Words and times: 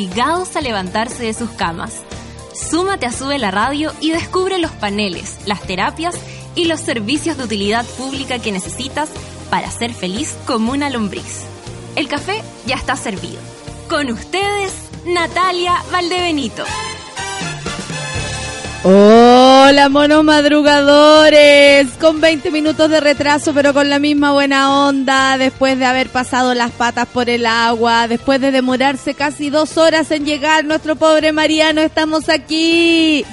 obligados 0.00 0.56
a 0.56 0.62
levantarse 0.62 1.24
de 1.24 1.34
sus 1.34 1.50
camas. 1.50 1.92
Súmate 2.54 3.04
a 3.04 3.12
Sube 3.12 3.38
la 3.38 3.50
Radio 3.50 3.92
y 4.00 4.12
descubre 4.12 4.58
los 4.58 4.70
paneles, 4.70 5.36
las 5.44 5.60
terapias 5.60 6.14
y 6.54 6.64
los 6.64 6.80
servicios 6.80 7.36
de 7.36 7.44
utilidad 7.44 7.84
pública 7.84 8.38
que 8.38 8.50
necesitas 8.50 9.10
para 9.50 9.70
ser 9.70 9.92
feliz 9.92 10.38
como 10.46 10.72
una 10.72 10.88
lombriz. 10.88 11.42
El 11.96 12.08
café 12.08 12.42
ya 12.64 12.76
está 12.76 12.96
servido. 12.96 13.38
Con 13.90 14.10
ustedes, 14.10 14.72
Natalia 15.04 15.74
Valdebenito. 15.92 16.64
Hola, 19.70 19.88
monos 19.88 20.24
madrugadores. 20.24 21.86
Con 22.00 22.20
20 22.20 22.50
minutos 22.50 22.90
de 22.90 22.98
retraso, 22.98 23.54
pero 23.54 23.72
con 23.72 23.88
la 23.88 24.00
misma 24.00 24.32
buena 24.32 24.88
onda. 24.88 25.38
Después 25.38 25.78
de 25.78 25.84
haber 25.84 26.08
pasado 26.08 26.54
las 26.54 26.72
patas 26.72 27.06
por 27.06 27.30
el 27.30 27.46
agua, 27.46 28.08
después 28.08 28.40
de 28.40 28.50
demorarse 28.50 29.14
casi 29.14 29.48
dos 29.48 29.78
horas 29.78 30.10
en 30.10 30.24
llegar, 30.24 30.64
nuestro 30.64 30.96
pobre 30.96 31.30
Mariano, 31.30 31.82
estamos 31.82 32.28
aquí. 32.28 33.24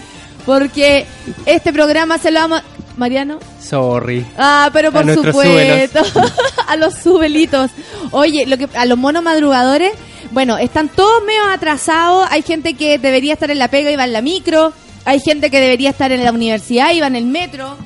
Porque 0.45 1.08
este 1.48 1.73
programa 1.73 2.20
se 2.20 2.30
lo 2.30 2.42
vamos. 2.42 2.62
Mariano. 2.98 3.40
Sorry. 3.59 4.23
Ah, 4.38 4.70
pero 4.72 4.92
por 4.92 5.12
supuesto. 5.12 6.02
a 6.67 6.76
los 6.76 6.94
subelitos. 6.94 7.72
Oye, 8.12 8.45
lo 8.45 8.59
que 8.59 8.70
a 8.76 8.86
los 8.86 9.00
monos 9.00 9.23
madrugadores, 9.23 9.92
bueno, 10.30 10.59
están 10.59 10.88
todos 10.88 11.23
medio 11.26 11.45
atrasados. 11.45 12.28
Hay 12.30 12.44
gente 12.44 12.76
que 12.76 13.00
debería 13.00 13.34
estar 13.34 13.50
en 13.50 13.58
la 13.58 13.70
pega 13.70 13.90
y 13.90 13.95
va 13.95 14.06
en 14.06 14.14
la 14.14 14.22
micro. 14.22 14.72
Hay 15.08 15.22
gente 15.22 15.50
que 15.50 15.62
debería 15.62 15.92
estar 15.92 16.12
en 16.12 16.22
la 16.22 16.34
universidad, 16.34 16.92
iba 16.92 17.08
en 17.08 17.16
el 17.16 17.26
metro. 17.26 17.78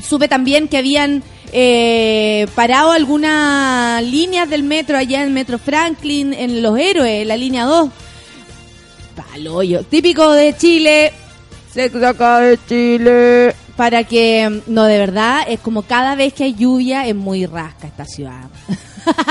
Supe 0.00 0.28
también 0.28 0.68
que 0.68 0.78
habían 0.78 1.24
eh, 1.50 2.46
parado 2.54 2.92
algunas 2.92 4.00
líneas 4.04 4.48
del 4.48 4.62
metro 4.62 4.96
allá 4.96 5.24
en 5.24 5.34
Metro 5.34 5.58
Franklin, 5.58 6.32
en 6.32 6.62
Los 6.62 6.78
Héroes, 6.78 7.26
la 7.26 7.36
línea 7.36 7.64
2. 7.64 7.90
Paloyo. 9.16 9.82
Típico 9.82 10.30
de 10.30 10.56
Chile. 10.56 11.12
Se 11.74 11.90
saca 11.90 12.38
de 12.38 12.56
Chile. 12.68 13.56
Para 13.74 14.04
que, 14.04 14.62
no, 14.68 14.84
de 14.84 14.98
verdad, 14.98 15.42
es 15.48 15.58
como 15.58 15.82
cada 15.82 16.14
vez 16.14 16.32
que 16.32 16.44
hay 16.44 16.54
lluvia 16.54 17.08
es 17.08 17.16
muy 17.16 17.44
rasca 17.44 17.88
esta 17.88 18.04
ciudad. 18.04 18.44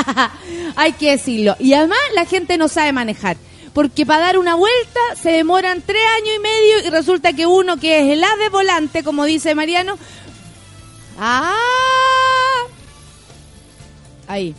hay 0.75 0.91
que 0.91 1.11
decirlo. 1.11 1.55
Y 1.59 1.71
además 1.75 1.97
la 2.13 2.25
gente 2.25 2.57
no 2.57 2.67
sabe 2.67 2.91
manejar 2.91 3.37
porque 3.73 4.05
para 4.05 4.25
dar 4.25 4.37
una 4.37 4.55
vuelta 4.55 4.99
se 5.21 5.31
demoran 5.31 5.81
tres 5.81 6.03
años 6.17 6.35
y 6.35 6.39
medio 6.39 6.87
y 6.87 6.89
resulta 6.89 7.33
que 7.33 7.45
uno 7.45 7.77
que 7.77 7.99
es 7.99 8.11
el 8.11 8.23
A 8.23 8.35
de 8.37 8.49
volante, 8.49 9.03
como 9.03 9.25
dice 9.25 9.55
Mariano, 9.55 9.97
¡ah! 11.17 11.55
Ahí. 14.27 14.55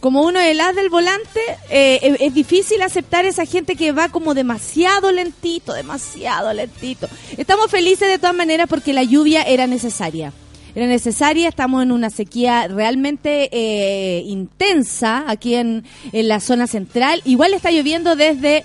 Como 0.00 0.20
uno 0.20 0.38
es 0.38 0.50
el 0.50 0.60
as 0.60 0.76
del 0.76 0.90
volante, 0.90 1.40
eh, 1.70 2.18
es, 2.20 2.34
difícil 2.34 2.82
aceptar 2.82 3.24
esa 3.24 3.46
gente 3.46 3.74
que 3.74 3.90
va 3.90 4.10
como 4.10 4.34
demasiado 4.34 5.10
lentito, 5.10 5.72
demasiado 5.72 6.52
lentito. 6.52 7.08
Estamos 7.38 7.70
felices 7.70 8.06
de 8.06 8.18
todas 8.18 8.36
maneras 8.36 8.66
porque 8.68 8.92
la 8.92 9.02
lluvia 9.02 9.44
era 9.44 9.66
necesaria 9.66 10.30
era 10.74 10.86
necesaria. 10.86 11.48
Estamos 11.48 11.82
en 11.82 11.92
una 11.92 12.10
sequía 12.10 12.68
realmente 12.68 13.48
eh, 13.52 14.22
intensa 14.26 15.24
aquí 15.26 15.54
en, 15.54 15.84
en 16.12 16.28
la 16.28 16.40
zona 16.40 16.66
central. 16.66 17.20
Igual 17.24 17.54
está 17.54 17.70
lloviendo 17.70 18.16
desde 18.16 18.64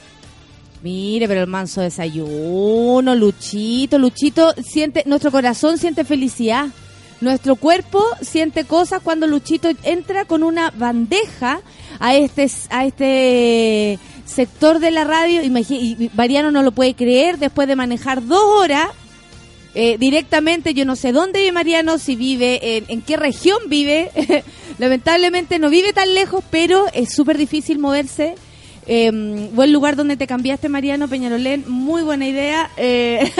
Mire, 0.81 1.27
pero 1.27 1.41
el 1.41 1.47
manso 1.47 1.81
desayuno, 1.81 3.13
Luchito, 3.13 3.97
Luchito 3.97 4.53
siente, 4.63 5.03
nuestro 5.05 5.29
corazón 5.31 5.77
siente 5.77 6.05
felicidad. 6.05 6.67
Nuestro 7.19 7.57
cuerpo 7.57 8.01
siente 8.21 8.63
cosas 8.63 9.01
cuando 9.03 9.27
Luchito 9.27 9.69
entra 9.83 10.23
con 10.23 10.41
una 10.41 10.71
bandeja 10.71 11.59
a 11.99 12.15
este, 12.15 12.49
a 12.69 12.85
este 12.85 13.99
sector 14.23 14.79
de 14.79 14.91
la 14.91 15.03
radio. 15.03 15.43
y 15.43 16.11
Mariano 16.15 16.49
no 16.49 16.63
lo 16.63 16.71
puede 16.71 16.93
creer 16.93 17.39
después 17.39 17.67
de 17.67 17.75
manejar 17.75 18.25
dos 18.25 18.41
horas 18.41 18.87
eh, 19.75 19.97
directamente. 19.97 20.73
Yo 20.73 20.85
no 20.85 20.95
sé 20.95 21.11
dónde 21.11 21.39
vive 21.39 21.51
Mariano, 21.51 21.97
si 21.97 22.15
vive, 22.15 22.83
en, 22.87 23.01
qué 23.01 23.17
región 23.17 23.57
vive. 23.67 24.11
Lamentablemente 24.79 25.59
no 25.59 25.69
vive 25.69 25.93
tan 25.93 26.13
lejos, 26.13 26.43
pero 26.49 26.85
es 26.93 27.13
súper 27.13 27.37
difícil 27.37 27.79
moverse. 27.79 28.35
Eh, 28.91 29.11
buen 29.53 29.71
lugar 29.71 29.95
donde 29.95 30.17
te 30.17 30.25
cambiaste, 30.25 30.67
Mariano 30.67 31.07
Peñarolén. 31.07 31.63
Muy 31.67 32.01
buena 32.01 32.27
idea. 32.27 32.71
Eh. 32.77 33.31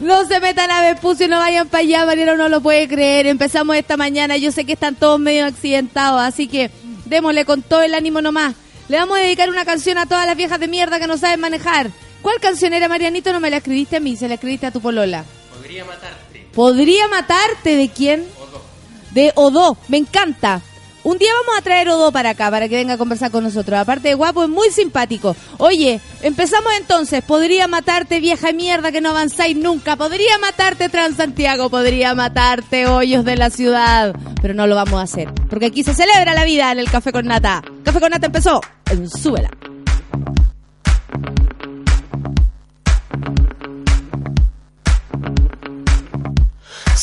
No 0.00 0.26
se 0.26 0.40
metan 0.40 0.70
a 0.70 0.82
Vespucio 0.82 1.26
y 1.26 1.28
no 1.28 1.38
vayan 1.38 1.68
para 1.68 1.82
allá. 1.82 2.04
Mariano 2.04 2.36
no 2.36 2.48
lo 2.48 2.60
puede 2.60 2.88
creer. 2.88 3.26
Empezamos 3.26 3.76
esta 3.76 3.96
mañana. 3.96 4.36
Yo 4.36 4.50
sé 4.50 4.64
que 4.64 4.72
están 4.72 4.96
todos 4.96 5.20
medio 5.20 5.46
accidentados, 5.46 6.20
así 6.20 6.48
que 6.48 6.70
démosle 7.06 7.44
con 7.44 7.62
todo 7.62 7.82
el 7.82 7.94
ánimo 7.94 8.20
nomás. 8.20 8.54
Le 8.88 8.98
vamos 8.98 9.16
a 9.18 9.22
dedicar 9.22 9.48
una 9.48 9.64
canción 9.64 9.96
a 9.96 10.06
todas 10.06 10.26
las 10.26 10.36
viejas 10.36 10.60
de 10.60 10.68
mierda 10.68 10.98
que 10.98 11.06
no 11.06 11.16
saben 11.16 11.40
manejar. 11.40 11.90
¿Cuál 12.24 12.40
canción 12.40 12.72
era, 12.72 12.88
Marianito? 12.88 13.34
No 13.34 13.38
me 13.38 13.50
la 13.50 13.58
escribiste 13.58 13.96
a 13.96 14.00
mí, 14.00 14.16
se 14.16 14.28
la 14.28 14.34
escribiste 14.34 14.64
a 14.64 14.70
tu 14.70 14.80
polola. 14.80 15.26
Podría 15.54 15.84
matarte. 15.84 16.48
¿Podría 16.54 17.06
matarte 17.06 17.76
de 17.76 17.90
quién? 17.90 18.24
Odo. 18.40 18.62
De 19.10 19.32
Odo. 19.34 19.76
Me 19.88 19.98
encanta. 19.98 20.62
Un 21.02 21.18
día 21.18 21.28
vamos 21.34 21.58
a 21.58 21.62
traer 21.62 21.90
Odo 21.90 22.10
para 22.12 22.30
acá, 22.30 22.50
para 22.50 22.66
que 22.66 22.76
venga 22.76 22.94
a 22.94 22.96
conversar 22.96 23.30
con 23.30 23.44
nosotros. 23.44 23.78
Aparte 23.78 24.08
de 24.08 24.14
guapo, 24.14 24.42
es 24.42 24.48
muy 24.48 24.70
simpático. 24.70 25.36
Oye, 25.58 26.00
empezamos 26.22 26.72
entonces. 26.78 27.22
Podría 27.22 27.68
matarte, 27.68 28.20
vieja 28.20 28.52
mierda, 28.52 28.90
que 28.90 29.02
no 29.02 29.10
avanzáis 29.10 29.54
nunca. 29.54 29.96
Podría 29.96 30.38
matarte, 30.38 30.88
Transantiago. 30.88 31.68
Podría 31.68 32.14
matarte, 32.14 32.86
hoyos 32.86 33.26
de 33.26 33.36
la 33.36 33.50
ciudad. 33.50 34.16
Pero 34.40 34.54
no 34.54 34.66
lo 34.66 34.76
vamos 34.76 34.98
a 34.98 35.02
hacer. 35.02 35.30
Porque 35.50 35.66
aquí 35.66 35.84
se 35.84 35.92
celebra 35.92 36.32
la 36.32 36.46
vida 36.46 36.72
en 36.72 36.78
el 36.78 36.90
Café 36.90 37.12
con 37.12 37.26
Nata. 37.26 37.62
Café 37.84 38.00
con 38.00 38.08
Nata 38.08 38.28
empezó 38.28 38.62
en 38.90 39.10
Súbela. 39.10 39.50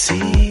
Sí, 0.03 0.50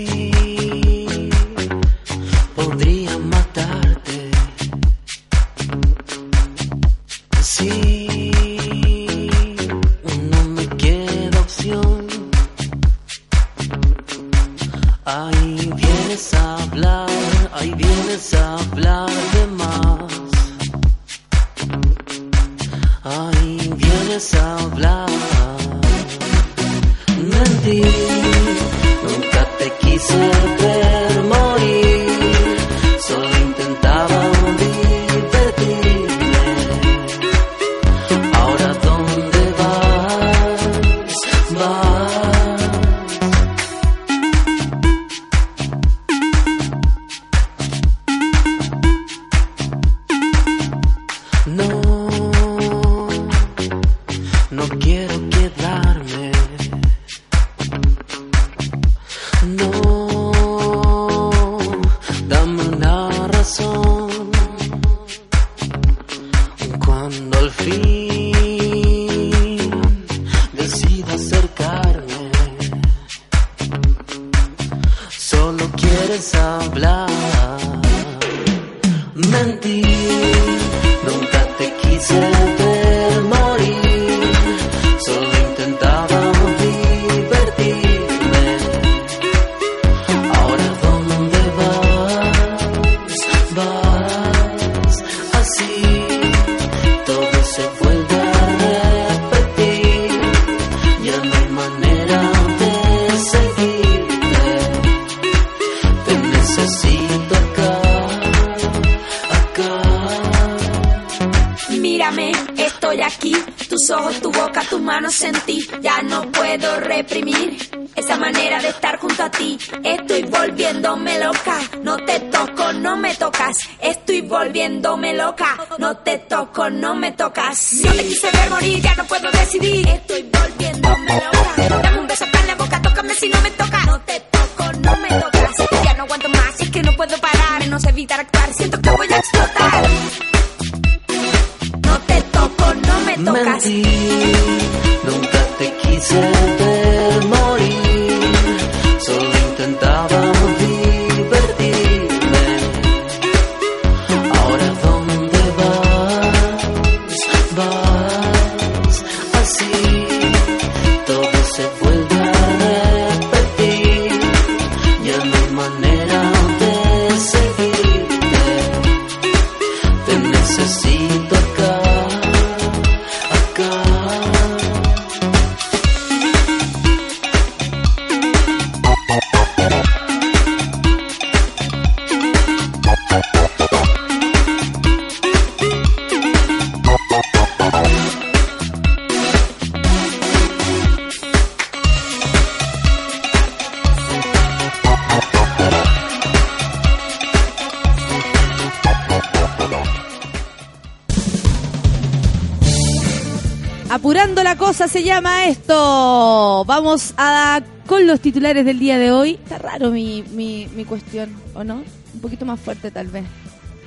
Apurando 204.01 204.43
la 204.43 204.57
cosa 204.57 204.89
se 204.89 205.03
llama 205.03 205.45
esto. 205.45 206.65
Vamos 206.67 207.13
a 207.19 207.61
con 207.87 208.07
los 208.07 208.19
titulares 208.21 208.65
del 208.65 208.79
día 208.79 208.99
de 208.99 209.13
hoy. 209.13 209.33
Está 209.33 209.59
raro 209.59 209.91
mi, 209.91 210.25
mi, 210.31 210.67
mi 210.75 210.87
cuestión, 210.87 211.37
¿o 211.53 211.65
no? 211.65 211.85
Un 212.15 212.21
poquito 212.23 212.47
más 212.47 212.59
fuerte 212.59 212.91
tal 212.91 213.09
vez. 213.09 213.27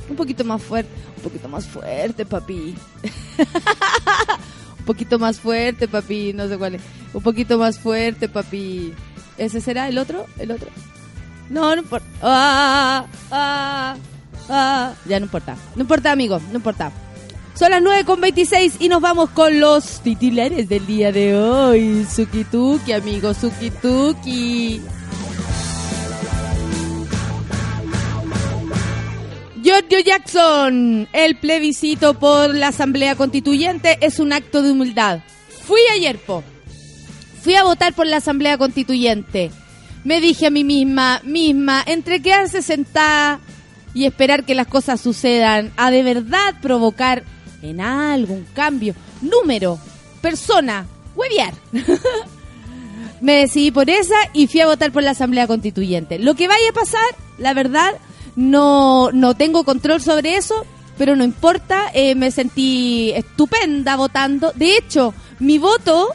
Un 0.08 0.16
poquito 0.16 0.44
más 0.44 0.62
fuerte. 0.62 0.92
Un 1.18 1.24
poquito 1.24 1.50
más 1.50 1.66
fuerte, 1.66 2.28
papi. 2.28 2.76
un 4.80 4.86
poquito 4.86 5.18
más 5.18 5.40
fuerte, 5.40 5.88
papi. 5.88 6.32
No 6.34 6.48
sé 6.48 6.60
cuál 6.60 6.76
es. 6.76 6.84
Un 7.12 7.24
poquito 7.24 7.58
más 7.58 7.80
fuerte, 7.80 8.30
papi. 8.30 8.94
¿Ese 9.40 9.62
será 9.62 9.88
el 9.88 9.98
otro? 9.98 10.28
¿El 10.38 10.52
otro? 10.52 10.70
No, 11.50 11.76
no 11.76 11.82
importa. 11.82 12.06
Ah, 12.22 13.06
ah, 13.32 13.96
ah. 14.48 14.94
Ya 15.08 15.20
no 15.20 15.26
importa. 15.26 15.56
No 15.76 15.82
importa, 15.82 16.12
amigo. 16.12 16.40
No 16.52 16.58
importa. 16.58 16.92
Son 17.56 17.70
las 17.70 17.84
9 17.84 18.04
con 18.04 18.20
26 18.20 18.78
y 18.80 18.90
nos 18.90 19.00
vamos 19.00 19.30
con 19.30 19.60
los 19.60 20.02
titulares 20.02 20.68
del 20.68 20.88
día 20.88 21.12
de 21.12 21.36
hoy. 21.36 22.06
Sukituki, 22.06 22.94
amigo, 22.94 23.34
Sukituki. 23.34 24.82
Giorgio 29.62 30.00
Jackson, 30.00 31.08
el 31.14 31.38
plebiscito 31.38 32.16
por 32.16 32.56
la 32.56 32.70
Asamblea 32.70 33.16
Constituyente 33.16 34.00
es 34.02 34.20
un 34.20 34.34
acto 34.34 34.64
de 34.64 34.72
humildad. 34.72 35.20
Fui 35.66 35.80
ayer, 35.94 36.18
po. 36.18 36.44
Fui 37.44 37.56
a 37.56 37.64
votar 37.64 37.94
por 37.94 38.08
la 38.08 38.18
Asamblea 38.18 38.58
Constituyente. 38.58 39.52
Me 40.04 40.20
dije 40.22 40.48
a 40.48 40.50
mí 40.50 40.64
misma, 40.64 41.22
misma, 41.24 41.84
entre 41.86 42.22
quedarse 42.22 42.64
sentada 42.64 43.40
y 43.94 44.06
esperar 44.06 44.44
que 44.44 44.56
las 44.56 44.68
cosas 44.68 45.00
sucedan, 45.00 45.72
a 45.78 45.92
de 45.92 46.02
verdad 46.04 46.56
provocar 46.62 47.24
en 47.64 47.82
algún 47.82 48.46
cambio, 48.54 48.94
número, 49.22 49.80
persona, 50.22 50.86
hueviar. 51.16 51.54
Me 53.22 53.38
decidí 53.38 53.72
por 53.72 53.90
esa 53.90 54.16
y 54.34 54.48
fui 54.48 54.60
a 54.60 54.68
votar 54.68 54.92
por 54.92 55.02
la 55.02 55.12
Asamblea 55.12 55.48
Constituyente. 55.48 56.20
Lo 56.20 56.36
que 56.36 56.48
vaya 56.48 56.70
a 56.70 56.74
pasar, 56.74 57.06
la 57.38 57.54
verdad, 57.54 57.94
no, 58.36 59.12
no 59.14 59.36
tengo 59.36 59.64
control 59.64 60.02
sobre 60.02 60.36
eso, 60.36 60.66
pero 60.98 61.16
no 61.16 61.24
importa, 61.24 61.90
eh, 61.94 62.16
me 62.16 62.32
sentí 62.32 63.12
estupenda 63.16 63.96
votando. 63.96 64.52
De 64.56 64.76
hecho, 64.76 65.14
mi 65.40 65.58
voto 65.58 66.10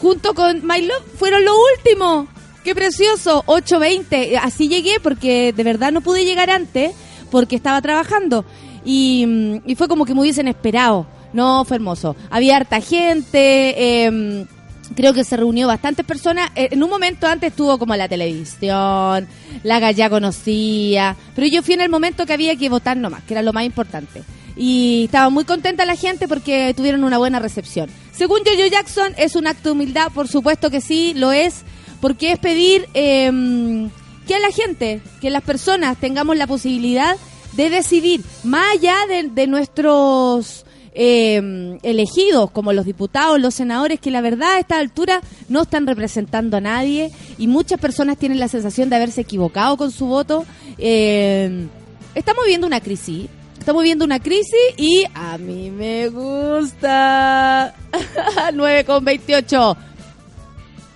junto 0.00 0.34
con 0.34 0.64
My 0.66 0.82
Love 0.82 1.04
fueron 1.16 1.44
lo 1.44 1.52
último. 1.76 2.28
¡Qué 2.62 2.76
precioso! 2.76 3.42
8.20. 3.46 4.38
Así 4.40 4.68
llegué 4.68 5.00
porque 5.02 5.52
de 5.52 5.64
verdad 5.64 5.90
no 5.90 6.00
pude 6.00 6.24
llegar 6.24 6.48
antes 6.48 6.92
porque 7.30 7.56
estaba 7.56 7.82
trabajando. 7.82 8.44
Y, 8.84 9.24
mm, 9.26 9.56
y 9.66 9.74
fue 9.74 9.88
como 9.88 10.04
que 10.04 10.14
me 10.14 10.20
hubiesen 10.20 10.48
esperado. 10.48 11.06
No, 11.32 11.64
fue 11.64 11.76
hermoso. 11.76 12.14
Había 12.30 12.56
harta 12.56 12.80
gente. 12.80 14.04
em, 14.04 14.46
creo 14.94 15.14
que 15.14 15.24
se 15.24 15.36
reunió 15.36 15.66
bastantes 15.66 16.04
personas. 16.04 16.50
Eh, 16.54 16.68
En 16.72 16.82
un 16.82 16.90
momento 16.90 17.26
antes 17.26 17.50
estuvo 17.50 17.78
como 17.78 17.96
la 17.96 18.08
televisión, 18.08 19.26
la 19.62 19.78
galla 19.80 20.10
conocía, 20.10 21.16
pero 21.34 21.46
yo 21.46 21.62
fui 21.62 21.74
en 21.74 21.80
el 21.80 21.88
momento 21.88 22.26
que 22.26 22.32
había 22.34 22.56
que 22.56 22.68
votar 22.68 22.96
nomás, 22.96 23.22
que 23.24 23.34
era 23.34 23.42
lo 23.42 23.52
más 23.52 23.64
importante. 23.64 24.22
Y 24.54 25.04
estaba 25.06 25.30
muy 25.30 25.44
contenta 25.44 25.86
la 25.86 25.96
gente 25.96 26.28
porque 26.28 26.74
tuvieron 26.76 27.04
una 27.04 27.16
buena 27.16 27.38
recepción. 27.38 27.88
Según 28.12 28.40
Jojo 28.44 28.66
Jackson, 28.70 29.14
es 29.16 29.34
un 29.34 29.46
acto 29.46 29.70
de 29.70 29.72
humildad, 29.72 30.08
por 30.12 30.28
supuesto 30.28 30.68
que 30.70 30.82
sí, 30.82 31.14
lo 31.14 31.32
es, 31.32 31.62
porque 32.02 32.32
es 32.32 32.38
pedir 32.38 32.86
em, 32.92 33.88
que 34.26 34.34
a 34.34 34.40
la 34.40 34.50
gente, 34.50 35.00
que 35.22 35.30
las 35.30 35.42
personas 35.42 35.96
tengamos 35.96 36.36
la 36.36 36.46
posibilidad 36.46 37.16
de 37.52 37.70
decidir, 37.70 38.22
más 38.44 38.76
allá 38.76 38.96
de, 39.08 39.46
nuestros 39.46 40.64
eh, 40.94 41.78
elegidos 41.82 42.50
como 42.50 42.72
los 42.72 42.84
diputados, 42.84 43.40
los 43.40 43.54
senadores, 43.54 44.00
que 44.00 44.10
la 44.10 44.20
verdad 44.20 44.54
a 44.54 44.58
esta 44.58 44.78
altura 44.78 45.20
no 45.48 45.62
están 45.62 45.86
representando 45.86 46.56
a 46.56 46.60
nadie 46.60 47.10
y 47.38 47.46
muchas 47.46 47.80
personas 47.80 48.18
tienen 48.18 48.40
la 48.40 48.48
sensación 48.48 48.90
de 48.90 48.96
haberse 48.96 49.22
equivocado 49.22 49.76
con 49.76 49.90
su 49.90 50.06
voto. 50.06 50.44
Eh, 50.78 51.66
estamos 52.14 52.44
viviendo 52.44 52.66
una 52.66 52.80
crisis. 52.80 53.28
Estamos 53.58 53.82
viviendo 53.82 54.04
una 54.04 54.18
crisis 54.18 54.58
y 54.76 55.04
a 55.14 55.38
mí 55.38 55.70
me 55.70 56.08
gusta. 56.08 57.74
9 58.54 58.84
con 58.84 59.04
28. 59.04 59.76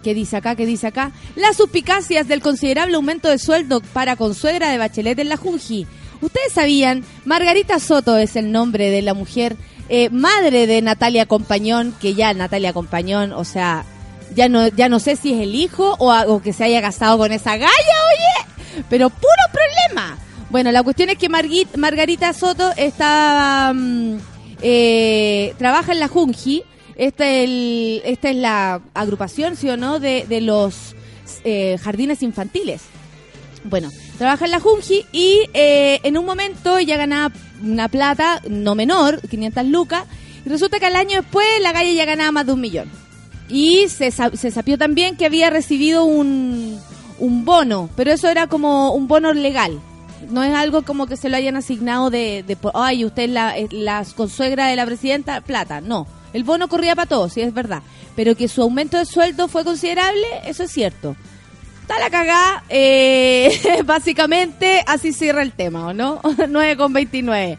¿Qué 0.03 0.15
dice 0.15 0.37
acá? 0.37 0.57
¿Qué 0.57 0.67
dice 0.67 0.89
acá? 0.89 1.13
Las 1.37 1.57
suspicacias 1.57 2.29
del 2.29 2.41
considerable 2.41 2.97
aumento 2.97 3.29
de 3.29 3.39
sueldo 3.39 3.81
para 3.93 4.17
consuegra 4.17 4.71
de 4.71 4.79
Bachelet 4.79 5.19
en 5.19 5.29
la 5.29 5.37
Junji. 5.37 5.87
Ustedes 6.21 6.53
sabían, 6.53 7.05
Margarita 7.25 7.79
Soto 7.79 8.17
es 8.17 8.37
el 8.37 8.53
nombre 8.53 8.91
de 8.91 9.03
la 9.03 9.15
mujer 9.15 9.57
eh, 9.89 10.11
madre 10.11 10.67
de 10.67 10.83
Natalia 10.83 11.27
Compañón, 11.27 11.95
que 12.01 12.15
ya 12.15 12.35
Natalia 12.35 12.73
Compañón, 12.73 13.33
o 13.33 13.45
sea, 13.45 13.85
ya 14.35 14.49
no, 14.49 14.69
ya 14.69 14.89
no 14.89 14.99
sé 14.99 15.17
si 15.17 15.33
es 15.33 15.41
el 15.41 15.55
hijo 15.55 15.97
o, 15.99 16.13
o 16.13 16.43
que 16.43 16.53
se 16.53 16.65
haya 16.65 16.81
casado 16.81 17.19
con 17.19 17.33
esa 17.33 17.57
galla, 17.57 17.69
oye, 17.69 18.83
pero 18.89 19.11
puro 19.11 19.31
problema. 19.53 20.19
Bueno, 20.51 20.73
la 20.73 20.83
cuestión 20.83 21.11
es 21.11 21.19
que 21.19 21.29
Margarita 21.29 22.33
Soto 22.33 22.71
está, 22.77 23.73
mm, 23.75 24.17
eh, 24.63 25.55
trabaja 25.59 25.93
en 25.93 26.01
la 26.01 26.09
Junji, 26.09 26.63
esta 26.97 27.29
es 27.29 28.37
la 28.37 28.81
agrupación, 28.95 29.57
¿sí 29.57 29.69
o 29.69 29.77
no?, 29.77 30.01
de, 30.01 30.25
de 30.29 30.41
los 30.41 30.95
eh, 31.45 31.79
jardines 31.83 32.23
infantiles. 32.23 32.83
Bueno, 33.65 33.91
trabaja 34.17 34.45
en 34.45 34.51
la 34.51 34.61
Junji 34.61 35.07
y 35.13 35.41
eh, 35.55 36.01
en 36.03 36.19
un 36.19 36.25
momento 36.25 36.79
ella 36.79 36.97
ganaba 36.97 37.35
una 37.63 37.89
plata 37.89 38.43
no 38.49 38.75
menor, 38.75 39.21
500 39.29 39.67
lucas, 39.67 40.05
y 40.45 40.49
resulta 40.49 40.79
que 40.79 40.87
al 40.87 40.97
año 40.97 41.21
después 41.21 41.47
la 41.61 41.73
calle 41.73 41.95
ya 41.95 42.05
ganaba 42.05 42.33
más 42.33 42.47
de 42.47 42.53
un 42.53 42.61
millón. 42.61 42.91
Y 43.49 43.89
se, 43.89 44.11
se 44.11 44.51
sapió 44.51 44.77
también 44.77 45.17
que 45.17 45.27
había 45.27 45.51
recibido 45.51 46.05
un, 46.05 46.81
un 47.19 47.45
bono, 47.45 47.89
pero 47.97 48.13
eso 48.13 48.29
era 48.29 48.47
como 48.47 48.93
un 48.93 49.07
bono 49.09 49.33
legal. 49.33 49.81
No 50.31 50.43
es 50.43 50.53
algo 50.55 50.83
como 50.83 51.07
que 51.07 51.17
se 51.17 51.29
lo 51.29 51.37
hayan 51.37 51.57
asignado 51.57 52.11
de, 52.11 52.43
de 52.47 52.57
ay, 52.75 53.05
usted 53.05 53.25
es 53.25 53.31
la, 53.31 53.55
la 53.71 54.05
consuegra 54.17 54.67
de 54.67 54.77
la 54.77 54.87
presidenta, 54.87 55.41
plata. 55.41 55.81
No, 55.81 56.07
el 56.33 56.43
bono 56.43 56.69
corría 56.69 56.97
para 56.97 57.09
todos, 57.09 57.35
sí 57.35 57.41
es 57.41 57.55
verdad. 57.55 57.83
Pero 58.17 58.35
que 58.35 58.49
su 58.49 58.63
aumento 58.63 58.99
de 58.99 59.05
sueldo 59.05 59.47
fue 59.47 59.65
considerable, 59.65 60.27
eso 60.45 60.65
es 60.65 60.73
cierto. 60.73 61.17
Está 61.87 62.01
la 62.01 62.11
cagada, 62.11 62.65
eh, 62.69 63.61
básicamente 63.85 64.83
así 64.89 65.13
cierra 65.13 65.43
el 65.43 65.53
tema, 65.53 65.87
¿o 65.87 65.93
no? 65.93 66.21
9 66.49 66.77
con 66.77 66.93
29. 66.93 67.59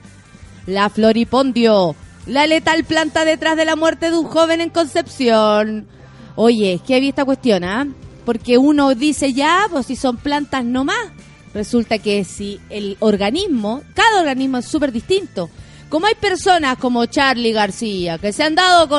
La 0.66 0.90
Floripondio 0.90 1.96
La 2.26 2.46
letal 2.46 2.84
planta 2.84 3.24
detrás 3.24 3.56
de 3.56 3.64
la 3.64 3.78
muerte 3.78 4.12
de 4.12 4.18
un 4.18 4.26
joven 4.26 4.60
en 4.60 4.70
Concepción. 4.70 5.88
Oye, 6.36 6.82
¿qué 6.86 6.96
había 6.96 7.08
esta 7.08 7.24
cuestión, 7.24 7.64
ah? 7.64 7.88
Porque 8.26 8.58
uno 8.58 8.96
dice 8.96 9.32
ya, 9.32 9.66
pues 9.72 9.86
si 9.86 9.96
son 9.96 10.18
plantas 10.18 10.66
nomás. 10.66 11.08
Resulta 11.54 11.98
que 11.98 12.26
si 12.26 12.60
el 12.70 12.98
organismo, 13.00 13.82
cada 13.94 14.20
organismo 14.20 14.58
es 14.58 14.66
súper 14.66 14.92
distinto. 14.92 15.50
Como 15.88 16.06
hay 16.06 16.16
personas 16.16 16.78
como 16.80 17.06
Charlie 17.06 17.54
García, 17.54 18.18
que 18.18 18.34
se 18.34 18.44
han 18.44 18.56
dado 18.56 18.90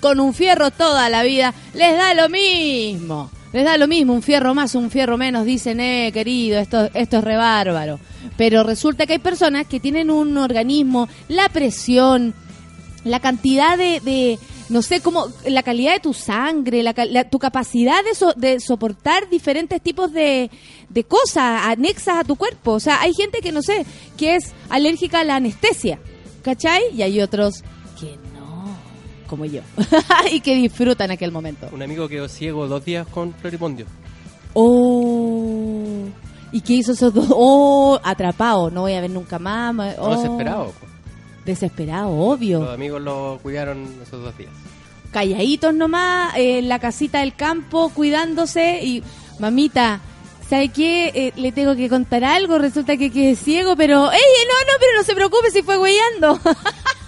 con 0.00 0.20
un 0.20 0.34
fierro 0.34 0.70
toda 0.70 1.08
la 1.08 1.22
vida, 1.22 1.54
les 1.72 1.96
da 1.96 2.12
lo 2.12 2.28
mismo. 2.28 3.30
Les 3.54 3.64
da 3.64 3.78
lo 3.78 3.86
mismo, 3.88 4.12
un 4.12 4.22
fierro 4.22 4.52
más, 4.54 4.74
un 4.74 4.90
fierro 4.90 5.16
menos, 5.16 5.46
dicen, 5.46 5.78
eh, 5.78 6.10
querido, 6.12 6.58
esto, 6.58 6.90
esto 6.92 7.18
es 7.18 7.24
re 7.24 7.36
bárbaro. 7.36 8.00
Pero 8.36 8.64
resulta 8.64 9.06
que 9.06 9.12
hay 9.14 9.18
personas 9.20 9.66
que 9.68 9.78
tienen 9.80 10.10
un 10.10 10.36
organismo, 10.36 11.08
la 11.28 11.48
presión, 11.48 12.34
la 13.04 13.20
cantidad 13.20 13.78
de, 13.78 14.00
de 14.00 14.38
no 14.70 14.82
sé, 14.82 15.00
cómo, 15.00 15.28
la 15.46 15.62
calidad 15.62 15.92
de 15.94 16.00
tu 16.00 16.12
sangre, 16.14 16.82
la, 16.82 16.94
la- 17.10 17.30
tu 17.30 17.38
capacidad 17.38 18.02
de, 18.02 18.14
so- 18.16 18.32
de 18.34 18.58
soportar 18.58 19.30
diferentes 19.30 19.80
tipos 19.80 20.12
de, 20.12 20.50
de 20.88 21.04
cosas 21.04 21.62
anexas 21.64 22.16
a 22.18 22.24
tu 22.24 22.34
cuerpo. 22.34 22.72
O 22.72 22.80
sea, 22.80 23.00
hay 23.02 23.12
gente 23.14 23.38
que, 23.40 23.52
no 23.52 23.62
sé, 23.62 23.86
que 24.16 24.34
es 24.34 24.50
alérgica 24.68 25.20
a 25.20 25.24
la 25.24 25.36
anestesia, 25.36 26.00
¿cachai? 26.42 26.82
Y 26.92 27.02
hay 27.02 27.20
otros 27.20 27.62
como 29.26 29.44
yo, 29.44 29.60
y 30.32 30.40
que 30.40 30.54
disfrutan 30.54 31.10
aquel 31.10 31.32
momento. 31.32 31.68
Un 31.72 31.82
amigo 31.82 32.08
quedó 32.08 32.28
ciego 32.28 32.66
dos 32.66 32.84
días 32.84 33.06
con 33.06 33.32
floripondio. 33.34 33.86
Oh, 34.54 36.04
¿y 36.52 36.60
qué 36.60 36.74
hizo 36.74 36.92
esos 36.92 37.12
dos? 37.12 37.26
Oh, 37.30 37.98
atrapado, 38.02 38.70
no 38.70 38.82
voy 38.82 38.94
a 38.94 39.00
ver 39.00 39.10
nunca 39.10 39.38
más. 39.38 39.74
No, 39.74 39.84
oh. 39.98 40.16
desesperado. 40.16 40.72
Desesperado, 41.44 42.10
obvio. 42.10 42.60
Los 42.60 42.74
amigos 42.74 43.02
lo 43.02 43.38
cuidaron 43.42 43.86
esos 44.02 44.22
dos 44.22 44.36
días. 44.38 44.50
calladitos 45.12 45.74
nomás, 45.74 46.34
eh, 46.36 46.58
en 46.58 46.68
la 46.68 46.78
casita 46.78 47.20
del 47.20 47.34
campo, 47.34 47.90
cuidándose 47.90 48.80
y 48.82 49.02
mamita, 49.38 50.00
¿sabe 50.48 50.68
qué? 50.68 51.12
Eh, 51.14 51.32
le 51.36 51.52
tengo 51.52 51.76
que 51.76 51.88
contar 51.88 52.24
algo, 52.24 52.58
resulta 52.58 52.96
que 52.96 53.10
quedé 53.10 53.36
ciego, 53.36 53.76
pero, 53.76 54.10
¡ey, 54.10 54.20
no, 54.48 54.72
no, 54.72 54.78
pero 54.80 54.92
no 54.96 55.04
se 55.04 55.14
preocupe 55.14 55.50
si 55.50 55.62
fue 55.62 55.78
huellando! 55.78 56.40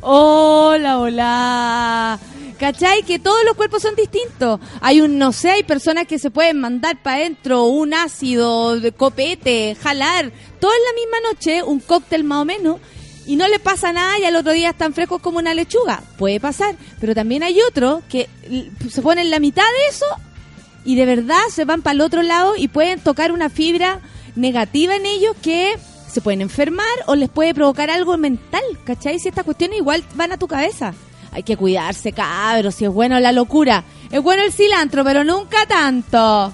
hola, 0.00 0.98
hola. 0.98 2.18
¿Cachai? 2.58 3.02
Que 3.02 3.18
todos 3.18 3.44
los 3.44 3.54
cuerpos 3.54 3.82
son 3.82 3.94
distintos. 3.94 4.60
Hay 4.80 5.02
un, 5.02 5.18
no 5.18 5.32
sé, 5.32 5.50
hay 5.50 5.62
personas 5.62 6.06
que 6.06 6.18
se 6.18 6.30
pueden 6.30 6.58
mandar 6.58 7.02
para 7.02 7.18
adentro 7.18 7.64
un 7.64 7.92
ácido, 7.92 8.80
de 8.80 8.92
copete, 8.92 9.76
jalar, 9.80 10.32
todo 10.58 10.72
en 10.72 10.84
la 10.84 10.92
misma 10.94 11.30
noche, 11.30 11.62
un 11.62 11.80
cóctel 11.80 12.24
más 12.24 12.42
o 12.42 12.44
menos, 12.46 12.80
y 13.26 13.36
no 13.36 13.46
le 13.48 13.58
pasa 13.58 13.92
nada 13.92 14.18
y 14.18 14.24
al 14.24 14.36
otro 14.36 14.52
día 14.52 14.70
están 14.70 14.94
frescos 14.94 15.20
como 15.20 15.38
una 15.38 15.52
lechuga. 15.52 16.02
Puede 16.16 16.40
pasar, 16.40 16.76
pero 17.00 17.14
también 17.14 17.42
hay 17.42 17.60
otros 17.60 18.02
que 18.08 18.28
se 18.88 19.02
ponen 19.02 19.30
la 19.30 19.40
mitad 19.40 19.62
de 19.64 19.88
eso 19.90 20.06
y 20.84 20.94
de 20.94 21.04
verdad 21.04 21.40
se 21.50 21.64
van 21.64 21.82
para 21.82 21.94
el 21.94 22.00
otro 22.00 22.22
lado 22.22 22.54
y 22.56 22.68
pueden 22.68 23.00
tocar 23.00 23.32
una 23.32 23.50
fibra 23.50 24.00
negativa 24.36 24.94
en 24.94 25.04
ellos 25.04 25.34
que 25.42 25.76
se 26.16 26.22
pueden 26.22 26.40
enfermar 26.40 26.86
o 27.08 27.14
les 27.14 27.28
puede 27.28 27.52
provocar 27.52 27.90
algo 27.90 28.16
mental, 28.16 28.62
¿cachai? 28.84 29.18
Si 29.18 29.28
estas 29.28 29.44
cuestiones 29.44 29.76
igual 29.76 30.02
van 30.14 30.32
a 30.32 30.38
tu 30.38 30.48
cabeza. 30.48 30.94
Hay 31.30 31.42
que 31.42 31.58
cuidarse, 31.58 32.12
cabros, 32.12 32.74
si 32.74 32.86
es 32.86 32.90
bueno 32.90 33.20
la 33.20 33.32
locura. 33.32 33.84
Es 34.10 34.22
bueno 34.22 34.42
el 34.42 34.50
cilantro, 34.50 35.04
pero 35.04 35.24
nunca 35.24 35.66
tanto. 35.66 36.50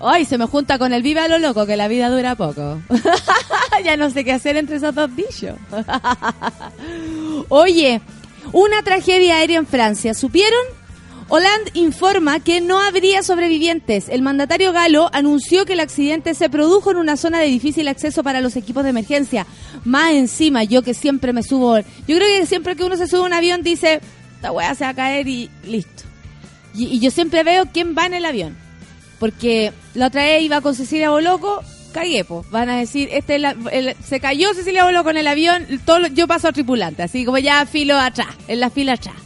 Ay, 0.00 0.24
se 0.24 0.36
me 0.36 0.46
junta 0.46 0.80
con 0.80 0.92
el 0.92 1.04
viva 1.04 1.28
lo 1.28 1.38
loco, 1.38 1.64
que 1.64 1.76
la 1.76 1.86
vida 1.86 2.10
dura 2.10 2.34
poco. 2.34 2.82
ya 3.84 3.96
no 3.96 4.10
sé 4.10 4.24
qué 4.24 4.32
hacer 4.32 4.56
entre 4.56 4.78
esos 4.78 4.92
dos 4.92 5.14
bichos. 5.14 5.56
Oye, 7.48 8.00
una 8.50 8.82
tragedia 8.82 9.36
aérea 9.36 9.58
en 9.58 9.66
Francia. 9.68 10.12
¿Supieron? 10.12 10.77
Hollande 11.30 11.70
informa 11.74 12.40
que 12.40 12.62
no 12.62 12.80
habría 12.80 13.22
sobrevivientes. 13.22 14.08
El 14.08 14.22
mandatario 14.22 14.72
galo 14.72 15.10
anunció 15.12 15.66
que 15.66 15.74
el 15.74 15.80
accidente 15.80 16.34
se 16.34 16.48
produjo 16.48 16.90
en 16.90 16.96
una 16.96 17.18
zona 17.18 17.38
de 17.40 17.48
difícil 17.48 17.86
acceso 17.88 18.22
para 18.22 18.40
los 18.40 18.56
equipos 18.56 18.82
de 18.82 18.90
emergencia. 18.90 19.46
Más 19.84 20.12
encima, 20.12 20.64
yo 20.64 20.82
que 20.82 20.94
siempre 20.94 21.34
me 21.34 21.42
subo. 21.42 21.78
Yo 21.78 21.84
creo 22.16 22.20
que 22.40 22.46
siempre 22.46 22.76
que 22.76 22.84
uno 22.84 22.96
se 22.96 23.06
sube 23.06 23.20
a 23.20 23.24
un 23.26 23.32
avión 23.34 23.62
dice, 23.62 24.00
esta 24.36 24.52
weá 24.52 24.74
se 24.74 24.84
va 24.84 24.90
a 24.90 24.94
caer 24.94 25.28
y 25.28 25.50
listo. 25.64 26.04
Y, 26.74 26.98
yo 26.98 27.10
siempre 27.10 27.42
veo 27.44 27.66
quién 27.72 27.94
va 27.96 28.06
en 28.06 28.14
el 28.14 28.24
avión. 28.24 28.56
Porque 29.18 29.72
la 29.94 30.06
otra 30.06 30.22
vez 30.22 30.42
iba 30.42 30.62
con 30.62 30.74
Cecilia 30.74 31.10
Boloco, 31.10 31.62
cagué, 31.92 32.24
po. 32.24 32.42
Van 32.50 32.70
a 32.70 32.78
decir, 32.78 33.10
este 33.12 33.34
el- 33.36 33.96
se 34.02 34.20
cayó 34.20 34.54
Cecilia 34.54 34.84
Boloco 34.84 35.10
en 35.10 35.18
el 35.18 35.26
avión, 35.26 35.66
todo, 35.84 36.06
yo 36.06 36.26
paso 36.26 36.48
a 36.48 36.52
tripulante, 36.52 37.02
así 37.02 37.26
como 37.26 37.36
ya 37.36 37.66
filo 37.66 37.98
atrás, 37.98 38.28
en 38.46 38.60
la 38.60 38.70
fila 38.70 38.94
atrás. 38.94 39.16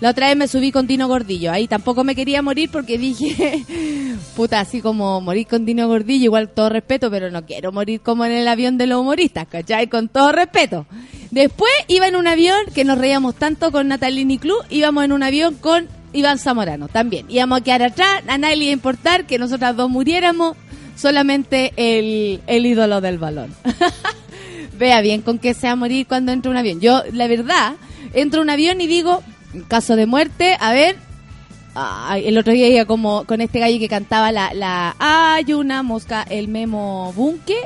La 0.00 0.10
otra 0.10 0.28
vez 0.28 0.36
me 0.36 0.46
subí 0.46 0.72
con 0.72 0.86
Dino 0.86 1.08
Gordillo, 1.08 1.52
ahí 1.52 1.66
tampoco 1.68 2.04
me 2.04 2.14
quería 2.14 2.42
morir 2.42 2.68
porque 2.70 2.98
dije, 2.98 3.64
puta, 4.36 4.60
así 4.60 4.82
como 4.82 5.22
morir 5.22 5.46
con 5.46 5.64
Dino 5.64 5.88
Gordillo, 5.88 6.24
igual 6.24 6.50
todo 6.50 6.68
respeto, 6.68 7.10
pero 7.10 7.30
no 7.30 7.46
quiero 7.46 7.72
morir 7.72 8.00
como 8.02 8.26
en 8.26 8.32
el 8.32 8.46
avión 8.46 8.76
de 8.76 8.86
los 8.86 9.00
humoristas, 9.00 9.46
¿cachai? 9.48 9.88
Con 9.88 10.08
todo 10.08 10.32
respeto. 10.32 10.86
Después 11.30 11.72
iba 11.88 12.06
en 12.06 12.16
un 12.16 12.26
avión 12.26 12.58
que 12.74 12.84
nos 12.84 12.98
reíamos 12.98 13.36
tanto 13.36 13.72
con 13.72 13.88
Natalini 13.88 14.36
Club, 14.36 14.62
íbamos 14.68 15.04
en 15.04 15.12
un 15.12 15.22
avión 15.22 15.54
con 15.54 15.88
Iván 16.12 16.38
Zamorano 16.38 16.88
también. 16.88 17.26
Íbamos 17.30 17.60
a 17.60 17.64
quedar 17.64 17.82
atrás, 17.82 18.22
a 18.28 18.36
nadie 18.36 18.56
le 18.56 18.64
iba 18.64 18.70
a 18.70 18.74
importar 18.74 19.26
que 19.26 19.38
nosotras 19.38 19.76
dos 19.76 19.88
muriéramos, 19.88 20.56
solamente 20.94 21.72
el, 21.76 22.40
el 22.46 22.66
ídolo 22.66 23.00
del 23.00 23.16
balón. 23.18 23.54
Vea 24.78 25.00
bien 25.00 25.22
con 25.22 25.38
qué 25.38 25.54
se 25.54 25.74
morir 25.74 26.06
cuando 26.06 26.32
entra 26.32 26.50
un 26.50 26.56
avión. 26.58 26.80
Yo, 26.80 27.02
la 27.12 27.28
verdad, 27.28 27.76
entro 28.12 28.42
un 28.42 28.50
avión 28.50 28.80
y 28.80 28.86
digo, 28.86 29.22
caso 29.64 29.96
de 29.96 30.06
muerte, 30.06 30.56
a 30.60 30.72
ver, 30.72 30.96
el 32.22 32.38
otro 32.38 32.52
día 32.52 32.68
iba 32.68 32.84
como 32.84 33.24
con 33.24 33.40
este 33.40 33.58
gallo 33.58 33.78
que 33.78 33.88
cantaba 33.88 34.32
la, 34.32 34.54
la 34.54 34.96
hay 34.98 35.52
una 35.52 35.82
mosca, 35.82 36.22
el 36.28 36.48
memo 36.48 37.12
bunque. 37.14 37.56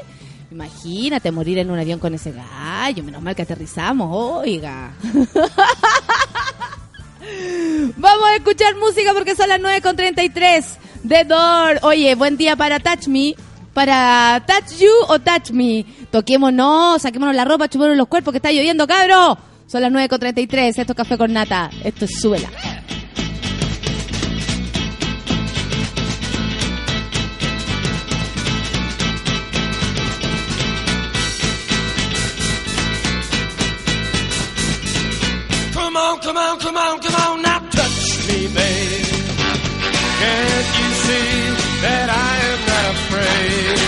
Imagínate 0.51 1.31
morir 1.31 1.59
en 1.59 1.71
un 1.71 1.79
avión 1.79 2.01
con 2.01 2.13
ese 2.15 2.33
gallo, 2.33 3.05
menos 3.05 3.23
mal 3.23 3.37
que 3.37 3.43
aterrizamos, 3.43 4.09
oiga. 4.13 4.93
Vamos 7.97 8.29
a 8.29 8.37
escuchar 8.37 8.77
música 8.77 9.13
porque 9.15 9.37
son 9.37 9.49
las 9.49 9.61
9.33 9.61 10.65
de 11.05 11.25
Door. 11.25 11.79
Oye, 11.83 12.15
buen 12.17 12.37
día 12.37 12.57
para 12.57 12.81
Touch 12.81 13.07
Me. 13.07 13.37
Para 13.73 14.43
Touch 14.47 14.81
You 14.81 14.91
o 15.09 15.21
Touch 15.21 15.53
Me. 15.53 15.85
Toquémonos, 16.11 17.03
saquémonos 17.03 17.37
la 17.37 17.45
ropa, 17.45 17.69
chupémonos 17.69 17.97
los 17.97 18.09
cuerpos 18.09 18.33
que 18.33 18.39
está 18.39 18.51
lloviendo, 18.51 18.89
cabro. 18.89 19.39
Son 19.71 19.83
las 19.83 19.93
9.33. 19.93 20.79
Esto 20.79 20.81
es 20.81 20.97
Café 20.97 21.17
con 21.17 21.33
Nata. 21.33 21.71
Esto 21.85 22.05
es 22.07 22.11
on, 35.97 36.19
come 36.21 36.37
on, 36.37 36.59
come 36.59 36.77
on, 36.77 36.99
come 36.99 37.15
on, 37.15 37.43
now 37.43 37.59
touch 37.71 38.27
me, 38.27 38.49
babe. 38.49 39.07
Can't 40.21 40.71
you 40.79 40.89
see 41.05 41.31
that 41.85 42.07
I 42.11 42.33
am 42.51 42.61
not 42.71 42.85
afraid? 42.97 43.79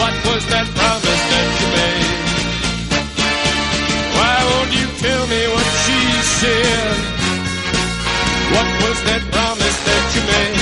What 0.00 0.14
was 0.26 0.42
that 0.50 0.66
promise 0.74 1.21
What 8.54 8.68
was 8.84 8.98
that 9.08 9.22
promise 9.32 9.78
that 9.86 10.14
you 10.14 10.22
made? 10.32 10.61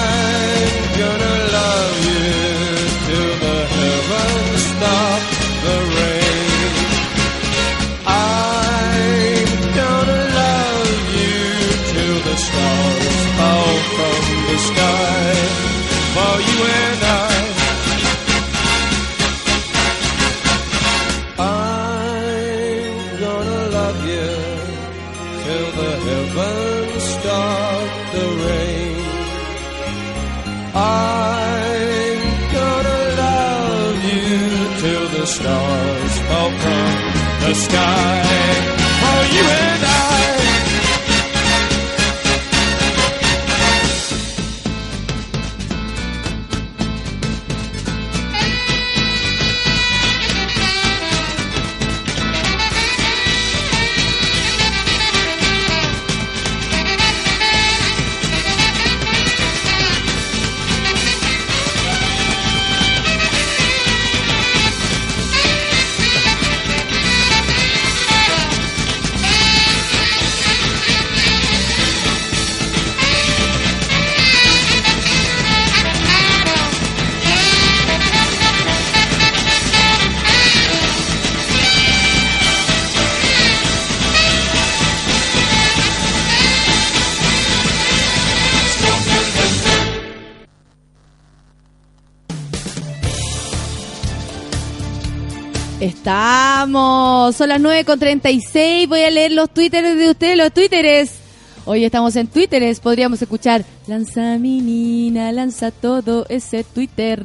Son 97.31 97.49
las 97.49 97.61
9 97.61 97.85
con 97.85 97.99
36. 97.99 98.89
Voy 98.89 99.01
a 99.01 99.11
leer 99.11 99.31
los 99.31 99.51
twitteres 99.51 99.95
de 99.95 100.09
ustedes, 100.09 100.35
los 100.35 100.51
twitteres. 100.51 101.19
Hoy 101.65 101.85
estamos 101.85 102.15
en 102.15 102.25
twitteres, 102.25 102.79
podríamos 102.79 103.21
escuchar 103.21 103.63
Lanza 103.85 104.39
mi 104.39 104.59
nina, 104.59 105.31
lanza 105.31 105.69
todo 105.69 106.25
ese 106.29 106.63
Twitter. 106.63 107.23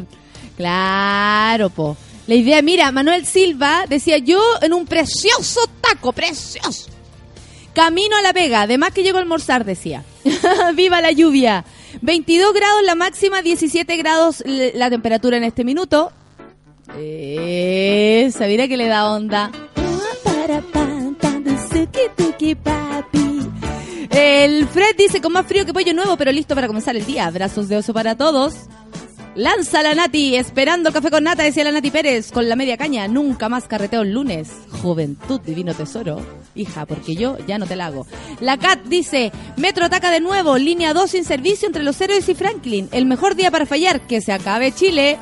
Claro, 0.59 1.71
po. 1.71 1.97
La 2.27 2.35
idea, 2.35 2.61
mira, 2.61 2.93
Manuel 2.93 3.25
Silva 3.25 3.87
decía 3.89 4.19
yo 4.19 4.43
en 4.61 4.75
un 4.75 4.85
precioso 4.85 5.61
taco, 5.81 6.13
precioso. 6.13 6.91
Camino 7.73 8.17
a 8.19 8.23
la 8.23 8.35
Vega, 8.35 8.63
además 8.63 8.91
que 8.91 9.03
llego 9.03 9.17
a 9.17 9.23
almorzar, 9.23 9.65
decía. 9.65 10.05
¡Viva 10.75 11.01
la 11.01 11.13
lluvia! 11.13 11.65
22 12.03 12.53
grados 12.53 12.83
la 12.85 12.95
máxima, 12.95 13.41
17 13.41 13.97
grados 13.97 14.45
la 14.45 14.91
temperatura 14.91 15.39
en 15.39 15.45
este 15.45 15.65
minuto. 15.65 16.13
Mira 16.89 18.69
que 18.69 18.77
le 18.77 18.87
da 18.89 19.11
onda. 19.11 19.51
El 24.11 24.67
Fred 24.69 24.97
dice 24.97 25.21
con 25.21 25.33
más 25.33 25.47
frío 25.47 25.67
que 25.67 25.73
pollo 25.73 25.93
nuevo, 25.93 26.17
pero 26.17 26.33
listo 26.33 26.55
para 26.55 26.67
comenzar 26.67 26.97
el 26.97 27.05
día. 27.05 27.27
Abrazos 27.27 27.69
de 27.69 27.77
oso 27.77 27.93
para 27.93 28.17
todos. 28.17 28.55
Lanza 29.35 29.83
la 29.83 29.95
Nati, 29.95 30.35
esperando 30.35 30.93
café 30.93 31.11
con 31.11 31.25
nata, 31.25 31.43
decía 31.43 31.63
la 31.63 31.71
Nati 31.71 31.91
Pérez, 31.91 32.33
con 32.33 32.49
la 32.49 32.57
media 32.57 32.79
caña. 32.79 33.07
Nunca 33.07 33.51
más 33.51 33.69
carreteo 33.69 34.01
el 34.01 34.13
lunes. 34.13 34.49
Juventud, 34.81 35.43
divino 35.43 35.75
tesoro. 35.75 36.25
Hija, 36.55 36.87
porque 36.87 37.17
yo 37.17 37.37
ya 37.47 37.59
no 37.59 37.67
te 37.67 37.77
la 37.77 37.87
hago. 37.87 38.07
La 38.41 38.57
Cat 38.57 38.85
dice, 38.85 39.33
Metro 39.59 39.85
ataca 39.85 40.11
de 40.11 40.21
nuevo, 40.21 40.57
línea 40.57 40.95
2 40.95 41.11
sin 41.11 41.25
servicio 41.25 41.67
entre 41.67 41.83
los 41.83 42.01
héroes 42.01 42.27
y 42.31 42.35
Franklin. 42.35 42.89
El 42.93 43.05
mejor 43.05 43.35
día 43.35 43.51
para 43.51 43.67
fallar, 43.67 44.07
que 44.07 44.23
se 44.23 44.33
acabe 44.33 44.73
Chile. 44.73 45.19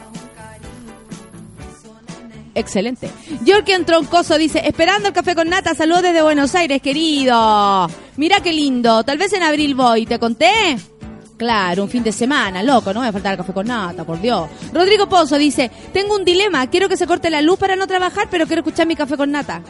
Excelente. 2.55 3.11
Jorgen 3.47 3.85
Troncoso 3.85 4.39
dice, 4.39 4.63
esperando 4.65 5.09
el 5.09 5.15
café 5.15 5.35
con 5.35 5.49
nata, 5.49 5.75
saludos 5.75 6.03
desde 6.03 6.23
Buenos 6.23 6.55
Aires, 6.55 6.81
querido. 6.81 7.89
Mira 8.17 8.41
qué 8.41 8.53
lindo, 8.53 9.03
tal 9.03 9.19
vez 9.19 9.33
en 9.33 9.43
abril 9.43 9.75
voy, 9.75 10.07
¿te 10.07 10.19
conté? 10.21 10.79
Claro, 11.37 11.83
un 11.83 11.89
fin 11.89 12.05
de 12.05 12.13
semana, 12.13 12.63
loco, 12.63 12.95
no 12.95 13.01
me 13.01 13.07
va 13.07 13.11
a 13.11 13.13
faltar 13.13 13.33
el 13.33 13.39
café 13.39 13.53
con 13.53 13.67
nata, 13.67 14.05
por 14.05 14.21
Dios. 14.21 14.49
Rodrigo 14.73 15.09
Pozo 15.09 15.37
dice, 15.37 15.69
tengo 15.93 16.15
un 16.15 16.25
dilema, 16.25 16.69
quiero 16.71 16.89
que 16.89 16.97
se 16.97 17.09
corte 17.09 17.29
la 17.29 17.43
luz 17.43 17.59
para 17.59 17.75
no 17.75 17.89
trabajar, 17.89 18.29
pero 18.31 18.47
quiero 18.47 18.61
escuchar 18.61 18.87
mi 18.87 18.95
café 18.95 19.17
con 19.17 19.33
nata. 19.33 19.61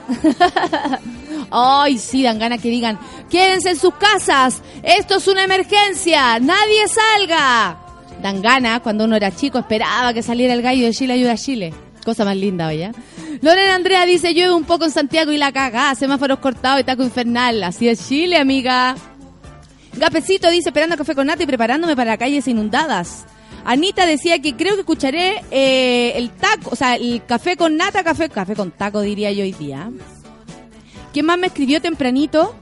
Ay, 1.50 1.96
sí, 1.96 2.22
dan 2.22 2.38
ganas 2.38 2.60
que 2.60 2.68
digan, 2.68 2.98
quédense 3.30 3.70
en 3.70 3.78
sus 3.78 3.94
casas, 3.94 4.60
esto 4.82 5.16
es 5.16 5.26
una 5.26 5.44
emergencia, 5.44 6.38
nadie 6.38 6.86
salga. 6.86 7.78
Dan 8.20 8.42
ganas, 8.42 8.80
cuando 8.80 9.04
uno 9.04 9.16
era 9.16 9.34
chico, 9.34 9.58
esperaba 9.58 10.12
que 10.12 10.22
saliera 10.22 10.52
el 10.52 10.60
gallo 10.60 10.84
de 10.84 10.92
Chile 10.92 11.14
ayuda 11.14 11.32
a 11.32 11.36
Chile. 11.38 11.72
Cosa 12.04 12.24
más 12.24 12.36
linda, 12.36 12.68
oye. 12.68 12.92
Lorena 13.40 13.74
Andrea 13.74 14.04
dice, 14.04 14.34
llueve 14.34 14.52
un 14.52 14.64
poco 14.64 14.84
en 14.84 14.90
Santiago 14.90 15.32
y 15.32 15.38
la 15.38 15.52
cagá, 15.52 15.94
semáforos 15.94 16.38
cortados 16.38 16.80
y 16.80 16.84
taco 16.84 17.02
infernal. 17.02 17.62
Así 17.62 17.88
es 17.88 18.06
Chile, 18.08 18.36
amiga. 18.36 18.94
Gapecito 19.94 20.50
dice, 20.50 20.68
esperando 20.68 20.96
café 20.96 21.14
con 21.14 21.26
nata 21.26 21.42
y 21.42 21.46
preparándome 21.46 21.96
para 21.96 22.16
calles 22.16 22.46
inundadas. 22.48 23.24
Anita 23.64 24.04
decía 24.04 24.40
que 24.40 24.54
creo 24.54 24.74
que 24.74 24.80
escucharé 24.80 25.42
eh, 25.50 26.12
el 26.16 26.30
taco, 26.30 26.70
o 26.72 26.76
sea, 26.76 26.96
el 26.96 27.24
café 27.24 27.56
con 27.56 27.76
nata, 27.76 28.04
café, 28.04 28.28
café 28.28 28.54
con 28.54 28.70
taco 28.70 29.00
diría 29.00 29.32
yo 29.32 29.42
hoy 29.42 29.52
día. 29.52 29.90
¿Quién 31.14 31.26
más 31.26 31.38
me 31.38 31.46
escribió 31.46 31.80
tempranito? 31.80 32.54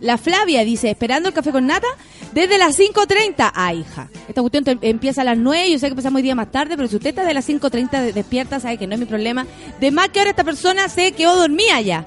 La 0.00 0.18
Flavia 0.18 0.64
dice, 0.64 0.90
esperando 0.90 1.30
el 1.30 1.34
café 1.34 1.50
con 1.50 1.66
nata 1.66 1.88
desde 2.34 2.58
las 2.58 2.78
5.30. 2.78 3.52
Ah, 3.54 3.72
hija, 3.72 4.08
esta 4.28 4.40
cuestión 4.40 4.64
empieza 4.82 5.22
a 5.22 5.24
las 5.24 5.38
9, 5.38 5.70
yo 5.70 5.78
sé 5.78 5.86
que 5.86 5.90
empezamos 5.92 6.16
hoy 6.18 6.22
día 6.22 6.34
más 6.34 6.50
tarde, 6.50 6.76
pero 6.76 6.88
si 6.88 6.96
usted 6.96 7.10
está 7.10 7.24
de 7.24 7.34
las 7.34 7.48
5.30 7.48 8.02
de- 8.02 8.12
despierta, 8.12 8.60
sabe 8.60 8.76
que 8.76 8.86
no 8.86 8.94
es 8.94 9.00
mi 9.00 9.06
problema. 9.06 9.46
De 9.80 9.90
más 9.90 10.08
que 10.10 10.18
ahora 10.18 10.30
esta 10.30 10.44
persona 10.44 10.88
se 10.88 11.12
quedó 11.12 11.36
dormida 11.36 11.80
ya. 11.80 12.04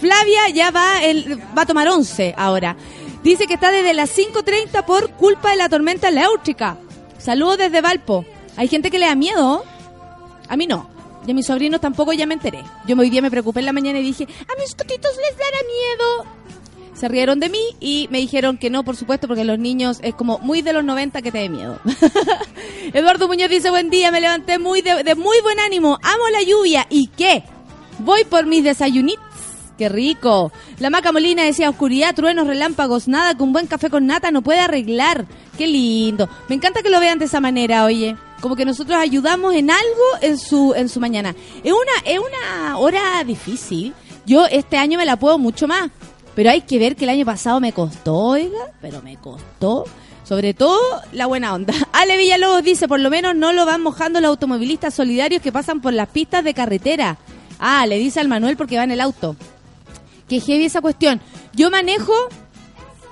Flavia 0.00 0.48
ya 0.50 0.70
va, 0.70 1.02
el, 1.02 1.38
va 1.56 1.62
a 1.62 1.66
tomar 1.66 1.88
11 1.88 2.34
ahora. 2.36 2.76
Dice 3.22 3.46
que 3.46 3.54
está 3.54 3.70
desde 3.70 3.94
las 3.94 4.16
5.30 4.16 4.84
por 4.84 5.10
culpa 5.12 5.50
de 5.50 5.56
la 5.56 5.68
tormenta 5.68 6.08
eléctrica. 6.08 6.76
Saludos 7.18 7.58
desde 7.58 7.80
Valpo. 7.80 8.24
Hay 8.56 8.68
gente 8.68 8.90
que 8.90 8.98
le 8.98 9.06
da 9.06 9.14
miedo. 9.14 9.64
A 10.48 10.56
mí 10.56 10.66
no. 10.66 10.88
Y 11.26 11.30
a 11.32 11.34
mis 11.34 11.46
sobrinos 11.46 11.80
tampoco 11.80 12.12
ya 12.12 12.24
me 12.26 12.34
enteré. 12.34 12.62
Yo 12.86 12.94
hoy 12.96 13.10
día 13.10 13.20
me 13.20 13.30
preocupé 13.30 13.60
en 13.60 13.66
la 13.66 13.72
mañana 13.72 13.98
y 13.98 14.02
dije, 14.02 14.24
a 14.24 14.60
mis 14.60 14.74
cotitos 14.76 15.10
les 15.16 15.36
dará 15.36 15.58
miedo. 15.66 16.26
Se 16.96 17.08
rieron 17.08 17.40
de 17.40 17.50
mí 17.50 17.60
y 17.78 18.08
me 18.10 18.18
dijeron 18.18 18.56
que 18.56 18.70
no, 18.70 18.82
por 18.82 18.96
supuesto, 18.96 19.28
porque 19.28 19.44
los 19.44 19.58
niños 19.58 19.98
es 20.02 20.14
como 20.14 20.38
muy 20.38 20.62
de 20.62 20.72
los 20.72 20.82
90 20.82 21.20
que 21.20 21.30
te 21.30 21.38
dé 21.38 21.48
miedo. 21.50 21.78
Eduardo 22.94 23.28
Muñoz 23.28 23.50
dice, 23.50 23.68
buen 23.68 23.90
día, 23.90 24.10
me 24.10 24.22
levanté 24.22 24.58
muy 24.58 24.80
de, 24.80 25.14
muy 25.14 25.38
buen 25.42 25.60
ánimo, 25.60 25.98
amo 26.02 26.28
la 26.32 26.42
lluvia. 26.42 26.86
¿Y 26.88 27.08
qué? 27.08 27.44
Voy 27.98 28.24
por 28.24 28.46
mis 28.46 28.64
desayunitos. 28.64 29.22
Qué 29.76 29.90
rico. 29.90 30.52
La 30.78 30.88
Maca 30.88 31.12
Molina 31.12 31.44
decía, 31.44 31.68
oscuridad, 31.68 32.14
truenos, 32.14 32.46
relámpagos, 32.46 33.08
nada 33.08 33.34
que 33.34 33.42
un 33.42 33.52
buen 33.52 33.66
café 33.66 33.90
con 33.90 34.06
nata 34.06 34.30
no 34.30 34.40
puede 34.40 34.60
arreglar. 34.60 35.26
Qué 35.58 35.66
lindo. 35.66 36.30
Me 36.48 36.54
encanta 36.54 36.82
que 36.82 36.88
lo 36.88 36.98
vean 36.98 37.18
de 37.18 37.26
esa 37.26 37.40
manera, 37.40 37.84
oye. 37.84 38.16
Como 38.40 38.56
que 38.56 38.64
nosotros 38.64 38.98
ayudamos 38.98 39.54
en 39.54 39.70
algo 39.70 40.04
en 40.22 40.38
su, 40.38 40.72
en 40.74 40.88
su 40.88 40.98
mañana. 40.98 41.34
Es 41.62 41.72
una, 41.72 42.10
es 42.10 42.18
una 42.18 42.78
hora 42.78 43.22
difícil. 43.24 43.92
Yo 44.24 44.46
este 44.46 44.78
año 44.78 44.96
me 44.96 45.04
la 45.04 45.16
puedo 45.16 45.38
mucho 45.38 45.68
más. 45.68 45.90
Pero 46.36 46.50
hay 46.50 46.60
que 46.60 46.78
ver 46.78 46.96
que 46.96 47.04
el 47.04 47.10
año 47.10 47.24
pasado 47.24 47.60
me 47.60 47.72
costó, 47.72 48.14
oiga, 48.14 48.70
pero 48.82 49.00
me 49.00 49.16
costó. 49.16 49.84
Sobre 50.22 50.52
todo 50.52 50.78
la 51.12 51.24
buena 51.24 51.54
onda. 51.54 51.72
Ale 51.92 52.18
Villalobos 52.18 52.62
dice, 52.62 52.86
por 52.86 53.00
lo 53.00 53.08
menos 53.08 53.34
no 53.34 53.54
lo 53.54 53.64
van 53.64 53.82
mojando 53.82 54.20
los 54.20 54.28
automovilistas 54.28 54.92
solidarios 54.92 55.40
que 55.40 55.50
pasan 55.50 55.80
por 55.80 55.94
las 55.94 56.08
pistas 56.08 56.44
de 56.44 56.52
carretera. 56.52 57.16
Ah, 57.58 57.86
le 57.86 57.98
dice 57.98 58.20
al 58.20 58.28
Manuel 58.28 58.58
porque 58.58 58.76
va 58.76 58.84
en 58.84 58.90
el 58.90 59.00
auto. 59.00 59.34
Que 60.28 60.40
heavy 60.40 60.66
esa 60.66 60.82
cuestión. 60.82 61.22
Yo 61.54 61.70
manejo 61.70 62.12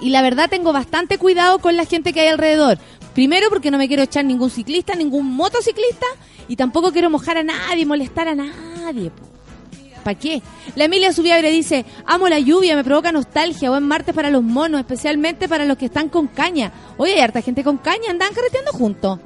y 0.00 0.10
la 0.10 0.20
verdad 0.20 0.50
tengo 0.50 0.74
bastante 0.74 1.16
cuidado 1.16 1.60
con 1.60 1.76
la 1.76 1.87
gente 1.87 2.12
que 2.12 2.20
hay 2.20 2.28
alrededor. 2.28 2.78
Primero 3.14 3.48
porque 3.48 3.70
no 3.70 3.78
me 3.78 3.88
quiero 3.88 4.02
echar 4.02 4.26
ningún 4.26 4.50
ciclista, 4.50 4.94
ningún 4.96 5.34
motociclista 5.34 6.06
y 6.46 6.56
tampoco 6.56 6.92
quiero 6.92 7.08
mojar 7.08 7.38
a 7.38 7.42
nadie, 7.42 7.87
molestar 7.87 8.28
a 8.28 8.34
nadie. 8.34 9.10
po. 9.10 9.34
¿Para 10.05 10.19
qué? 10.19 10.43
La 10.77 10.85
Emilia 10.85 11.12
Subiabre 11.12 11.51
dice, 11.51 11.85
amo 12.07 12.29
la 12.29 12.38
lluvia, 12.38 12.77
me 12.77 12.85
provoca 12.85 13.11
nostalgia, 13.11 13.71
buen 13.71 13.83
martes 13.85 14.14
para 14.14 14.31
los 14.31 14.43
monos, 14.43 14.81
especialmente 14.81 15.49
para 15.49 15.64
los 15.64 15.79
que 15.79 15.87
están 15.87 16.11
con 16.11 16.29
caña. 16.29 16.73
Oye, 16.99 17.14
hay 17.14 17.21
harta 17.21 17.40
gente 17.40 17.64
con 17.64 17.79
caña, 17.79 18.11
andan 18.11 18.35
carreteando 18.35 18.73
juntos. 18.73 19.19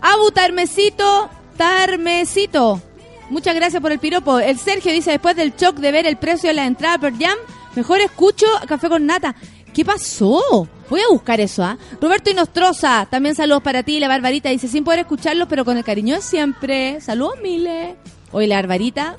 Abu 0.00 0.30
Tarmecito, 0.32 1.30
Tarmecito. 1.56 2.82
Muchas 3.30 3.54
gracias 3.54 3.80
por 3.80 3.92
el 3.92 4.00
piropo. 4.00 4.40
El 4.40 4.58
Sergio 4.58 4.92
dice, 4.92 5.12
después 5.12 5.36
del 5.36 5.54
shock 5.54 5.76
de 5.76 5.92
ver 5.92 6.06
el 6.06 6.16
precio 6.16 6.48
de 6.48 6.54
la 6.54 6.66
entrada 6.66 6.98
per 6.98 7.16
jam, 7.16 7.38
mejor 7.76 8.00
escucho 8.00 8.46
café 8.66 8.88
con 8.88 9.06
nata. 9.06 9.36
¿Qué 9.72 9.84
pasó? 9.84 10.68
Voy 10.88 11.00
a 11.00 11.12
buscar 11.12 11.40
eso, 11.40 11.62
¿ah? 11.62 11.78
Roberto 12.00 12.30
Inostroza, 12.30 13.06
también 13.08 13.36
saludos 13.36 13.62
para 13.62 13.84
ti. 13.84 14.00
La 14.00 14.08
Barbarita 14.08 14.48
dice, 14.48 14.66
sin 14.66 14.82
poder 14.82 15.00
escucharlos, 15.00 15.46
pero 15.48 15.64
con 15.64 15.76
el 15.76 15.84
cariño 15.84 16.16
de 16.16 16.22
siempre. 16.22 17.00
Saludos, 17.00 17.34
Mile. 17.40 17.94
Hoy 18.32 18.48
la 18.48 18.56
Barbarita, 18.56 19.16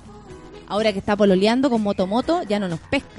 ahora 0.71 0.93
que 0.93 0.99
está 0.99 1.17
pololeando 1.17 1.69
con 1.69 1.83
Motomoto, 1.83 2.43
ya 2.43 2.57
no 2.59 2.69
nos 2.69 2.79
pesca. 2.79 3.09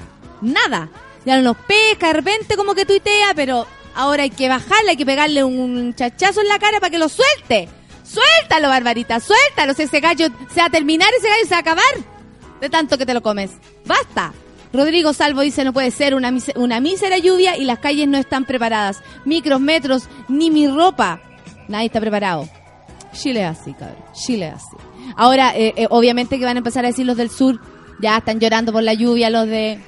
Nada. 0.41 0.89
Ya 1.23 1.37
no 1.37 1.43
nos 1.43 1.57
pesca, 1.57 2.07
de 2.07 2.13
repente 2.13 2.57
como 2.57 2.73
que 2.73 2.85
tuitea, 2.85 3.33
pero 3.35 3.67
ahora 3.95 4.23
hay 4.23 4.31
que 4.31 4.49
bajarle, 4.49 4.91
hay 4.91 4.97
que 4.97 5.05
pegarle 5.05 5.43
un 5.43 5.93
chachazo 5.93 6.41
en 6.41 6.47
la 6.47 6.59
cara 6.59 6.79
para 6.79 6.89
que 6.89 6.97
lo 6.97 7.07
suelte. 7.07 7.69
Suéltalo, 8.03 8.67
Barbarita, 8.67 9.19
suéltalo. 9.19 9.73
Ese 9.77 9.99
gallo 9.99 10.27
se 10.53 10.59
va 10.59 10.65
a 10.65 10.69
terminar, 10.69 11.09
ese 11.17 11.29
gallo 11.29 11.43
se 11.43 11.51
va 11.51 11.57
a 11.57 11.59
acabar. 11.59 11.83
De 12.59 12.69
tanto 12.69 12.97
que 12.97 13.05
te 13.05 13.13
lo 13.13 13.21
comes. 13.21 13.51
Basta. 13.85 14.33
Rodrigo 14.73 15.13
Salvo 15.13 15.41
dice 15.41 15.63
no 15.63 15.71
puede 15.71 15.91
ser 15.91 16.15
una, 16.15 16.33
una 16.55 16.79
mísera 16.79 17.19
lluvia 17.19 17.55
y 17.55 17.65
las 17.65 17.77
calles 17.77 18.07
no 18.07 18.17
están 18.17 18.45
preparadas. 18.45 19.01
Micros, 19.25 19.61
metros, 19.61 20.09
ni 20.27 20.49
mi 20.49 20.67
ropa. 20.67 21.21
Nadie 21.67 21.85
está 21.85 22.01
preparado. 22.01 22.49
Chile 23.13 23.45
así, 23.45 23.73
cabrón. 23.73 24.03
Chile 24.13 24.47
así. 24.47 24.75
Ahora, 25.15 25.55
eh, 25.55 25.73
eh, 25.77 25.87
obviamente 25.89 26.39
que 26.39 26.45
van 26.45 26.57
a 26.57 26.59
empezar 26.59 26.85
a 26.85 26.89
decir 26.89 27.05
los 27.05 27.17
del 27.17 27.29
sur, 27.29 27.59
ya 27.99 28.17
están 28.17 28.39
llorando 28.39 28.71
por 28.71 28.83
la 28.83 28.93
lluvia, 28.93 29.29
los 29.29 29.47
de... 29.47 29.79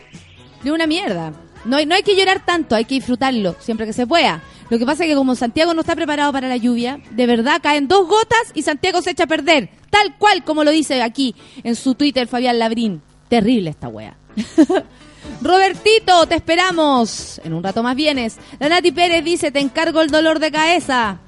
De 0.64 0.72
una 0.72 0.88
mierda. 0.88 1.32
No, 1.66 1.78
hay- 1.78 1.86
no 1.86 1.94
hay 1.96 2.04
que 2.04 2.16
llorar 2.16 2.44
tanto, 2.46 2.76
hay 2.76 2.86
que 2.86 2.96
disfrutarlo, 2.96 3.56
siempre 3.60 3.86
que 3.86 3.94
se 3.94 4.08
pueda. 4.08 4.42
Lo 4.70 4.80
que 4.80 4.86
pasa 4.86 5.04
es 5.04 5.10
que 5.10 5.16
como 5.16 5.36
Santiago 5.36 5.74
no 5.76 5.82
está 5.82 5.96
preparado 5.96 6.32
para 6.34 6.48
la 6.48 6.58
lluvia, 6.58 7.00
de 7.12 7.26
verdad 7.28 7.60
caen 7.62 7.88
dos 7.88 8.08
gotas 8.08 8.52
y 8.56 8.64
Santiago 8.64 9.02
se 9.02 9.12
echa 9.12 9.26
a 9.26 9.28
perder. 9.28 9.70
Tal 9.92 10.16
cual 10.18 10.44
como 10.44 10.64
lo 10.64 10.72
dice 10.72 11.02
aquí 11.04 11.36
en 11.64 11.76
su 11.76 11.94
Twitter 11.96 12.28
Fabián 12.28 12.58
Labrín. 12.58 13.02
Terrible 13.30 13.70
esta 13.72 13.88
wea. 13.90 14.16
Robertito, 15.42 16.26
te 16.28 16.36
esperamos. 16.36 17.40
En 17.44 17.54
un 17.54 17.64
rato 17.64 17.84
más 17.84 17.96
vienes. 17.96 18.38
La 18.60 18.70
Nati 18.70 18.92
Pérez 18.92 19.24
dice, 19.24 19.52
te 19.52 19.60
encargo 19.60 20.02
el 20.02 20.10
dolor 20.10 20.40
de 20.40 20.52
cabeza. 20.52 21.20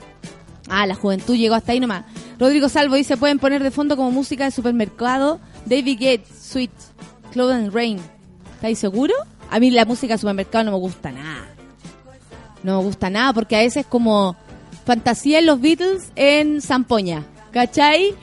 Ah, 0.69 0.85
la 0.85 0.95
juventud 0.95 1.35
llegó 1.35 1.55
hasta 1.55 1.71
ahí 1.71 1.79
nomás. 1.79 2.05
Rodrigo 2.39 2.69
Salvo 2.69 2.95
dice, 2.95 3.17
pueden 3.17 3.39
poner 3.39 3.63
de 3.63 3.71
fondo 3.71 3.95
como 3.95 4.11
música 4.11 4.45
de 4.45 4.51
supermercado 4.51 5.39
David 5.65 5.97
Gates, 5.99 6.29
Sweet, 6.41 6.71
Cloud 7.31 7.51
and 7.51 7.73
Rain. 7.73 7.99
¿Estáis 8.55 8.79
seguro? 8.79 9.13
A 9.49 9.59
mí 9.59 9.71
la 9.71 9.85
música 9.85 10.13
de 10.13 10.17
supermercado 10.17 10.65
no 10.65 10.71
me 10.71 10.77
gusta 10.77 11.11
nada. 11.11 11.47
No 12.63 12.79
me 12.79 12.83
gusta 12.83 13.09
nada 13.09 13.33
porque 13.33 13.55
a 13.55 13.59
veces 13.59 13.85
es 13.85 13.85
como 13.85 14.35
fantasía 14.85 15.39
en 15.39 15.45
los 15.45 15.61
Beatles 15.61 16.11
en 16.15 16.61
Zampoña. 16.61 17.23
¿Cachai? 17.51 18.13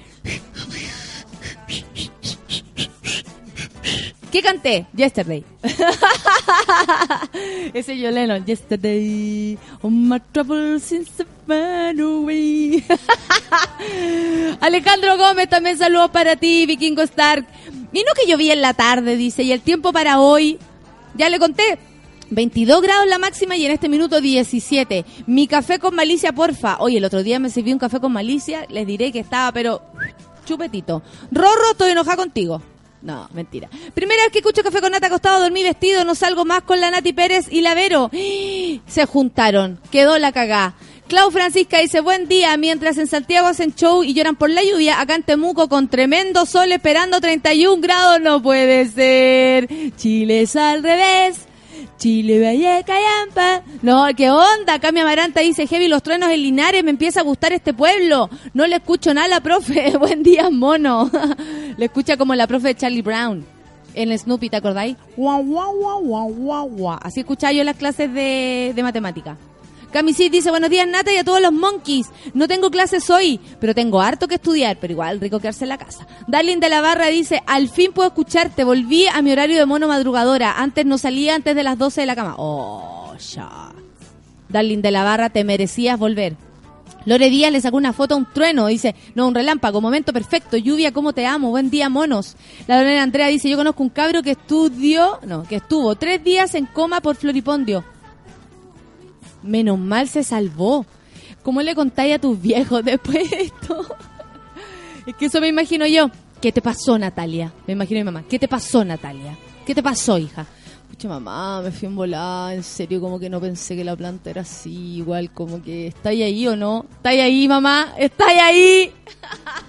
¿Qué 4.34 4.42
canté? 4.42 4.86
Yesterday. 4.96 5.44
Ese 7.72 7.96
yo 7.96 8.10
Lennon. 8.10 8.44
Yesterday. 8.44 9.56
All 9.80 9.92
my 9.92 10.20
troubles 10.32 10.82
since 10.82 11.24
the 11.46 12.02
away. 12.02 12.82
Alejandro 14.60 15.16
Gómez 15.18 15.48
también 15.48 15.78
saludos 15.78 16.10
para 16.10 16.34
ti, 16.34 16.66
Vikingo 16.66 17.02
Stark. 17.02 17.46
Y 17.92 18.00
no 18.00 18.12
que 18.20 18.28
llovía 18.28 18.54
en 18.54 18.60
la 18.60 18.74
tarde, 18.74 19.16
dice, 19.16 19.44
y 19.44 19.52
el 19.52 19.60
tiempo 19.60 19.92
para 19.92 20.18
hoy, 20.18 20.58
ya 21.14 21.28
le 21.28 21.38
conté, 21.38 21.78
22 22.30 22.82
grados 22.82 23.06
la 23.06 23.20
máxima 23.20 23.56
y 23.56 23.66
en 23.66 23.70
este 23.70 23.88
minuto 23.88 24.20
17. 24.20 25.04
Mi 25.28 25.46
café 25.46 25.78
con 25.78 25.94
malicia, 25.94 26.32
porfa. 26.32 26.78
Oye, 26.80 26.98
el 26.98 27.04
otro 27.04 27.22
día 27.22 27.38
me 27.38 27.50
sirví 27.50 27.72
un 27.72 27.78
café 27.78 28.00
con 28.00 28.10
malicia, 28.10 28.66
les 28.68 28.84
diré 28.84 29.12
que 29.12 29.20
estaba, 29.20 29.52
pero 29.52 29.80
chupetito. 30.44 31.04
Rorro, 31.30 31.70
estoy 31.70 31.92
enojada 31.92 32.16
contigo. 32.16 32.60
No, 33.04 33.28
mentira. 33.34 33.68
Primera 33.92 34.22
vez 34.22 34.32
que 34.32 34.38
escucho 34.38 34.62
café 34.62 34.80
con 34.80 34.90
nata 34.90 35.08
acostado, 35.08 35.42
dormí 35.42 35.62
vestido, 35.62 36.06
no 36.06 36.14
salgo 36.14 36.46
más 36.46 36.62
con 36.62 36.80
la 36.80 36.90
Nati 36.90 37.12
Pérez 37.12 37.46
y 37.50 37.60
la 37.60 37.74
Vero. 37.74 38.10
Se 38.86 39.04
juntaron, 39.04 39.78
quedó 39.90 40.18
la 40.18 40.32
cagá. 40.32 40.74
Clau 41.06 41.30
Francisca 41.30 41.80
dice, 41.80 42.00
buen 42.00 42.28
día, 42.28 42.56
mientras 42.56 42.96
en 42.96 43.06
Santiago 43.06 43.46
hacen 43.46 43.74
show 43.74 44.02
y 44.02 44.14
lloran 44.14 44.36
por 44.36 44.48
la 44.48 44.62
lluvia, 44.64 45.02
acá 45.02 45.16
en 45.16 45.22
Temuco 45.22 45.68
con 45.68 45.88
tremendo 45.88 46.46
sol 46.46 46.72
esperando 46.72 47.20
31 47.20 47.82
grados, 47.82 48.22
no 48.22 48.40
puede 48.40 48.86
ser. 48.86 49.68
Chile 49.96 50.40
es 50.40 50.56
al 50.56 50.82
revés. 50.82 51.46
Chile, 51.98 52.40
Valle, 52.40 52.84
Callampa. 52.84 53.62
No, 53.82 54.06
¿qué 54.16 54.30
onda? 54.30 54.78
Cami 54.78 55.00
Amaranta 55.00 55.40
dice, 55.40 55.66
Heavy, 55.66 55.88
los 55.88 56.02
truenos 56.02 56.30
en 56.30 56.42
Linares, 56.42 56.84
me 56.84 56.90
empieza 56.90 57.20
a 57.20 57.22
gustar 57.22 57.52
este 57.52 57.74
pueblo. 57.74 58.28
No 58.52 58.66
le 58.66 58.76
escucho 58.76 59.12
nada 59.14 59.40
profe. 59.40 59.96
Buen 59.98 60.22
día, 60.22 60.50
mono. 60.50 61.10
le 61.76 61.84
escucha 61.84 62.16
como 62.16 62.34
la 62.34 62.46
profe 62.46 62.68
de 62.68 62.74
Charlie 62.74 63.02
Brown. 63.02 63.44
En 63.94 64.16
Snoopy, 64.16 64.50
¿te 64.50 64.56
acordáis? 64.56 64.96
Así 67.00 67.20
escuchaba 67.20 67.52
yo 67.52 67.60
en 67.60 67.66
las 67.66 67.76
clases 67.76 68.12
de, 68.12 68.72
de 68.74 68.82
matemática. 68.82 69.36
Camisit 69.94 70.32
dice, 70.32 70.50
buenos 70.50 70.70
días 70.70 70.88
Nata 70.88 71.12
y 71.12 71.18
a 71.18 71.22
todos 71.22 71.40
los 71.40 71.52
monkeys. 71.52 72.10
No 72.34 72.48
tengo 72.48 72.68
clases 72.68 73.08
hoy, 73.10 73.38
pero 73.60 73.76
tengo 73.76 74.00
harto 74.00 74.26
que 74.26 74.34
estudiar, 74.34 74.76
pero 74.80 74.92
igual 74.92 75.20
rico 75.20 75.38
quedarse 75.38 75.66
en 75.66 75.68
la 75.68 75.78
casa. 75.78 76.04
Darling 76.26 76.58
de 76.58 76.68
la 76.68 76.80
Barra 76.80 77.06
dice, 77.06 77.44
al 77.46 77.68
fin 77.68 77.92
puedo 77.92 78.08
escucharte, 78.08 78.64
volví 78.64 79.06
a 79.06 79.22
mi 79.22 79.30
horario 79.30 79.56
de 79.56 79.66
mono 79.66 79.86
madrugadora. 79.86 80.60
Antes 80.60 80.84
no 80.84 80.98
salía 80.98 81.36
antes 81.36 81.54
de 81.54 81.62
las 81.62 81.78
12 81.78 82.00
de 82.00 82.06
la 82.08 82.16
cama. 82.16 82.34
Oh, 82.38 83.14
ya. 83.34 83.70
Darling 84.48 84.82
de 84.82 84.90
la 84.90 85.04
Barra, 85.04 85.30
te 85.30 85.44
merecías 85.44 85.96
volver. 85.96 86.36
Lore 87.04 87.30
Díaz 87.30 87.52
le 87.52 87.60
sacó 87.60 87.76
una 87.76 87.92
foto 87.92 88.14
a 88.14 88.18
un 88.18 88.26
trueno, 88.26 88.66
dice, 88.66 88.96
no, 89.14 89.28
un 89.28 89.34
relámpago, 89.36 89.80
momento 89.80 90.12
perfecto, 90.12 90.56
lluvia, 90.56 90.90
cómo 90.90 91.12
te 91.12 91.24
amo, 91.24 91.50
buen 91.50 91.70
día, 91.70 91.88
monos. 91.88 92.34
La 92.66 92.78
Lorena 92.78 93.04
Andrea 93.04 93.28
dice, 93.28 93.48
yo 93.48 93.56
conozco 93.56 93.84
un 93.84 93.90
cabro 93.90 94.24
que 94.24 94.32
estudió, 94.32 95.20
no, 95.24 95.44
que 95.44 95.56
estuvo 95.56 95.94
tres 95.94 96.24
días 96.24 96.56
en 96.56 96.66
coma 96.66 97.00
por 97.00 97.14
floripondio. 97.14 97.84
Menos 99.44 99.78
mal 99.78 100.08
se 100.08 100.24
salvó. 100.24 100.86
¿Cómo 101.42 101.60
le 101.62 101.74
contáis 101.74 102.14
a 102.14 102.18
tus 102.18 102.40
viejos 102.40 102.84
después 102.84 103.30
de 103.30 103.42
esto? 103.42 103.86
es 105.06 105.14
que 105.14 105.26
eso 105.26 105.40
me 105.40 105.48
imagino 105.48 105.86
yo. 105.86 106.10
¿Qué 106.40 106.50
te 106.50 106.60
pasó, 106.60 106.98
Natalia? 106.98 107.52
Me 107.66 107.74
imagino 107.74 108.00
mi 108.00 108.04
mamá. 108.04 108.24
¿Qué 108.28 108.38
te 108.38 108.48
pasó, 108.48 108.84
Natalia? 108.84 109.36
¿Qué 109.66 109.74
te 109.74 109.82
pasó, 109.82 110.18
hija? 110.18 110.46
Pucha, 110.94 111.08
mamá, 111.08 111.60
me 111.60 111.72
fui 111.72 111.88
en 111.88 111.96
volada. 111.96 112.54
En 112.54 112.62
serio, 112.62 113.00
como 113.00 113.18
que 113.18 113.28
no 113.28 113.40
pensé 113.40 113.74
que 113.74 113.82
la 113.82 113.96
planta 113.96 114.30
era 114.30 114.42
así. 114.42 114.98
Igual, 114.98 115.32
como 115.32 115.60
que, 115.60 115.88
¿estáis 115.88 116.22
ahí 116.22 116.46
o 116.46 116.54
no? 116.54 116.86
¿Estáis 116.88 117.20
ahí, 117.20 117.48
mamá? 117.48 117.92
¿Estáis 117.98 118.40
ahí? 118.40 118.92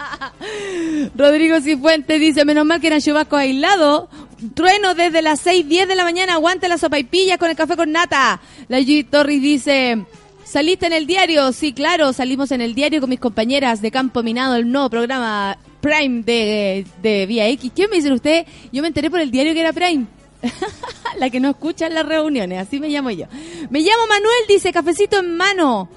Rodrigo 1.16 1.60
Cifuentes 1.62 2.22
dice, 2.22 2.46
menos 2.46 2.64
mal 2.64 2.80
que 2.80 2.86
eran 2.86 3.02
chubascos 3.02 3.40
aislados. 3.40 4.08
Trueno 4.54 4.94
desde 4.94 5.24
las 5.24 5.40
6, 5.40 5.68
10 5.68 5.88
de 5.88 5.96
la 5.96 6.04
mañana, 6.04 6.34
aguante 6.34 6.68
la 6.68 6.78
sopa 6.78 7.00
y 7.00 7.06
pilla 7.06 7.40
con 7.40 7.50
el 7.50 7.56
café 7.56 7.76
con 7.76 7.92
nata. 7.92 8.40
La 8.68 8.80
G. 8.80 9.10
Torres 9.10 9.42
dice, 9.42 10.06
¿saliste 10.44 10.86
en 10.86 10.94
el 10.94 11.08
diario? 11.08 11.52
Sí, 11.54 11.74
claro, 11.74 12.14
salimos 12.14 12.52
en 12.52 12.62
el 12.62 12.76
diario 12.76 13.02
con 13.02 13.10
mis 13.10 13.20
compañeras 13.20 13.82
de 13.82 13.90
Campo 13.90 14.22
Minado, 14.22 14.58
el 14.58 14.72
nuevo 14.72 14.92
programa 14.92 15.58
Prime 15.82 16.22
de, 16.22 16.86
de 17.02 17.26
Vía 17.26 17.48
X. 17.50 17.72
¿Qué 17.76 17.88
me 17.88 17.96
dicen 17.96 18.14
usted? 18.14 18.46
Yo 18.72 18.84
me 18.84 18.90
enteré 18.90 19.10
por 19.10 19.22
el 19.22 19.32
diario 19.32 19.56
que 19.56 19.62
era 19.62 19.74
Prime. 19.74 20.06
la 21.18 21.30
que 21.30 21.40
no 21.40 21.50
escucha 21.50 21.88
en 21.88 21.94
las 21.94 22.06
reuniones, 22.06 22.60
así 22.60 22.80
me 22.80 22.90
llamo 22.90 23.12
yo. 23.12 23.26
Me 23.70 23.82
llamo 23.82 24.08
Manuel, 24.08 24.44
dice, 24.48 24.72
cafecito 24.72 25.20
en 25.20 25.36
mano. 25.36 25.90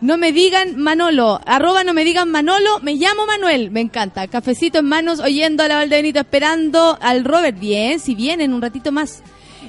No 0.00 0.18
me 0.18 0.30
digan 0.30 0.76
Manolo, 0.76 1.40
arroba 1.46 1.82
no 1.82 1.94
me 1.94 2.04
digan 2.04 2.30
Manolo, 2.30 2.80
me 2.80 2.96
llamo 2.96 3.24
Manuel, 3.24 3.70
me 3.70 3.80
encanta. 3.80 4.26
Cafecito 4.28 4.80
en 4.80 4.84
manos, 4.84 5.20
oyendo 5.20 5.62
a 5.62 5.68
la 5.68 5.76
Valdebenito, 5.76 6.18
esperando 6.20 6.98
al 7.00 7.24
Robert. 7.24 7.58
Bien, 7.58 7.98
si 7.98 8.14
viene 8.14 8.44
en 8.44 8.52
un 8.52 8.60
ratito 8.60 8.92
más. 8.92 9.22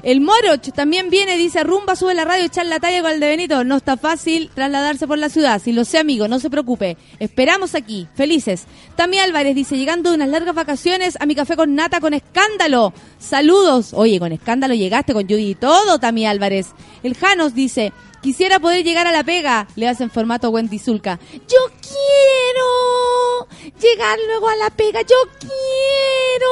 El 0.03 0.21
Moroch 0.21 0.71
también 0.73 1.09
viene, 1.09 1.37
dice, 1.37 1.63
rumba, 1.63 1.95
sube 1.95 2.13
la 2.13 2.25
radio, 2.25 2.45
echar 2.45 2.65
la 2.65 2.79
talla 2.79 3.01
con 3.01 3.11
Valdebenito. 3.11 3.63
No 3.63 3.77
está 3.77 3.97
fácil 3.97 4.49
trasladarse 4.53 5.07
por 5.07 5.17
la 5.17 5.29
ciudad, 5.29 5.61
si 5.61 5.71
lo 5.71 5.85
sé 5.85 5.97
amigo, 5.97 6.27
no 6.27 6.39
se 6.39 6.49
preocupe. 6.49 6.97
Esperamos 7.19 7.75
aquí, 7.75 8.07
felices. 8.15 8.65
Tami 8.95 9.19
Álvarez 9.19 9.55
dice, 9.55 9.77
llegando 9.77 10.09
de 10.09 10.15
unas 10.15 10.29
largas 10.29 10.55
vacaciones 10.55 11.17
a 11.19 11.25
mi 11.25 11.35
café 11.35 11.55
con 11.55 11.75
nata 11.75 11.99
con 11.99 12.13
escándalo. 12.13 12.93
Saludos. 13.19 13.93
Oye, 13.93 14.19
con 14.19 14.31
escándalo 14.31 14.73
llegaste 14.73 15.13
con 15.13 15.23
Judy 15.23 15.51
y 15.51 15.55
todo, 15.55 15.99
Tami 15.99 16.25
Álvarez. 16.25 16.67
El 17.03 17.15
Janos 17.15 17.53
dice, 17.53 17.93
Quisiera 18.21 18.59
poder 18.59 18.83
llegar 18.83 19.07
a 19.07 19.11
la 19.11 19.23
pega, 19.23 19.67
le 19.75 19.87
hace 19.87 20.03
en 20.03 20.09
formato 20.09 20.49
Wendy 20.49 20.79
Zulka. 20.79 21.19
Yo 21.31 21.59
quiero 21.81 23.47
llegar 23.79 24.17
luego 24.27 24.49
a 24.49 24.55
la 24.55 24.69
pega, 24.71 25.01
yo 25.01 25.15
quiero. 25.39 26.49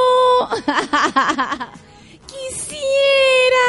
Quisiera. 2.75 3.65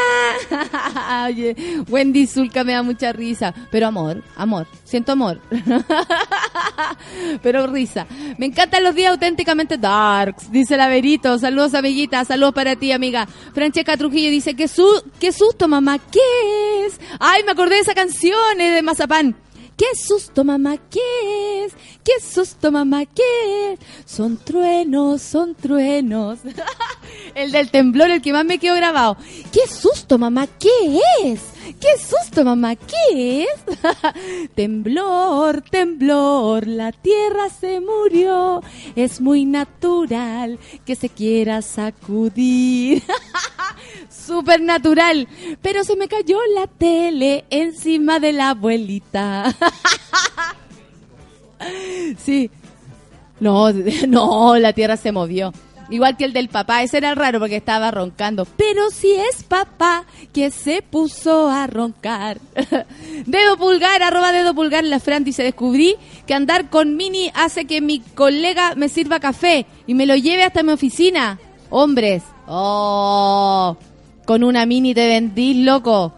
Oye, 1.26 1.56
Wendy 1.88 2.26
Zulka 2.26 2.64
me 2.64 2.72
da 2.72 2.82
mucha 2.82 3.12
risa. 3.12 3.54
Pero 3.70 3.86
amor, 3.86 4.22
amor, 4.36 4.66
siento 4.84 5.12
amor. 5.12 5.40
Pero 7.42 7.66
risa. 7.66 8.06
Me 8.38 8.46
encantan 8.46 8.84
los 8.84 8.94
días 8.94 9.12
auténticamente 9.12 9.78
darks, 9.78 10.50
dice 10.50 10.76
la 10.76 10.88
Verito. 10.88 11.38
Saludos, 11.38 11.74
amiguita. 11.74 12.24
Saludos 12.24 12.54
para 12.54 12.76
ti, 12.76 12.92
amiga. 12.92 13.26
Francesca 13.54 13.96
Trujillo 13.96 14.30
dice, 14.30 14.54
¿qué, 14.54 14.68
su 14.68 14.86
qué 15.18 15.32
susto, 15.32 15.68
mamá. 15.68 15.98
¿Qué 15.98 16.86
es? 16.86 17.00
Ay, 17.18 17.42
me 17.44 17.52
acordé 17.52 17.76
de 17.76 17.82
esa 17.82 17.94
canción 17.94 18.60
eh, 18.60 18.70
de 18.70 18.82
Mazapán. 18.82 19.36
¡Qué 19.76 19.94
susto, 19.94 20.42
mamá! 20.42 20.78
¿Qué 20.90 21.64
es? 21.64 21.74
¡Qué 22.02 22.12
susto, 22.20 22.72
mamá! 22.72 23.04
¿Qué 23.04 23.72
es? 23.72 23.80
Son 24.06 24.38
truenos, 24.38 25.20
son 25.20 25.54
truenos. 25.54 26.38
el 27.34 27.52
del 27.52 27.70
temblor, 27.70 28.10
el 28.10 28.22
que 28.22 28.32
más 28.32 28.46
me 28.46 28.58
quedó 28.58 28.74
grabado. 28.74 29.18
¡Qué 29.52 29.66
susto, 29.68 30.16
mamá! 30.16 30.46
¿Qué 30.46 30.70
es? 31.24 31.40
¡Qué 31.78 31.88
susto, 31.98 32.42
mamá! 32.42 32.74
¿Qué 32.76 33.42
es? 33.42 34.50
temblor, 34.54 35.60
temblor, 35.60 36.66
la 36.66 36.92
tierra 36.92 37.50
se 37.50 37.80
murió. 37.80 38.62
Es 38.94 39.20
muy 39.20 39.44
natural 39.44 40.58
que 40.86 40.96
se 40.96 41.10
quiera 41.10 41.60
sacudir. 41.60 43.02
Súper 44.26 44.60
natural. 44.60 45.28
Pero 45.62 45.84
se 45.84 45.96
me 45.96 46.08
cayó 46.08 46.38
la 46.54 46.66
tele 46.66 47.44
encima 47.50 48.18
de 48.18 48.32
la 48.32 48.50
abuelita. 48.50 49.54
sí. 52.18 52.50
No, 53.40 53.72
no, 54.08 54.56
la 54.56 54.72
tierra 54.72 54.96
se 54.96 55.12
movió. 55.12 55.52
Igual 55.88 56.16
que 56.16 56.24
el 56.24 56.32
del 56.32 56.48
papá, 56.48 56.82
ese 56.82 56.96
era 56.96 57.14
raro 57.14 57.38
porque 57.38 57.56
estaba 57.56 57.92
roncando. 57.92 58.44
Pero 58.44 58.90
si 58.90 59.12
es 59.12 59.44
papá 59.44 60.04
que 60.32 60.50
se 60.50 60.82
puso 60.82 61.48
a 61.48 61.68
roncar. 61.68 62.40
dedo 63.26 63.56
pulgar, 63.56 64.02
arroba 64.02 64.32
dedo 64.32 64.52
pulgar, 64.54 64.82
la 64.82 64.98
Fran 64.98 65.22
dice, 65.22 65.44
descubrí 65.44 65.94
que 66.26 66.34
andar 66.34 66.70
con 66.70 66.96
Mini 66.96 67.30
hace 67.34 67.66
que 67.66 67.80
mi 67.80 68.00
colega 68.00 68.74
me 68.74 68.88
sirva 68.88 69.20
café 69.20 69.66
y 69.86 69.94
me 69.94 70.06
lo 70.06 70.16
lleve 70.16 70.42
hasta 70.42 70.64
mi 70.64 70.72
oficina. 70.72 71.38
Hombres. 71.70 72.24
Oh, 72.48 73.76
con 74.26 74.42
una 74.42 74.66
Mini 74.66 74.92
te 74.92 75.06
vendí, 75.06 75.62
loco. 75.62 76.12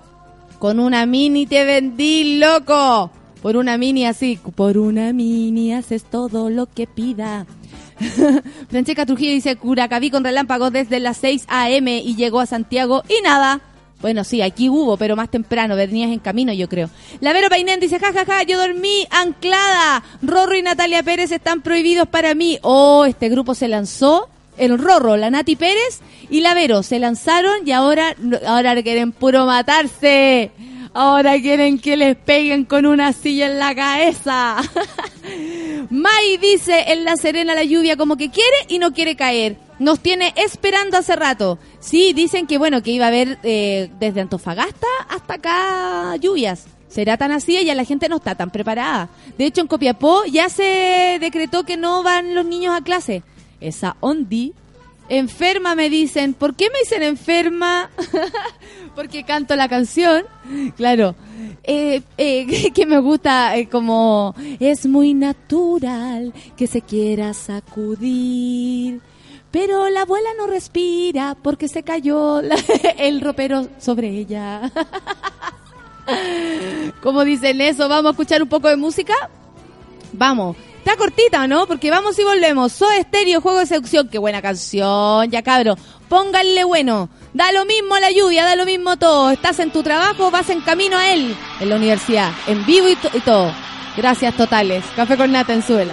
Con 0.58 0.80
una 0.80 1.06
Mini 1.06 1.46
te 1.46 1.64
vendí, 1.64 2.38
loco. 2.38 3.10
Por 3.42 3.56
una 3.56 3.78
Mini 3.78 4.06
así. 4.06 4.40
Por 4.56 4.78
una 4.78 5.12
Mini 5.12 5.74
haces 5.74 6.04
todo 6.04 6.50
lo 6.50 6.66
que 6.66 6.86
pida. 6.86 7.46
Francesca 8.70 9.06
Trujillo 9.06 9.32
dice, 9.32 9.56
Curacaví 9.56 10.10
con 10.10 10.24
relámpagos 10.24 10.72
desde 10.72 11.00
las 11.00 11.18
6 11.18 11.44
a.m. 11.48 11.98
y 11.98 12.16
llegó 12.16 12.40
a 12.40 12.46
Santiago 12.46 13.02
y 13.08 13.22
nada. 13.22 13.60
Bueno, 14.00 14.24
sí, 14.24 14.40
aquí 14.42 14.68
hubo, 14.68 14.96
pero 14.96 15.16
más 15.16 15.28
temprano, 15.28 15.76
venías 15.76 16.10
en 16.10 16.20
camino, 16.20 16.52
yo 16.52 16.68
creo. 16.68 16.88
La 17.20 17.32
Vero 17.32 17.48
Painén 17.50 17.80
dice, 17.80 17.98
jajaja, 17.98 18.24
ja, 18.24 18.38
ja, 18.38 18.42
yo 18.44 18.56
dormí 18.56 19.06
anclada. 19.10 20.02
Rorro 20.22 20.56
y 20.56 20.62
Natalia 20.62 21.02
Pérez 21.02 21.30
están 21.30 21.60
prohibidos 21.60 22.08
para 22.08 22.34
mí. 22.34 22.58
Oh, 22.62 23.04
este 23.04 23.28
grupo 23.28 23.54
se 23.54 23.68
lanzó. 23.68 24.30
El 24.58 24.78
Rorro, 24.78 25.16
la 25.16 25.30
Nati 25.30 25.56
Pérez 25.56 26.00
y 26.30 26.40
la 26.40 26.54
Vero 26.54 26.82
se 26.82 26.98
lanzaron 26.98 27.66
y 27.66 27.72
ahora, 27.72 28.14
ahora 28.46 28.82
quieren 28.82 29.12
puro 29.12 29.46
matarse. 29.46 30.50
Ahora 30.94 31.40
quieren 31.40 31.78
que 31.78 31.96
les 31.96 32.16
peguen 32.16 32.64
con 32.64 32.86
una 32.86 33.12
silla 33.12 33.46
en 33.46 33.58
la 33.58 33.74
cabeza. 33.74 34.56
Mai 35.90 36.38
dice 36.38 36.84
en 36.88 37.04
La 37.04 37.16
Serena 37.16 37.54
la 37.54 37.62
lluvia 37.62 37.96
como 37.96 38.16
que 38.16 38.30
quiere 38.30 38.56
y 38.68 38.78
no 38.78 38.92
quiere 38.92 39.14
caer. 39.14 39.56
Nos 39.78 40.00
tiene 40.00 40.34
esperando 40.36 40.96
hace 40.96 41.14
rato. 41.14 41.58
Sí, 41.78 42.12
dicen 42.14 42.46
que 42.46 42.58
bueno, 42.58 42.82
que 42.82 42.90
iba 42.90 43.04
a 43.04 43.08
haber 43.08 43.38
eh, 43.42 43.90
desde 44.00 44.20
Antofagasta 44.20 44.86
hasta 45.08 45.34
acá 45.34 46.16
lluvias. 46.16 46.66
Será 46.88 47.16
tan 47.16 47.32
así 47.32 47.62
ya 47.64 47.74
la 47.74 47.84
gente 47.84 48.08
no 48.08 48.16
está 48.16 48.34
tan 48.34 48.50
preparada. 48.50 49.08
De 49.36 49.44
hecho, 49.44 49.60
en 49.60 49.66
Copiapó 49.66 50.24
ya 50.24 50.48
se 50.48 51.18
decretó 51.20 51.64
que 51.64 51.76
no 51.76 52.02
van 52.02 52.34
los 52.34 52.46
niños 52.46 52.74
a 52.74 52.82
clase. 52.82 53.22
Esa 53.60 53.96
ondi. 54.00 54.52
Enferma 55.08 55.74
me 55.74 55.88
dicen. 55.88 56.34
¿Por 56.34 56.54
qué 56.54 56.68
me 56.70 56.80
dicen 56.80 57.02
enferma? 57.02 57.90
Porque 58.94 59.24
canto 59.24 59.56
la 59.56 59.68
canción. 59.68 60.24
Claro. 60.76 61.14
Eh, 61.62 62.02
eh, 62.16 62.72
que 62.74 62.86
me 62.86 62.98
gusta 62.98 63.56
eh, 63.56 63.68
como 63.68 64.34
es 64.60 64.86
muy 64.86 65.14
natural 65.14 66.32
que 66.56 66.66
se 66.66 66.82
quiera 66.82 67.34
sacudir. 67.34 69.00
Pero 69.50 69.88
la 69.88 70.02
abuela 70.02 70.28
no 70.36 70.46
respira 70.46 71.34
porque 71.42 71.68
se 71.68 71.82
cayó 71.82 72.40
el 72.98 73.20
ropero 73.22 73.66
sobre 73.78 74.08
ella. 74.08 74.70
¿Cómo 77.02 77.24
dicen 77.24 77.60
eso? 77.60 77.88
¿Vamos 77.88 78.10
a 78.10 78.10
escuchar 78.10 78.42
un 78.42 78.48
poco 78.48 78.68
de 78.68 78.76
música? 78.76 79.14
Vamos. 80.12 80.56
Está 80.78 80.96
cortita, 80.96 81.46
¿no? 81.46 81.66
Porque 81.66 81.90
vamos 81.90 82.18
y 82.18 82.24
volvemos. 82.24 82.72
Soy 82.72 82.98
Estéreo, 82.98 83.40
Juego 83.40 83.58
de 83.58 83.66
Seducción. 83.66 84.08
Qué 84.08 84.18
buena 84.18 84.40
canción, 84.40 85.30
ya 85.30 85.42
cabro. 85.42 85.76
Pónganle 86.08 86.64
bueno. 86.64 87.10
Da 87.34 87.52
lo 87.52 87.66
mismo 87.66 87.98
la 87.98 88.10
lluvia, 88.10 88.44
da 88.44 88.56
lo 88.56 88.64
mismo 88.64 88.96
todo. 88.96 89.30
Estás 89.30 89.58
en 89.58 89.70
tu 89.70 89.82
trabajo, 89.82 90.30
vas 90.30 90.48
en 90.48 90.62
camino 90.62 90.96
a 90.96 91.12
él. 91.12 91.36
En 91.60 91.68
la 91.68 91.76
universidad, 91.76 92.32
en 92.46 92.64
vivo 92.64 92.88
y, 92.88 92.96
y 93.16 93.20
todo. 93.20 93.52
Gracias 93.96 94.34
totales. 94.36 94.84
Café 94.96 95.16
con 95.16 95.30
nata 95.32 95.52
en 95.52 95.62
suela. 95.62 95.92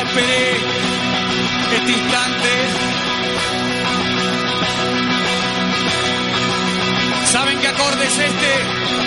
Esperé 0.00 0.56
este 1.76 1.92
instante. 1.92 2.50
¿Saben 7.26 7.58
qué 7.60 7.68
acorde 7.68 8.06
es 8.06 8.18
este? 8.18 9.01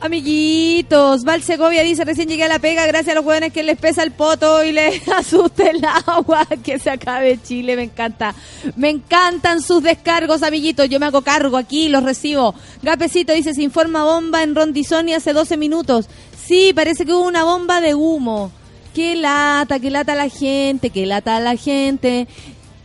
Amiguitos, 0.00 1.22
Val 1.22 1.42
Segovia 1.42 1.84
dice, 1.84 2.04
recién 2.04 2.28
llegué 2.28 2.42
a 2.42 2.48
la 2.48 2.58
pega 2.58 2.84
gracias 2.86 3.12
a 3.12 3.14
los 3.14 3.24
jóvenes 3.24 3.52
que 3.52 3.62
les 3.62 3.78
pesa 3.78 4.02
el 4.02 4.10
poto 4.10 4.64
y 4.64 4.72
les 4.72 5.06
asusta 5.16 5.70
el 5.70 5.84
agua, 6.06 6.46
que 6.64 6.80
se 6.80 6.90
acabe 6.90 7.38
Chile, 7.40 7.76
me 7.76 7.84
encanta. 7.84 8.34
Me 8.76 8.90
encantan 8.90 9.62
sus 9.62 9.84
descargos, 9.84 10.42
amiguitos, 10.42 10.88
yo 10.88 10.98
me 10.98 11.06
hago 11.06 11.22
cargo 11.22 11.56
aquí, 11.56 11.88
los 11.88 12.02
recibo. 12.02 12.56
Gapecito 12.82 13.32
dice, 13.32 13.54
se 13.54 13.62
informa 13.62 14.04
bomba 14.04 14.42
en 14.42 14.56
Rondizoni 14.56 15.14
hace 15.14 15.32
12 15.32 15.56
minutos. 15.56 16.08
Sí, 16.44 16.72
parece 16.74 17.06
que 17.06 17.12
hubo 17.12 17.24
una 17.24 17.44
bomba 17.44 17.80
de 17.80 17.94
humo. 17.94 18.50
Qué 18.94 19.16
lata, 19.16 19.80
qué 19.80 19.90
lata 19.90 20.14
la 20.14 20.28
gente, 20.28 20.90
qué 20.90 21.04
lata 21.04 21.40
la 21.40 21.56
gente. 21.56 22.28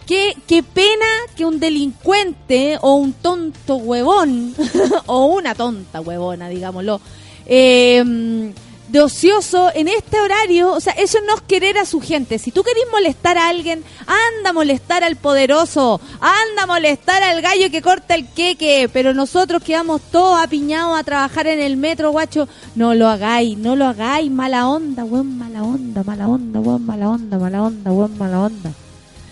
Qué, 0.10 0.64
pena 0.74 1.06
que 1.36 1.46
un 1.46 1.60
delincuente 1.60 2.80
o 2.82 2.96
un 2.96 3.14
tonto 3.14 3.76
huevón, 3.76 4.56
o 5.06 5.26
una 5.26 5.54
tonta 5.54 6.02
huevona, 6.02 6.50
digámoslo, 6.50 7.00
eh, 7.46 8.52
de 8.88 9.02
ocioso 9.02 9.70
en 9.76 9.88
este 9.88 10.20
horario, 10.20 10.74
o 10.74 10.80
sea, 10.80 10.94
eso 10.94 11.20
no 11.28 11.36
es 11.36 11.42
querer 11.42 11.78
a 11.78 11.86
su 11.86 12.02
gente. 12.02 12.40
Si 12.40 12.50
tú 12.52 12.64
querés 12.64 12.86
molestar 12.92 13.38
a 13.38 13.50
alguien, 13.50 13.84
anda 14.08 14.50
a 14.50 14.54
molestar 14.54 15.04
al 15.04 15.16
poderoso, 15.16 16.02
anda 16.20 16.64
a 16.64 16.66
molestar 16.66 17.22
al 17.22 17.44
gallo 17.44 17.70
que 17.70 17.84
corta 17.84 18.16
el 18.16 18.28
queque, 18.30 18.90
pero 18.92 19.14
nosotros 19.14 19.62
quedamos 19.62 20.02
todos 20.12 20.42
apiñados 20.42 20.98
a 21.00 21.04
trabajar 21.04 21.46
en 21.46 21.60
el 21.60 21.78
metro, 21.78 22.10
guacho, 22.10 22.50
no 22.74 22.96
lo 22.96 23.08
hagáis, 23.10 23.60
no 23.60 23.76
lo 23.76 23.86
hagáis, 23.86 24.32
mala 24.32 24.68
onda, 24.68 25.04
weón, 25.04 25.38
mala 25.38 25.62
onda, 25.62 26.02
mala 26.04 26.28
onda, 26.28 26.60
weón, 26.60 26.84
mala 26.84 27.10
onda, 27.10 27.38
mala 27.38 27.62
onda, 27.62 27.92
weón, 27.92 28.18
mala 28.18 28.40
onda. 28.40 28.74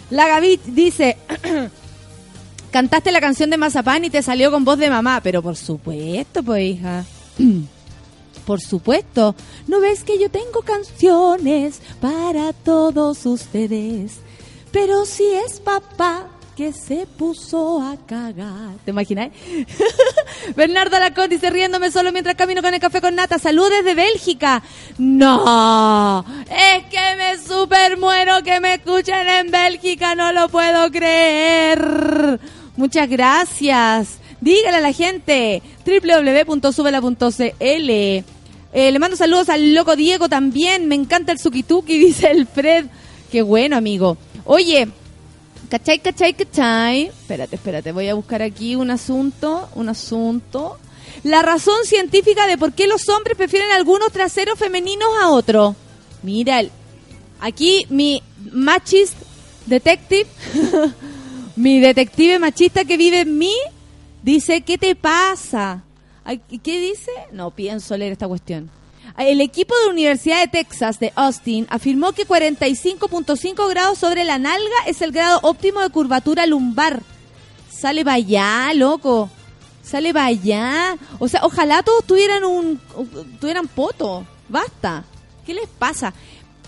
La 0.10 0.28
Gaby 0.28 0.60
dice, 0.68 1.18
cantaste 2.72 3.12
la 3.12 3.20
canción 3.22 3.50
de 3.50 3.58
Mazapán 3.58 4.06
y 4.06 4.10
te 4.10 4.22
salió 4.22 4.52
con 4.52 4.64
voz 4.64 4.78
de 4.78 4.90
mamá, 4.90 5.20
pero 5.22 5.42
por 5.42 5.56
supuesto, 5.56 6.44
pues 6.44 6.64
hija. 6.64 7.06
Por 8.46 8.62
supuesto, 8.62 9.36
¿no 9.68 9.82
ves 9.82 10.06
que 10.06 10.18
yo 10.18 10.32
tengo 10.32 10.62
canciones 10.62 11.82
para 12.00 12.54
todos 12.54 13.26
ustedes? 13.26 14.20
Pero 14.72 15.06
si 15.06 15.26
es 15.26 15.60
papá 15.60 16.28
que 16.58 16.74
se 16.74 17.06
puso 17.06 17.84
a 17.84 17.96
cagar. 18.08 18.74
¿Te 18.84 18.90
imaginas? 18.90 19.30
Bernardo 20.56 20.98
Lacón 20.98 21.30
dice 21.30 21.52
riéndome 21.52 21.92
solo 21.92 22.12
mientras 22.12 22.36
camino 22.36 22.64
con 22.64 22.74
el 22.74 22.80
café 22.80 23.00
con 23.00 23.14
nata. 23.14 23.38
Salud 23.38 23.70
desde 23.70 23.94
Bélgica. 23.94 24.64
No, 24.98 26.26
es 26.50 26.84
que 26.86 27.16
me 27.16 27.38
super 27.38 28.00
muero 28.00 28.42
que 28.44 28.60
me 28.60 28.74
escuchen 28.74 29.28
en 29.28 29.52
Bélgica. 29.52 30.16
No 30.16 30.34
lo 30.34 30.50
puedo 30.50 30.92
creer. 30.92 32.40
Muchas 32.76 33.08
gracias. 33.08 34.18
Dígale 34.42 34.78
a 34.78 34.82
la 34.82 34.94
gente 34.94 35.62
www.subela.cl. 35.86 37.52
Eh, 37.62 38.24
le 38.74 39.00
mando 39.00 39.16
saludos 39.16 39.50
al 39.50 39.76
loco 39.76 39.96
Diego 39.96 40.28
también. 40.28 40.88
Me 40.88 40.96
encanta 40.96 41.34
el 41.34 41.38
Sukituki, 41.38 41.98
dice 42.00 42.32
el 42.32 42.48
Fred. 42.48 42.88
Qué 43.32 43.44
bueno, 43.44 43.78
amigo. 43.78 44.18
Oye, 44.44 44.88
¿cachai, 45.70 46.00
cachai, 46.00 46.34
cachai? 46.34 47.08
Espérate, 47.08 47.56
espérate. 47.56 47.92
Voy 47.92 48.08
a 48.08 48.14
buscar 48.14 48.42
aquí 48.42 48.76
un 48.76 48.92
asunto. 48.92 49.70
Un 49.76 49.90
asunto. 49.90 50.78
La 51.24 51.42
razón 51.42 51.86
científica 51.86 52.48
de 52.48 52.58
por 52.58 52.74
qué 52.74 52.88
los 52.88 53.08
hombres 53.10 53.38
prefieren 53.38 53.72
algunos 53.72 54.12
traseros 54.12 54.60
femeninos 54.60 55.10
a 55.22 55.30
otros. 55.30 55.76
Mira, 56.24 56.62
aquí 57.40 57.86
mi 57.90 58.22
machist 58.52 59.16
detective, 59.66 60.28
mi 61.56 61.80
detective 61.80 62.40
machista 62.40 62.86
que 62.86 62.98
vive 62.98 63.22
en 63.22 63.38
mí, 63.38 63.56
dice, 64.24 64.62
¿qué 64.62 64.78
te 64.78 64.96
pasa? 64.96 65.84
¿Qué 66.64 66.80
dice? 66.80 67.12
No 67.32 67.52
pienso 67.52 67.96
leer 67.98 68.14
esta 68.14 68.28
cuestión. 68.28 68.70
El 69.18 69.42
equipo 69.42 69.74
de 69.84 69.90
Universidad 69.92 70.42
de 70.42 70.48
Texas 70.48 71.00
de 71.00 71.12
Austin 71.16 71.66
afirmó 71.70 72.12
que 72.14 72.28
45.5 72.28 73.70
grados 73.70 73.98
sobre 73.98 74.24
la 74.24 74.38
nalga 74.38 74.76
es 74.86 75.02
el 75.02 75.12
grado 75.12 75.40
óptimo 75.44 75.82
de 75.82 75.90
curvatura 75.90 76.46
lumbar. 76.46 77.02
Sale 77.70 78.04
para 78.04 78.16
allá, 78.18 78.72
loco. 78.76 79.30
Sale 79.84 80.14
para 80.14 80.28
allá. 80.28 80.98
O 81.20 81.28
sea, 81.28 81.42
ojalá 81.44 81.82
todos 81.82 82.04
tuvieran 82.06 82.44
un 82.44 82.80
tuvieran 83.40 83.68
poto. 83.68 84.26
Basta. 84.50 85.04
¿Qué 85.46 85.54
les 85.54 85.68
pasa? 85.68 86.14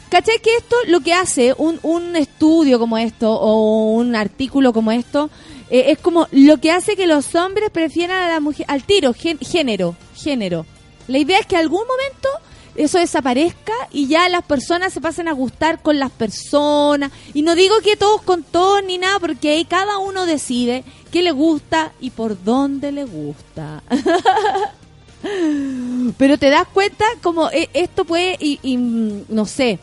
¿Cachai 0.10 0.40
que 0.42 0.56
esto 0.56 0.76
lo 0.88 1.02
que 1.02 1.14
hace 1.14 1.54
un, 1.56 1.80
un 1.84 2.16
estudio 2.16 2.80
como 2.80 2.98
esto 2.98 3.32
o 3.32 3.92
un 3.94 4.16
artículo 4.16 4.74
como 4.74 4.92
esto 4.92 5.30
eh, 5.70 5.92
es 5.92 6.00
como 6.00 6.28
lo 6.32 6.58
que 6.60 6.72
hace 6.72 6.96
que 6.96 7.06
los 7.06 7.36
hombres 7.36 7.70
prefieran 7.70 8.24
a 8.24 8.30
la 8.30 8.40
mujer 8.40 8.66
al 8.70 8.84
tiro 8.86 9.14
gen- 9.14 9.38
género 9.40 9.96
género 10.16 10.66
la 11.10 11.18
idea 11.18 11.40
es 11.40 11.48
que 11.48 11.58
algún 11.58 11.82
momento 11.88 12.30
eso 12.76 13.00
desaparezca 13.00 13.74
y 13.92 14.08
ya 14.08 14.30
las 14.30 14.44
personas 14.44 14.94
se 14.94 15.02
pasen 15.02 15.28
a 15.28 15.34
gustar 15.34 15.82
con 15.82 16.00
las 16.00 16.12
personas. 16.12 17.12
Y 17.34 17.42
no 17.42 17.56
digo 17.56 17.76
que 17.84 17.98
todos 17.98 18.22
con 18.22 18.44
todos 18.44 18.84
ni 18.84 18.98
nada 18.98 19.20
porque 19.20 19.50
ahí 19.50 19.66
cada 19.66 19.98
uno 19.98 20.26
decide 20.26 20.84
qué 21.12 21.24
le 21.24 21.32
gusta 21.32 21.92
y 22.00 22.12
por 22.12 22.42
dónde 22.44 22.92
le 22.92 23.06
gusta. 23.06 23.84
Pero 26.18 26.38
te 26.38 26.50
das 26.50 26.68
cuenta 26.68 27.06
como 27.22 27.50
eh, 27.50 27.70
esto 27.74 28.06
puede 28.06 28.38
y, 28.40 28.60
y, 28.62 28.78
mm, 28.78 29.26
no 29.30 29.46
sé. 29.46 29.80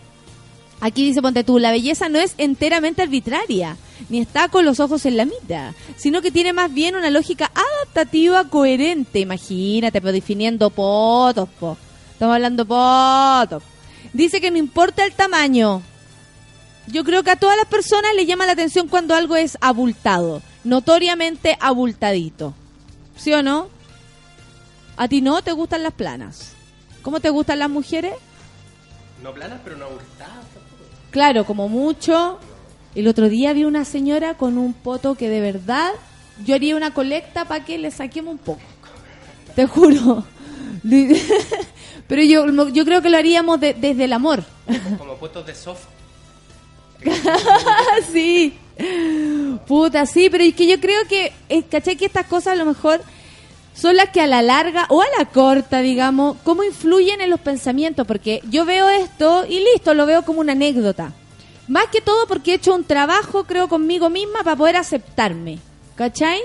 Aquí 0.80 1.04
dice, 1.04 1.22
ponte 1.22 1.42
tú, 1.42 1.58
la 1.58 1.72
belleza 1.72 2.08
no 2.08 2.18
es 2.18 2.34
enteramente 2.38 3.02
arbitraria, 3.02 3.76
ni 4.08 4.20
está 4.20 4.48
con 4.48 4.64
los 4.64 4.78
ojos 4.78 5.06
en 5.06 5.16
la 5.16 5.24
mitad, 5.24 5.72
sino 5.96 6.22
que 6.22 6.30
tiene 6.30 6.52
más 6.52 6.72
bien 6.72 6.96
una 6.96 7.10
lógica 7.10 7.50
coherente. 8.50 9.20
Imagínate, 9.20 10.00
pues 10.00 10.12
definiendo 10.12 10.70
potos, 10.70 11.48
po. 11.60 11.76
Estamos 12.12 12.34
hablando 12.34 12.66
potos. 12.66 13.62
Dice 14.12 14.40
que 14.40 14.50
no 14.50 14.58
importa 14.58 15.04
el 15.04 15.12
tamaño. 15.12 15.82
Yo 16.88 17.04
creo 17.04 17.22
que 17.22 17.32
a 17.32 17.36
todas 17.36 17.56
las 17.56 17.66
personas 17.66 18.14
le 18.14 18.26
llama 18.26 18.46
la 18.46 18.52
atención 18.52 18.88
cuando 18.88 19.14
algo 19.14 19.34
es 19.34 19.58
abultado, 19.60 20.40
notoriamente 20.62 21.56
abultadito. 21.60 22.54
¿Sí 23.16 23.32
o 23.32 23.42
no? 23.42 23.68
¿A 24.96 25.08
ti 25.08 25.20
no 25.20 25.42
te 25.42 25.52
gustan 25.52 25.82
las 25.82 25.92
planas? 25.92 26.52
¿Cómo 27.02 27.20
te 27.20 27.30
gustan 27.30 27.58
las 27.58 27.70
mujeres? 27.70 28.14
No 29.22 29.32
planas, 29.32 29.60
pero 29.64 29.76
no 29.76 29.86
abultadas 29.86 30.44
tampoco. 30.54 30.84
Claro, 31.10 31.44
como 31.44 31.68
mucho. 31.68 32.38
El 32.94 33.08
otro 33.08 33.28
día 33.28 33.52
vi 33.52 33.64
una 33.64 33.84
señora 33.84 34.34
con 34.34 34.56
un 34.56 34.72
poto 34.72 35.16
que 35.16 35.28
de 35.28 35.40
verdad 35.40 35.92
yo 36.44 36.54
haría 36.54 36.76
una 36.76 36.92
colecta 36.92 37.44
para 37.44 37.64
que 37.64 37.78
le 37.78 37.90
saquemos 37.90 38.32
un 38.32 38.38
poco. 38.38 38.60
Te 39.54 39.66
juro. 39.66 40.24
Pero 42.08 42.22
yo, 42.22 42.68
yo 42.68 42.84
creo 42.84 43.02
que 43.02 43.10
lo 43.10 43.16
haríamos 43.16 43.58
de- 43.60 43.74
desde 43.74 44.04
el 44.04 44.12
amor. 44.12 44.44
Como 44.98 45.14
puestos 45.16 45.44
de 45.46 45.54
soft. 45.54 45.84
sí. 48.12 48.56
Puta, 49.66 50.04
sí, 50.06 50.28
pero 50.30 50.44
es 50.44 50.54
que 50.54 50.66
yo 50.66 50.78
creo 50.80 51.00
que, 51.08 51.32
eh, 51.48 51.62
¿cachai? 51.64 51.96
Que 51.96 52.04
estas 52.06 52.26
cosas 52.26 52.52
a 52.52 52.56
lo 52.56 52.66
mejor 52.66 53.00
son 53.74 53.96
las 53.96 54.10
que 54.10 54.20
a 54.20 54.26
la 54.26 54.42
larga 54.42 54.86
o 54.90 55.00
a 55.02 55.06
la 55.18 55.24
corta, 55.26 55.80
digamos, 55.80 56.36
cómo 56.44 56.62
influyen 56.62 57.20
en 57.20 57.30
los 57.30 57.40
pensamientos. 57.40 58.06
Porque 58.06 58.40
yo 58.50 58.64
veo 58.64 58.88
esto 58.88 59.44
y 59.48 59.60
listo, 59.60 59.94
lo 59.94 60.04
veo 60.06 60.22
como 60.24 60.40
una 60.40 60.52
anécdota. 60.52 61.12
Más 61.68 61.86
que 61.86 62.00
todo 62.00 62.26
porque 62.28 62.52
he 62.52 62.54
hecho 62.56 62.74
un 62.74 62.84
trabajo, 62.84 63.44
creo, 63.44 63.68
conmigo 63.68 64.10
misma 64.10 64.44
para 64.44 64.56
poder 64.56 64.76
aceptarme. 64.76 65.58
¿Cachai? 65.96 66.40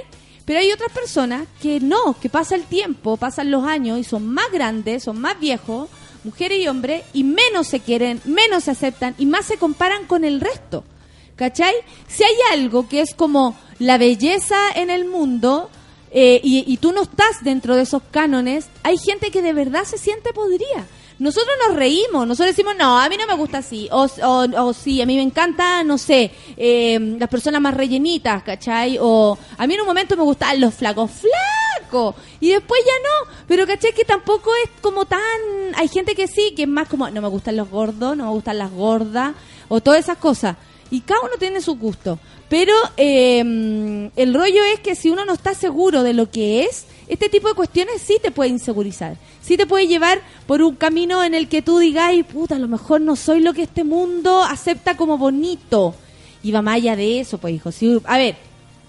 Pero 0.45 0.59
hay 0.59 0.71
otras 0.71 0.91
personas 0.91 1.47
que 1.61 1.79
no, 1.79 2.19
que 2.19 2.29
pasa 2.29 2.55
el 2.55 2.63
tiempo, 2.63 3.17
pasan 3.17 3.51
los 3.51 3.63
años 3.65 3.99
y 3.99 4.03
son 4.03 4.27
más 4.27 4.51
grandes, 4.51 5.03
son 5.03 5.19
más 5.19 5.39
viejos, 5.39 5.89
mujeres 6.23 6.59
y 6.59 6.67
hombres, 6.67 7.03
y 7.13 7.23
menos 7.23 7.67
se 7.67 7.79
quieren, 7.79 8.21
menos 8.25 8.63
se 8.63 8.71
aceptan 8.71 9.15
y 9.17 9.25
más 9.25 9.45
se 9.45 9.57
comparan 9.57 10.05
con 10.05 10.23
el 10.25 10.41
resto. 10.41 10.83
¿Cachai? 11.35 11.73
Si 12.07 12.23
hay 12.23 12.35
algo 12.51 12.87
que 12.87 13.01
es 13.01 13.13
como 13.13 13.57
la 13.79 13.97
belleza 13.97 14.57
en 14.75 14.89
el 14.89 15.05
mundo 15.05 15.69
eh, 16.11 16.39
y, 16.43 16.63
y 16.71 16.77
tú 16.77 16.91
no 16.91 17.03
estás 17.03 17.43
dentro 17.43 17.75
de 17.75 17.83
esos 17.83 18.03
cánones, 18.11 18.67
hay 18.83 18.97
gente 18.97 19.31
que 19.31 19.41
de 19.41 19.53
verdad 19.53 19.83
se 19.85 19.97
siente 19.97 20.33
podría. 20.33 20.85
Nosotros 21.21 21.53
nos 21.67 21.77
reímos, 21.77 22.25
nosotros 22.27 22.55
decimos, 22.55 22.73
no, 22.75 22.97
a 22.97 23.07
mí 23.07 23.15
no 23.15 23.27
me 23.27 23.35
gusta 23.35 23.59
así, 23.59 23.87
o, 23.91 24.07
o, 24.23 24.73
sí, 24.73 25.03
a 25.03 25.05
mí 25.05 25.15
me 25.15 25.21
encanta, 25.21 25.83
no 25.83 25.99
sé, 25.99 26.31
eh, 26.57 26.97
las 27.19 27.29
personas 27.29 27.61
más 27.61 27.75
rellenitas, 27.75 28.41
¿cachai? 28.41 28.97
O 28.99 29.37
a 29.55 29.67
mí 29.67 29.75
en 29.75 29.81
un 29.81 29.85
momento 29.85 30.17
me 30.17 30.23
gustaban 30.23 30.59
los 30.59 30.73
flacos 30.73 31.11
flacos, 31.11 32.15
y 32.39 32.49
después 32.49 32.81
ya 32.83 32.93
no, 33.03 33.45
pero 33.47 33.67
¿cachai? 33.67 33.93
Que 33.93 34.03
tampoco 34.03 34.49
es 34.63 34.71
como 34.81 35.05
tan, 35.05 35.19
hay 35.75 35.87
gente 35.89 36.15
que 36.15 36.25
sí, 36.25 36.53
que 36.55 36.63
es 36.63 36.67
más 36.67 36.87
como, 36.87 37.07
no 37.11 37.21
me 37.21 37.27
gustan 37.27 37.55
los 37.55 37.69
gordos, 37.69 38.17
no 38.17 38.25
me 38.25 38.31
gustan 38.31 38.57
las 38.57 38.71
gordas, 38.71 39.35
o 39.69 39.79
todas 39.79 39.99
esas 39.99 40.17
cosas. 40.17 40.57
Y 40.89 41.01
cada 41.01 41.21
uno 41.21 41.33
tiene 41.37 41.61
su 41.61 41.75
gusto. 41.75 42.19
Pero 42.49 42.73
eh, 42.97 43.39
el 44.15 44.33
rollo 44.33 44.63
es 44.73 44.81
que 44.81 44.95
si 44.95 45.09
uno 45.09 45.23
no 45.23 45.33
está 45.33 45.53
seguro 45.53 46.03
de 46.03 46.13
lo 46.13 46.29
que 46.29 46.63
es, 46.63 46.85
este 47.11 47.27
tipo 47.27 47.49
de 47.49 47.55
cuestiones 47.55 48.01
sí 48.01 48.19
te 48.23 48.31
puede 48.31 48.51
insegurizar. 48.51 49.17
Sí 49.41 49.57
te 49.57 49.67
puede 49.67 49.85
llevar 49.85 50.21
por 50.47 50.61
un 50.61 50.77
camino 50.77 51.21
en 51.25 51.33
el 51.33 51.49
que 51.49 51.61
tú 51.61 51.77
digas, 51.77 52.09
puta, 52.31 52.55
a 52.55 52.59
lo 52.59 52.69
mejor 52.69 53.01
no 53.01 53.17
soy 53.17 53.41
lo 53.41 53.53
que 53.53 53.63
este 53.63 53.83
mundo 53.83 54.41
acepta 54.41 54.95
como 54.95 55.17
bonito. 55.17 55.93
Y 56.41 56.53
va 56.53 56.61
más 56.61 56.75
allá 56.75 56.95
de 56.95 57.19
eso, 57.19 57.37
pues, 57.37 57.53
hijo. 57.53 57.73
Si, 57.73 58.01
a 58.05 58.17
ver, 58.17 58.37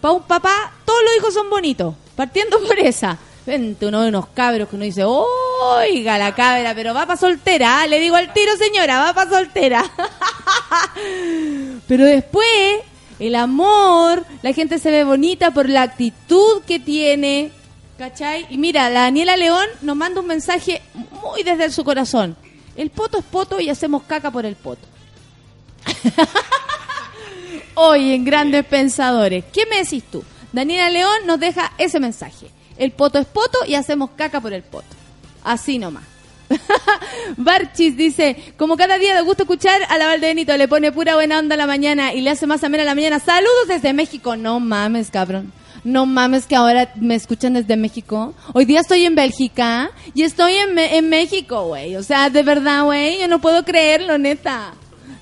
para 0.01 0.15
un 0.15 0.23
papá, 0.23 0.73
todos 0.85 1.01
los 1.03 1.17
hijos 1.17 1.35
son 1.35 1.51
bonitos. 1.51 1.97
Partiendo 2.15 2.61
por 2.61 2.79
esa. 2.79 3.19
Vente 3.45 3.87
uno 3.87 4.03
de 4.03 4.11
unos 4.11 4.29
cabros 4.29 4.69
que 4.69 4.77
uno 4.77 4.85
dice, 4.85 5.03
oiga 5.03 6.17
la 6.17 6.33
cabra, 6.33 6.77
pero 6.77 6.95
va 6.95 7.07
para 7.07 7.19
soltera. 7.19 7.83
¿ah? 7.83 7.89
Le 7.89 7.99
digo 7.99 8.15
al 8.15 8.33
tiro, 8.33 8.57
señora, 8.57 9.01
va 9.01 9.15
para 9.15 9.31
soltera. 9.31 9.85
pero 11.89 12.05
después, 12.05 12.47
el 13.19 13.35
amor, 13.35 14.25
la 14.43 14.53
gente 14.53 14.79
se 14.79 14.93
ve 14.93 15.03
bonita 15.03 15.51
por 15.51 15.69
la 15.69 15.83
actitud 15.83 16.63
que 16.65 16.79
tiene. 16.79 17.51
¿Cachai? 17.99 18.47
Y 18.51 18.59
mira, 18.59 18.89
la 18.91 19.03
Daniela 19.03 19.37
León 19.37 19.67
nos 19.83 19.97
manda 19.97 20.21
un 20.21 20.27
mensaje 20.27 20.83
muy 21.23 21.43
desde 21.43 21.71
su 21.71 21.85
corazón. 21.85 22.37
El 22.77 22.91
poto 22.91 23.19
es 23.19 23.25
poto 23.25 23.61
y 23.61 23.69
hacemos 23.69 24.03
caca 24.05 24.31
por 24.31 24.47
el 24.47 24.57
poto. 24.57 24.87
Hoy 27.75 28.13
en 28.13 28.25
Grandes 28.25 28.65
Pensadores. 28.65 29.45
¿Qué 29.53 29.67
me 29.67 29.79
decís 29.79 30.05
tú? 30.11 30.25
Daniela 30.53 30.91
León 30.91 31.27
nos 31.27 31.39
deja 31.39 31.73
ese 31.79 32.01
mensaje. 32.01 32.51
El 32.79 32.93
poto 32.93 33.19
es 33.19 33.27
poto 33.27 33.59
y 33.67 33.75
hacemos 33.75 34.11
caca 34.17 34.41
por 34.41 34.53
el 34.53 34.63
poto. 34.63 34.87
Así 35.45 35.79
nomás. 35.79 36.05
Barchis 37.37 37.97
dice, 37.97 38.55
como 38.57 38.77
cada 38.77 38.99
día 38.99 39.15
de 39.15 39.23
gusto 39.23 39.45
escuchar 39.45 39.81
a 39.89 39.99
la 39.99 40.07
Valdenito, 40.07 40.57
le 40.57 40.69
pone 40.69 40.93
pura 40.93 41.15
buena 41.15 41.39
onda 41.39 41.55
a 41.55 41.59
la 41.59 41.67
mañana 41.67 42.13
y 42.13 42.21
le 42.21 42.31
hace 42.31 42.47
más 42.47 42.65
amena 42.65 42.83
a 42.83 42.87
la 42.87 42.95
mañana. 42.95 43.19
Saludos 43.19 43.69
desde 43.69 43.93
México. 43.93 44.37
No 44.37 44.61
mames, 44.61 45.11
cabrón. 45.11 45.53
No 45.85 46.07
mames 46.07 46.47
que 46.47 46.55
ahora 46.55 46.93
me 46.95 47.17
escuchan 47.17 47.55
desde 47.55 47.77
México. 47.77 48.35
Hoy 48.53 48.67
día 48.67 48.81
estoy 48.81 49.05
en 49.05 49.17
Bélgica 49.17 49.91
y 50.15 50.23
estoy 50.23 50.53
en, 50.55 50.79
en 50.79 51.09
México, 51.09 51.67
güey. 51.67 51.97
O 51.97 52.05
sea, 52.05 52.31
de 52.31 52.45
verdad, 52.45 52.85
güey, 52.85 53.19
yo 53.19 53.27
no 53.27 53.41
puedo 53.41 53.65
creerlo, 53.65 54.17
neta. 54.17 54.75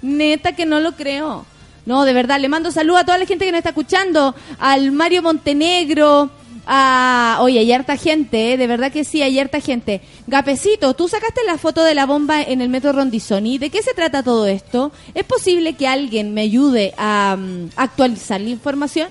Neta 0.03 0.53
que 0.53 0.67
no 0.67 0.81
lo 0.81 0.93
creo. 0.93 1.47
No, 1.87 2.05
de 2.05 2.13
verdad, 2.13 2.39
le 2.39 2.51
mando 2.51 2.71
salud 2.71 2.97
a 2.97 3.05
toda 3.05 3.17
la 3.17 3.25
gente 3.25 3.47
que 3.47 3.53
nos 3.53 3.59
está 3.59 3.71
escuchando. 3.71 4.35
Al 4.59 4.93
Mario 4.93 5.23
Montenegro. 5.23 6.31
A... 6.67 7.39
Oye, 7.41 7.59
hay 7.59 7.73
harta 7.73 7.97
gente, 7.97 8.53
¿eh? 8.53 8.57
de 8.59 8.67
verdad 8.67 8.93
que 8.93 9.05
sí, 9.05 9.23
hay 9.23 9.39
harta 9.39 9.61
gente. 9.61 10.03
Gapecito, 10.27 10.93
tú 10.93 11.09
sacaste 11.09 11.41
la 11.47 11.57
foto 11.57 11.83
de 11.83 11.95
la 11.95 12.05
bomba 12.05 12.43
en 12.43 12.61
el 12.61 12.69
metro 12.69 12.93
Rondizoni. 12.93 13.57
¿De 13.57 13.71
qué 13.71 13.83
se 13.83 13.95
trata 13.95 14.23
todo 14.23 14.47
esto? 14.47 14.93
¿Es 15.15 15.25
posible 15.25 15.73
que 15.73 15.89
alguien 15.89 16.35
me 16.35 16.43
ayude 16.43 16.93
a 16.99 17.37
mm, 17.39 17.71
actualizar 17.77 18.43
la 18.43 18.51
información? 18.51 19.09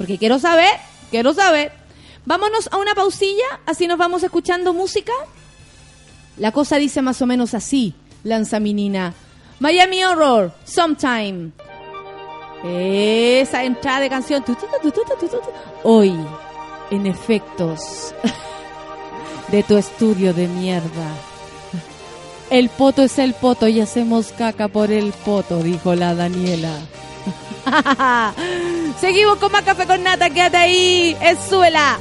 Porque 0.00 0.16
quiero 0.16 0.38
saber, 0.38 0.70
quiero 1.10 1.34
saber. 1.34 1.72
Vámonos 2.24 2.70
a 2.72 2.78
una 2.78 2.94
pausilla, 2.94 3.60
así 3.66 3.86
nos 3.86 3.98
vamos 3.98 4.22
escuchando 4.22 4.72
música. 4.72 5.12
La 6.38 6.52
cosa 6.52 6.76
dice 6.76 7.02
más 7.02 7.20
o 7.20 7.26
menos 7.26 7.52
así, 7.52 7.92
lanza 8.24 8.60
mi 8.60 8.72
Nina. 8.72 9.12
Miami 9.58 10.02
Horror, 10.02 10.54
Sometime. 10.64 11.50
Esa 12.64 13.62
entrada 13.62 14.00
de 14.00 14.08
canción. 14.08 14.42
Hoy, 15.82 16.14
en 16.90 17.06
efectos 17.06 18.14
de 19.48 19.62
tu 19.64 19.76
estudio 19.76 20.32
de 20.32 20.48
mierda. 20.48 21.14
El 22.48 22.70
poto 22.70 23.02
es 23.02 23.18
el 23.18 23.34
poto 23.34 23.68
y 23.68 23.82
hacemos 23.82 24.32
caca 24.32 24.68
por 24.68 24.90
el 24.92 25.12
poto, 25.12 25.62
dijo 25.62 25.94
la 25.94 26.14
Daniela. 26.14 26.72
Seguimos 29.00 29.38
con 29.38 29.50
más 29.50 29.62
café 29.62 29.86
con 29.86 30.02
nata, 30.02 30.28
quédate 30.28 30.58
ahí, 30.58 31.16
es 31.22 31.38
suela. 31.48 31.98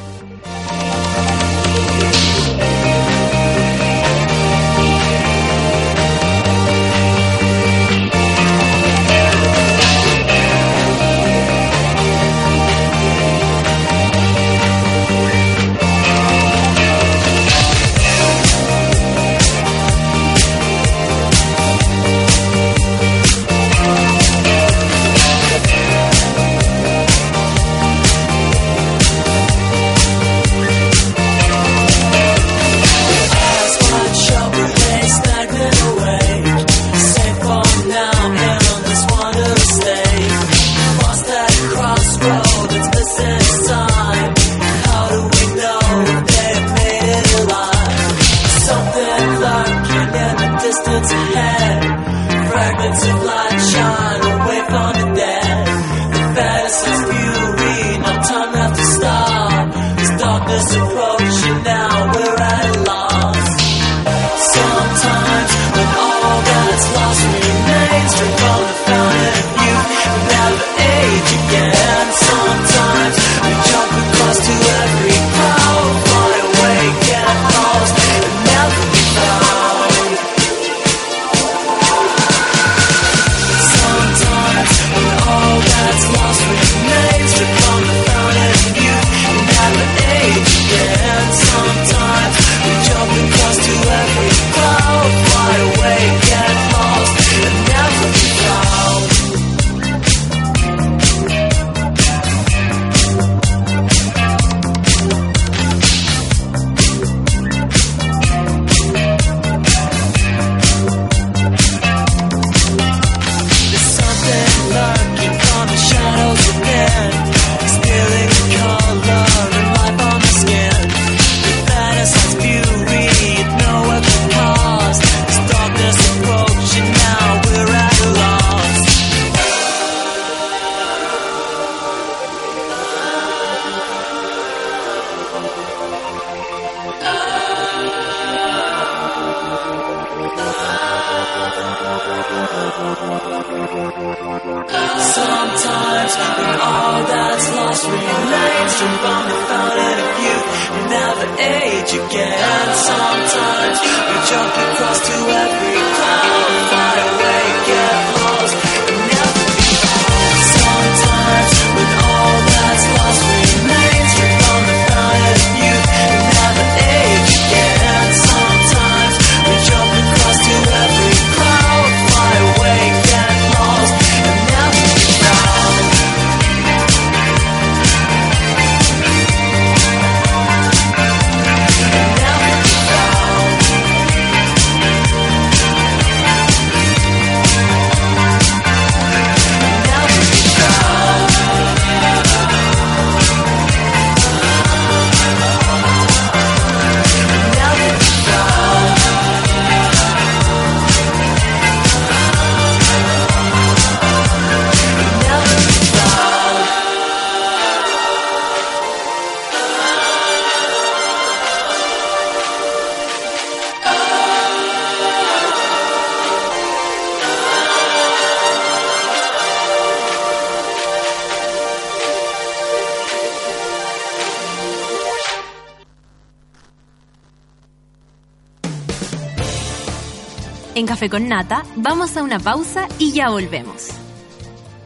Con 231.08 231.30
Nata 231.30 231.64
vamos 231.78 232.18
a 232.18 232.24
una 232.24 232.40
pausa 232.40 232.90
y 233.00 233.14
ya 233.14 233.30
volvemos. 233.30 233.88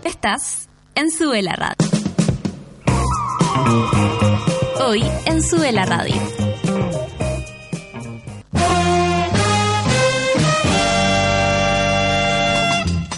Estás 0.03 0.69
en 0.93 1.09
Sube 1.09 1.41
la 1.41 1.55
Radio. 1.55 1.75
Hoy 4.85 5.03
en 5.25 5.41
Sube 5.41 5.71
la 5.71 5.85
Radio. 5.85 6.15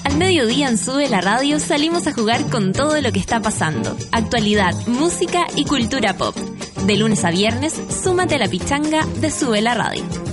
Al 0.05 0.17
mediodía 0.17 0.69
en 0.69 0.77
Sube 0.77 1.09
la 1.09 1.19
Radio 1.19 1.59
salimos 1.59 2.07
a 2.07 2.13
jugar 2.13 2.49
con 2.49 2.71
todo 2.71 3.01
lo 3.01 3.11
que 3.11 3.19
está 3.19 3.41
pasando. 3.41 3.97
Actualidad, 4.13 4.73
música 4.87 5.45
y 5.57 5.65
cultura 5.65 6.15
pop. 6.15 6.35
De 6.85 6.95
lunes 6.95 7.25
a 7.25 7.31
viernes, 7.31 7.73
súmate 8.03 8.35
a 8.35 8.39
la 8.39 8.47
pichanga 8.47 9.05
de 9.19 9.29
Sube 9.29 9.61
la 9.61 9.73
Radio. 9.73 10.24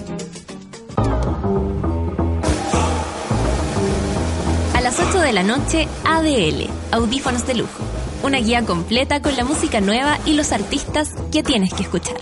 La 5.33 5.43
noche, 5.43 5.89
ADL, 6.05 6.69
Audífonos 6.91 7.47
de 7.47 7.55
Lujo. 7.55 7.85
Una 8.23 8.39
guía 8.39 8.65
completa 8.65 9.23
con 9.23 9.35
la 9.35 9.45
música 9.45 9.81
nueva 9.81 10.19
y 10.27 10.35
los 10.35 10.53
artistas 10.53 11.15
que 11.33 11.43
tienes 11.43 11.73
que 11.73 11.85
escuchar. 11.85 12.17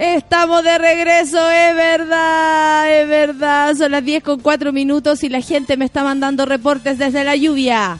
Estamos 0.00 0.64
de 0.64 0.78
regreso, 0.78 1.50
es 1.50 1.76
verdad, 1.76 2.90
es 2.90 3.06
verdad. 3.06 3.76
Son 3.76 3.92
las 3.92 4.02
10 4.02 4.22
con 4.24 4.40
4 4.40 4.72
minutos 4.72 5.22
y 5.24 5.28
la 5.28 5.42
gente 5.42 5.76
me 5.76 5.84
está 5.84 6.02
mandando 6.02 6.46
reportes 6.46 6.96
desde 6.96 7.22
la 7.22 7.36
lluvia. 7.36 7.98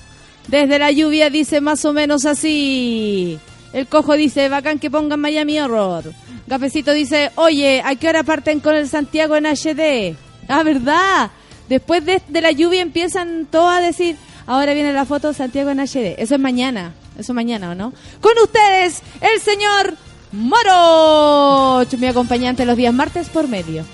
Desde 0.48 0.78
la 0.78 0.90
lluvia 0.92 1.28
dice 1.28 1.60
más 1.60 1.84
o 1.84 1.92
menos 1.92 2.24
así. 2.24 3.38
El 3.74 3.86
cojo 3.86 4.14
dice, 4.14 4.48
bacán 4.48 4.78
que 4.78 4.90
pongan 4.90 5.20
Miami 5.20 5.60
Horror. 5.60 6.04
Cafecito 6.48 6.92
dice, 6.92 7.32
oye, 7.34 7.82
¿a 7.84 7.94
qué 7.96 8.08
hora 8.08 8.22
parten 8.22 8.60
con 8.60 8.74
el 8.76 8.88
Santiago 8.88 9.36
en 9.36 9.44
HD? 9.44 10.16
Ah, 10.48 10.62
¿verdad? 10.62 11.30
Después 11.68 12.02
de, 12.06 12.22
de 12.26 12.40
la 12.40 12.50
lluvia 12.50 12.80
empiezan 12.80 13.44
todos 13.44 13.74
a 13.74 13.82
decir, 13.82 14.16
ahora 14.46 14.72
viene 14.72 14.94
la 14.94 15.04
foto 15.04 15.34
Santiago 15.34 15.68
en 15.68 15.80
HD. 15.80 16.14
Eso 16.16 16.36
es 16.36 16.40
mañana, 16.40 16.94
eso 17.18 17.32
es 17.32 17.36
mañana, 17.36 17.72
¿o 17.72 17.74
no? 17.74 17.92
Con 18.22 18.32
ustedes, 18.42 19.02
el 19.20 19.38
señor 19.38 19.98
Moro, 20.32 21.84
mi 21.98 22.06
acompañante 22.06 22.64
los 22.64 22.76
días 22.76 22.94
martes 22.94 23.28
por 23.28 23.48
medio. 23.48 23.84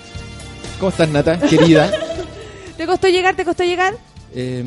¿Cómo 0.79 0.89
estás, 0.89 1.09
Nata, 1.09 1.39
querida? 1.39 1.91
¿Te 2.77 2.85
costó 2.85 3.07
llegar? 3.07 3.35
¿Te 3.35 3.43
costó 3.45 3.63
llegar? 3.63 3.95
Eh, 4.35 4.63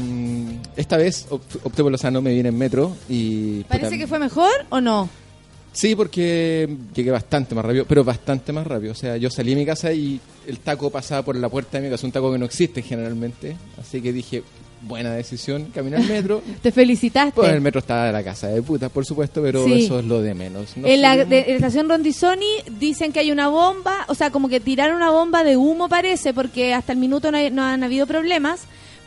esta 0.77 0.97
vez 0.97 1.27
op- 1.31 1.43
opté 1.65 1.83
por 1.83 1.93
Lozano, 1.93 2.21
me 2.21 2.33
vine 2.35 2.49
en 2.49 2.59
metro 2.59 2.97
y... 3.09 3.63
¿Parece 3.65 3.87
puta, 3.87 3.99
que 3.99 4.07
fue 4.09 4.19
mejor 4.19 4.51
o 4.71 4.81
no? 4.81 5.09
Sí, 5.73 5.95
porque 5.95 6.69
llegué 6.93 7.13
bastante 7.13 7.55
más 7.55 7.65
rápido, 7.65 7.85
pero 7.87 8.03
bastante 8.03 8.53
más 8.53 8.67
rápido. 8.67 8.91
O 8.93 8.97
sea, 8.97 9.17
yo 9.17 9.31
salí 9.31 9.51
de 9.55 9.61
mi 9.61 9.67
casa 9.67 9.93
y 9.93 10.21
el 10.49 10.59
taco 10.59 10.91
pasaba 10.91 11.23
por 11.23 11.37
la 11.37 11.49
puerta 11.49 11.79
de 11.79 11.85
mi 11.85 11.91
casa, 11.91 12.05
un 12.07 12.13
taco 12.13 12.33
que 12.33 12.39
no 12.39 12.47
existe 12.47 12.83
generalmente. 12.83 13.57
Así 13.81 14.01
que 14.01 14.13
dije, 14.13 14.43
buena 14.83 15.13
decisión, 15.13 15.67
caminar 15.75 16.01
al 16.01 16.09
metro. 16.09 16.43
Te 16.63 16.73
felicitaste. 16.73 17.33
Pues 17.33 17.51
el 17.53 17.61
metro 17.61 17.81
estaba 17.81 18.07
de 18.07 18.13
la 18.13 18.23
casa 18.25 18.49
de 18.49 18.63
puta, 18.63 18.89
por 18.89 19.05
supuesto, 19.05 19.43
pero 19.43 19.65
Sí. 19.65 19.85
eso 19.85 19.99
es 20.01 20.05
lo 20.07 20.21
de 20.23 20.35
menos. 20.35 20.77
No 20.77 20.87
en, 20.87 21.03
la, 21.03 21.17
de- 21.25 21.41
en 21.41 21.49
la 21.51 21.55
estación 21.57 21.89
Rondizoni 21.89 22.47
dicen 22.79 23.13
que 23.13 23.21
hay 23.21 23.31
una 23.33 23.49
bomba, 23.49 24.05
o 24.09 24.15
sea, 24.15 24.31
como 24.31 24.49
que 24.49 24.61
tiraron 24.61 24.97
una 24.97 25.11
bomba 25.11 25.45
de 25.45 25.57
humo 25.57 25.89
parece, 25.89 26.33
porque 26.35 26.73
hasta 26.75 26.93
el 26.93 26.99
minuto 26.99 27.31
no, 27.31 27.37
hay- 27.39 27.51
no 27.51 27.63
han 27.63 27.83
habido 27.85 28.07
problemas. 28.07 28.61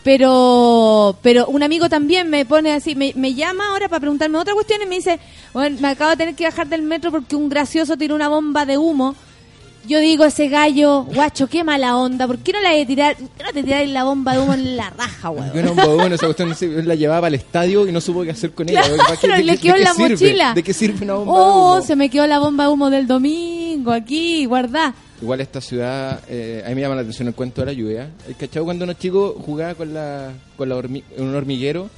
Pero 0.04 1.18
pero 1.22 1.48
un 1.48 1.64
amigo 1.64 1.90
también 1.90 2.30
me 2.30 2.46
pone 2.46 2.72
así, 2.74 2.94
me, 2.94 3.14
me 3.16 3.34
llama 3.34 3.70
ahora 3.70 3.88
para 3.90 4.02
preguntarme 4.02 4.38
otra 4.38 4.54
cuestión 4.54 4.82
y 4.82 4.86
me 4.86 4.96
dice, 4.96 5.20
bueno, 5.54 5.78
me 5.80 5.88
acabo 5.88 6.12
de 6.12 6.18
tener 6.18 6.36
que 6.36 6.44
bajar 6.44 6.68
del 6.68 6.82
metro 6.82 7.10
porque 7.10 7.36
un 7.36 7.50
gracioso 7.50 7.98
tiró 7.98 8.14
una 8.16 8.28
bomba 8.28 8.66
de 8.66 8.78
humo. 8.78 9.16
Yo 9.86 10.00
digo, 10.00 10.24
ese 10.24 10.48
gallo, 10.48 11.04
guacho, 11.04 11.48
qué 11.48 11.64
mala 11.64 11.98
onda, 11.98 12.26
¿por 12.26 12.38
qué 12.40 12.54
no 12.54 12.62
la 12.62 12.72
de 12.72 12.86
tirar, 12.86 13.18
por 13.18 13.28
qué 13.30 13.44
no 13.44 13.52
te 13.52 13.64
tiráis 13.64 13.90
la 13.90 14.06
bomba 14.06 14.34
de 14.34 14.40
humo 14.40 14.54
en 14.54 14.78
la 14.78 14.90
raja, 14.92 15.30
weón? 15.30 15.52
Era 15.58 15.72
un 15.72 16.14
esa 16.14 16.26
cuestión 16.34 16.88
la 16.88 16.96
llevaba 16.96 17.28
al 17.28 17.36
estadio 17.36 17.86
y 17.88 17.92
no 17.92 18.00
supo 18.00 18.24
qué 18.24 18.32
hacer 18.32 18.52
con 18.54 18.70
ella. 18.70 18.82
Claro, 18.82 18.98
¿Para 18.98 19.18
qué- 19.18 19.28
de 19.38 19.44
le 19.44 19.58
quedó 19.58 19.76
en 19.76 19.84
la 19.84 19.94
sirve? 19.94 20.10
mochila. 20.12 20.54
¿De 20.54 20.64
qué 20.64 20.74
sirve 20.74 21.04
una 21.04 21.16
bomba 21.16 21.34
Oh, 21.36 21.74
de 21.74 21.78
humo? 21.80 21.88
se 21.88 21.96
me 21.98 22.10
quedó 22.10 22.28
la 22.28 22.40
bomba 22.40 22.64
de 22.66 22.70
humo 22.72 22.90
del 22.90 23.08
domingo 23.08 23.92
aquí, 23.92 24.46
guardá. 24.46 24.94
Igual 25.22 25.42
esta 25.42 25.60
ciudad, 25.62 26.22
eh, 26.30 26.64
a 26.66 26.70
mí 26.70 26.76
me 26.76 26.82
llama 26.82 26.96
la 26.96 27.02
atención 27.02 27.28
el 27.28 27.34
cuento 27.34 27.62
de 27.62 27.66
la 27.68 27.74
lluvia. 27.74 28.10
El 28.28 28.36
cachado 28.36 28.66
cuando 28.66 28.86
uno 28.86 28.94
chico 28.94 29.36
jugaba 29.46 29.74
con 29.76 29.94
la, 29.94 30.32
con 30.58 30.70
la 30.70 30.76
hormi- 30.76 31.04
un 31.18 31.36
hormiguero 31.36 31.90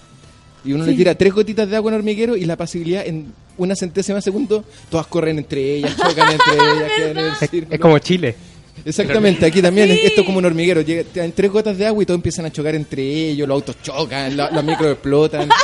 y 0.65 0.73
uno 0.73 0.85
le 0.85 0.93
tira 0.93 1.15
tres 1.15 1.33
gotitas 1.33 1.69
de 1.69 1.75
agua 1.75 1.91
en 1.91 1.97
hormiguero 1.97 2.35
y 2.35 2.45
la 2.45 2.55
pasibilidad 2.55 3.05
en 3.05 3.33
una 3.57 3.75
centésima 3.75 4.17
de 4.17 4.21
segundo, 4.21 4.65
todas 4.89 5.07
corren 5.07 5.37
entre 5.37 5.75
ellas, 5.75 5.95
chocan 5.97 6.31
entre 6.31 6.53
ellas, 6.53 6.91
quedan 6.97 7.09
en 7.11 7.17
el 7.17 7.31
Es, 7.33 7.37
círculo. 7.49 7.67
es 7.75 7.79
como 7.79 7.99
Chile. 7.99 8.35
Exactamente, 8.83 9.45
aquí 9.45 9.61
también 9.61 9.87
Sí. 9.89 9.99
esto 10.03 10.21
es 10.21 10.25
como 10.27 10.39
un 10.39 10.45
hormiguero. 10.45 10.81
Llega- 10.81 11.03
te 11.05 11.21
dan 11.21 11.31
tres 11.31 11.49
gotas 11.49 11.77
de 11.77 11.85
agua 11.87 12.03
y 12.03 12.05
todos 12.05 12.17
empiezan 12.17 12.45
a 12.45 12.51
chocar 12.51 12.75
entre 12.75 13.01
ellos, 13.01 13.47
los 13.47 13.55
autos 13.55 13.77
chocan, 13.81 14.35
la- 14.35 14.51
los 14.51 14.63
micros 14.63 14.91
explotan. 14.91 15.47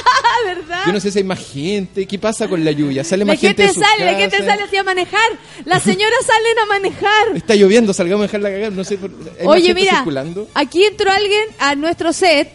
¿verdad? 0.46 0.82
Yo 0.88 0.94
no 0.94 1.00
sé 1.00 1.12
si 1.12 1.20
hay 1.20 1.24
más 1.24 1.40
gente. 1.40 2.08
¿Qué 2.08 2.18
pasa 2.18 2.48
con 2.48 2.64
la 2.66 2.72
lluvia? 2.72 3.04
¿Sale 3.04 3.24
más 3.26 3.40
gente, 3.40 3.64
gente 3.64 3.64
de 3.64 3.74
sus 3.74 3.84
sale, 3.84 4.16
gente 4.16 4.38
casas? 4.38 4.46
sale 4.48 4.64
así 4.64 4.76
a 4.78 4.84
manejar. 4.84 5.30
Las 5.66 5.84
señoras 5.84 6.20
salen 6.26 6.60
a 6.60 6.66
manejar. 6.66 7.36
Está 7.38 7.56
lloviendo, 7.56 7.94
salgamos 7.94 8.24
a 8.24 8.28
dejarla 8.28 8.50
cagar. 8.50 8.72
No 8.72 8.84
sé. 8.84 8.98
por- 8.98 9.12
¿hay 9.12 9.46
más 9.46 9.56
Oye, 9.56 9.68
gente 9.68 9.82
mira, 9.82 9.96
circulando? 9.98 10.48
aquí 10.56 10.84
entró 10.84 11.12
alguien 11.12 11.44
a 11.60 11.76
nuestro 11.76 12.12
set, 12.14 12.50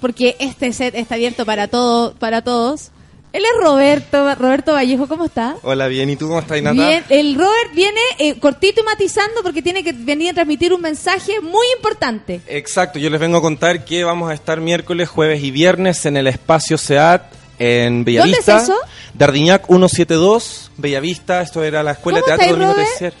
porque 0.00 0.36
este 0.38 0.72
set 0.72 0.94
está 0.94 1.14
abierto 1.16 1.44
para 1.44 1.68
todo, 1.68 2.14
para 2.14 2.42
todos. 2.42 2.90
Él 3.32 3.42
es 3.44 3.62
Roberto, 3.62 4.34
Roberto 4.36 4.72
Vallejo, 4.72 5.06
¿cómo 5.06 5.26
está? 5.26 5.56
Hola, 5.62 5.86
bien. 5.86 6.08
¿Y 6.08 6.16
tú 6.16 6.28
cómo 6.28 6.40
estás, 6.40 6.62
Nata? 6.62 6.72
Bien, 6.72 7.04
el 7.10 7.34
Robert 7.34 7.74
viene 7.74 8.00
eh, 8.18 8.38
cortito 8.38 8.80
y 8.80 8.84
matizando 8.84 9.42
porque 9.42 9.60
tiene 9.60 9.84
que 9.84 9.92
venir 9.92 10.30
a 10.30 10.34
transmitir 10.34 10.72
un 10.72 10.80
mensaje 10.80 11.40
muy 11.40 11.66
importante. 11.76 12.40
Exacto, 12.48 12.98
yo 12.98 13.10
les 13.10 13.20
vengo 13.20 13.36
a 13.36 13.42
contar 13.42 13.84
que 13.84 14.02
vamos 14.02 14.30
a 14.30 14.34
estar 14.34 14.60
miércoles, 14.60 15.10
jueves 15.10 15.42
y 15.42 15.50
viernes 15.50 16.06
en 16.06 16.16
el 16.16 16.26
espacio 16.26 16.78
SEAT 16.78 17.22
en 17.58 18.04
Bellavista. 18.04 18.52
¿Dónde 18.52 18.64
es 18.64 18.70
eso? 18.70 18.80
Dardiñac 19.12 19.66
172, 19.66 20.70
Bellavista. 20.78 21.42
Esto 21.42 21.62
era 21.62 21.82
la 21.82 21.92
escuela 21.92 22.20
de 22.20 22.22
¿Cómo 22.22 22.36
teatro 22.36 22.62
estáis, 22.62 22.76
Domingo. 23.02 23.16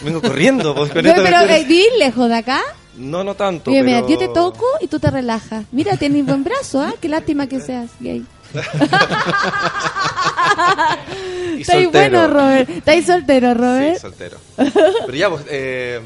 Vengo 0.00 0.22
corriendo. 0.22 0.74
pues, 0.74 0.90
con 0.92 1.02
Pero, 1.02 1.22
pero 1.22 1.40
eh, 1.40 1.64
¿vivís 1.68 1.88
lejos 1.98 2.28
de 2.28 2.36
acá? 2.36 2.62
No, 2.96 3.24
no 3.24 3.34
tanto. 3.34 3.70
Mira, 3.70 4.06
yo 4.06 4.18
te 4.18 4.28
toco 4.28 4.66
y 4.80 4.88
tú 4.88 4.98
te 4.98 5.10
relajas. 5.10 5.64
Mira, 5.72 5.96
tienes 5.96 6.26
buen 6.26 6.44
brazo, 6.44 6.80
¿ah? 6.80 6.94
Qué 7.00 7.08
lástima 7.08 7.46
que 7.46 7.60
seas 7.60 7.90
gay. 8.00 8.24
Estáis 11.58 11.90
bueno, 11.90 12.28
Robert. 12.28 12.70
Estáis 12.70 13.06
soltero, 13.06 13.54
Robert. 13.54 13.94
Sí, 13.94 14.00
soltero. 14.00 14.38
Pero 14.56 15.14
ya, 15.14 15.30
pues, 15.30 15.44
eh, 15.50 16.00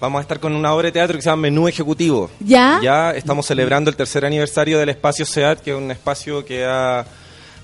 vamos 0.00 0.20
a 0.20 0.22
estar 0.22 0.38
con 0.38 0.54
una 0.54 0.72
obra 0.74 0.86
de 0.86 0.92
teatro 0.92 1.16
que 1.16 1.22
se 1.22 1.30
llama 1.30 1.42
Menú 1.42 1.68
Ejecutivo. 1.68 2.30
¿Ya? 2.40 2.80
Ya 2.82 3.10
estamos 3.12 3.46
celebrando 3.46 3.90
el 3.90 3.96
tercer 3.96 4.24
aniversario 4.24 4.78
del 4.78 4.90
Espacio 4.90 5.26
SEAT, 5.26 5.60
que 5.60 5.70
es 5.70 5.76
un 5.76 5.90
espacio 5.90 6.44
que 6.44 6.64
ha 6.64 7.04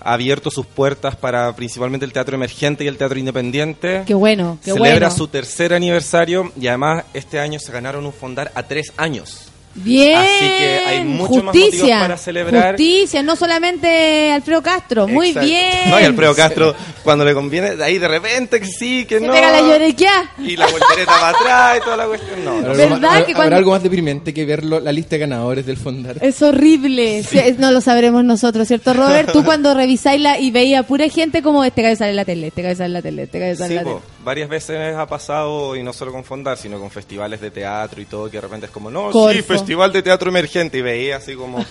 abierto 0.05 0.51
sus 0.51 0.67
puertas 0.67 1.17
para 1.17 1.55
principalmente 1.57 2.05
el 2.07 2.13
teatro 2.13 2.37
emergente 2.37 2.85
y 2.85 2.89
el 2.89 2.97
teatro 2.97 3.19
independiente. 3.19 4.03
Qué 4.07 4.15
bueno, 4.15 4.59
qué 4.63 4.73
Celebra 4.73 5.09
bueno. 5.09 5.11
su 5.11 5.29
tercer 5.29 5.75
aniversario 5.75 6.53
y 6.61 6.67
además 6.69 7.05
este 7.15 7.41
año 7.41 7.59
se 7.59 7.73
ganaron 7.73 8.05
un 8.07 8.13
fondar 8.13 8.53
a 8.55 8.65
tres 8.65 8.93
años. 8.97 9.51
Bien. 9.75 10.17
Así 10.19 10.47
que 10.59 10.79
hay 10.87 11.05
muchos 11.05 11.43
más 11.43 11.55
Justicia. 11.57 11.81
motivos 11.83 12.01
para 12.03 12.17
celebrar. 12.17 12.71
Justicia, 12.77 13.23
no 13.23 13.37
solamente 13.37 14.33
Alfredo 14.33 14.63
Castro. 14.63 15.09
Muy 15.09 15.29
Exacto. 15.29 15.49
bien. 15.49 15.91
No, 15.91 16.01
y 16.01 16.05
Alfredo 16.05 16.35
Castro, 16.35 16.75
cuando 17.03 17.25
le 17.25 17.35
conviene, 17.35 17.77
de 17.77 17.85
ahí 17.85 17.99
de 17.99 18.07
repente 18.09 18.61
que 18.61 18.67
sí, 18.67 19.05
que 19.05 19.19
Se 19.19 19.27
no. 19.27 19.33
pega 19.33 19.51
la 19.51 19.61
llorequia. 19.63 20.31
Y 20.39 20.57
la 20.57 20.67
voltereta 20.67 21.13
para 21.13 21.29
atrás 21.39 21.79
y 21.79 21.85
toda 21.85 21.97
la 21.97 22.07
cuestión. 22.07 22.45
No, 22.45 22.53
no. 22.61 22.71
¿Habrá 22.71 22.71
algo 22.85 22.95
¿Verdad 22.95 23.01
más- 23.01 23.17
que 23.25 23.33
¿Habrá 23.33 23.35
cuando- 23.37 23.57
algo 23.57 23.71
más 23.73 23.83
deprimente 23.83 24.33
que 24.35 24.45
ver 24.45 24.65
lo- 24.65 24.81
la 24.81 24.93
lista 24.93 25.17
de 25.17 25.21
ganadores 25.21 25.67
del 25.67 25.77
Fondar? 25.77 26.17
Es 26.21 26.41
horrible. 26.43 27.23
Sí, 27.25 27.41
no 27.59 27.71
lo 27.73 27.81
sabremos 27.81 28.25
nosotros, 28.25 28.69
¿cierto, 28.69 28.95
Robert? 28.95 29.33
Tú 29.33 29.45
cuando 29.45 29.75
revisáis 29.75 30.21
la 30.21 30.39
y 30.39 30.51
veía 30.51 30.83
pura 30.85 31.09
gente 31.09 31.43
como 31.43 31.65
este 31.65 31.83
cabeza 31.83 32.09
en 32.09 32.17
la 32.17 32.25
tele, 32.25 32.49
este 32.49 32.63
cabeza 32.63 32.85
en 32.87 32.93
la 32.93 33.03
tele, 33.03 33.25
este 33.25 33.39
cabeza 33.39 33.65
en 33.65 33.69
Sí, 33.71 33.75
la 33.75 33.83
po, 33.83 33.91
tele. 33.97 34.01
varias 34.25 34.49
veces 34.49 34.95
ha 34.97 35.07
pasado, 35.07 35.75
y 35.77 35.83
no 35.83 35.93
solo 35.93 36.13
con 36.13 36.25
Fondar, 36.25 36.57
sino 36.59 36.79
con 36.79 36.91
festivales 36.91 37.41
de 37.41 37.51
teatro 37.51 38.01
y 38.01 38.05
todo, 38.05 38.31
que 38.31 38.37
de 38.37 38.41
repente 38.43 38.67
es 38.67 38.73
como, 38.73 38.91
no, 38.91 39.09
sí, 39.09 39.13
Corfo. 39.13 39.55
Festival 39.65 39.93
de 39.93 40.03
teatro 40.03 40.29
emergente, 40.31 40.79
y 40.79 40.83
veía 40.83 41.17
así 41.17 41.35
como 41.35 41.65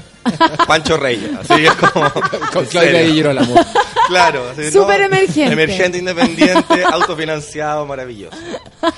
Pancho 0.66 0.96
Reyes, 0.96 1.30
así 1.38 1.66
es 1.66 1.74
como... 1.74 2.10
Con 2.52 2.64
Claudia. 2.66 3.02
Di 3.02 3.12
Girolamo. 3.12 3.54
Claro, 4.08 4.50
así, 4.50 4.70
Súper 4.70 5.00
emergente. 5.00 5.52
Emergente, 5.52 5.98
independiente, 5.98 6.84
autofinanciado, 6.92 7.86
maravilloso. 7.86 8.36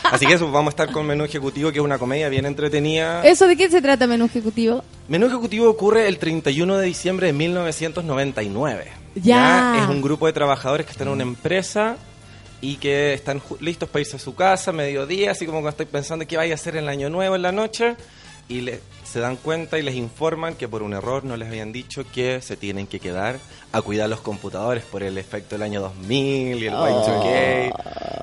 Así 0.03 0.27
que 0.27 0.35
eso, 0.35 0.51
vamos 0.53 0.69
a 0.69 0.73
estar 0.73 0.93
con 0.93 1.07
Menú 1.07 1.25
Ejecutivo, 1.25 1.73
que 1.73 1.79
es 1.79 1.85
una 1.85 1.99
comedia 1.99 2.29
bien 2.29 2.45
entretenida. 2.45 3.23
¿Eso 3.25 3.47
de 3.47 3.57
qué 3.57 3.71
se 3.71 3.81
trata, 3.81 4.07
menú 4.07 4.27
ejecutivo? 4.27 4.85
Menú 5.09 5.29
Ejecutivo 5.29 5.71
ocurre 5.71 6.09
el 6.09 6.19
31 6.19 6.77
de 6.77 6.85
diciembre 6.85 7.29
de 7.29 7.33
1999. 7.33 8.93
Ya. 9.15 9.79
Es 9.83 9.89
un 9.89 10.03
grupo 10.03 10.27
de 10.27 10.35
trabajadores 10.35 10.85
que 10.85 10.93
están 10.93 11.09
en 11.09 11.15
una 11.15 11.23
empresa 11.23 11.97
y 12.61 12.77
que 12.77 13.15
están 13.15 13.41
listos 13.61 13.89
para 13.89 14.01
irse 14.01 14.17
a 14.17 14.19
su 14.19 14.35
casa, 14.35 14.73
mediodía, 14.73 15.31
así 15.31 15.47
como 15.47 15.59
cuando 15.59 15.71
estoy 15.71 15.87
pensando 15.87 16.27
qué 16.27 16.37
vaya 16.37 16.53
a 16.53 16.57
hacer 16.57 16.77
en 16.77 16.85
el 16.85 16.89
año 16.91 17.09
nuevo 17.09 17.37
en 17.37 17.43
la 17.43 17.53
noche, 17.53 17.97
y 18.49 18.61
le, 18.63 18.81
se 19.11 19.21
dan 19.21 19.37
cuenta 19.37 19.79
y 19.79 19.83
les 19.83 19.95
informan 19.95 20.55
que 20.55 20.69
por 20.69 20.83
un 20.83 20.93
error 20.93 21.25
no 21.25 21.37
les 21.37 21.49
habían 21.49 21.73
dicho 21.73 22.05
que 22.13 22.41
se 22.43 22.57
tienen 22.57 22.87
que 22.87 23.01
quedar 23.01 23.37
a 23.73 23.83
cuidar 23.83 24.09
los 24.09 24.21
computadores 24.21 24.83
por 24.85 25.03
el 25.03 25.19
efecto 25.19 25.55
del 25.55 25.63
año 25.63 25.81
2000 25.81 26.63
y 26.63 26.67
el 26.67 26.73
Y2K. 26.75 27.73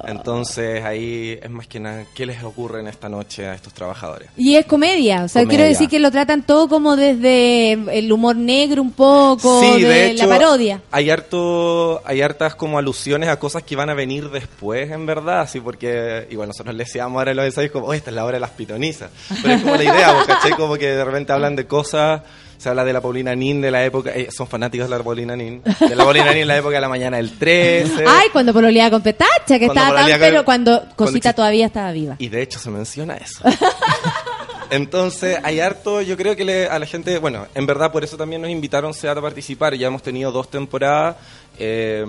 Entonces 0.08 0.84
ahí 0.84 1.40
es 1.42 1.50
más 1.50 1.68
que 1.68 1.80
nada, 1.80 2.06
¿qué 2.14 2.26
les 2.26 2.44
ocurre 2.44 2.80
en 2.80 2.88
esta 2.88 3.10
noche 3.10 3.48
a 3.48 3.54
estos 3.56 3.74
trabajadores? 3.74 4.30
Y 4.38 4.56
es 4.56 4.66
comedia, 4.66 5.24
o 5.24 5.28
sea, 5.28 5.42
Comedia. 5.42 5.58
quiero 5.58 5.70
decir 5.70 5.90
que 5.90 6.00
lo 6.00 6.12
tratan 6.12 6.44
todo 6.46 6.68
como 6.68 6.96
desde 6.96 7.74
el 7.74 8.12
humor 8.12 8.36
negro 8.36 8.82
un 8.82 8.92
poco, 8.92 9.62
Sí, 9.62 9.82
de, 9.82 9.88
de 9.88 10.08
hecho, 10.12 10.28
la 10.28 10.38
parodia. 10.38 10.82
Hay 10.92 11.10
harto, 11.10 12.02
hay 12.06 12.22
hartas 12.22 12.56
como 12.56 12.78
alusiones 12.78 13.30
a 13.30 13.40
cosas 13.40 13.64
que 13.64 13.76
van 13.76 13.90
a 13.90 13.94
venir 13.96 14.30
después, 14.30 14.92
en 14.92 15.06
verdad, 15.06 15.42
así 15.42 15.60
porque, 15.60 16.28
igual 16.30 16.50
nosotros 16.50 16.76
le 16.76 16.84
decíamos 16.84 17.18
ahora 17.18 17.32
en 17.32 17.38
los 17.38 17.46
ensayos 17.46 17.72
como, 17.72 17.88
"Oh, 17.88 17.94
esta 17.94 18.10
es 18.12 18.16
la 18.16 18.26
hora 18.26 18.36
de 18.36 18.42
las 18.42 18.52
pitonizas. 18.52 19.10
Pero 19.42 19.54
es 19.56 19.62
como 19.62 19.76
la 19.76 19.84
idea, 19.84 20.16
¿cachai? 20.28 20.52
Como 20.52 20.75
que 20.78 20.88
de 20.88 21.04
repente 21.06 21.32
hablan 21.34 21.56
de 21.56 21.66
cosas, 21.68 22.22
se 22.58 22.70
habla 22.70 22.84
de 22.86 22.94
la 22.94 23.02
Paulina 23.02 23.36
Nin 23.36 23.62
de 23.62 23.70
la 23.72 23.84
época, 23.86 24.12
eh, 24.16 24.30
son 24.36 24.48
fanáticos 24.48 24.90
de 24.90 24.98
la 24.98 25.04
Paulina 25.04 25.36
Nin, 25.36 25.62
de 25.64 25.96
la 25.96 26.04
Paulina 26.04 26.32
Nin 26.32 26.42
en 26.44 26.48
la 26.48 26.58
época 26.58 26.76
de 26.76 26.82
la 26.82 26.90
mañana 26.90 27.18
del 27.18 27.38
13. 27.38 28.06
Ay, 28.08 28.30
cuando 28.32 28.54
pololeaba 28.54 28.92
con 28.92 29.02
Petacha, 29.02 29.60
que 29.60 29.66
Cuando 29.68 29.82
estaba 29.82 30.00
tan, 30.02 30.12
con- 30.12 30.20
pero 30.20 30.46
cuando 30.46 30.86
Cosita 30.96 31.34
todavía 31.34 31.66
estaba 31.68 31.92
viva. 31.92 32.16
Y 32.20 32.30
de 32.30 32.42
hecho 32.42 32.60
se 32.60 32.70
menciona 32.70 33.16
eso. 33.18 33.44
Entonces, 34.72 35.38
hay 35.44 35.60
harto, 35.60 36.02
yo 36.02 36.18
creo 36.18 36.36
que 36.36 36.44
le- 36.44 36.68
a 36.68 36.80
la 36.80 36.86
gente, 36.88 37.18
bueno, 37.20 37.46
en 37.54 37.66
verdad 37.68 37.92
por 37.92 38.04
eso 38.04 38.18
también 38.18 38.42
nos 38.42 38.50
invitaron 38.50 38.94
SEAT 38.94 39.18
a 39.18 39.22
participar, 39.22 39.76
ya 39.76 39.88
hemos 39.88 40.02
tenido 40.02 40.32
dos 40.32 40.50
temporadas, 40.50 41.18
eh, 41.60 42.04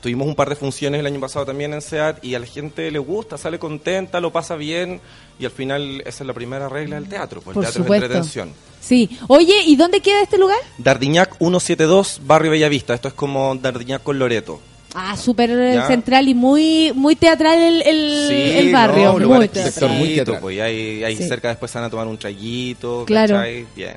tuvimos 0.00 0.26
un 0.28 0.34
par 0.34 0.48
de 0.48 0.56
funciones 0.56 1.00
el 1.00 1.06
año 1.06 1.20
pasado 1.20 1.46
también 1.46 1.72
en 1.74 1.82
SEAT 1.82 2.24
y 2.24 2.34
a 2.34 2.38
la 2.38 2.46
gente 2.46 2.90
le 2.90 2.98
gusta, 2.98 3.36
sale 3.38 3.58
contenta, 3.58 4.20
lo 4.20 4.32
pasa 4.32 4.56
bien 4.56 5.00
y 5.38 5.44
al 5.44 5.50
final 5.50 6.00
esa 6.06 6.22
es 6.22 6.26
la 6.26 6.34
primera 6.34 6.68
regla 6.68 6.96
del 6.96 7.08
teatro, 7.08 7.40
pues 7.40 7.54
Por 7.54 7.64
el 7.64 7.68
teatro 7.68 7.82
supuesto. 7.84 8.04
es 8.06 8.10
entretención. 8.10 8.52
Sí. 8.80 9.10
Oye, 9.28 9.54
¿y 9.66 9.76
dónde 9.76 10.00
queda 10.00 10.22
este 10.22 10.38
lugar? 10.38 10.58
Dardiñac 10.78 11.36
172, 11.38 12.20
Barrio 12.24 12.52
Bellavista, 12.52 12.94
esto 12.94 13.08
es 13.08 13.14
como 13.14 13.54
Dardiñac 13.56 14.02
con 14.02 14.18
Loreto. 14.18 14.60
Ah, 14.94 15.16
súper 15.18 15.50
central 15.86 16.28
y 16.28 16.34
muy 16.34 16.92
muy 16.94 17.14
teatral 17.14 17.58
el, 17.58 17.82
el, 17.82 18.26
Sí, 18.28 18.58
el 18.58 18.72
barrio. 18.72 19.18
no, 19.18 19.28
muy 19.28 19.48
teatral. 19.48 19.90
muy 19.90 20.14
teatral. 20.14 20.40
pues, 20.40 20.56
y 20.56 20.60
ahí, 20.60 21.04
ahí 21.04 21.16
Sí. 21.16 21.28
cerca 21.28 21.48
después 21.48 21.70
se 21.70 21.78
van 21.78 21.86
a 21.86 21.90
tomar 21.90 22.06
un 22.06 22.16
traguito, 22.16 23.04
Claro. 23.06 23.34
¿cachai? 23.36 23.66
Bien, 23.76 23.96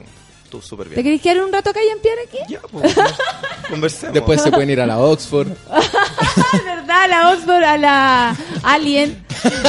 tú 0.51 0.61
súper 0.61 0.89
bien. 0.89 0.97
¿Te 0.97 1.03
querés 1.03 1.21
quedar 1.21 1.43
un 1.43 1.51
rato 1.51 1.71
acá 1.71 1.79
y 1.83 1.87
en 1.87 1.99
pie 1.99 2.11
aquí? 2.27 2.37
Ya, 2.47 2.59
pues, 2.71 2.95
conversemos. 3.69 4.13
Después 4.13 4.41
se 4.41 4.51
pueden 4.51 4.69
ir 4.69 4.81
a 4.81 4.85
la 4.85 4.99
Oxford. 4.99 5.47
¿Verdad? 6.65 7.03
A 7.03 7.07
la 7.07 7.31
Oxford, 7.31 7.63
a 7.63 7.77
la 7.77 8.35
Alien. 8.61 9.25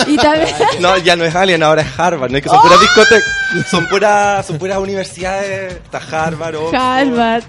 Y 0.07 0.16
también... 0.16 0.49
No, 0.80 0.99
ya 0.99 1.16
no 1.16 1.24
es 1.24 1.35
Alien, 1.35 1.62
ahora 1.62 1.83
es 1.83 1.99
Harvard, 1.99 2.30
¿no? 2.30 2.37
Es 2.37 2.43
que 2.43 2.51
son 2.51 2.61
puras 2.61 2.80
discotecas, 2.80 3.30
son 3.70 3.89
puras, 3.89 4.47
son 4.47 4.59
puras 4.59 4.78
universidades, 4.78 5.74
está 5.74 5.99
Harvard, 5.99 6.57
Oxford. 6.57 6.74
Harvard. 6.74 7.45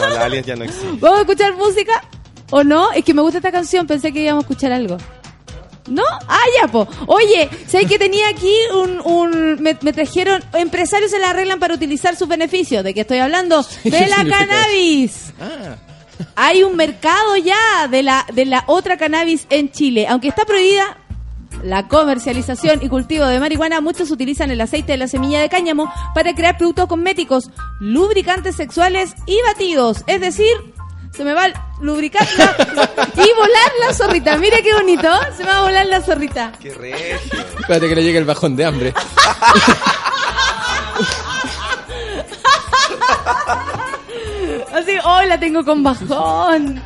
No, 0.00 0.08
la 0.08 0.24
Alien 0.24 0.44
ya 0.44 0.56
no 0.56 0.64
existe. 0.64 0.88
¿Vamos 0.98 1.18
a 1.18 1.20
escuchar 1.20 1.54
música? 1.54 2.02
¿O 2.50 2.64
no? 2.64 2.90
Es 2.92 3.04
que 3.04 3.12
me 3.12 3.20
gusta 3.20 3.38
esta 3.38 3.52
canción, 3.52 3.86
pensé 3.86 4.10
que 4.10 4.20
íbamos 4.22 4.44
a 4.44 4.46
escuchar 4.48 4.72
algo. 4.72 4.96
¿No? 5.88 6.02
Ah, 6.26 6.44
ya, 6.60 6.68
po. 6.68 6.86
Oye, 7.06 7.48
sé 7.66 7.86
que 7.86 7.98
tenía 7.98 8.28
aquí 8.28 8.52
un... 8.74 9.00
un 9.04 9.62
me, 9.62 9.76
me 9.80 9.92
trajeron... 9.92 10.42
Empresarios 10.54 11.10
se 11.10 11.18
la 11.18 11.30
arreglan 11.30 11.58
para 11.58 11.74
utilizar 11.74 12.16
sus 12.16 12.28
beneficios. 12.28 12.84
¿De 12.84 12.94
qué 12.94 13.00
estoy 13.02 13.18
hablando? 13.18 13.64
¿Qué 13.82 13.90
De 13.90 14.06
la 14.08 14.16
cannabis. 14.24 15.32
Ah, 15.40 15.76
Hay 16.36 16.62
un 16.62 16.76
mercado 16.76 17.36
ya 17.36 17.88
de 17.88 18.02
la, 18.02 18.26
de 18.32 18.44
la 18.44 18.64
otra 18.66 18.96
cannabis 18.96 19.46
en 19.50 19.70
Chile. 19.70 20.06
Aunque 20.08 20.28
está 20.28 20.44
prohibida 20.44 20.98
la 21.64 21.88
comercialización 21.88 22.80
y 22.82 22.88
cultivo 22.88 23.24
de 23.26 23.40
marihuana, 23.40 23.80
muchos 23.80 24.10
utilizan 24.10 24.50
el 24.50 24.60
aceite 24.60 24.92
de 24.92 24.98
la 24.98 25.08
semilla 25.08 25.40
de 25.40 25.48
cáñamo 25.48 25.92
para 26.14 26.34
crear 26.34 26.56
productos 26.56 26.86
cosméticos, 26.86 27.50
lubricantes 27.80 28.54
sexuales 28.56 29.14
y 29.26 29.36
batidos. 29.44 30.04
Es 30.06 30.20
decir, 30.20 30.52
se 31.14 31.24
me 31.24 31.32
va 31.34 31.44
a 31.46 31.52
lubricar 31.80 32.26
la- 32.36 32.56
y 33.14 33.32
volar 33.34 33.72
la 33.86 33.92
zorrita. 33.94 34.36
Mira 34.36 34.58
qué 34.62 34.72
bonito. 34.74 35.08
Se 35.36 35.44
me 35.44 35.50
va 35.50 35.58
a 35.58 35.62
volar 35.62 35.86
la 35.86 36.00
zorrita. 36.00 36.52
Qué 36.60 36.72
regio. 36.74 37.16
espérate 37.58 37.88
que 37.88 37.94
le 37.94 38.02
llegue 38.02 38.18
el 38.18 38.24
bajón 38.24 38.56
de 38.56 38.64
hambre. 38.64 38.94
Así, 44.72 44.92
hoy 45.04 45.26
la 45.26 45.38
tengo 45.40 45.64
con 45.64 45.82
bajón. 45.82 46.82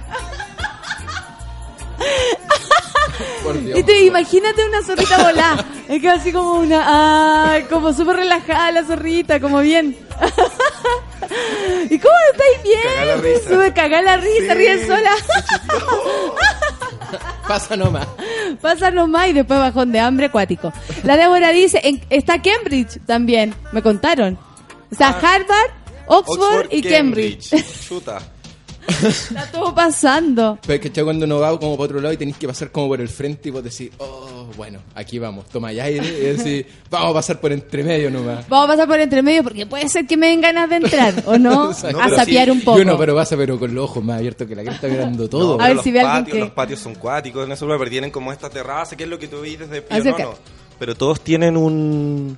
Y 3.76 3.82
te, 3.82 4.04
imagínate 4.04 4.64
una 4.66 4.82
zorrita 4.82 5.24
volada. 5.24 5.64
Es 5.88 6.00
que 6.00 6.08
así 6.08 6.32
como 6.32 6.54
una. 6.54 7.52
Ay, 7.52 7.64
como 7.64 7.92
súper 7.92 8.16
relajada 8.16 8.72
la 8.72 8.84
zorrita, 8.84 9.40
como 9.40 9.60
bien. 9.60 9.96
¿Y 11.90 11.98
cómo 11.98 12.14
estáis 12.32 12.62
bien? 12.62 12.80
Cagar 12.82 13.06
la 13.06 13.16
risa. 13.16 13.48
Sube 13.48 13.72
cagar 13.72 14.04
la 14.04 14.16
risa, 14.16 14.52
Sí, 14.52 14.54
ríe 14.54 14.86
sola. 14.86 15.10
Pasa 17.48 17.76
nomás. 17.76 18.06
Pasa 18.60 18.90
nomás 18.90 19.28
y 19.28 19.32
después 19.32 19.58
bajón 19.58 19.92
de 19.92 20.00
hambre 20.00 20.26
acuático. 20.26 20.72
La 21.02 21.16
Débora 21.16 21.50
dice: 21.50 21.80
en- 21.82 22.02
está 22.10 22.40
Cambridge 22.40 23.00
también, 23.06 23.54
me 23.72 23.82
contaron. 23.82 24.38
O 24.90 24.94
sea, 24.94 25.08
Harvard, 25.08 25.70
Oxford, 26.06 26.66
y 26.70 26.82
Cambridge. 26.82 27.50
Chuta. 27.88 28.18
Está 29.02 29.46
todo 29.50 29.74
pasando. 29.74 30.58
Pero 30.66 30.82
es 30.84 30.90
que 30.90 31.04
cuando 31.04 31.26
uno 31.26 31.38
va 31.38 31.58
como 31.58 31.76
para 31.76 31.84
otro 31.84 32.00
lado 32.00 32.12
y 32.12 32.16
tenés 32.16 32.36
que 32.36 32.46
pasar 32.46 32.70
como 32.70 32.88
por 32.88 33.00
el 33.00 33.08
frente 33.08 33.48
y 33.48 33.52
vos 33.52 33.62
decís, 33.62 33.90
oh, 33.98 34.46
bueno, 34.56 34.80
aquí 34.94 35.18
vamos, 35.18 35.46
toma 35.46 35.68
aire 35.68 36.06
y 36.06 36.36
decís, 36.36 36.66
vamos 36.90 37.10
a 37.10 37.14
pasar 37.14 37.40
por 37.40 37.52
entre 37.52 37.82
medio 37.84 38.10
nomás. 38.10 38.48
Vamos 38.48 38.66
a 38.68 38.72
pasar 38.72 38.88
por 38.88 39.00
entre 39.00 39.22
medio 39.22 39.42
porque 39.42 39.66
puede 39.66 39.88
ser 39.88 40.06
que 40.06 40.16
me 40.16 40.28
den 40.28 40.40
ganas 40.40 40.68
de 40.68 40.76
entrar, 40.76 41.14
¿o 41.26 41.38
no? 41.38 41.70
A 42.02 42.08
sapear 42.08 42.46
sí. 42.46 42.50
un 42.50 42.60
poco. 42.62 42.78
Y 42.78 42.82
uno, 42.82 42.98
pero 42.98 43.14
pasa, 43.14 43.36
pero 43.36 43.58
con 43.58 43.74
los 43.74 43.84
ojos 43.84 44.04
más 44.04 44.18
abiertos 44.18 44.46
que 44.46 44.54
la 44.54 44.62
cresta 44.62 44.88
mirando 44.88 45.28
todo. 45.28 45.60
A 45.60 45.68
ver 45.68 45.76
los 45.76 45.84
si 45.84 45.92
ve 45.92 46.02
patios, 46.02 46.34
que- 46.34 46.40
Los 46.40 46.50
patios 46.50 46.80
son 46.80 46.94
cuáticos 46.94 47.46
en 47.46 47.52
ese 47.52 47.64
lugar, 47.64 47.78
pero 47.78 47.90
tienen 47.90 48.10
como 48.10 48.32
esta 48.32 48.50
terraza, 48.50 48.96
que 48.96 49.04
es 49.04 49.10
lo 49.10 49.18
que 49.18 49.28
tú 49.28 49.40
ves 49.40 49.58
desde 49.58 49.82
Pío. 49.82 50.04
Nono. 50.04 50.34
Pero 50.78 50.94
todos 50.96 51.20
tienen 51.20 51.56
un, 51.56 52.36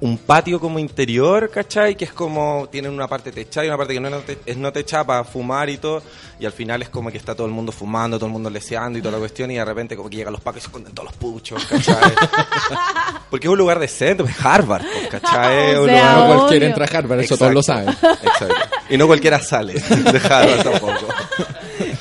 un 0.00 0.18
patio 0.18 0.60
como 0.60 0.78
interior, 0.78 1.50
¿cachai? 1.50 1.96
Que 1.96 2.04
es 2.04 2.12
como, 2.12 2.68
tienen 2.70 2.92
una 2.92 3.06
parte 3.08 3.32
techada 3.32 3.64
y 3.64 3.68
una 3.68 3.78
parte 3.78 3.94
que 3.94 4.00
no 4.00 4.08
es 4.08 4.14
no 4.14 4.20
te- 4.20 4.38
es 4.44 4.56
no 4.56 4.72
techada 4.72 5.04
para 5.04 5.24
fumar 5.24 5.70
y 5.70 5.78
todo. 5.78 6.02
Y 6.38 6.44
al 6.46 6.52
final 6.52 6.82
es 6.82 6.88
como 6.88 7.10
que 7.10 7.16
está 7.16 7.34
todo 7.34 7.46
el 7.46 7.52
mundo 7.52 7.70
fumando, 7.72 8.18
todo 8.18 8.26
el 8.26 8.32
mundo 8.32 8.50
leseando 8.50 8.98
y 8.98 9.02
toda 9.02 9.12
la 9.12 9.18
cuestión. 9.18 9.50
Y 9.50 9.54
de 9.54 9.64
repente 9.64 9.96
como 9.96 10.10
que 10.10 10.16
llegan 10.16 10.32
los 10.32 10.42
pacos 10.42 10.58
y 10.58 10.60
se 10.62 10.66
esconden 10.66 10.92
todos 10.92 11.10
los 11.10 11.16
puchos, 11.16 11.64
¿cachai? 11.64 11.96
Porque 13.30 13.46
es 13.46 13.50
un 13.50 13.58
lugar 13.58 13.78
decente, 13.78 14.22
pues 14.24 14.34
O 14.44 14.48
Harvard, 14.48 14.82
pues, 14.82 15.08
¿cachai? 15.08 15.70
Es 15.74 15.84
sea, 15.84 16.16
No 16.16 16.26
cualquiera 16.38 16.66
entra 16.66 16.84
a 16.84 16.98
Harvard, 16.98 17.20
eso 17.20 17.34
Exacto. 17.34 17.44
todos 17.44 17.54
lo 17.54 17.62
saben. 17.62 17.88
Exacto. 17.88 18.54
Y 18.90 18.96
no 18.98 19.06
cualquiera 19.06 19.40
sale 19.40 19.74
de 19.74 20.18
Harvard 20.18 20.62
tampoco. 20.70 21.06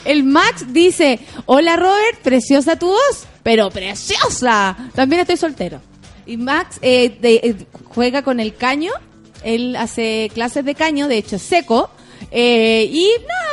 El 0.06 0.24
Max 0.24 0.66
dice, 0.74 1.20
hola 1.46 1.78
Robert, 1.78 2.20
preciosa 2.22 2.76
tu 2.78 2.88
voz, 2.88 3.26
pero 3.44 3.70
preciosa. 3.70 4.76
También 4.94 5.22
estoy 5.22 5.38
soltero. 5.38 5.80
Y 6.26 6.38
Max 6.38 6.78
eh, 6.82 7.18
de- 7.22 7.36
eh, 7.44 7.56
juega 7.86 8.22
con 8.24 8.40
el 8.40 8.56
caño, 8.56 8.92
él 9.44 9.76
hace 9.76 10.32
clases 10.34 10.64
de 10.66 10.76
caño, 10.76 11.08
de 11.08 11.18
hecho 11.18 11.38
seco, 11.40 11.90
eh, 12.32 12.88
y 12.90 13.08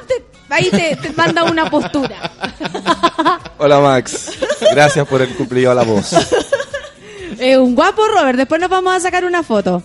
te- 0.06 0.24
ahí 0.54 0.70
te, 0.70 0.96
te 0.96 1.10
manda 1.12 1.44
una 1.44 1.68
postura. 1.70 2.30
Hola 3.58 3.80
Max, 3.80 4.32
gracias 4.72 5.06
por 5.08 5.20
el 5.22 5.34
cumplido 5.34 5.70
a 5.70 5.74
la 5.74 5.82
voz. 5.82 6.12
Un 7.58 7.74
guapo 7.74 8.06
Robert, 8.06 8.36
después 8.36 8.60
nos 8.60 8.68
vamos 8.70 8.94
a 8.94 9.00
sacar 9.00 9.24
una 9.24 9.42
foto. 9.42 9.82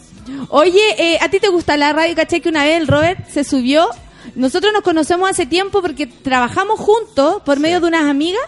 Oye, 0.49 0.81
eh, 0.97 1.17
¿a 1.21 1.29
ti 1.29 1.39
te 1.39 1.47
gusta 1.47 1.77
la 1.77 1.93
radio? 1.93 2.13
¿Caché 2.15 2.41
que 2.41 2.49
una 2.49 2.65
vez 2.65 2.77
el 2.81 2.87
Robert 2.87 3.29
se 3.29 3.43
subió? 3.43 3.87
Nosotros 4.35 4.73
nos 4.73 4.81
conocemos 4.81 5.29
hace 5.29 5.45
tiempo 5.45 5.81
porque 5.81 6.05
trabajamos 6.07 6.79
juntos 6.79 7.41
por 7.45 7.59
medio 7.59 7.79
de 7.79 7.87
unas 7.87 8.05
amigas 8.05 8.41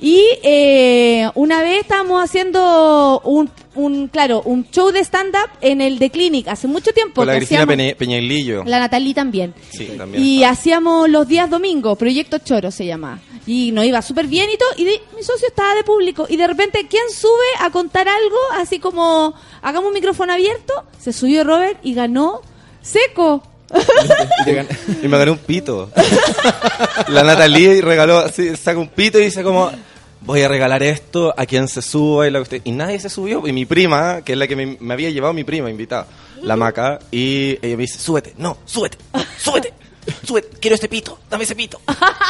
y 0.00 0.22
eh, 0.42 1.28
una 1.34 1.60
vez 1.62 1.80
estábamos 1.82 2.22
haciendo 2.24 3.20
un, 3.24 3.50
un, 3.74 4.08
claro, 4.08 4.42
un 4.44 4.66
show 4.70 4.90
de 4.90 5.00
stand-up 5.00 5.50
en 5.60 5.80
el 5.80 5.98
The 5.98 6.10
Clinic 6.10 6.48
hace 6.48 6.66
mucho 6.68 6.92
tiempo. 6.92 7.16
Con 7.16 7.26
la 7.26 7.36
Cristina 7.36 7.66
Peña- 7.66 7.94
Peñailillo. 7.96 8.64
la 8.64 8.78
Natalie 8.78 9.14
también. 9.14 9.54
Sí, 9.70 9.90
también. 9.96 10.22
Y 10.24 10.44
hacíamos 10.44 11.08
los 11.08 11.26
días 11.28 11.48
domingos, 11.50 11.96
Proyecto 11.98 12.38
Choro 12.38 12.70
se 12.70 12.86
llamaba. 12.86 13.18
Y 13.46 13.72
nos 13.72 13.84
iba 13.84 14.00
súper 14.02 14.26
bien 14.28 14.48
y 14.50 14.56
todo. 14.56 14.68
Y 14.76 14.84
de- 14.84 15.00
mi 15.16 15.22
socio 15.22 15.48
estaba 15.48 15.74
de 15.74 15.82
público. 15.82 16.26
Y 16.28 16.36
de 16.36 16.46
repente, 16.46 16.86
¿quién 16.88 17.02
sube 17.12 17.30
a 17.60 17.70
contar 17.70 18.08
algo? 18.08 18.36
Así 18.54 18.78
como, 18.78 19.34
hagamos 19.62 19.88
un 19.88 19.94
micrófono 19.94 20.32
abierto. 20.32 20.72
Se 21.00 21.12
subió 21.12 21.42
Robert 21.44 21.78
y 21.82 21.94
ganó 21.94 22.40
seco. 22.80 23.42
Y 25.02 25.08
me 25.08 25.18
gané 25.18 25.30
un 25.30 25.38
pito. 25.38 25.90
La 27.08 27.22
Natalie 27.22 27.80
regaló, 27.80 28.18
así, 28.18 28.56
saca 28.56 28.78
un 28.78 28.88
pito 28.88 29.18
y 29.18 29.24
dice 29.24 29.42
como, 29.42 29.70
voy 30.20 30.42
a 30.42 30.48
regalar 30.48 30.82
esto 30.82 31.34
a 31.36 31.46
quien 31.46 31.68
se 31.68 31.82
suba 31.82 32.26
y 32.26 32.30
la 32.30 32.38
cuestión. 32.40 32.62
Y 32.64 32.72
nadie 32.72 32.98
se 33.00 33.08
subió. 33.08 33.46
Y 33.46 33.52
mi 33.52 33.64
prima, 33.66 34.22
que 34.22 34.32
es 34.32 34.38
la 34.38 34.46
que 34.46 34.56
me, 34.56 34.76
me 34.80 34.94
había 34.94 35.10
llevado 35.10 35.32
mi 35.32 35.44
prima 35.44 35.70
invitada, 35.70 36.06
la 36.42 36.56
maca, 36.56 36.98
y 37.10 37.58
ella 37.62 37.76
me 37.76 37.82
dice, 37.82 37.98
súbete, 37.98 38.34
no, 38.36 38.58
súbete, 38.64 38.98
súbete, 39.38 39.72
súbete, 40.24 40.56
quiero 40.60 40.74
este 40.74 40.88
pito, 40.88 41.18
dame 41.30 41.44
ese 41.44 41.54
pito. 41.56 41.80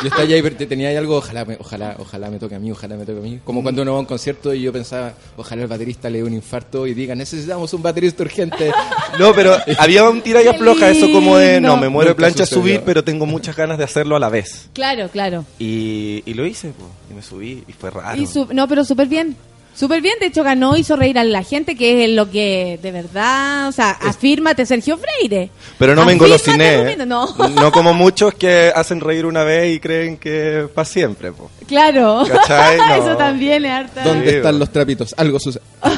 Yo 0.02 0.08
estaba 0.08 0.22
allá 0.22 0.36
y 0.36 0.42
te- 0.42 0.66
tenía 0.66 0.88
ahí 0.88 0.96
algo, 0.96 1.16
ojalá, 1.16 1.44
me- 1.44 1.56
ojalá, 1.58 1.96
ojalá 1.98 2.30
me 2.30 2.38
toque 2.38 2.54
a 2.54 2.58
mí, 2.58 2.70
ojalá 2.70 2.96
me 2.96 3.04
toque 3.04 3.18
a 3.18 3.22
mí. 3.22 3.40
Como 3.44 3.62
cuando 3.62 3.82
uno 3.82 3.92
va 3.92 3.98
a 3.98 4.00
un 4.00 4.06
concierto 4.06 4.52
y 4.54 4.62
yo 4.62 4.72
pensaba, 4.72 5.14
ojalá 5.36 5.62
el 5.62 5.68
baterista 5.68 6.08
le 6.10 6.18
dé 6.18 6.24
un 6.24 6.34
infarto 6.34 6.86
y 6.86 6.94
diga, 6.94 7.14
necesitamos 7.14 7.72
un 7.74 7.82
baterista 7.82 8.22
urgente. 8.22 8.72
No, 9.18 9.34
pero 9.34 9.54
había 9.78 10.08
un 10.08 10.22
tira 10.22 10.42
y 10.42 10.46
afloja, 10.46 10.88
eso 10.88 11.06
como 11.12 11.36
de, 11.36 11.60
no, 11.60 11.76
me 11.76 11.90
muero 11.90 12.08
de 12.12 12.14
plancha 12.14 12.46
sucedió. 12.46 12.62
subir, 12.62 12.80
pero 12.82 13.04
tengo 13.04 13.26
muchas 13.26 13.54
ganas 13.54 13.76
de 13.76 13.84
hacerlo 13.84 14.16
a 14.16 14.18
la 14.18 14.30
vez. 14.30 14.70
Claro, 14.72 15.10
claro. 15.10 15.44
Y, 15.58 16.22
y 16.24 16.32
lo 16.32 16.46
hice, 16.46 16.68
po, 16.70 16.88
y 17.10 17.14
me 17.14 17.20
subí, 17.22 17.62
y 17.68 17.72
fue 17.74 17.90
raro. 17.90 18.18
Y 18.18 18.26
no, 18.54 18.66
pero 18.66 18.86
súper 18.86 19.08
bien. 19.08 19.36
Súper 19.74 20.02
bien, 20.02 20.14
de 20.20 20.26
hecho 20.26 20.42
ganó, 20.44 20.76
hizo 20.76 20.96
reír 20.96 21.18
a 21.18 21.24
la 21.24 21.42
gente, 21.42 21.76
que 21.76 22.04
es 22.04 22.10
lo 22.10 22.30
que 22.30 22.78
de 22.82 22.92
verdad, 22.92 23.68
o 23.68 23.72
sea, 23.72 23.90
afírmate 23.92 24.66
Sergio 24.66 24.98
Freire. 24.98 25.50
Pero 25.78 25.94
no 25.94 26.04
me 26.04 26.12
Afírmate, 26.12 26.34
engolosiné. 26.34 26.76
Rubino, 26.84 27.02
¿eh? 27.02 27.06
No, 27.06 27.48
No 27.48 27.72
como 27.72 27.94
muchos 27.94 28.34
que 28.34 28.70
hacen 28.74 29.00
reír 29.00 29.24
una 29.26 29.44
vez 29.44 29.74
y 29.74 29.80
creen 29.80 30.18
que 30.18 30.68
para 30.74 30.84
siempre. 30.84 31.32
po. 31.32 31.50
claro. 31.66 32.22
No. 32.52 32.94
Eso 32.96 33.16
también 33.16 33.64
es 33.64 33.70
harta. 33.72 34.04
¿Dónde 34.04 34.28
Sí, 34.30 34.36
están 34.36 34.52
bo. 34.54 34.58
los 34.60 34.70
trapitos? 34.70 35.14
Algo 35.16 35.38
sucede. 35.40 35.62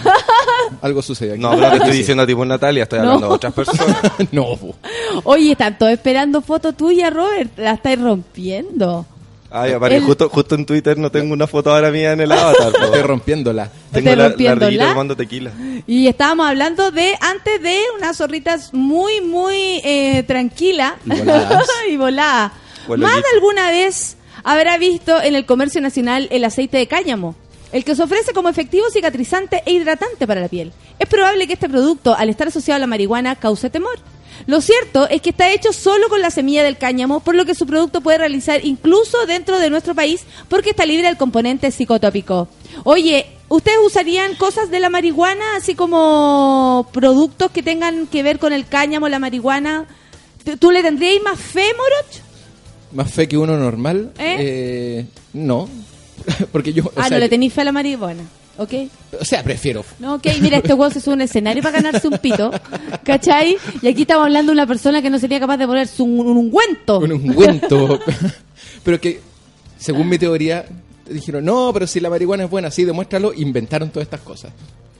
Algo 0.82 1.02
sucede 1.02 1.32
aquí. 1.32 1.40
No, 1.42 1.50
pero 1.50 1.62
no 1.62 1.70
te 1.70 1.76
estoy 1.78 1.96
diciendo 1.98 2.22
a 2.22 2.26
ti 2.26 2.34
por 2.34 2.46
Natalia, 2.46 2.84
estoy 2.84 2.98
hablando 3.00 3.20
No. 3.22 3.28
de 3.28 3.34
otras 3.34 3.52
personas. 3.52 3.96
no, 4.32 4.56
bo. 4.56 4.74
Oye, 5.24 5.52
están 5.52 5.76
todos 5.78 5.92
esperando 5.92 6.40
foto 6.42 6.72
tuya, 6.72 7.10
Robert. 7.10 7.58
La 7.58 7.72
estáis 7.72 8.00
rompiendo. 8.00 9.06
Ay, 9.56 9.72
aparte, 9.72 9.96
El- 9.96 10.02
justo, 10.04 10.28
justo 10.28 10.54
en 10.56 10.66
Twitter 10.66 10.98
no 10.98 11.10
tengo 11.10 11.32
una 11.32 11.46
foto 11.46 11.72
ahora 11.72 11.90
mía 11.92 12.10
en 12.12 12.20
el 12.20 12.32
avatar. 12.32 12.72
Estoy 12.84 13.02
rompiéndola. 13.02 13.70
Tengo 13.92 14.10
¿Estás 14.10 14.16
la, 14.16 14.22
la 14.24 14.28
rompiéndola? 14.30 14.88
tomando 14.88 15.16
tequila. 15.16 15.52
Y 15.86 16.08
estábamos 16.08 16.48
hablando 16.48 16.90
de, 16.90 17.14
antes 17.20 17.62
de 17.62 17.78
unas 17.96 18.16
zorritas 18.16 18.74
muy, 18.74 19.20
muy 19.20 19.80
eh, 19.84 20.24
tranquila 20.26 20.96
Y 21.06 21.10
voladas. 21.10 21.66
y 21.88 21.96
volada. 21.96 22.52
Más 22.88 23.16
de 23.16 23.22
alguna 23.34 23.70
vez 23.70 24.16
habrá 24.42 24.76
visto 24.76 25.22
en 25.22 25.36
el 25.36 25.46
comercio 25.46 25.80
nacional 25.80 26.26
el 26.32 26.44
aceite 26.44 26.76
de 26.78 26.86
cáñamo, 26.88 27.36
el 27.72 27.84
que 27.84 27.94
se 27.94 28.02
ofrece 28.02 28.32
como 28.32 28.48
efectivo 28.48 28.86
cicatrizante 28.90 29.62
e 29.66 29.72
hidratante 29.72 30.26
para 30.26 30.40
la 30.40 30.48
piel. 30.48 30.72
Es 30.98 31.08
probable 31.08 31.46
que 31.46 31.52
este 31.54 31.68
producto, 31.68 32.14
al 32.14 32.28
estar 32.28 32.48
asociado 32.48 32.76
a 32.76 32.80
la 32.80 32.86
marihuana, 32.88 33.36
cause 33.36 33.70
temor. 33.70 33.98
Lo 34.46 34.60
cierto 34.60 35.08
es 35.08 35.22
que 35.22 35.30
está 35.30 35.50
hecho 35.52 35.72
solo 35.72 36.08
con 36.08 36.20
la 36.20 36.30
semilla 36.30 36.62
del 36.62 36.76
cáñamo, 36.78 37.20
por 37.20 37.34
lo 37.34 37.44
que 37.44 37.54
su 37.54 37.66
producto 37.66 38.00
puede 38.00 38.18
realizar 38.18 38.64
incluso 38.64 39.26
dentro 39.26 39.58
de 39.58 39.70
nuestro 39.70 39.94
país 39.94 40.24
porque 40.48 40.70
está 40.70 40.84
libre 40.86 41.06
del 41.06 41.16
componente 41.16 41.70
psicotópico. 41.70 42.48
Oye, 42.84 43.26
¿ustedes 43.48 43.78
usarían 43.84 44.34
cosas 44.34 44.70
de 44.70 44.80
la 44.80 44.90
marihuana, 44.90 45.44
así 45.56 45.74
como 45.74 46.88
productos 46.92 47.50
que 47.50 47.62
tengan 47.62 48.06
que 48.06 48.22
ver 48.22 48.38
con 48.38 48.52
el 48.52 48.66
cáñamo, 48.66 49.08
la 49.08 49.18
marihuana? 49.18 49.86
¿Tú- 50.44 50.56
¿Tú 50.56 50.70
le 50.70 50.82
tendrías 50.82 51.22
más 51.22 51.38
fe, 51.40 51.66
Moroch? 51.76 52.22
Más 52.92 53.10
fe 53.10 53.26
que 53.28 53.36
uno 53.38 53.56
normal. 53.56 54.12
¿Eh? 54.18 54.36
eh, 54.38 55.06
no. 55.32 55.68
Porque 56.52 56.72
yo. 56.72 56.84
o 56.84 56.92
ah, 56.96 57.08
sea, 57.08 57.10
no 57.10 57.18
le 57.18 57.28
tenéis 57.28 57.52
fe 57.52 57.62
a 57.62 57.64
la 57.64 57.72
marihuana. 57.72 58.22
¿Ok? 58.56 58.72
O 59.20 59.24
sea, 59.24 59.42
prefiero. 59.42 59.84
No, 59.98 60.14
ok, 60.14 60.26
mira, 60.40 60.58
este 60.58 60.74
juego 60.74 60.90
se 60.90 61.00
sube 61.00 61.14
a 61.14 61.16
un 61.16 61.22
escenario 61.22 61.62
para 61.62 61.80
ganarse 61.80 62.06
un 62.06 62.18
pito, 62.18 62.50
¿cachai? 63.02 63.56
Y 63.82 63.88
aquí 63.88 64.02
estamos 64.02 64.26
hablando 64.26 64.52
de 64.52 64.54
una 64.58 64.66
persona 64.66 65.02
que 65.02 65.10
no 65.10 65.18
sería 65.18 65.40
capaz 65.40 65.56
de 65.56 65.66
ponerse 65.66 66.02
un, 66.02 66.20
un 66.20 66.36
ungüento. 66.36 66.98
Un 67.00 67.12
ungüento. 67.12 67.98
pero 68.84 69.00
que, 69.00 69.20
según 69.78 70.08
mi 70.08 70.18
teoría, 70.18 70.64
dijeron, 71.08 71.44
no, 71.44 71.70
pero 71.72 71.86
si 71.86 71.98
la 72.00 72.10
marihuana 72.10 72.44
es 72.44 72.50
buena, 72.50 72.70
sí, 72.70 72.84
demuéstralo. 72.84 73.32
Inventaron 73.34 73.90
todas 73.90 74.06
estas 74.06 74.20
cosas. 74.20 74.52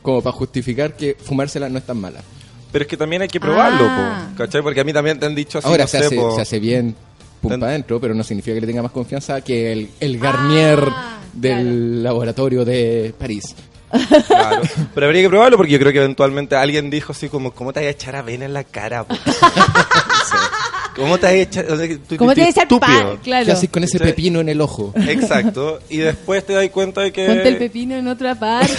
Como 0.02 0.20
para 0.20 0.36
justificar 0.36 0.94
que 0.96 1.16
fumársela 1.22 1.68
no 1.68 1.78
es 1.78 1.84
tan 1.86 1.98
mala. 2.00 2.20
Pero 2.72 2.82
es 2.82 2.88
que 2.88 2.96
también 2.96 3.22
hay 3.22 3.28
que 3.28 3.38
probarlo, 3.38 3.86
Ah. 3.88 4.28
po, 4.32 4.38
¿cachai? 4.38 4.60
Porque 4.62 4.80
a 4.80 4.84
mí 4.84 4.92
también 4.92 5.18
te 5.20 5.26
han 5.26 5.34
dicho 5.34 5.58
así, 5.58 5.68
Ahora 5.68 5.84
no 5.84 5.88
se, 5.88 5.98
sé, 6.00 6.06
hace, 6.06 6.16
po, 6.16 6.34
se 6.34 6.40
hace 6.42 6.58
bien 6.58 6.96
pum 7.50 7.60
para 7.60 7.72
adentro, 7.72 8.00
pero 8.00 8.14
no 8.14 8.24
significa 8.24 8.54
que 8.54 8.60
le 8.60 8.66
tenga 8.66 8.82
más 8.82 8.92
confianza 8.92 9.40
que 9.40 9.72
el, 9.72 9.90
el 10.00 10.18
Garnier 10.18 10.80
Ah, 10.90 11.18
del 11.32 12.02
laboratorio 12.02 12.64
de 12.64 13.14
París. 13.18 13.54
Claro. 14.26 14.62
Pero 14.94 15.06
habría 15.06 15.22
que 15.22 15.28
probarlo 15.28 15.56
porque 15.56 15.72
yo 15.72 15.78
creo 15.78 15.92
que 15.92 15.98
eventualmente 15.98 16.56
alguien 16.56 16.90
dijo 16.90 17.12
así 17.12 17.28
como, 17.28 17.52
¿cómo 17.52 17.72
te 17.72 17.80
vas 17.80 17.86
a 17.86 17.90
echar 17.90 18.16
avena 18.16 18.44
en 18.44 18.52
la 18.52 18.64
cara? 18.64 19.04
po?" 19.04 19.14
¿Cómo 20.96 21.18
te 21.18 21.26
vas 21.26 21.32
a 21.32 21.36
echar? 21.36 21.70
o 21.70 21.76
sea, 21.76 21.88
que 21.88 21.96
tú- 21.98 22.16
¿Cómo 22.16 22.34
te 22.34 22.48
estúpido. 22.48 22.80
pan? 22.80 23.18
Claro. 23.22 23.46
¿Qué 23.46 23.52
haces 23.52 23.70
con 23.70 23.84
ese 23.84 23.98
pepino 23.98 24.40
en 24.40 24.48
el 24.48 24.60
ojo? 24.60 24.92
Exacto. 25.08 25.80
Y 25.88 25.98
después 25.98 26.44
te 26.46 26.52
das 26.52 26.68
cuenta 26.70 27.00
de 27.02 27.12
que... 27.12 27.26
Ponte 27.26 27.48
el 27.48 27.56
pepino 27.58 27.96
en 27.96 28.06
otra 28.08 28.34
parte. 28.38 28.72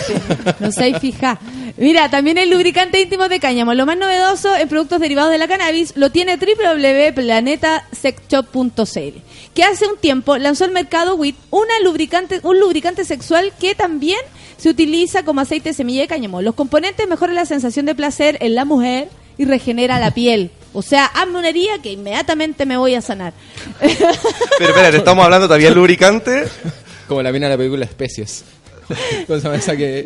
No 0.59 0.71
sé, 0.71 0.97
fija. 0.99 1.39
Mira, 1.77 2.09
también 2.09 2.37
el 2.37 2.49
lubricante 2.49 3.01
íntimo 3.01 3.27
de 3.27 3.39
cáñamo. 3.39 3.73
Lo 3.73 3.85
más 3.85 3.97
novedoso 3.97 4.55
en 4.55 4.67
productos 4.69 4.99
derivados 5.01 5.31
de 5.31 5.37
la 5.37 5.47
cannabis 5.47 5.93
lo 5.97 6.09
tiene 6.11 6.37
www.planetasexshop.cl 6.37 9.19
que 9.53 9.63
hace 9.63 9.87
un 9.87 9.97
tiempo 9.97 10.37
lanzó 10.37 10.65
al 10.65 10.71
mercado 10.71 11.15
WIT 11.15 11.35
una 11.51 11.79
lubricante, 11.83 12.39
un 12.43 12.59
lubricante 12.59 13.05
sexual 13.05 13.53
que 13.59 13.75
también 13.75 14.19
se 14.57 14.69
utiliza 14.69 15.23
como 15.23 15.41
aceite 15.41 15.69
de 15.69 15.73
semilla 15.73 16.01
de 16.01 16.07
cáñamo. 16.07 16.41
Los 16.41 16.55
componentes 16.55 17.07
mejoran 17.07 17.35
la 17.35 17.45
sensación 17.45 17.85
de 17.85 17.95
placer 17.95 18.37
en 18.41 18.55
la 18.55 18.65
mujer 18.65 19.09
y 19.37 19.45
regenera 19.45 19.99
la 19.99 20.11
piel. 20.11 20.51
O 20.73 20.81
sea, 20.81 21.05
hazme 21.05 21.39
una 21.39 21.49
herida 21.49 21.81
que 21.81 21.91
inmediatamente 21.91 22.65
me 22.65 22.77
voy 22.77 22.95
a 22.95 23.01
sanar. 23.01 23.33
Pero 23.79 24.69
espérate, 24.69 24.97
estamos 24.97 25.23
hablando 25.23 25.47
todavía 25.47 25.71
lubricante. 25.71 26.45
Como 27.07 27.21
la 27.21 27.31
mina 27.31 27.47
de 27.47 27.53
la 27.53 27.57
película 27.57 27.85
Especies. 27.85 28.43
¿Cómo 29.27 29.39
se 29.39 29.43
llama 29.43 29.55
esa 29.55 29.75
que 29.75 30.05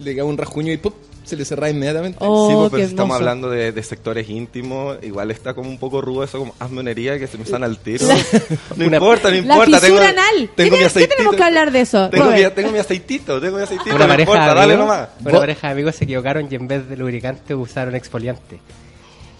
le 0.00 0.14
cae 0.14 0.24
un 0.24 0.36
rasguño 0.38 0.72
y 0.72 0.76
¡pum! 0.78 0.92
Se 1.22 1.36
le 1.36 1.44
cerraba 1.44 1.70
inmediatamente. 1.70 2.18
Oh, 2.20 2.48
sí, 2.48 2.54
pues, 2.56 2.64
qué 2.70 2.76
pero 2.76 2.84
si 2.88 2.90
estamos 2.94 3.14
hablando 3.16 3.50
de, 3.50 3.70
de 3.70 3.82
sectores 3.84 4.28
íntimos, 4.28 4.96
igual 5.02 5.30
está 5.30 5.54
como 5.54 5.68
un 5.68 5.78
poco 5.78 6.00
rudo 6.00 6.24
eso, 6.24 6.38
como 6.38 6.54
hazme 6.58 6.80
una 6.80 6.90
herida 6.90 7.18
que 7.20 7.26
se 7.28 7.38
me 7.38 7.44
sana 7.46 7.66
al 7.66 7.78
tiro. 7.78 8.04
No 8.76 8.84
importa, 8.84 9.28
no 9.30 9.34
La 9.42 9.54
importa. 9.54 9.80
fisura 9.80 10.06
tengo, 10.06 10.20
anal. 10.20 10.50
¿Qué, 10.56 10.64
tengo 10.64 10.76
mi 10.76 10.84
te- 10.88 11.00
qué 11.00 11.06
tenemos 11.08 11.36
que 11.36 11.42
hablar 11.44 11.70
de 11.70 11.80
eso? 11.82 12.08
Tengo 12.10 12.30
mi, 12.32 12.42
tengo 12.54 12.72
mi 12.72 12.78
aceitito, 12.78 13.40
tengo 13.40 13.58
mi 13.58 13.62
aceitito, 13.62 13.94
Una 13.94 14.06
no 14.06 14.08
pareja, 14.08 14.30
importa, 14.32 14.48
de 14.54 14.60
dale 14.60 14.72
amigos, 14.74 14.88
nomás. 14.88 15.08
una 15.20 15.38
pareja 15.38 15.66
de 15.68 15.72
amigos 15.74 15.94
se 15.96 16.04
equivocaron 16.04 16.48
y 16.50 16.54
en 16.54 16.66
vez 16.66 16.88
de 16.88 16.96
lubricante 16.96 17.54
usaron 17.54 17.94
exfoliante. 17.94 18.58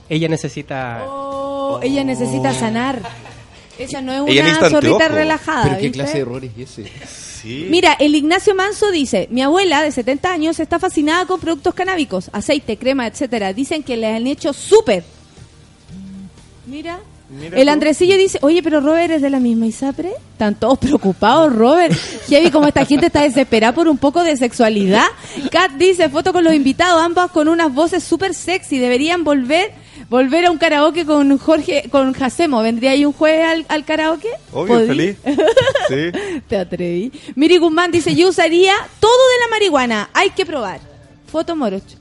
Ella 0.08 0.28
necesita... 0.28 1.04
Oh, 1.08 1.80
ella 1.82 2.04
necesita 2.04 2.52
sanar. 2.52 3.00
Esa 3.80 4.02
no 4.02 4.12
es 4.12 4.20
Ella 4.32 4.42
una 4.42 4.52
necesita 4.52 4.68
zorrita 4.70 5.08
relajada. 5.08 5.62
Pero 5.64 5.76
qué 5.76 5.82
¿viste? 5.82 5.98
clase 5.98 6.14
de 6.14 6.20
error 6.20 6.44
es 6.44 6.52
ese. 6.58 6.90
Sí. 7.40 7.66
Mira, 7.70 7.94
el 7.98 8.14
Ignacio 8.14 8.54
Manso 8.54 8.90
dice, 8.90 9.26
mi 9.30 9.40
abuela 9.40 9.82
de 9.82 9.90
70 9.90 10.30
años 10.30 10.60
está 10.60 10.78
fascinada 10.78 11.24
con 11.24 11.40
productos 11.40 11.72
canábicos, 11.74 12.28
aceite, 12.32 12.76
crema, 12.76 13.06
etcétera. 13.06 13.54
Dicen 13.54 13.82
que 13.82 13.96
le 13.96 14.08
han 14.08 14.26
hecho 14.26 14.52
súper. 14.52 15.04
Mira. 16.66 17.00
Mira 17.30 17.56
el 17.56 17.66
tú. 17.66 17.72
Andresillo 17.72 18.16
dice, 18.16 18.38
oye, 18.42 18.62
pero 18.62 18.80
Robert 18.80 19.12
es 19.12 19.22
de 19.22 19.30
la 19.30 19.38
misma 19.38 19.66
ISAPRE. 19.66 20.10
Están 20.32 20.56
todos 20.56 20.78
preocupados, 20.78 21.54
Robert. 21.54 21.94
Heavy, 22.28 22.50
como 22.50 22.66
esta 22.66 22.84
gente 22.84 23.06
está 23.06 23.22
desesperada 23.22 23.72
por 23.72 23.88
un 23.88 23.98
poco 23.98 24.22
de 24.22 24.36
sexualidad. 24.36 25.06
Kat 25.50 25.72
dice, 25.72 26.08
foto 26.08 26.32
con 26.32 26.44
los 26.44 26.52
invitados, 26.52 27.00
ambas 27.00 27.30
con 27.30 27.48
unas 27.48 27.72
voces 27.72 28.02
súper 28.02 28.34
sexy. 28.34 28.78
Deberían 28.78 29.22
volver 29.22 29.72
volver 30.10 30.44
a 30.44 30.50
un 30.50 30.58
karaoke 30.58 31.06
con 31.06 31.38
Jorge, 31.38 31.84
con 31.90 32.12
Jacemo. 32.12 32.62
¿Vendría 32.62 32.90
ahí 32.90 33.04
un 33.06 33.12
jueves 33.14 33.46
al, 33.46 33.64
al 33.68 33.84
karaoke? 33.86 34.28
Obvio, 34.52 34.74
¿Podí? 34.74 34.86
feliz. 34.88 35.16
Sí. 35.88 36.12
Te 36.48 36.56
atreví. 36.56 37.10
Miri 37.34 37.56
Guzmán 37.58 37.90
dice, 37.90 38.14
yo 38.14 38.28
usaría 38.28 38.74
todo 39.00 39.10
de 39.10 39.40
la 39.44 39.50
marihuana. 39.50 40.10
Hay 40.12 40.30
que 40.30 40.46
probar. 40.46 40.78
Foto 41.26 41.56
morocho. 41.56 41.96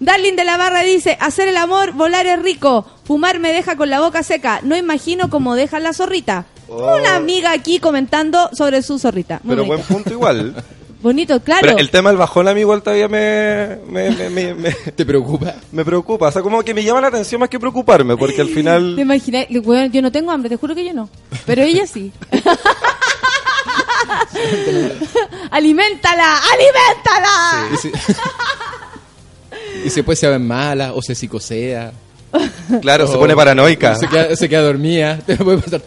Darling 0.00 0.34
de 0.36 0.44
la 0.44 0.58
Barra 0.58 0.80
dice, 0.82 1.16
hacer 1.20 1.48
el 1.48 1.56
amor, 1.56 1.92
volar 1.92 2.26
es 2.26 2.42
rico. 2.42 2.84
Fumar 3.04 3.38
me 3.38 3.52
deja 3.52 3.76
con 3.76 3.88
la 3.88 4.00
boca 4.00 4.22
seca. 4.22 4.60
No 4.62 4.76
imagino 4.76 5.30
cómo 5.30 5.54
deja 5.54 5.80
la 5.80 5.94
zorrita. 5.94 6.44
Oh. 6.68 6.96
Una 6.96 7.16
amiga 7.16 7.52
aquí 7.52 7.78
comentando 7.78 8.50
sobre 8.52 8.82
su 8.82 8.98
zorrita. 8.98 9.40
Muy 9.44 9.54
Pero 9.56 9.66
buen 9.66 9.80
punto 9.82 10.10
igual. 10.10 10.54
Bonito, 11.02 11.40
claro. 11.42 11.60
Pero 11.62 11.78
el 11.78 11.90
tema 11.90 12.08
del 12.10 12.18
bajón 12.18 12.48
a 12.48 12.54
mí 12.54 12.60
igual 12.60 12.82
todavía 12.82 13.06
me, 13.08 13.78
me, 13.88 14.10
me, 14.10 14.30
me, 14.30 14.54
me- 14.54 14.70
¿Te 14.96 15.04
preocupa? 15.04 15.54
me 15.72 15.84
preocupa. 15.84 16.28
O 16.28 16.32
sea, 16.32 16.42
como 16.42 16.62
que 16.62 16.74
me 16.74 16.82
llama 16.82 17.00
la 17.00 17.08
atención 17.08 17.38
más 17.40 17.48
que 17.48 17.60
preocuparme, 17.60 18.16
porque 18.16 18.40
al 18.40 18.48
¿Te 18.48 18.54
final... 18.54 18.98
imaginas? 18.98 19.46
Weón, 19.50 19.92
yo 19.92 20.02
no 20.02 20.10
tengo 20.10 20.30
hambre, 20.32 20.48
te 20.48 20.56
juro 20.56 20.74
que 20.74 20.84
yo 20.84 20.92
no. 20.94 21.08
Pero 21.44 21.62
ella 21.62 21.86
sí. 21.86 22.12
¡Aliméntala! 25.50 26.38
¡Aliméntala! 26.52 27.68
Y, 27.72 27.76
se... 27.76 27.92
y 29.86 29.90
se 29.90 30.02
puede 30.02 30.16
se 30.16 30.28
ven 30.28 30.46
mala 30.46 30.92
o 30.94 31.02
se 31.02 31.14
psicosea. 31.14 31.92
Claro, 32.82 33.06
se 33.06 33.16
pone 33.16 33.34
paranoica. 33.34 33.94
Se 33.96 34.08
queda, 34.08 34.34
se 34.36 34.48
queda 34.48 34.62
dormida. 34.62 35.18
Te 35.24 35.36
puede 35.36 35.58
pasar. 35.58 35.82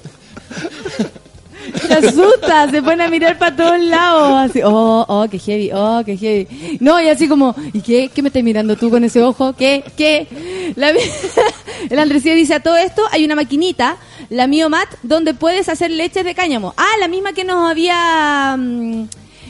Asusta, 1.99 2.69
se 2.69 2.81
pone 2.81 3.03
a 3.03 3.09
mirar 3.09 3.37
para 3.37 3.55
todos 3.55 3.79
lados. 3.79 4.49
Así, 4.49 4.61
oh, 4.63 5.05
oh, 5.07 5.27
qué 5.29 5.39
heavy, 5.39 5.71
oh, 5.73 6.01
qué 6.05 6.17
heavy. 6.17 6.77
No, 6.79 7.01
y 7.01 7.07
así 7.07 7.27
como, 7.27 7.55
¿y 7.73 7.81
qué? 7.81 8.09
¿Qué 8.13 8.21
me 8.21 8.29
estás 8.29 8.43
mirando 8.43 8.75
tú 8.75 8.89
con 8.89 9.03
ese 9.03 9.21
ojo? 9.23 9.53
¿Qué? 9.53 9.83
¿Qué? 9.97 10.27
La 10.75 10.91
el 11.89 11.99
Andresía 11.99 12.33
dice, 12.33 12.55
a 12.55 12.59
todo 12.59 12.77
esto 12.77 13.03
hay 13.11 13.25
una 13.25 13.35
maquinita, 13.35 13.97
la 14.29 14.47
Miomat, 14.47 14.89
donde 15.03 15.33
puedes 15.33 15.69
hacer 15.69 15.91
leches 15.91 16.23
de 16.23 16.35
cáñamo. 16.35 16.73
Ah, 16.77 16.97
la 16.99 17.07
misma 17.07 17.33
que 17.33 17.43
nos 17.43 17.69
había 17.69 18.55
mm, 18.57 19.03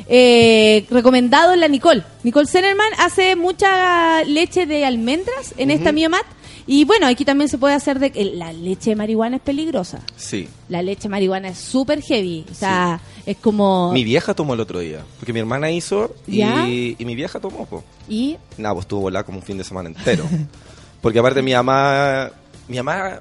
eh, 0.07 0.85
recomendado 0.89 1.55
la 1.55 1.67
Nicole. 1.67 2.03
Nicole 2.23 2.47
Zenerman 2.47 2.91
hace 2.97 3.35
mucha 3.35 4.23
leche 4.23 4.65
de 4.65 4.85
almendras 4.85 5.53
en 5.57 5.71
esta 5.71 5.91
Miomat. 5.91 6.25
Y 6.71 6.85
bueno, 6.85 7.07
aquí 7.07 7.25
también 7.25 7.49
se 7.49 7.57
puede 7.57 7.73
hacer 7.73 7.97
de... 7.97 8.11
La 8.35 8.53
leche 8.53 8.91
de 8.91 8.95
marihuana 8.95 9.37
es 9.37 9.41
peligrosa. 9.41 10.01
Sí. 10.17 10.47
La 10.67 10.83
leche 10.83 11.03
de 11.03 11.09
marihuana 11.09 11.47
es 11.49 11.57
súper 11.57 11.99
heavy. 12.03 12.45
O 12.51 12.53
sea, 12.53 13.01
es 13.25 13.37
como... 13.37 13.91
Mi 13.91 14.03
vieja 14.03 14.35
tomó 14.35 14.53
el 14.53 14.59
otro 14.59 14.77
día, 14.77 15.03
porque 15.19 15.33
mi 15.33 15.39
hermana 15.39 15.71
hizo 15.71 16.13
¿Ya? 16.27 16.67
y, 16.67 16.95
y 16.99 17.05
mi 17.05 17.15
vieja 17.15 17.39
tomó, 17.39 17.65
po. 17.65 17.83
Y... 18.07 18.37
Nada, 18.59 18.75
pues 18.75 18.83
estuvo 18.83 19.01
volada 19.01 19.25
como 19.25 19.39
un 19.39 19.43
fin 19.43 19.57
de 19.57 19.63
semana 19.63 19.89
entero. 19.89 20.25
Porque 21.01 21.17
aparte 21.17 21.41
mi 21.41 21.53
mamá, 21.53 22.29
mi 22.67 22.77
mamá 22.77 23.19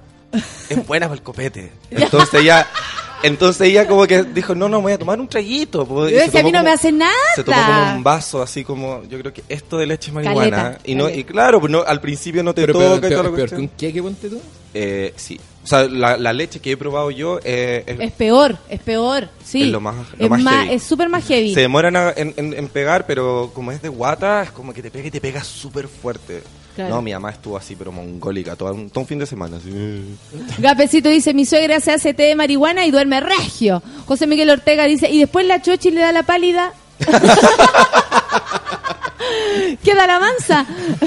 es 0.68 0.86
buena 0.86 1.07
para 1.07 1.16
el 1.16 1.22
copete. 1.22 1.72
Entonces 1.90 2.42
ella, 2.42 2.66
entonces 3.22 3.68
ella 3.68 3.86
como 3.86 4.06
que 4.06 4.22
dijo, 4.22 4.54
no, 4.54 4.68
no, 4.68 4.80
voy 4.80 4.92
a 4.92 4.98
tomar 4.98 5.20
un 5.20 5.28
traguito. 5.28 5.86
Yo 5.86 6.08
se 6.08 6.14
decía, 6.26 6.40
a 6.40 6.42
mí 6.42 6.50
tomó 6.52 6.58
no 6.58 6.64
me 6.64 6.70
como- 6.70 6.74
hace 6.74 6.92
nada. 6.92 7.12
Se 7.34 7.44
tomó 7.44 7.56
como 7.64 7.96
un 7.96 8.04
vaso 8.04 8.42
así 8.42 8.64
como, 8.64 9.02
yo 9.08 9.18
creo 9.18 9.32
que 9.32 9.42
esto 9.48 9.78
de 9.78 9.86
leche 9.86 10.12
marihuana. 10.12 10.50
Caleta, 10.62 10.78
y 10.84 10.94
no, 10.94 11.04
caleta. 11.04 11.20
y 11.20 11.24
claro, 11.24 11.60
pues 11.60 11.70
no, 11.72 11.82
al 11.82 12.00
principio 12.00 12.42
no 12.42 12.54
te 12.54 12.62
Pero 12.62 12.72
toca 12.74 13.06
y 13.06 13.10
toda 13.10 13.22
la 13.24 13.30
un 13.56 13.70
qué 13.76 13.92
que 13.92 14.02
ponte 14.02 14.28
tú. 14.28 14.40
Eh, 14.74 15.12
sí. 15.16 15.40
O 15.64 15.66
sea, 15.66 15.84
la, 15.88 16.16
la 16.16 16.32
leche 16.32 16.60
que 16.60 16.72
he 16.72 16.76
probado 16.76 17.10
yo 17.10 17.40
eh, 17.44 17.82
es- 17.86 18.00
Es 18.00 18.12
peor, 18.12 18.56
es 18.70 18.80
peor. 18.80 19.28
Sí. 19.44 19.62
Es 19.64 19.68
lo 19.68 19.80
más- 19.80 19.96
lo 20.18 20.24
es 20.24 20.30
más 20.30 20.40
más- 20.40 20.54
heavy. 20.64 20.74
es 20.76 20.82
súper 20.82 21.08
más 21.08 21.26
heavy. 21.26 21.54
se 21.54 21.60
demoran 21.60 21.96
a- 21.96 22.12
en, 22.16 22.32
en- 22.36 22.54
en 22.54 22.68
pegar, 22.68 23.06
pero 23.06 23.50
como 23.54 23.72
es 23.72 23.82
de 23.82 23.88
guata, 23.88 24.42
es 24.44 24.50
como 24.50 24.72
que 24.72 24.80
te 24.82 24.90
pega 24.90 25.08
y 25.08 25.10
te 25.10 25.20
pega 25.20 25.42
súper 25.44 25.88
fuerte. 25.88 26.42
Claro. 26.79 26.95
No, 26.95 27.03
mi 27.03 27.12
mamá 27.12 27.31
estuvo 27.31 27.57
así, 27.57 27.74
pero 27.74 27.91
mongólica, 27.91 28.55
todo 28.55 28.72
un, 28.72 28.89
todo 28.89 29.01
un 29.01 29.09
fin 29.09 29.18
de 29.18 29.26
semana. 29.26 29.57
Así. 29.57 29.68
Gapecito 30.59 31.09
dice, 31.09 31.35
mi 31.35 31.45
suegra 31.45 31.81
se 31.81 31.91
hace 31.91 32.14
té 32.14 32.22
de 32.22 32.37
marihuana 32.37 32.87
y 32.87 32.93
duerme 32.93 33.18
regio. 33.18 33.83
José 34.07 34.29
Miguel 34.29 34.49
Ortega 34.49 34.85
dice, 34.85 35.11
y 35.11 35.18
después 35.18 35.45
la 35.45 35.61
chochi 35.61 35.91
le 35.91 36.03
da 36.03 36.12
la 36.12 36.22
pálida. 36.22 36.72
Queda 39.83 40.07
la 40.07 40.20
mansa. 40.20 40.66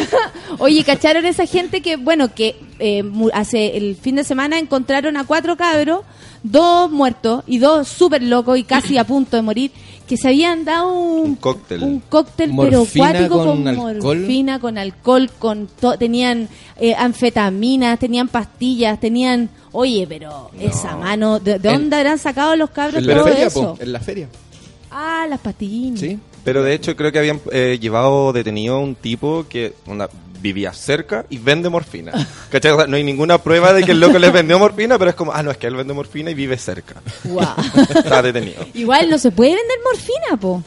Oye, 0.58 0.84
¿cacharon 0.84 1.26
esa 1.26 1.46
gente 1.46 1.82
que, 1.82 1.96
bueno, 1.96 2.36
que 2.36 2.60
eh, 2.80 3.10
hace 3.34 3.78
el 3.78 3.96
fin 3.96 4.18
de 4.18 4.26
semana 4.26 4.60
encontraron 4.60 5.16
a 5.16 5.24
cuatro 5.24 5.56
cabros, 5.56 6.02
dos 6.44 6.92
muertos 6.92 7.46
y 7.48 7.60
dos 7.60 7.88
súper 7.88 8.24
locos 8.24 8.58
y 8.58 8.66
casi 8.66 8.98
a 8.98 9.06
punto 9.06 9.38
de 9.38 9.42
morir, 9.42 9.72
que 10.12 10.18
se 10.18 10.28
habían 10.28 10.66
dado 10.66 10.92
un, 10.94 11.20
Un 11.22 11.36
cóctel. 11.36 11.82
un 11.84 12.00
cóctel 12.02 12.52
pero 12.60 12.82
acuático 12.84 13.38
con 13.38 13.64
con, 13.64 13.68
alcohol. 13.70 14.00
morfina, 14.04 14.60
con 14.60 14.78
alcohol, 14.78 15.30
con 15.40 15.68
to- 15.80 15.98
tenían 15.98 16.50
eh, 16.78 16.94
anfetaminas, 16.94 17.98
tenían 17.98 18.28
pastillas, 18.28 19.00
tenían, 19.00 19.50
oye, 19.72 20.06
pero 20.10 20.52
esa 20.60 20.98
mano, 20.98 21.40
¿de, 21.40 21.60
de 21.60 21.70
En- 21.70 21.76
dónde 21.84 21.96
habrán 21.96 22.18
sacado 22.20 22.58
los 22.58 22.72
cabros 22.72 23.02
todo 23.06 23.24
feria, 23.24 23.48
eso? 23.48 23.76
po, 23.78 23.82
en 23.82 23.94
la 23.94 24.00
feria. 24.02 24.28
Ah, 24.92 25.26
las 25.30 25.40
pastillinas. 25.40 26.02
Sí. 26.02 26.20
Pero 26.44 26.62
de 26.62 26.74
hecho 26.74 26.94
creo 26.98 27.14
que 27.14 27.20
habían 27.20 27.40
eh, 27.54 27.78
llevado 27.80 28.34
detenido 28.34 28.76
a 28.76 28.80
un 28.80 28.96
tipo 28.96 29.46
que 29.48 29.76
onda, 29.88 30.10
vivía 30.42 30.74
cerca 30.74 31.26
y 31.30 31.38
vende 31.38 31.70
morfina. 31.70 32.12
¿Cachai? 32.50 32.72
O 32.72 32.78
sea, 32.78 32.88
no 32.88 32.96
hay 32.98 33.04
ninguna 33.04 33.38
prueba 33.38 33.74
de 33.74 33.84
que 33.84 33.92
el 33.92 34.00
loco 34.00 34.18
les 34.20 34.34
vendió 34.34 34.58
morfina, 34.60 34.98
pero 34.98 35.10
es 35.12 35.16
como, 35.16 35.32
ah, 35.34 35.44
no, 35.44 35.52
es 35.52 35.58
que 35.58 35.68
él 35.68 35.76
vende 35.76 35.94
morfina 35.94 36.32
y 36.32 36.34
vive 36.34 36.58
cerca. 36.58 36.96
Guau. 37.24 37.56
Está 37.96 38.22
detenido. 38.22 38.66
Igual 38.74 39.10
no 39.10 39.18
se 39.18 39.32
puede 39.32 39.52
vender 39.56 39.78
morfina, 39.84 40.38
po. 40.40 40.64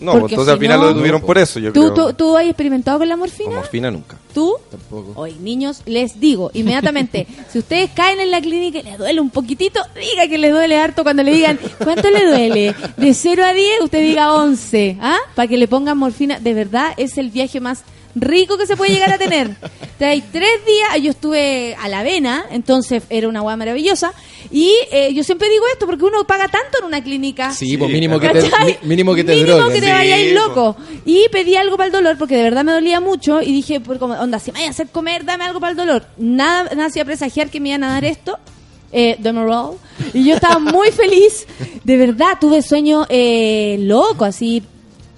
No, 0.00 0.12
Porque 0.12 0.34
entonces 0.34 0.54
al 0.54 0.60
final 0.60 0.78
no- 0.78 0.84
lo 0.84 0.88
detuvieron 0.90 1.20
por 1.22 1.38
eso, 1.38 1.58
yo 1.58 1.72
¿Tú, 1.72 1.92
creo. 1.92 1.92
tú, 1.92 2.12
¿Tú 2.14 2.36
has 2.36 2.44
experimentado 2.46 3.00
con 3.00 3.08
la 3.08 3.14
Con 3.14 3.18
morfina? 3.18 3.50
morfina 3.56 3.90
nunca. 3.90 4.16
¿Tú? 4.32 4.54
Tampoco. 4.70 5.20
Hoy, 5.20 5.34
niños, 5.40 5.82
les 5.86 6.20
digo 6.20 6.52
inmediatamente, 6.54 7.26
si 7.52 7.58
ustedes 7.58 7.90
caen 7.96 8.20
en 8.20 8.30
la 8.30 8.40
clínica 8.40 8.78
y 8.78 8.82
les 8.84 8.96
duele 8.96 9.20
un 9.20 9.30
poquitito, 9.30 9.80
diga 9.96 10.28
que 10.28 10.38
les 10.38 10.52
duele 10.52 10.78
harto 10.78 11.02
cuando 11.02 11.24
le 11.24 11.32
digan, 11.32 11.58
¿cuánto 11.82 12.08
le 12.10 12.24
duele? 12.26 12.76
De 12.96 13.12
0 13.12 13.44
a 13.44 13.52
10, 13.52 13.80
usted 13.82 14.00
diga 14.02 14.34
11, 14.34 14.98
¿ah? 15.00 15.16
Para 15.34 15.48
que 15.48 15.56
le 15.56 15.66
pongan 15.66 15.98
morfina. 15.98 16.38
De 16.38 16.54
verdad, 16.54 16.92
es 16.96 17.18
el 17.18 17.30
viaje 17.30 17.58
más 17.60 17.82
rico 18.14 18.56
que 18.58 18.66
se 18.66 18.76
puede 18.76 18.92
llegar 18.92 19.12
a 19.12 19.18
tener. 19.18 19.56
Trae 19.98 20.22
tres 20.32 20.64
días, 20.66 21.02
yo 21.02 21.10
estuve 21.10 21.76
a 21.80 21.88
la 21.88 22.00
avena, 22.00 22.46
entonces 22.50 23.02
era 23.10 23.28
una 23.28 23.42
hueá 23.42 23.56
maravillosa, 23.56 24.12
y 24.50 24.72
eh, 24.92 25.12
yo 25.14 25.22
siempre 25.24 25.48
digo 25.50 25.64
esto, 25.72 25.86
porque 25.86 26.04
uno 26.04 26.24
paga 26.26 26.48
tanto 26.48 26.78
en 26.78 26.84
una 26.84 27.02
clínica. 27.02 27.52
Sí, 27.52 27.76
pues 27.76 27.90
mínimo 27.90 28.18
que, 28.18 28.28
te, 28.30 28.78
mínimo 28.82 29.14
que 29.14 29.24
te 29.24 29.34
Mínimo 29.34 29.56
droguen. 29.56 29.74
que 29.74 29.80
te 29.80 29.86
Sí, 29.86 29.92
vayáis 29.92 30.32
po. 30.32 30.40
loco. 30.40 30.76
Y 31.04 31.28
pedí 31.30 31.56
algo 31.56 31.76
para 31.76 31.86
el 31.88 31.92
dolor 31.92 32.16
porque 32.18 32.36
de 32.36 32.42
verdad 32.44 32.64
me 32.64 32.72
dolía 32.72 33.00
mucho 33.00 33.42
y 33.42 33.52
dije, 33.52 33.80
por 33.80 33.98
como, 33.98 34.14
onda, 34.14 34.38
si 34.38 34.52
me 34.52 34.58
vayas 34.60 34.68
a 34.68 34.82
hacer 34.82 34.88
comer, 34.88 35.24
dame 35.24 35.44
algo 35.44 35.60
para 35.60 35.72
el 35.72 35.76
dolor. 35.76 36.06
Nada, 36.16 36.64
nada 36.74 36.86
hacía 36.86 37.04
presagiar 37.04 37.50
que 37.50 37.60
me 37.60 37.70
iban 37.70 37.84
a 37.84 37.90
dar 37.90 38.04
esto. 38.04 38.38
Eh, 38.90 39.16
Demerol. 39.18 39.76
Y 40.14 40.24
yo 40.24 40.34
estaba 40.36 40.58
muy 40.58 40.90
feliz. 40.92 41.46
De 41.84 41.96
verdad, 41.98 42.38
tuve 42.40 42.62
sueño 42.62 43.04
eh, 43.10 43.76
loco, 43.80 44.24
así, 44.24 44.62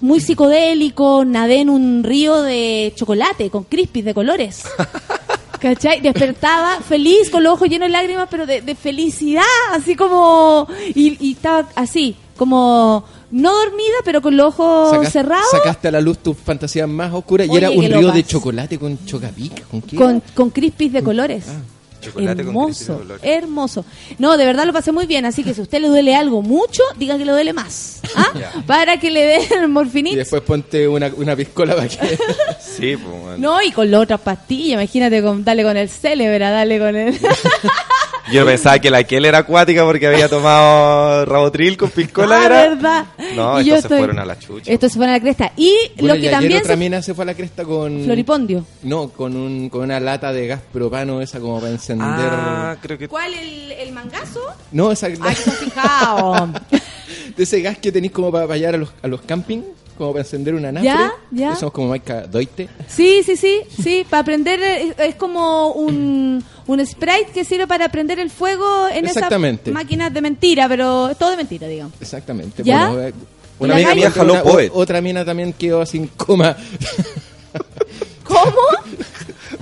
muy 0.01 0.21
psicodélico. 0.21 1.25
Nadé 1.25 1.61
en 1.61 1.71
un 1.71 2.03
río 2.05 2.43
de 2.43 2.93
chocolate 2.97 3.51
con 3.51 3.65
crispies 3.65 4.05
de 4.05 4.15
colores. 4.15 4.63
¿Cachai? 5.61 6.01
Despertaba 6.01 6.81
feliz, 6.81 7.29
con 7.29 7.45
los 7.45 7.53
ojos 7.53 7.69
llenos 7.69 7.89
de 7.89 7.93
lágrimas, 7.93 8.29
pero 8.31 8.47
de, 8.47 8.63
de 8.63 8.75
felicidad, 8.75 9.45
así 9.73 9.95
como... 9.95 10.67
Y, 10.95 11.19
y 11.21 11.33
estaba 11.33 11.69
así, 11.75 12.17
como 12.39 13.05
no 13.31 13.53
dormida, 13.53 13.97
pero 14.05 14.23
con 14.23 14.37
los 14.37 14.55
ojos 14.59 15.09
cerrados, 15.09 15.51
Sacaste 15.51 15.89
a 15.89 15.91
la 15.93 16.01
luz 16.01 16.19
tus 16.19 16.37
fantasías 16.37 16.89
más 16.89 17.13
oscuras 17.13 17.47
y 17.47 17.57
era 17.57 17.71
un 17.71 17.85
río 17.85 18.11
de 18.11 18.25
chocolate 18.25 18.79
con 18.79 19.05
chocapic. 19.05 19.69
¿Con 19.69 19.83
qué? 19.83 19.97
con, 19.97 20.11
era? 20.17 20.35
con 20.35 20.51
crispies 20.51 20.93
de 20.93 21.03
colores. 21.03 21.45
Ah. 21.49 21.61
Chocolate 22.01 22.45
con 22.45 22.49
hermoso, 22.49 22.95
Dolores. 22.95 23.21
hermoso. 23.23 23.85
No, 24.19 24.37
de 24.37 24.45
verdad 24.45 24.65
lo 24.67 24.73
pasé 24.73 24.93
muy 24.93 25.07
bien, 25.07 25.25
así 25.27 25.45
que 25.45 25.55
si 25.55 25.61
a 25.61 25.63
usted 25.63 25.81
le 25.81 25.89
duele 25.89 26.15
algo 26.15 26.43
mucho, 26.43 26.83
diga 26.97 27.19
que 27.19 27.25
le 27.25 27.33
duele 27.33 27.53
más. 27.53 28.01
¿ah? 28.17 28.33
Para 28.67 28.99
que 28.99 29.11
le 29.11 29.21
den 29.21 29.43
el 29.75 30.07
Y 30.07 30.17
después 30.17 30.43
ponte 30.43 30.89
una, 30.89 31.11
una 31.17 31.37
piscola 31.37 31.77
para 31.77 31.89
que... 31.89 31.97
Sí, 32.61 32.97
pues, 32.97 33.21
bueno. 33.23 33.39
No, 33.39 33.63
y 33.63 33.73
con 33.73 33.91
las 33.91 34.03
otras 34.03 34.21
pastillas, 34.21 34.75
imagínate, 34.75 35.23
con, 35.23 35.45
dale 35.45 35.63
con 35.63 35.77
el 35.77 35.89
célebra, 35.89 36.51
dale 36.51 36.79
con 36.79 36.97
el... 36.97 37.19
Yo 38.33 38.45
pensaba 38.47 38.79
que 38.79 38.91
la 38.91 39.03
Kel 39.05 39.25
era 39.25 39.39
acuática 39.39 39.85
porque 39.85 40.07
había 40.07 40.29
tomado 40.29 41.25
Rabotril 41.25 41.77
con 41.77 41.91
piscola, 41.91 42.41
ah, 42.41 42.47
¿era? 42.47 42.69
verdad. 42.69 43.05
No, 43.35 43.61
Y 43.61 43.71
estos 43.71 43.73
se 43.73 43.87
estoy- 43.87 43.99
fueron 43.99 44.19
a 44.19 44.25
la 44.25 44.39
chucha. 44.39 44.71
Estos 44.73 44.93
se 44.93 44.99
fueron 44.99 45.15
a 45.15 45.19
la 45.19 45.23
cresta. 45.23 45.53
Y 45.57 45.75
Bueno, 45.99 46.15
lo 46.15 46.19
y 46.19 46.21
que 46.23 46.29
ayer 46.29 46.39
también 46.41 46.61
otra 46.61 46.73
se... 46.75 46.77
mina 46.79 47.03
se 47.03 47.15
fue 47.15 47.23
a 47.23 47.27
la 47.27 47.35
cresta 47.35 47.65
con... 47.65 48.05
Floripondio. 48.05 48.65
No, 48.83 49.09
con, 49.11 49.37
un, 49.37 49.69
con 49.69 49.83
una 49.83 49.99
lata 50.01 50.33
de 50.33 50.47
gas 50.47 50.61
propano 50.73 51.21
esa 51.21 51.41
como 51.41 51.59
para 51.61 51.73
encender... 51.73 52.07
Ah, 52.09 52.77
creo 52.81 52.97
que... 52.99 53.09
¿Cuál, 53.09 53.35
el, 53.35 53.73
el 53.73 53.93
mangazo? 53.93 54.41
No, 54.73 54.93
esa... 54.93 55.07
Ay, 55.07 55.15
que 55.17 55.35
se 55.35 55.51
ha 55.51 55.53
fijado. 55.55 56.49
de 57.37 57.43
ese 57.43 57.61
gas 57.63 57.79
que 57.79 57.91
tenéis 57.91 58.13
como 58.13 58.31
para 58.31 58.47
vayar 58.47 58.75
a 58.75 58.79
los, 58.79 58.91
a 59.03 59.09
los 59.09 59.21
camping, 59.23 59.63
como 60.01 60.13
para 60.13 60.25
encender 60.25 60.55
una 60.55 60.73
nafre. 60.73 60.89
Ya, 60.89 61.13
ya. 61.31 61.55
Somos 61.57 61.73
como 61.75 61.89
Maika 61.89 62.23
Doite. 62.27 62.69
Sí, 62.89 63.23
sí, 63.25 63.37
sí, 63.37 63.61
sí, 63.83 64.07
para 64.11 64.25
prender 64.25 64.61
es, 64.63 64.95
es 64.99 65.15
como 65.15 65.73
un, 65.73 66.43
un 66.67 66.87
sprite 66.87 67.31
que 67.35 67.45
sirve 67.45 67.67
para 67.67 67.89
prender 67.91 68.19
el 68.19 68.31
fuego 68.31 68.89
en 68.89 69.05
esas 69.05 69.17
Exactamente. 69.19 69.71
máquinas 69.71 70.13
de 70.13 70.23
mentira, 70.23 70.67
pero 70.69 71.15
todo 71.17 71.31
de 71.31 71.37
mentira, 71.37 71.69
digamos. 71.69 71.93
Exactamente. 72.01 72.63
¿Ya? 72.65 72.89
Bueno, 72.89 73.09
eh, 73.09 73.15
Una 73.59 73.79
¿Y 73.79 73.83
la 73.85 73.91
amiga 73.91 73.95
mía 74.09 74.11
jaló 74.11 74.33
Una- 74.33 74.43
Poet. 74.43 74.71
Otra 74.75 75.01
mina 75.03 75.25
también 75.25 75.53
quedó 75.53 75.85
sin 75.85 76.07
coma. 76.09 76.57
¿Cómo? 78.25 78.57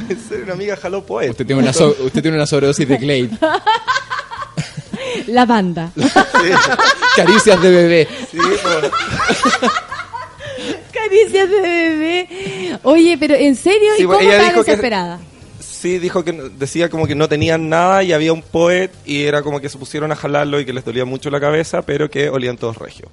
En 0.09 0.21
serio, 0.29 0.45
una 0.45 0.53
amiga 0.53 0.77
jaló 0.77 1.05
Poet. 1.05 1.31
Usted 1.31 1.47
tiene 1.47 1.63
una, 1.63 1.73
so- 1.73 1.97
usted 2.05 2.23
tiene 2.23 2.37
una 2.37 2.47
sobredosis 2.47 2.87
de 2.89 2.97
Glade. 2.97 3.31
La 5.27 5.45
banda. 5.47 5.91
Caricias 7.17 7.61
de 7.61 7.71
bebé. 7.71 8.09
Sí, 8.31 8.39
pues. 8.39 9.73
Caricias 10.93 11.49
de 11.51 11.61
bebé. 11.61 12.79
Oye, 12.83 13.17
pero 13.19 13.35
en 13.35 13.55
serio, 13.57 13.89
Sí, 13.97 14.03
¿y 14.03 14.07
bueno, 14.07 14.21
cómo 14.21 14.31
ella 14.31 14.39
está 14.41 14.53
dijo 14.53 14.65
que- 14.65 14.71
desesperada? 14.73 15.21
Sí, 15.61 15.99
dijo 15.99 16.25
que 16.25 16.33
decía 16.33 16.89
como 16.89 17.07
que 17.07 17.15
no 17.15 17.29
tenían 17.29 17.69
nada 17.69 18.03
y 18.03 18.13
había 18.13 18.33
un 18.33 18.43
poet 18.43 18.91
y 19.07 19.23
era 19.25 19.43
como 19.43 19.61
que 19.61 19.69
se 19.69 19.79
pusieron 19.79 20.11
a 20.11 20.17
jalarlo 20.17 20.59
y 20.59 20.65
que 20.67 20.73
les 20.73 20.85
dolía 20.85 21.05
mucho 21.05 21.31
la 21.31 21.39
cabeza, 21.41 21.83
pero 21.83 22.11
que 22.11 22.29
olían 22.31 22.57
todos 22.57 22.77
regios. 22.79 23.09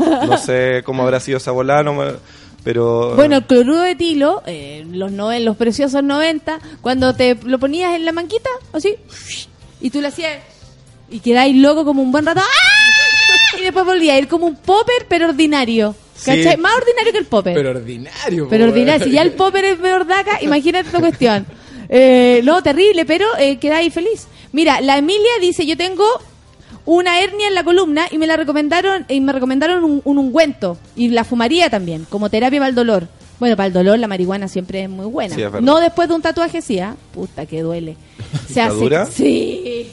No 0.00 0.38
sé 0.38 0.82
cómo 0.84 1.02
habrá 1.02 1.18
sido 1.18 1.38
esa 1.38 1.50
volada, 1.50 1.82
no 1.82 1.94
me- 1.94 2.12
pero... 2.62 3.16
Bueno, 3.16 3.38
el 3.38 3.44
cloruro 3.46 3.80
de 3.80 3.92
etilo, 3.92 4.42
eh, 4.46 4.84
los, 4.92 5.10
no, 5.10 5.36
los 5.40 5.56
preciosos 5.56 6.04
90, 6.04 6.60
cuando 6.80 7.14
te 7.14 7.36
lo 7.44 7.58
ponías 7.58 7.94
en 7.96 8.04
la 8.04 8.12
manquita, 8.12 8.50
así, 8.72 8.94
y 9.80 9.90
tú 9.90 10.00
le 10.00 10.08
hacías, 10.08 10.38
y 11.10 11.18
quedáis 11.20 11.56
loco 11.56 11.84
como 11.84 12.02
un 12.02 12.12
buen 12.12 12.24
rato, 12.26 12.40
¡ah! 12.40 13.58
y 13.58 13.62
después 13.64 13.84
volvía 13.84 14.14
a 14.14 14.18
ir 14.18 14.28
como 14.28 14.46
un 14.46 14.56
popper, 14.56 15.06
pero 15.08 15.28
ordinario. 15.30 15.94
Sí. 16.20 16.26
¿Cachai? 16.26 16.56
Más 16.58 16.74
ordinario 16.76 17.12
que 17.12 17.18
el 17.18 17.24
popper. 17.26 17.54
Pero 17.54 17.70
ordinario. 17.70 18.48
Pero 18.50 18.64
po, 18.66 18.70
ordinario, 18.70 19.04
si 19.06 19.12
ya 19.12 19.22
el 19.22 19.32
popper 19.32 19.64
es 19.64 19.76
peor 19.76 20.06
daca, 20.06 20.38
imagínate 20.42 20.86
esta 20.86 21.00
cuestión. 21.00 21.46
Eh, 21.88 22.40
no, 22.44 22.62
terrible, 22.62 23.04
pero 23.06 23.26
eh, 23.38 23.58
quedáis 23.58 23.92
feliz. 23.92 24.26
Mira, 24.52 24.80
la 24.80 24.98
Emilia 24.98 25.30
dice, 25.40 25.66
yo 25.66 25.76
tengo 25.76 26.04
una 26.84 27.20
hernia 27.20 27.48
en 27.48 27.54
la 27.54 27.64
columna 27.64 28.06
y 28.10 28.18
me 28.18 28.26
la 28.26 28.36
recomendaron 28.36 29.06
y 29.08 29.20
me 29.20 29.32
recomendaron 29.32 29.82
un, 29.84 30.02
un 30.04 30.18
ungüento 30.18 30.76
y 30.96 31.08
la 31.08 31.24
fumaría 31.24 31.70
también 31.70 32.06
como 32.08 32.28
terapia 32.30 32.58
para 32.58 32.68
el 32.68 32.74
dolor. 32.74 33.08
Bueno, 33.38 33.56
para 33.56 33.68
el 33.68 33.72
dolor 33.72 33.98
la 33.98 34.06
marihuana 34.06 34.48
siempre 34.48 34.82
es 34.82 34.90
muy 34.90 35.06
buena. 35.06 35.34
Sí, 35.34 35.40
es 35.42 35.50
verdad. 35.50 35.64
no 35.64 35.80
después 35.80 36.08
de 36.08 36.14
un 36.14 36.20
tatuaje 36.22 36.60
sí, 36.60 36.78
¿ah? 36.78 36.94
Puta 37.12 37.46
que 37.46 37.62
duele. 37.62 37.96
Se 38.46 38.60
¿Está 38.60 38.68
dura? 38.68 39.06
Sí. 39.06 39.90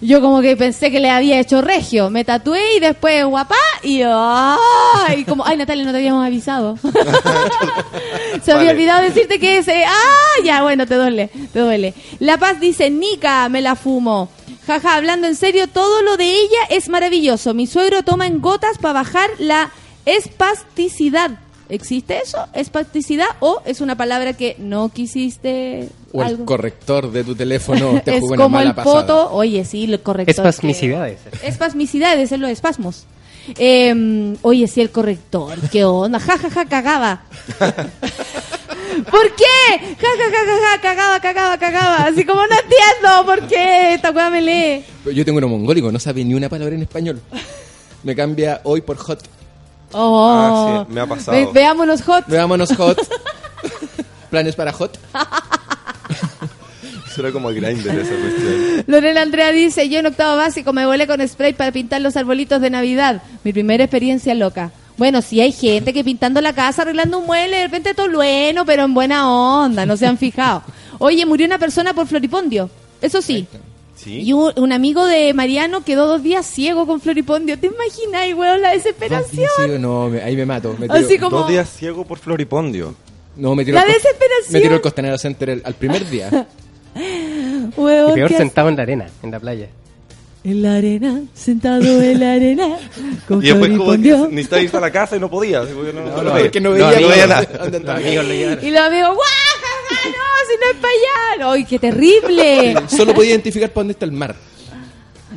Yo 0.00 0.20
como 0.20 0.40
que 0.42 0.56
pensé 0.56 0.90
que 0.90 1.00
le 1.00 1.10
había 1.10 1.40
hecho 1.40 1.62
regio. 1.62 2.10
Me 2.10 2.24
tatué 2.24 2.76
y 2.76 2.80
después 2.80 3.24
guapá 3.24 3.54
y 3.82 4.02
ay, 4.02 5.24
como 5.26 5.44
ay 5.46 5.56
Natalia 5.56 5.84
no 5.84 5.90
te 5.92 5.98
habíamos 5.98 6.24
avisado. 6.26 6.78
Se 8.42 8.52
había 8.52 8.66
Vale. 8.66 8.70
olvidado 8.70 9.02
decirte 9.02 9.38
que 9.38 9.58
ese. 9.58 9.84
¡Ah! 9.84 10.42
Ya, 10.44 10.62
bueno, 10.62 10.86
te 10.86 10.94
duele, 10.94 11.30
te 11.52 11.60
duele. 11.60 11.94
La 12.18 12.38
Paz 12.38 12.60
dice, 12.60 12.90
Nica, 12.90 13.48
me 13.48 13.62
la 13.62 13.74
fumo. 13.76 14.28
Jaja, 14.66 14.96
hablando 14.96 15.26
en 15.26 15.36
serio, 15.36 15.68
todo 15.68 16.02
lo 16.02 16.16
de 16.16 16.30
ella 16.30 16.58
es 16.70 16.88
maravilloso. 16.88 17.54
Mi 17.54 17.66
suegro 17.66 18.02
toma 18.02 18.26
en 18.26 18.40
gotas 18.40 18.78
para 18.78 18.94
bajar 18.94 19.30
la 19.38 19.70
espasticidad. 20.04 21.30
¿Existe 21.68 22.18
eso? 22.22 22.46
¿Espasticidad? 22.52 23.26
¿O 23.40 23.60
es 23.64 23.80
una 23.80 23.96
palabra 23.96 24.32
que 24.34 24.56
no 24.58 24.88
quisiste? 24.90 25.88
O 26.12 26.20
el 26.22 26.26
algo? 26.28 26.44
corrector 26.46 27.10
de 27.10 27.24
tu 27.24 27.34
teléfono 27.34 28.00
te 28.04 28.12
es 28.16 28.20
jugó 28.20 28.34
una 28.34 28.44
como 28.44 28.56
mala 28.58 28.70
el 28.70 28.76
pasada. 28.76 29.00
poto. 29.06 29.30
Oye, 29.32 29.64
sí, 29.64 29.84
el 29.84 30.00
corrector. 30.00 30.30
Espasmicidades. 30.46 31.18
que- 31.40 31.46
Espasmicidades, 31.48 32.30
es 32.32 32.38
lo 32.38 32.46
de 32.46 32.52
espasmos. 32.52 33.04
Eh, 33.58 34.34
oye, 34.42 34.66
sí, 34.66 34.80
el 34.80 34.90
corrector. 34.90 35.56
¿Qué 35.70 35.84
onda? 35.84 36.18
Ja, 36.18 36.36
ja, 36.38 36.50
ja, 36.50 36.64
cagaba. 36.66 37.22
¿Por 39.10 39.34
qué? 39.36 39.78
Ja, 39.78 40.08
ja, 40.18 40.30
ja, 40.30 40.46
ja, 40.46 40.70
ja, 40.76 40.80
cagaba, 40.80 41.20
cagaba, 41.20 41.58
cagaba. 41.58 41.96
Así 42.06 42.24
como 42.24 42.40
no 42.46 42.54
entiendo 42.54 43.24
por 43.26 43.46
qué 43.46 43.94
esta 43.94 44.10
weá 44.10 44.30
me 44.30 44.40
lee. 44.40 44.84
Yo 45.14 45.24
tengo 45.24 45.38
uno 45.38 45.48
mongólico, 45.48 45.92
no 45.92 45.98
sabe 45.98 46.24
ni 46.24 46.34
una 46.34 46.48
palabra 46.48 46.74
en 46.74 46.82
español. 46.82 47.20
Me 48.02 48.14
cambia 48.16 48.60
hoy 48.64 48.80
por 48.80 48.96
hot. 48.96 49.22
Oh. 49.92 50.28
Ah, 50.30 50.84
sí, 50.86 50.92
me 50.94 51.00
ha 51.00 51.06
pasado. 51.06 51.36
Ve- 51.36 51.48
veámonos 51.52 52.02
hot. 52.02 52.26
Veámonos 52.26 52.74
hot. 52.76 52.98
Planes 54.30 54.56
para 54.56 54.72
hot. 54.72 54.98
Eso 57.10 57.20
era 57.22 57.32
como 57.32 57.48
grinder 57.48 57.98
esa 57.98 58.14
cuestión. 58.14 58.84
Lorena 58.86 59.22
Andrea 59.22 59.50
dice, 59.50 59.88
yo 59.88 60.00
en 60.00 60.06
octavo 60.06 60.36
básico 60.36 60.72
me 60.74 60.84
volé 60.84 61.06
con 61.06 61.26
spray 61.26 61.54
para 61.54 61.72
pintar 61.72 62.02
los 62.02 62.14
arbolitos 62.16 62.60
de 62.60 62.68
Navidad. 62.68 63.22
Mi 63.42 63.52
primera 63.54 63.84
experiencia 63.84 64.34
loca. 64.34 64.70
Bueno, 64.98 65.22
sí 65.22 65.40
hay 65.40 65.52
gente 65.52 65.92
que 65.94 66.04
pintando 66.04 66.40
la 66.42 66.52
casa, 66.54 66.82
arreglando 66.82 67.18
un 67.18 67.26
mueble, 67.26 67.56
de 67.56 67.62
repente 67.64 67.94
todo 67.94 68.10
bueno, 68.10 68.64
pero 68.66 68.84
en 68.84 68.92
buena 68.94 69.30
onda, 69.30 69.86
no 69.86 69.96
se 69.96 70.06
han 70.06 70.18
fijado. 70.18 70.62
Oye, 70.98 71.24
murió 71.26 71.46
una 71.46 71.58
persona 71.58 71.94
por 71.94 72.06
floripondio. 72.06 72.68
Eso 73.00 73.22
sí. 73.22 73.46
¿Sí? 73.96 74.20
Y 74.20 74.32
un, 74.34 74.52
un 74.56 74.72
amigo 74.72 75.06
de 75.06 75.32
Mariano 75.34 75.82
quedó 75.82 76.06
dos 76.06 76.22
días 76.22 76.46
ciego 76.46 76.86
con 76.86 77.00
floripondio. 77.00 77.58
¿Te 77.58 77.66
imaginas, 77.68 78.38
weón, 78.38 78.60
la 78.62 78.72
desesperación? 78.72 79.48
Sí, 79.56 79.72
no, 79.78 80.08
me- 80.10 80.22
ahí 80.22 80.36
me 80.36 80.44
mato. 80.46 80.76
Me 80.78 80.86
tiro- 80.86 80.94
Así 81.04 81.18
como... 81.18 81.38
Dos 81.38 81.48
días 81.48 81.68
ciego 81.70 82.04
por 82.04 82.18
floripondio. 82.18 82.94
No, 83.36 83.54
me 83.54 83.64
tiro 83.64 83.74
La 83.76 83.84
cos- 83.84 83.88
desesperación. 83.94 84.52
Me 84.52 84.60
tiro 84.60 84.74
el 84.74 84.80
Costanera 84.82 85.16
Center 85.18 85.50
el- 85.50 85.62
al 85.64 85.74
primer 85.74 86.08
día. 86.08 86.28
Weón, 87.76 88.10
Y 88.10 88.14
peor 88.14 88.28
¿qué 88.30 88.36
sentado 88.36 88.68
en 88.68 88.76
la 88.76 88.82
arena, 88.82 89.06
en 89.22 89.30
la 89.30 89.40
playa. 89.40 89.68
En 90.44 90.62
la 90.62 90.76
arena, 90.76 91.22
sentado 91.34 91.82
en 92.02 92.20
la 92.20 92.32
arena, 92.34 92.76
con 93.28 93.42
Y 93.42 93.48
después 93.48 93.70
como 93.72 93.90
que 93.92 93.98
floripondio. 93.98 94.28
necesitaba 94.30 94.62
irse 94.62 94.76
a 94.76 94.80
la 94.80 94.90
casa 94.92 95.16
y 95.16 95.20
no 95.20 95.28
podía. 95.28 95.60
no, 95.62 95.82
No, 95.82 95.92
no 95.92 96.22
no, 96.22 96.32
veía. 96.34 96.46
es 96.46 96.52
que 96.52 96.60
no 96.60 96.70
veía, 96.70 97.00
no 97.00 97.08
veía 97.08 97.26
nada. 97.26 97.42
Y 98.62 98.70
los 98.70 98.80
amigos, 98.80 99.10
¡guau! 99.14 99.55
¡No! 100.56 100.62
¡Si 100.62 100.64
no 100.64 100.70
es 100.72 100.76
para 100.76 100.92
allá! 100.94 101.52
¡Ay, 101.52 101.64
qué 101.64 101.78
terrible! 101.78 102.76
Solo 102.88 103.14
podía 103.14 103.30
identificar 103.30 103.70
para 103.70 103.80
dónde 103.80 103.92
está 103.92 104.04
el 104.04 104.12
mar. 104.12 104.34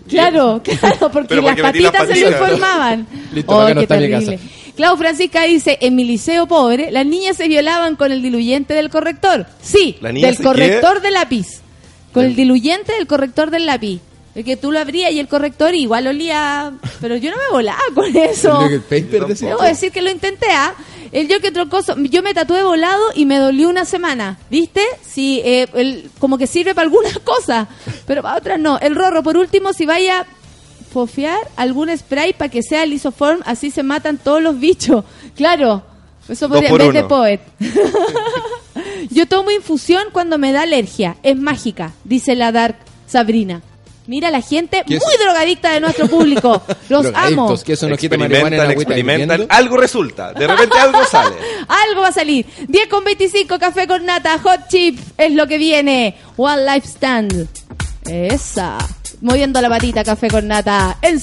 Claro, 0.07 0.61
claro, 0.63 1.11
porque 1.11 1.36
las 1.36 1.43
porque 1.43 1.61
las 1.82 1.91
patitas 1.91 2.07
se 2.07 2.22
lo 2.22 2.30
informaban. 2.32 3.07
Listo, 3.34 3.53
acá 3.53 3.67
¡Ay, 3.67 3.74
no 3.76 3.82
qué 3.82 3.88
terrible! 3.88 4.38
casa. 4.38 4.43
Clau 4.76 4.97
Francisca 4.97 5.43
dice, 5.43 5.78
en 5.82 5.95
mi 5.95 6.05
liceo 6.05 6.47
pobre, 6.47 6.89
las 6.89 7.05
niñas 7.05 7.36
se 7.36 7.47
violaban 7.47 7.95
con 7.97 8.11
el 8.11 8.22
diluyente 8.22 8.74
del 8.74 8.89
corrector. 8.89 9.45
Sí, 9.61 9.97
¿La 9.99 10.11
niña 10.11 10.28
del 10.28 10.38
corrector 10.38 11.01
de 11.01 11.11
lápiz. 11.11 11.61
Con 12.13 12.26
el 12.26 12.36
diluyente 12.36 12.93
del 12.93 13.05
corrector 13.05 13.51
del 13.51 13.65
lápiz. 13.65 13.99
Es 14.36 14.45
que 14.45 14.55
tú 14.57 14.71
lo 14.71 14.80
abrías 14.80 15.11
y 15.11 15.19
el 15.19 15.27
corrector 15.27 15.73
igual 15.75 16.07
olía... 16.07 16.71
Pero 17.01 17.17
yo 17.17 17.32
no 17.32 17.38
me 17.38 17.49
volaba 17.51 17.80
con 17.95 18.15
eso. 18.15 18.61
El 18.65 18.82
paper. 18.82 19.25
Debo 19.27 19.63
decir 19.63 19.91
que 19.91 20.01
lo 20.01 20.09
intenté, 20.09 20.47
¿ah? 20.51 20.73
El 21.11 21.27
yo 21.27 21.39
que 21.41 21.51
trocoso, 21.51 21.95
yo 21.97 22.21
me 22.21 22.36
tatué 22.36 22.61
volado 22.63 23.03
y 23.15 23.25
me 23.25 23.39
dolió 23.39 23.67
una 23.69 23.84
semana, 23.86 24.38
¿viste? 24.51 24.82
Sí, 25.01 25.41
eh, 25.43 25.67
el- 25.73 26.11
como 26.19 26.38
que 26.38 26.45
sirve 26.45 26.75
para 26.75 26.86
algunas 26.86 27.17
cosas, 27.23 27.67
pero 28.05 28.21
para 28.21 28.38
otras 28.38 28.59
no. 28.59 28.77
El 28.80 28.95
rorro, 28.95 29.23
por 29.23 29.36
último, 29.36 29.73
si 29.73 29.88
vaya 29.88 30.21
a 30.21 30.25
fofear 30.93 31.39
algún 31.55 31.95
spray 31.97 32.34
para 32.34 32.49
que 32.49 32.61
sea 32.61 32.86
lisoform, 32.86 33.41
así 33.45 33.71
se 33.71 33.82
matan 33.82 34.19
todos 34.19 34.41
los 34.43 34.59
bichos. 34.59 35.03
Claro, 35.36 35.82
eso 36.27 36.47
podría, 36.47 36.69
en 36.69 36.93
de 36.93 37.03
poet. 37.05 37.41
yo 39.09 39.27
tomo 39.27 39.49
infusión 39.51 40.03
cuando 40.11 40.38
me 40.38 40.51
da 40.51 40.61
alergia, 40.61 41.17
es 41.23 41.36
mágica, 41.36 41.93
dice 42.03 42.36
la 42.36 42.51
Dark 42.51 42.77
Sabrina. 43.07 43.61
Mira 44.10 44.32
la 44.32 44.41
gente 44.41 44.82
¿Qué 44.88 44.95
muy 44.97 45.14
es? 45.14 45.20
drogadicta 45.24 45.72
de 45.72 45.82
nuestro 45.82 46.07
público. 46.07 46.64
Los 46.89 47.05
amo. 47.14 47.55
Que 47.64 47.74
eso 47.74 47.88
Experimentan, 47.89 48.72
experimentan. 48.72 49.45
Algo 49.49 49.78
resulta. 49.78 50.34
De 50.34 50.47
repente 50.47 50.80
algo 50.80 51.05
sale. 51.05 51.36
Algo 51.88 52.01
va 52.01 52.07
a 52.07 52.12
salir. 52.12 52.43
10 52.68 52.88
con 52.88 53.03
25, 53.03 53.60
café 53.60 53.86
con 53.86 54.03
nata, 54.07 54.39
hot 54.39 54.68
chip 54.68 54.99
es 55.16 55.32
lo 55.34 55.45
que 55.45 55.60
viene. 55.60 56.18
One 56.38 56.66
Life 56.66 56.88
Stand. 56.88 57.47
Esa. 58.05 58.80
Moviendo 59.22 59.62
la 59.62 59.70
patita, 59.70 60.03
café 60.03 60.28
con 60.28 60.47
nata. 60.47 60.97
En 61.03 61.20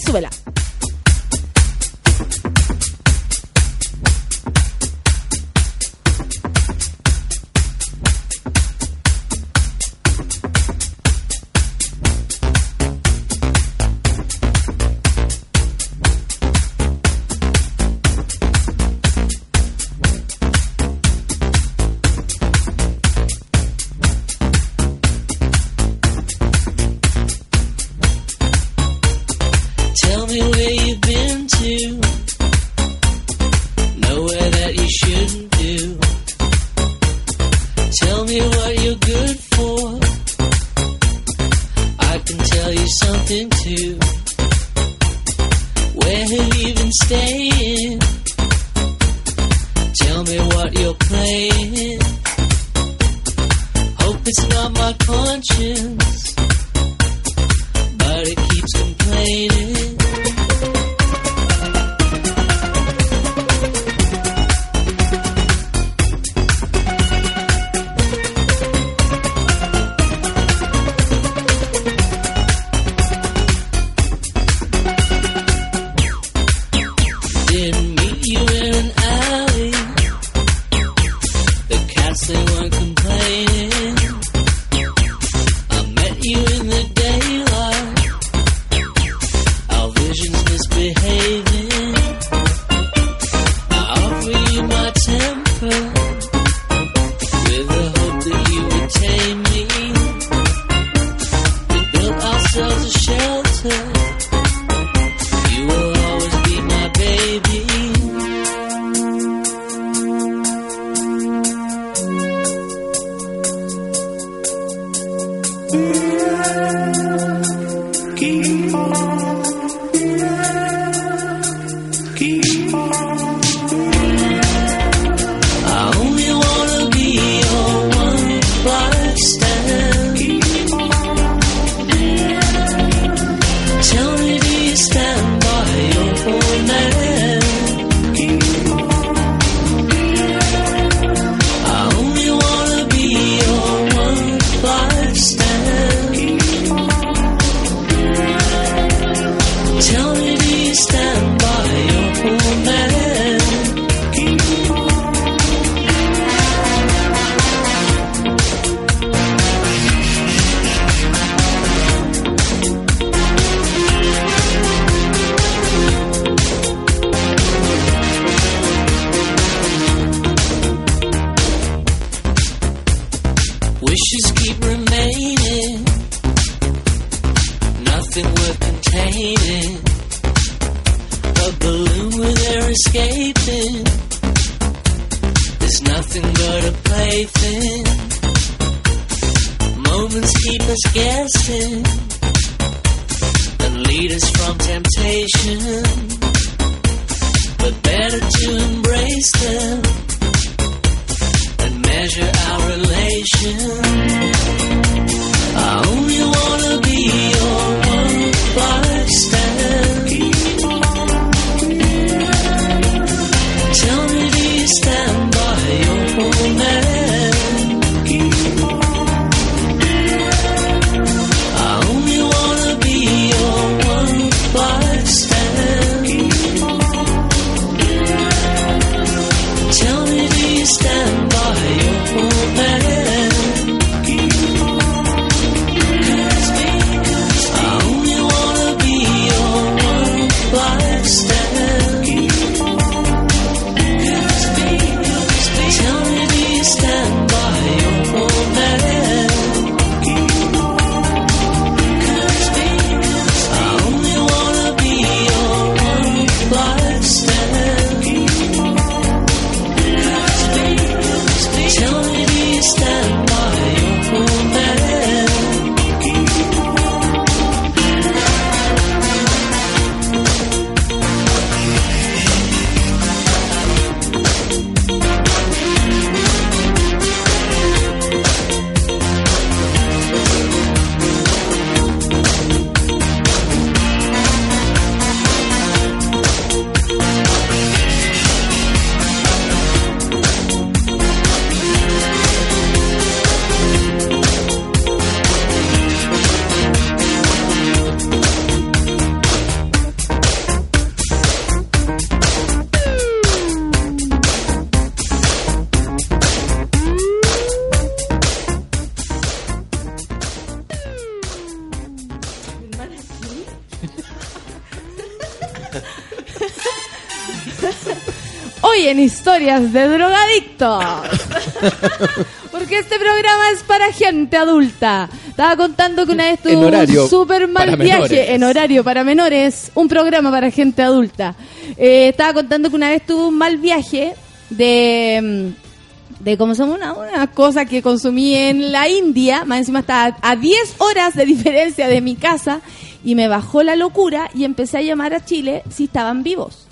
historias 319.46 319.72
de 319.72 319.88
drogadictos. 319.88 320.84
Porque 322.50 322.78
este 322.78 322.98
programa 322.98 323.50
es 323.52 323.62
para 323.62 323.92
gente 323.92 324.36
adulta. 324.36 325.08
Estaba 325.28 325.56
contando 325.56 326.06
que 326.06 326.12
una 326.12 326.24
vez 326.24 326.40
tuvo 326.40 326.66
un 326.66 327.08
súper 327.08 327.46
mal 327.46 327.76
viaje 327.76 328.00
menores. 328.00 328.30
en 328.30 328.42
horario 328.42 328.84
para 328.84 329.04
menores, 329.04 329.70
un 329.74 329.88
programa 329.88 330.30
para 330.30 330.50
gente 330.50 330.82
adulta. 330.82 331.34
Eh, 331.76 332.08
estaba 332.08 332.32
contando 332.32 332.70
que 332.70 332.76
una 332.76 332.90
vez 332.90 333.04
tuvo 333.06 333.28
un 333.28 333.38
mal 333.38 333.58
viaje 333.58 334.14
de 334.50 335.52
mm, 335.52 336.24
de 336.24 336.38
cómo 336.38 336.54
son 336.54 336.70
una, 336.70 336.94
una 336.94 337.26
cosa 337.28 337.66
que 337.66 337.82
consumí 337.82 338.34
en 338.34 338.72
la 338.72 338.88
India, 338.88 339.44
más 339.44 339.58
encima 339.58 339.80
estaba 339.80 340.16
a 340.22 340.34
10 340.34 340.76
horas 340.78 341.14
de 341.14 341.26
diferencia 341.26 341.88
de 341.88 342.00
mi 342.00 342.16
casa 342.16 342.62
y 343.04 343.14
me 343.14 343.28
bajó 343.28 343.62
la 343.62 343.76
locura 343.76 344.30
y 344.34 344.44
empecé 344.44 344.78
a 344.78 344.82
llamar 344.82 345.12
a 345.12 345.24
Chile 345.24 345.62
si 345.68 345.84
estaban 345.84 346.22
vivos. 346.22 346.66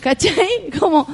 ¿Cachai? 0.00 0.70
Como 0.78 1.06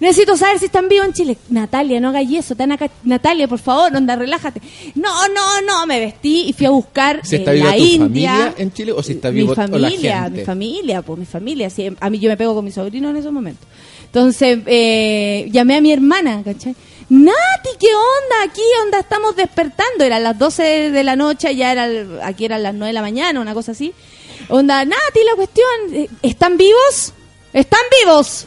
necesito 0.00 0.36
saber 0.36 0.58
si 0.58 0.66
están 0.66 0.88
vivos 0.88 1.06
en 1.06 1.12
Chile. 1.12 1.38
Natalia, 1.50 2.00
no 2.00 2.08
hagas 2.08 2.24
eso. 2.30 2.54
Tan 2.54 2.72
acá- 2.72 2.90
Natalia, 3.04 3.48
por 3.48 3.58
favor, 3.58 3.94
onda, 3.94 4.16
relájate. 4.16 4.60
No, 4.94 5.28
no, 5.28 5.60
no, 5.62 5.86
me 5.86 5.98
vestí 6.00 6.46
y 6.48 6.52
fui 6.52 6.66
a 6.66 6.70
buscar 6.70 7.20
¿Si 7.24 7.36
está 7.36 7.52
eh, 7.52 7.56
viva 7.56 7.70
la 7.70 7.76
tu 7.76 7.82
India. 7.82 8.30
familia 8.32 8.54
en 8.58 8.72
Chile 8.72 8.92
o 8.92 9.02
si 9.02 9.12
está 9.12 9.30
mi 9.30 9.36
vivo 9.36 9.54
la 9.54 9.66
familia, 9.66 10.22
gente? 10.24 10.38
mi 10.40 10.44
familia, 10.44 11.02
pues 11.02 11.18
mi 11.18 11.26
familia. 11.26 11.70
Sí, 11.70 11.90
a 11.98 12.10
mí 12.10 12.18
yo 12.18 12.28
me 12.30 12.36
pego 12.36 12.54
con 12.54 12.64
mi 12.64 12.70
sobrino 12.70 13.10
en 13.10 13.16
esos 13.16 13.32
momentos. 13.32 13.66
Entonces, 14.06 14.58
eh, 14.66 15.48
llamé 15.50 15.76
a 15.76 15.80
mi 15.80 15.92
hermana, 15.92 16.42
¿cachai? 16.44 16.74
Nati, 17.10 17.70
¿qué 17.78 17.86
onda? 17.88 18.42
Aquí, 18.50 18.60
onda, 18.84 18.98
estamos 19.00 19.34
despertando. 19.36 20.04
Eran 20.04 20.22
las 20.22 20.38
12 20.38 20.90
de 20.90 21.04
la 21.04 21.16
noche, 21.16 21.54
ya 21.56 21.72
era, 21.72 21.88
aquí 22.26 22.44
eran 22.44 22.62
las 22.62 22.74
9 22.74 22.86
de 22.88 22.92
la 22.92 23.00
mañana, 23.02 23.40
una 23.40 23.54
cosa 23.54 23.72
así. 23.72 23.92
Onda, 24.48 24.84
Nati, 24.84 25.20
la 25.28 25.34
cuestión, 25.36 25.66
eh, 25.94 26.08
¿están 26.22 26.56
vivos? 26.56 27.12
¿Están 27.52 27.80
vivos? 28.02 28.46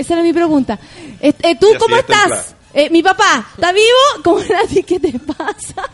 Esa 0.00 0.14
era 0.14 0.22
mi 0.22 0.32
pregunta. 0.32 0.78
Eh, 1.20 1.32
eh, 1.42 1.56
¿Tú 1.60 1.66
cómo 1.78 1.96
estás? 1.96 2.54
Eh, 2.72 2.88
mi 2.90 3.02
papá, 3.02 3.46
¿está 3.54 3.72
vivo? 3.72 3.84
¿Cómo 4.24 4.38
Nati, 4.40 4.82
qué 4.82 4.98
te 5.00 5.18
pasa? 5.18 5.88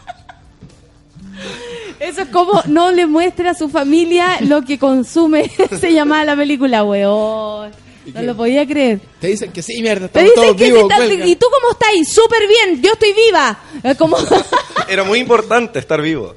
Eso 1.99 2.23
es 2.23 2.29
como 2.29 2.63
no 2.67 2.93
le 2.93 3.07
muestra 3.07 3.51
a 3.51 3.55
su 3.55 3.69
familia 3.69 4.39
lo 4.43 4.63
que 4.63 4.79
consume. 4.79 5.51
Se 5.81 5.93
llamaba 5.93 6.25
la 6.25 6.37
película, 6.37 6.85
weón. 6.85 7.73
No 8.15 8.23
lo 8.23 8.37
podía 8.37 8.65
creer. 8.65 9.01
Te 9.21 9.27
dicen 9.27 9.51
que 9.51 9.63
sí, 9.63 9.83
mierda, 9.83 10.07
Te 10.07 10.21
estamos 10.21 10.31
dicen 10.31 10.43
todos 10.45 10.57
que 10.57 10.65
vivos. 10.67 10.79
si 10.79 10.85
estás- 10.85 11.07
cuelga. 11.09 11.27
¿Y 11.27 11.37
tú 11.37 11.47
cómo 11.51 11.73
estás? 11.73 12.15
Súper 12.15 12.43
bien, 12.47 12.81
yo 12.83 12.93
estoy 12.93 13.13
viva. 13.13 13.59
Como 13.99 14.17
Era 14.89 15.03
muy 15.03 15.19
importante 15.19 15.81
estar 15.81 16.01
vivo. 16.01 16.37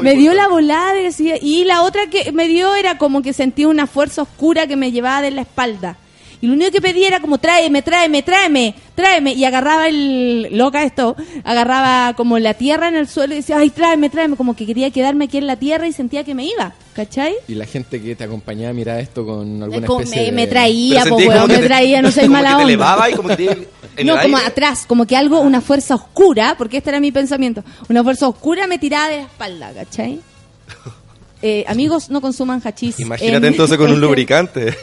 Me 0.00 0.14
dio 0.14 0.32
la 0.32 0.46
volada 0.46 0.94
y 1.40 1.64
la 1.64 1.82
otra 1.82 2.06
que 2.06 2.30
me 2.30 2.46
dio 2.46 2.72
era 2.76 2.98
como 2.98 3.20
que 3.20 3.32
sentía 3.32 3.66
una 3.66 3.88
fuerza 3.88 4.22
oscura 4.22 4.68
que 4.68 4.76
me 4.76 4.92
llevaba 4.92 5.22
de 5.22 5.32
la 5.32 5.42
espalda. 5.42 5.96
Y 6.42 6.46
lo 6.48 6.54
único 6.54 6.70
que 6.72 6.80
pedía 6.82 7.06
era 7.06 7.20
como 7.20 7.38
tráeme, 7.38 7.80
tráeme, 7.82 8.22
tráeme, 8.22 8.74
tráeme. 8.96 9.32
Y 9.32 9.44
agarraba 9.44 9.86
el, 9.88 10.48
loca 10.58 10.82
esto, 10.82 11.16
agarraba 11.44 12.14
como 12.14 12.38
la 12.38 12.54
tierra 12.54 12.88
en 12.88 12.96
el 12.96 13.06
suelo 13.08 13.32
y 13.32 13.36
decía, 13.36 13.56
ay, 13.58 13.70
tráeme, 13.70 14.10
tráeme. 14.10 14.36
Como 14.36 14.54
que 14.56 14.66
quería 14.66 14.90
quedarme 14.90 15.26
aquí 15.26 15.38
en 15.38 15.46
la 15.46 15.56
tierra 15.56 15.86
y 15.86 15.92
sentía 15.92 16.24
que 16.24 16.34
me 16.34 16.44
iba, 16.44 16.72
¿cachai? 16.94 17.34
Y 17.46 17.54
la 17.54 17.64
gente 17.64 18.02
que 18.02 18.16
te 18.16 18.24
acompañaba 18.24 18.72
miraba 18.72 18.98
esto 18.98 19.24
con 19.24 19.62
alguna 19.62 19.86
Como 19.86 20.00
especie 20.00 20.20
me, 20.22 20.26
de... 20.26 20.32
me 20.32 20.46
traía, 20.48 21.04
po, 21.04 21.16
weón, 21.16 21.46
me 21.48 21.58
te- 21.58 21.66
traía, 21.66 22.02
no 22.02 22.10
soy 22.10 22.24
como 22.24 22.32
mala 22.34 22.48
que 22.48 22.54
te 22.56 22.60
onda. 22.62 22.64
elevaba 22.68 23.10
y 23.10 23.14
como 23.14 23.28
que 23.28 23.36
te- 23.36 23.68
en 23.98 24.06
no, 24.08 24.16
el 24.16 24.22
como 24.22 24.36
aire. 24.36 24.48
atrás, 24.48 24.84
como 24.86 25.06
que 25.06 25.16
algo, 25.16 25.40
una 25.40 25.60
fuerza 25.60 25.94
oscura, 25.94 26.56
porque 26.58 26.78
este 26.78 26.90
era 26.90 26.98
mi 26.98 27.12
pensamiento, 27.12 27.62
una 27.88 28.02
fuerza 28.02 28.26
oscura 28.26 28.66
me 28.66 28.78
tiraba 28.78 29.08
de 29.08 29.16
la 29.18 29.22
espalda, 29.22 29.72
¿cachai? 29.74 30.18
Eh, 31.44 31.64
amigos, 31.66 32.08
no 32.08 32.20
consuman 32.20 32.60
hachís. 32.64 33.00
Imagínate 33.00 33.46
en- 33.48 33.52
entonces 33.52 33.76
con 33.76 33.90
un 33.90 34.00
lubricante. 34.00 34.74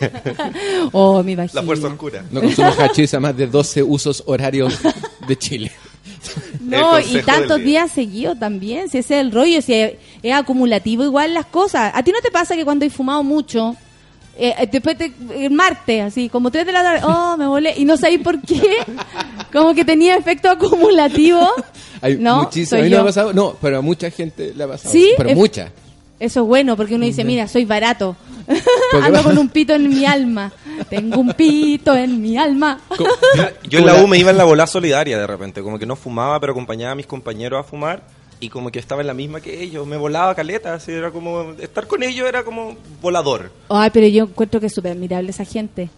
oh, 0.92 1.24
mi 1.24 1.36
vagina. 1.36 1.62
La 1.62 1.66
fuerza 1.66 1.88
oscura. 1.88 2.24
No 2.32 2.42
consumo 2.42 2.74
hachís 2.78 3.14
a 3.14 3.20
más 3.20 3.36
de 3.38 3.48
12 3.48 3.82
usos 3.84 4.24
horarios 4.26 4.78
de 5.28 5.38
Chile. 5.38 5.72
No, 6.60 7.00
y 7.00 7.22
tantos 7.22 7.58
día. 7.58 7.66
días 7.66 7.92
seguidos 7.92 8.38
también, 8.38 8.90
si 8.90 8.98
ese 8.98 9.16
es 9.16 9.22
el 9.22 9.32
rollo, 9.32 9.62
si 9.62 9.74
es, 9.74 9.94
es 10.22 10.34
acumulativo 10.34 11.04
igual 11.04 11.34
las 11.34 11.46
cosas. 11.46 11.92
¿A 11.96 12.04
ti 12.04 12.12
no 12.12 12.20
te 12.22 12.30
pasa 12.30 12.56
que 12.56 12.66
cuando 12.66 12.84
hay 12.84 12.90
fumado 12.90 13.24
mucho, 13.24 13.76
eh, 14.38 14.54
eh, 14.60 14.68
después 14.70 14.98
te, 14.98 15.14
el 15.36 15.52
martes, 15.52 16.04
así, 16.04 16.28
como 16.28 16.52
tres 16.52 16.66
de 16.66 16.74
la 16.74 16.84
tarde, 16.84 17.02
oh, 17.06 17.38
me 17.38 17.48
volé, 17.48 17.74
y 17.78 17.86
no 17.86 17.96
sabéis 17.96 18.20
por 18.22 18.42
qué, 18.42 18.62
como 19.54 19.74
que 19.74 19.86
tenía 19.86 20.18
efecto 20.18 20.50
acumulativo? 20.50 21.48
Hay 22.02 22.18
No, 22.18 22.44
muchísimo. 22.44 22.70
soy 22.72 22.80
A 22.82 22.84
mí 22.84 22.90
no 22.90 22.96
me 22.98 23.02
ha 23.02 23.06
pasado. 23.06 23.34
No, 23.34 23.56
pero 23.62 23.78
a 23.78 23.82
mucha 23.82 24.12
gente 24.12 24.54
le 24.54 24.64
ha 24.64 24.68
pasado. 24.68 24.92
¿Sí? 24.92 25.12
Pero 25.18 25.36
mucha. 25.36 25.72
Eso 26.20 26.42
es 26.42 26.48
bueno, 26.48 26.76
porque 26.76 26.96
uno 26.96 27.06
dice, 27.06 27.24
mira, 27.24 27.48
soy 27.48 27.66
barato. 27.66 28.16
Ando 29.02 29.24
con 29.24 29.38
un 29.38 29.50
pito 29.50 29.74
en 29.74 29.90
mi 29.90 30.06
alma. 30.06 30.52
Tengo 30.90 31.20
un 31.20 31.34
pito 31.34 31.96
en 31.96 32.22
mi 32.22 32.38
alma. 32.38 32.80
Yo 33.70 33.80
en 33.80 33.86
la 33.86 34.04
U 34.04 34.08
me 34.08 34.18
iba 34.18 34.32
en 34.32 34.38
la 34.38 34.44
bola 34.44 34.68
solidaria 34.68 35.18
de 35.18 35.28
repente, 35.28 35.62
como 35.62 35.80
que 35.80 35.86
no 35.86 35.96
fumaba, 35.96 36.40
pero 36.40 36.52
acompañaba 36.52 36.94
a 36.94 36.96
mis 36.96 37.08
compañeros 37.08 37.60
a 37.60 37.64
fumar 37.64 38.02
y 38.40 38.50
como 38.50 38.72
que 38.72 38.80
estaba 38.80 39.02
en 39.02 39.08
la 39.08 39.14
misma 39.14 39.42
que 39.42 39.62
ellos, 39.62 39.86
me 39.86 39.98
volaba 39.98 40.34
caleta, 40.34 40.74
así 40.74 40.92
era 40.92 41.12
como 41.12 41.52
estar 41.60 41.88
con 41.88 42.04
ellos 42.04 42.28
era 42.28 42.44
como 42.44 42.78
volador. 43.02 43.52
Ay, 43.68 43.90
pero 43.92 44.08
yo 44.08 44.24
encuentro 44.24 44.60
que 44.60 44.68
es 44.68 44.74
súper 44.74 44.94
admirable 44.94 45.30
esa 45.30 45.46
gente. 45.46 45.90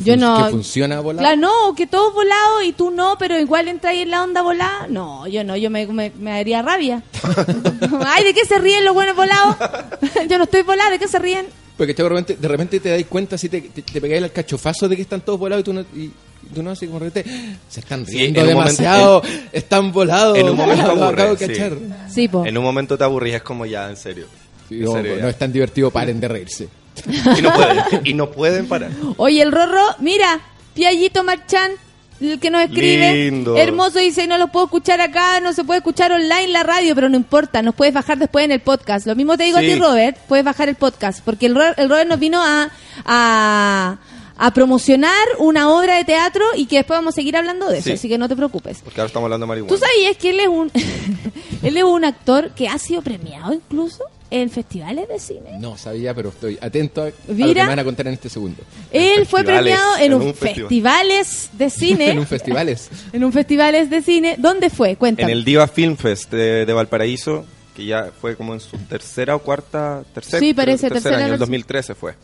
Que, 0.00 0.12
fun- 0.12 0.20
no. 0.20 0.44
que 0.44 0.50
funciona 0.50 1.00
volado. 1.00 1.20
Claro, 1.26 1.40
no, 1.40 1.74
que 1.74 1.86
todos 1.86 2.12
volados 2.14 2.64
y 2.64 2.72
tú 2.72 2.90
no, 2.90 3.16
pero 3.18 3.38
igual 3.38 3.68
entras 3.68 3.92
ahí 3.92 4.00
en 4.02 4.10
la 4.10 4.22
onda 4.22 4.42
volada. 4.42 4.86
No, 4.88 5.26
yo 5.26 5.44
no, 5.44 5.56
yo 5.56 5.70
me, 5.70 5.86
me, 5.86 6.10
me 6.18 6.30
daría 6.32 6.62
rabia. 6.62 7.02
Ay, 8.06 8.24
¿de 8.24 8.34
qué 8.34 8.44
se 8.44 8.58
ríen 8.58 8.84
los 8.84 8.94
buenos 8.94 9.16
volados? 9.16 9.56
yo 10.28 10.38
no 10.38 10.44
estoy 10.44 10.62
volada, 10.62 10.90
¿de 10.90 10.98
qué 10.98 11.08
se 11.08 11.18
ríen? 11.18 11.46
Porque 11.76 11.94
de 11.94 12.08
repente, 12.08 12.36
de 12.36 12.48
repente 12.48 12.80
te 12.80 12.88
das 12.90 13.04
cuenta 13.08 13.38
si 13.38 13.48
te, 13.48 13.60
te, 13.60 13.82
te 13.82 14.00
pegáis 14.00 14.22
el 14.22 14.32
cachofazo 14.32 14.88
de 14.88 14.96
que 14.96 15.02
están 15.02 15.20
todos 15.20 15.38
volados 15.38 15.60
y 15.62 15.64
tú 15.64 15.72
no, 15.72 15.80
y, 15.94 16.10
tú 16.52 16.60
no 16.60 16.72
así 16.72 16.86
como 16.88 16.98
repente, 16.98 17.30
se 17.68 17.78
están 17.80 18.04
riendo 18.04 18.40
momento- 18.40 18.58
demasiado, 18.58 19.22
están 19.52 19.92
volados. 19.92 20.36
En 20.38 20.48
un 20.48 20.56
momento 20.56 20.82
lo 20.94 21.04
aburre, 21.04 21.22
acabo 21.22 21.36
de 21.36 21.46
sí. 21.46 21.52
cachar. 21.52 21.72
Sí, 22.12 22.26
po. 22.26 22.44
En 22.44 22.58
un 22.58 22.64
momento 22.64 22.98
te 22.98 23.04
aburrías 23.04 23.42
como 23.42 23.64
ya, 23.64 23.88
en 23.88 23.96
serio. 23.96 24.26
Sí, 24.68 24.74
En 24.78 24.84
no, 24.86 24.92
serio, 24.94 25.12
no 25.14 25.18
ya. 25.20 25.28
es 25.28 25.38
tan 25.38 25.52
divertido, 25.52 25.90
paren 25.92 26.18
de 26.18 26.26
reírse. 26.26 26.68
Y 27.06 27.42
no 27.42 27.52
pueden, 27.52 27.78
y 28.04 28.14
no 28.14 28.30
pueden 28.30 28.68
parar. 28.68 28.90
Oye, 29.16 29.42
el 29.42 29.52
Rorro, 29.52 29.84
mira, 30.00 30.40
Piallito 30.74 31.24
Marchán, 31.24 31.72
el 32.20 32.40
que 32.40 32.50
nos 32.50 32.62
escribe. 32.62 33.12
Lindo. 33.30 33.56
Hermoso 33.56 33.98
dice, 34.00 34.26
no 34.26 34.38
lo 34.38 34.48
puedo 34.48 34.66
escuchar 34.66 35.00
acá, 35.00 35.40
no 35.40 35.52
se 35.52 35.62
puede 35.64 35.78
escuchar 35.78 36.10
online 36.12 36.48
la 36.48 36.62
radio, 36.64 36.94
pero 36.94 37.08
no 37.08 37.16
importa, 37.16 37.62
nos 37.62 37.74
puedes 37.74 37.94
bajar 37.94 38.18
después 38.18 38.44
en 38.44 38.52
el 38.52 38.60
podcast. 38.60 39.06
Lo 39.06 39.14
mismo 39.14 39.36
te 39.36 39.44
digo 39.44 39.58
Sí. 39.58 39.66
a 39.70 39.74
ti, 39.74 39.80
Robert, 39.80 40.16
puedes 40.28 40.44
bajar 40.44 40.68
el 40.68 40.74
podcast, 40.74 41.20
porque 41.24 41.46
el, 41.46 41.56
el 41.76 41.88
Robert 41.88 42.08
nos 42.08 42.18
vino 42.18 42.42
a, 42.42 42.70
a, 43.04 43.98
a 44.36 44.50
promocionar 44.54 45.12
una 45.38 45.70
obra 45.70 45.96
de 45.96 46.04
teatro 46.04 46.44
y 46.56 46.66
que 46.66 46.76
después 46.76 46.98
vamos 46.98 47.14
a 47.14 47.16
seguir 47.16 47.36
hablando 47.36 47.68
de 47.68 47.78
eso, 47.78 47.84
Sí. 47.88 47.92
así 47.92 48.08
que 48.08 48.18
no 48.18 48.28
te 48.28 48.36
preocupes. 48.36 48.80
Porque 48.82 49.00
ahora 49.00 49.06
estamos 49.08 49.26
hablando 49.26 49.46
de 49.46 49.48
marihuana. 49.48 49.74
¿Tú 49.74 49.80
sabías 49.80 50.16
que 50.16 50.30
él 50.30 50.40
es 50.40 50.48
un 50.48 50.70
él 51.62 51.76
es 51.76 51.84
un 51.84 52.04
actor 52.04 52.50
que 52.54 52.68
ha 52.68 52.78
sido 52.78 53.02
premiado 53.02 53.52
incluso 53.52 54.02
en 54.30 54.50
festivales 54.50 55.08
de 55.08 55.18
cine? 55.18 55.58
No 55.58 55.76
sabía, 55.78 56.14
pero 56.14 56.28
estoy 56.30 56.58
atento 56.60 57.02
a, 57.02 57.04
a 57.04 57.08
lo 57.08 57.12
que 57.26 57.32
Mira. 57.34 57.62
me 57.64 57.68
van 57.70 57.78
a 57.78 57.84
contar 57.84 58.06
en 58.08 58.14
este 58.14 58.28
segundo. 58.28 58.62
Él 58.92 59.26
fue 59.26 59.42
premiado 59.44 59.96
en, 59.96 60.04
en 60.04 60.14
un 60.14 60.22
un 60.28 60.34
festival. 60.34 60.68
festivales 60.68 61.50
de 61.52 61.70
cine. 61.70 62.10
en 62.10 62.18
un 62.18 62.26
festivales. 62.26 62.90
En 63.12 63.24
un 63.24 63.32
festivales 63.32 63.90
de 63.90 64.02
cine. 64.02 64.36
¿Dónde 64.38 64.70
fue? 64.70 64.90
En 64.90 64.96
Cuéntame. 64.96 65.32
el 65.32 65.44
Diva 65.44 65.66
Film 65.66 65.96
Fest 65.96 66.30
de, 66.30 66.66
de 66.66 66.72
Valparaíso, 66.72 67.44
que 67.74 67.84
ya 67.86 68.10
fue 68.20 68.36
como 68.36 68.54
en 68.54 68.60
su 68.60 68.76
tercera 68.76 69.34
o 69.36 69.38
cuarta, 69.38 70.02
tercera, 70.12 70.40
Sí, 70.40 70.52
parece, 70.54 70.88
tercer 70.88 70.92
tercera 71.02 71.16
año, 71.16 71.24
el 71.26 71.30
versión. 71.32 71.48
2013 71.50 71.94
fue. 71.94 72.14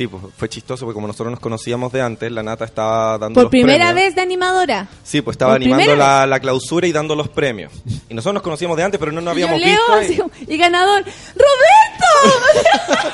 Sí, 0.00 0.06
pues 0.06 0.22
fue 0.34 0.48
chistoso 0.48 0.86
porque 0.86 0.94
como 0.94 1.08
nosotros 1.08 1.30
nos 1.30 1.40
conocíamos 1.40 1.92
de 1.92 2.00
antes, 2.00 2.32
la 2.32 2.42
Nata 2.42 2.64
estaba 2.64 3.18
dando 3.18 3.34
Por 3.34 3.42
los 3.44 3.50
primera 3.50 3.88
premios. 3.88 3.94
vez 4.06 4.14
de 4.14 4.22
animadora. 4.22 4.88
Sí, 5.04 5.20
pues 5.20 5.34
estaba 5.34 5.52
Por 5.52 5.60
animando 5.60 5.94
la, 5.94 6.26
la 6.26 6.40
clausura 6.40 6.86
y 6.86 6.92
dando 6.92 7.14
los 7.14 7.28
premios. 7.28 7.70
Y 8.08 8.14
nosotros 8.14 8.32
nos 8.32 8.42
conocíamos 8.42 8.78
de 8.78 8.84
antes, 8.84 8.98
pero 8.98 9.12
no 9.12 9.20
nos 9.20 9.36
yo 9.36 9.44
habíamos 9.44 9.60
leo 9.60 10.00
visto. 10.00 10.30
y- 10.48 10.54
y 10.54 10.56
ganador. 10.56 11.04
¡Roberto! 11.04 12.40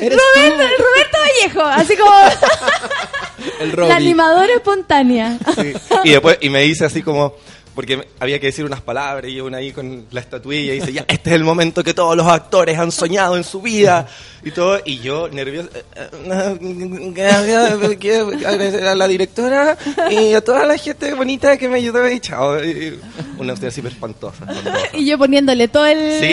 Roberto, 0.00 0.56
Roberto 0.56 1.18
Vallejo. 1.20 1.60
Así 1.62 1.96
como 1.98 2.10
El 3.60 3.76
la 3.88 3.96
animadora 3.96 4.54
espontánea. 4.54 5.38
Sí. 5.54 5.74
Y 6.04 6.10
después, 6.12 6.38
y 6.40 6.48
me 6.48 6.62
dice 6.62 6.86
así 6.86 7.02
como, 7.02 7.34
porque 7.78 7.96
me- 7.96 8.08
había 8.18 8.40
que 8.40 8.46
decir 8.46 8.64
unas 8.64 8.80
palabras 8.80 9.30
y 9.30 9.36
yo 9.36 9.44
una 9.44 9.58
ahí 9.58 9.70
con 9.70 10.06
la 10.10 10.18
estatuilla 10.18 10.72
y 10.74 10.80
dice, 10.80 10.92
ya, 10.92 11.04
este 11.06 11.30
es 11.30 11.36
el 11.36 11.44
momento 11.44 11.84
que 11.84 11.94
todos 11.94 12.16
los 12.16 12.26
actores 12.26 12.76
han 12.76 12.90
soñado 12.90 13.36
en 13.36 13.44
su 13.44 13.62
vida 13.62 14.08
y 14.42 14.50
todo, 14.50 14.80
y 14.84 14.98
yo 14.98 15.28
nervioso, 15.28 15.68
eh, 15.72 15.84
eh, 16.24 17.96
quiero 18.00 18.30
agradecer 18.30 18.84
a 18.84 18.96
la 18.96 19.06
directora 19.06 19.78
y 20.10 20.32
a 20.34 20.40
toda 20.40 20.66
la 20.66 20.76
gente 20.76 21.14
bonita 21.14 21.56
que 21.56 21.68
me 21.68 21.76
ayudó 21.76 22.10
y 22.10 22.18
chao, 22.18 22.58
y 22.64 22.98
una 23.38 23.52
usted 23.52 23.68
así 23.68 23.80
espantosa. 23.80 24.44
espantosa. 24.50 24.78
Y 24.94 25.06
yo 25.06 25.16
poniéndole 25.16 25.68
todo 25.68 25.86
el. 25.86 26.18
Sí, 26.20 26.26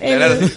el-. 0.00 0.50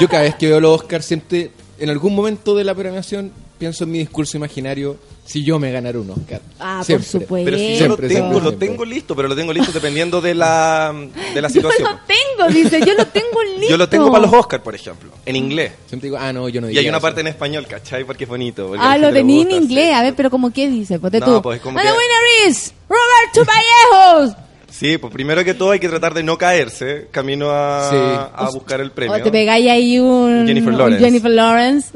Yo 0.00 0.08
cada 0.08 0.22
vez 0.22 0.36
que 0.36 0.48
veo 0.48 0.58
los 0.58 0.80
Oscars 0.80 1.04
siempre, 1.04 1.50
en 1.78 1.90
algún 1.90 2.14
momento 2.14 2.54
de 2.54 2.64
la 2.64 2.74
premiación, 2.74 3.30
pienso 3.60 3.84
en 3.84 3.92
mi 3.92 3.98
discurso 3.98 4.36
imaginario 4.36 4.96
si 5.24 5.44
yo 5.44 5.60
me 5.60 5.70
ganara 5.70 6.00
un 6.00 6.10
Oscar. 6.10 6.40
Ah, 6.58 6.82
por 6.84 7.02
supuesto. 7.04 7.44
Pero 7.44 7.56
si 7.58 7.72
yo 7.72 7.76
Siempre, 7.78 8.08
lo 8.08 8.14
tengo, 8.14 8.40
lo 8.40 8.54
tengo 8.54 8.84
listo, 8.84 9.14
pero 9.14 9.28
lo 9.28 9.36
tengo 9.36 9.52
listo 9.52 9.70
dependiendo 9.70 10.20
de 10.20 10.34
la, 10.34 10.92
de 11.34 11.40
la 11.40 11.48
Yo 11.48 11.54
situación. 11.54 11.88
lo 11.92 11.98
tengo, 12.06 12.52
dice. 12.52 12.80
Yo 12.84 12.94
lo 12.94 13.06
tengo 13.06 13.40
listo. 13.56 13.68
Yo 13.70 13.76
lo 13.76 13.88
tengo 13.88 14.10
para 14.10 14.24
los 14.26 14.32
Oscars, 14.34 14.62
por 14.64 14.74
ejemplo, 14.74 15.12
en 15.24 15.36
inglés. 15.36 15.72
Siempre 15.86 16.08
digo, 16.08 16.16
ah, 16.18 16.32
no, 16.32 16.48
yo 16.48 16.60
no 16.60 16.66
Y 16.66 16.70
diría 16.70 16.80
hay 16.80 16.88
una 16.88 16.96
eso. 16.98 17.02
parte 17.02 17.20
en 17.20 17.26
español, 17.28 17.66
¿cachai? 17.68 18.02
Porque 18.04 18.24
es 18.24 18.30
bonito. 18.30 18.66
porque 18.68 18.82
Ah, 18.84 18.98
lo 18.98 19.12
tenía 19.12 19.42
en 19.42 19.50
inglés. 19.52 19.88
sí. 19.88 19.92
A 19.92 20.02
ver, 20.02 20.14
pero 20.16 20.30
como 20.30 20.50
qué 20.50 20.68
dice. 20.68 20.98
Ponte 20.98 21.20
No, 21.20 21.26
tú. 21.26 21.42
pues, 21.42 21.60
como 21.60 21.78
And 21.78 21.86
the 21.88 21.92
que- 21.94 21.98
winner 21.98 22.48
is 22.50 22.72
Roberto 22.88 23.52
Vallejos. 23.52 24.36
Sí, 24.80 24.96
pues 24.98 25.12
primero 25.12 25.44
que 25.44 25.52
todo 25.52 25.72
hay 25.72 25.78
que 25.78 25.88
tratar 25.90 26.14
de 26.14 26.22
no 26.22 26.38
caerse 26.38 27.08
camino 27.10 27.50
a, 27.50 27.90
Sí. 27.90 27.96
a 28.34 28.48
buscar 28.50 28.80
el 28.80 28.90
premio. 28.92 29.14
O 29.14 29.20
te 29.22 29.30
pegáis 29.30 29.68
ahí 29.70 29.98
un 29.98 30.44
Jennifer 30.46 30.72
un 30.72 30.78
Lawrence. 30.78 31.04
Jennifer 31.04 31.30
Lawrence. 31.30 31.88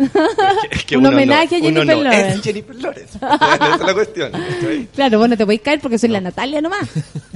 Es 0.70 0.85
que 0.85 0.97
un 0.98 1.01
uno 1.06 1.11
no, 1.12 1.16
homenaje 1.16 1.56
a 1.56 1.59
uno 1.61 1.66
Jennifer 1.81 1.97
no, 1.97 2.02
Lawrence. 2.02 2.36
Es 2.36 2.43
Jennifer 2.43 2.77
Lawrence. 2.77 3.19
Esa 3.23 3.74
es 3.74 3.81
la 3.81 3.94
cuestión. 3.94 4.32
Claro, 4.94 5.19
bueno, 5.19 5.36
te 5.36 5.44
podéis 5.44 5.62
caer 5.62 5.81
porque 5.81 5.98
soy 5.98 6.11
la 6.11 6.20
Natalia 6.20 6.61
nomás. 6.61 6.89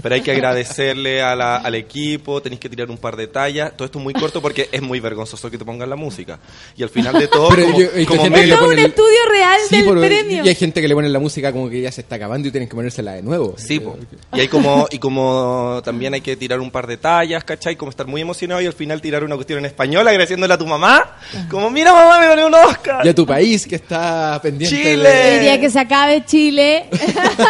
Pero 0.03 0.15
hay 0.15 0.21
que 0.21 0.33
agradecerle 0.33 1.23
a 1.23 1.35
la- 1.35 1.57
al 1.57 1.75
equipo, 1.75 2.43
tenéis 2.43 2.61
que 2.61 2.69
tirar 2.69 2.91
un 2.91 2.99
par 2.99 3.17
de 3.17 3.27
tallas. 3.27 3.73
Todo 3.77 3.87
esto 3.87 3.99
es 3.99 4.05
muy 4.05 4.13
corto 4.15 4.43
porque 4.43 4.69
es 4.71 4.83
muy 4.83 5.01
vergonzoso 5.01 5.51
que 5.51 5.57
te 5.59 5.65
pongan 5.65 5.89
la 5.89 5.97
música. 5.97 6.39
Y 6.77 6.83
al 6.83 6.91
final 6.91 7.19
de 7.19 7.27
todo, 7.29 7.49
Pero 7.49 7.67
como, 7.67 7.79
yo 7.81 7.89
como 8.07 8.23
gente 8.23 8.41
que 8.41 8.47
le 8.49 8.55
un 8.55 8.73
el- 8.73 8.79
estudio 8.87 9.19
real 9.31 9.61
Sí, 9.69 9.77
del 9.77 9.85
pero- 9.87 10.01
premio. 10.01 10.45
Y 10.45 10.49
hay 10.49 10.55
gente 10.55 10.81
que 10.83 10.89
le 10.89 10.95
pone 10.95 11.09
la 11.09 11.19
música 11.19 11.53
como 11.53 11.71
que 11.71 11.81
ya 11.81 11.91
se 11.91 12.03
está 12.03 12.17
acabando 12.17 12.49
y 12.49 12.51
tienen 12.51 12.69
que 12.69 12.75
ponérsela 12.77 13.13
de 13.15 13.23
nuevo. 13.23 13.55
Sí, 13.57 13.81
po. 13.81 13.97
y 14.35 14.41
hay 14.41 14.49
como 14.49 14.87
y 14.91 14.99
como 14.99 15.38
también 15.85 16.15
hay 16.15 16.21
que 16.21 16.37
tirar 16.37 16.61
un 16.61 16.71
par 16.71 16.87
de 16.87 16.97
tallas, 16.97 17.45
¿cachai? 17.45 17.77
Como 17.77 17.91
estar 17.91 18.07
muy 18.07 18.21
emocionado 18.21 18.61
y 18.61 18.67
al 18.67 18.73
final 18.73 19.01
tirar 19.01 19.25
una 19.25 19.35
cuestión 19.35 19.59
en 19.61 19.67
español 19.67 20.07
agradeciéndole 20.07 20.55
a 20.55 20.59
tu 20.59 20.67
mamá, 20.67 21.17
como 21.51 21.71
mira 21.71 21.93
mamá 21.93 22.19
me 22.21 22.27
gané 22.29 22.45
un 22.45 22.55
Oscar. 22.55 23.05
Y 23.05 23.09
a 23.09 23.15
tu 23.15 23.27
país 23.27 23.67
que 23.67 23.77
está 23.77 24.39
pendiente 24.43 24.77
Chile. 24.77 25.09
de- 25.09 25.35
El 25.37 25.41
día 25.43 25.61
que 25.61 25.71
se 25.71 25.79
acabe 25.81 26.25
Chile. 26.25 26.87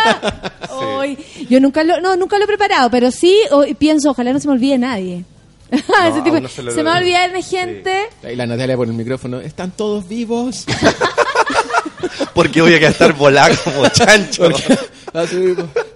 Hoy, 0.71 1.19
yo 1.49 1.61
nunca 1.61 1.83
lo, 1.85 2.01
no, 2.01 2.17
nunca 2.17 2.39
lo 2.39 2.45
he 2.45 2.47
preparado, 2.47 2.91
pero 2.91 3.11
sí 3.11 3.37
hoy 3.51 3.75
pienso, 3.75 4.11
ojalá 4.11 4.33
no 4.33 4.39
se 4.41 4.47
me 4.49 4.55
olvide 4.55 4.79
nadie. 4.79 5.25
Ese 5.71 6.23
tipo- 6.23 6.41
no 6.41 6.49
se 6.49 6.63
me 6.63 6.83
va 6.83 6.95
a 6.97 6.99
olvidar 6.99 7.33
de 7.33 7.43
gente. 7.43 8.09
Ahí 8.25 8.37
la 8.37 8.47
Natalia 8.47 8.77
por 8.77 8.87
el 8.87 8.95
micrófono. 8.95 9.41
Están 9.41 9.71
todos 9.73 10.09
vivos. 10.09 10.65
Porque 12.35 12.63
voy 12.63 12.75
a 12.75 12.89
estar 12.89 13.13
volado 13.13 13.55
como 13.65 13.89
chancho. 13.89 14.49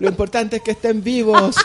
Lo 0.01 0.09
importante 0.09 0.57
es 0.57 0.63
que 0.63 0.73
estén 0.73 1.03
vivos. 1.03 1.57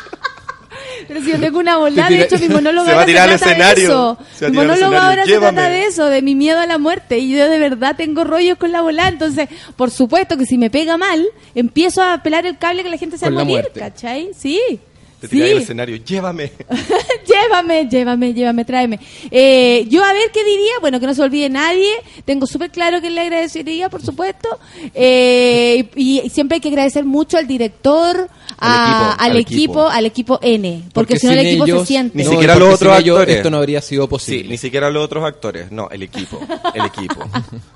Pero 1.08 1.22
si 1.22 1.32
yo 1.32 1.40
tengo 1.40 1.60
una 1.60 1.78
volada, 1.78 2.10
de 2.10 2.22
hecho 2.24 2.38
mi 2.40 2.50
monólogo 2.50 2.86
Se 2.88 2.92
va 2.92 3.00
a 3.00 3.02
ahora 3.02 3.06
tirar 3.06 3.30
al 3.30 3.38
trata 3.38 3.46
de 3.46 3.52
escenario. 3.52 3.88
eso. 3.88 4.18
Se 4.36 4.50
Mi 4.50 4.58
monólogo 4.58 4.96
ahora 4.96 5.26
se 5.26 5.38
trata 5.38 5.70
de 5.70 5.86
eso, 5.86 6.06
de 6.06 6.22
mi 6.22 6.36
miedo 6.36 6.60
a 6.60 6.66
la 6.66 6.78
muerte. 6.78 7.20
Y 7.20 7.32
yo 7.32 7.50
de 7.50 7.60
verdad 7.60 7.96
tengo 7.96 8.24
rollos 8.24 8.58
con 8.58 8.72
la 8.72 8.82
volada. 8.82 9.10
Entonces, 9.10 9.48
por 9.76 9.92
supuesto 9.92 10.38
que 10.38 10.46
si 10.46 10.58
me 10.58 10.70
pega 10.70 10.98
mal, 10.98 11.26
empiezo 11.56 12.02
a 12.04 12.22
pelar 12.24 12.46
el 12.46 12.58
cable 12.58 12.84
que 12.84 12.90
la 12.90 12.98
gente 12.98 13.18
se 13.18 13.30
va 13.30 13.42
a 13.42 13.44
morir. 13.44 13.72
¿cachai? 13.76 14.32
Sí. 14.38 14.80
Te 15.20 15.28
tiré 15.28 15.48
Sí. 15.48 15.52
al 15.54 15.58
escenario, 15.64 15.96
llévame. 15.98 16.52
llévame, 17.26 17.88
llévame, 17.90 18.34
llévame, 18.34 18.66
tráeme. 18.66 19.00
Eh, 19.32 19.86
yo 19.90 20.04
a 20.04 20.14
ver 20.14 20.30
qué 20.32 20.44
diría, 20.44 20.74
bueno, 20.80 21.00
que 21.00 21.08
no 21.08 21.14
se 21.16 21.22
olvide 21.24 21.50
nadie, 21.50 21.90
tengo 22.26 22.46
súper 22.46 22.70
claro 22.72 23.02
que 23.02 23.10
le 23.10 23.22
agradecería, 23.22 23.90
por 23.90 24.02
supuesto, 24.04 24.48
Eh, 24.94 25.90
y, 25.96 26.22
y 26.24 26.30
siempre 26.30 26.56
hay 26.56 26.62
que 26.62 26.70
agradecer 26.70 27.04
mucho 27.06 27.38
al 27.38 27.48
director, 27.48 28.30
a- 28.60 29.14
Al 29.14 29.32
al, 29.32 29.38
equipo, 29.38 29.58
equipo, 29.58 29.88
al 29.90 30.06
equipo, 30.06 30.40
N, 30.42 30.84
porque, 30.94 31.18
si 31.20 31.28
no 31.28 31.34
el 31.34 31.40
equipo 31.40 31.66
se 31.66 31.72
ellos- 31.72 31.88
siente. 31.88 32.18
Ni 32.18 32.24
No, 32.24 32.32
siquiera 32.32 32.56
los 32.56 32.74
otros 32.76 33.00
ellos 33.00 33.18
actores. 33.18 33.38
Esto 33.38 33.50
no 33.50 33.58
habría 33.58 33.82
sido 33.82 34.04
Sí, 34.06 34.10
posible. 34.10 34.50
ni 34.50 34.58
siquiera 34.58 34.90
los 34.90 35.04
otros 35.06 35.24
actores, 35.26 35.72
no, 35.72 35.90
el 35.90 36.04
equipo, 36.04 36.40
el 36.74 36.86
equipo. 36.86 37.24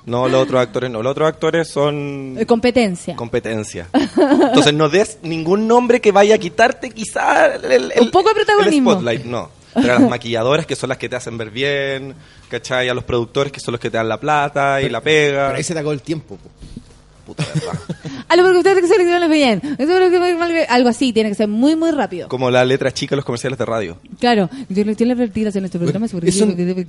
No, 0.06 0.28
los 0.28 0.42
otros 0.42 0.60
actores 0.60 0.90
no, 0.90 1.02
los 1.02 1.12
otros 1.12 1.28
actores 1.28 1.68
son 1.68 2.36
Eh, 2.38 2.46
competencia. 2.46 3.14
competencia. 3.16 3.88
Entonces 3.92 4.74
no 4.74 4.88
des 4.88 5.18
ningún 5.22 5.66
nombre 5.68 6.00
que 6.00 6.12
vaya 6.12 6.34
a 6.34 6.38
quitarte 6.38 6.90
quizá 6.90 7.54
el, 7.56 7.92
el- 7.92 8.00
Un 8.00 8.10
poco 8.10 8.28
de 8.30 8.34
protagonismo. 8.34 8.90
el 8.92 8.96
spotlight, 8.96 9.24
no. 9.24 9.50
Pero 9.74 9.94
a 9.94 9.98
las 10.00 10.10
maquilladoras 10.10 10.66
que 10.66 10.76
son 10.76 10.90
las 10.90 10.98
que 10.98 11.08
te 11.08 11.16
hacen 11.16 11.38
ver 11.38 11.50
bien, 11.50 12.14
¿cachai? 12.50 12.90
A 12.90 12.94
los 12.94 13.04
productores 13.04 13.50
que 13.50 13.58
son 13.58 13.72
los 13.72 13.80
que 13.80 13.88
te 13.90 13.96
dan 13.96 14.06
la 14.08 14.20
plata 14.20 14.82
y 14.82 14.90
la 14.90 15.00
pega. 15.00 15.46
Pero 15.46 15.56
ahí 15.56 15.62
se 15.62 15.72
te 15.72 15.78
acabó 15.78 15.92
el 15.92 16.02
tiempo. 16.02 16.36
po. 16.36 16.50
Puta 17.34 17.44
verdad. 17.54 17.80
A 18.28 18.36
lo 18.36 18.42
porque 18.44 18.58
ustedes 18.58 18.88
seleccionan 18.88 19.30
bien. 19.30 19.60
Eso 19.78 19.98
es 19.98 20.00
lo 20.00 20.10
que 20.10 20.18
me- 20.18 20.62
Algo 20.64 20.88
así, 20.88 21.12
tiene 21.12 21.28
que 21.28 21.34
ser 21.34 21.48
muy, 21.48 21.76
muy 21.76 21.90
rápido. 21.90 22.28
Como 22.28 22.50
la 22.50 22.64
letra 22.64 22.92
chica 22.92 23.14
en 23.14 23.18
los 23.18 23.24
comerciales 23.24 23.58
de 23.58 23.64
radio. 23.66 23.98
Claro, 24.18 24.48
yo 24.68 24.84
le 24.84 24.94
tiene 24.94 25.14
vertidas 25.14 25.54
en 25.56 25.64
este 25.64 25.78
programa. 25.78 26.06
Eso, 26.06 26.18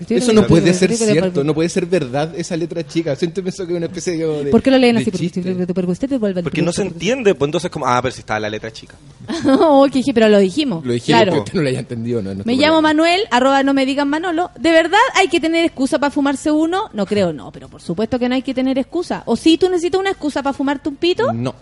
eso 0.10 0.34
no 0.34 0.48
puede 0.48 0.74
ser 0.74 0.96
cierto, 0.96 1.44
no 1.44 1.54
puede 1.54 1.70
ser 1.70 1.86
verdad 1.86 2.34
esa 2.36 2.56
letra 2.56 2.86
chica. 2.86 3.16
Siempre 3.16 3.44
pensó 3.44 3.66
que 3.66 3.74
es 3.74 3.78
una 3.78 3.88
especie 3.88 4.16
de. 4.18 4.52
¿Por 4.52 4.62
qué 4.62 4.72
lo 4.72 4.78
leen 4.78 4.98
así? 4.98 5.12
Porque, 5.12 6.44
porque 6.44 6.62
no 6.62 6.72
se 6.72 6.84
entiende, 6.84 7.36
pues 7.36 7.48
entonces 7.48 7.70
como, 7.70 7.86
ah, 7.88 8.00
pero 8.02 8.14
si 8.14 8.22
está 8.22 8.40
la 8.40 8.50
letra 8.50 8.72
chica. 8.72 8.96
Oh, 9.46 9.88
dije, 9.88 10.14
pero 10.14 10.30
lo 10.30 10.40
dijimos. 10.40 10.86
Lo 10.86 10.94
dijimos, 10.94 11.22
claro. 11.22 11.40
usted 11.40 11.54
no 11.54 11.62
lo 11.62 11.70
haya 11.70 11.80
entendido. 11.80 12.22
No, 12.22 12.34
nuestro 12.34 12.46
Me 12.46 12.56
llamo. 12.58 12.82
Manuel, 12.82 13.22
arroba 13.32 13.64
no 13.64 13.74
me 13.74 13.86
digan 13.86 14.10
Manolo. 14.10 14.52
¿De 14.60 14.72
verdad 14.72 15.00
hay 15.16 15.28
que 15.28 15.40
tener 15.40 15.64
excusa 15.66 16.00
para 16.00 16.12
fumarse 16.12 16.52
uno? 16.52 16.90
No 16.94 17.06
creo, 17.06 17.32
no, 17.34 17.52
pero 17.52 17.70
por 17.70 17.82
supuesto 17.82 18.20
que 18.20 18.28
no 18.30 18.36
hay 18.36 18.42
que 18.42 18.54
tener 18.54 18.78
excusa. 18.78 19.24
¿O 19.26 19.36
si 19.36 19.58
tú 19.58 19.70
necesitas 19.70 20.00
una 20.00 20.12
excusa 20.12 20.33
para 20.42 20.54
fumarte 20.54 20.90
un 20.90 20.96
pito? 20.96 21.32
No. 21.34 21.54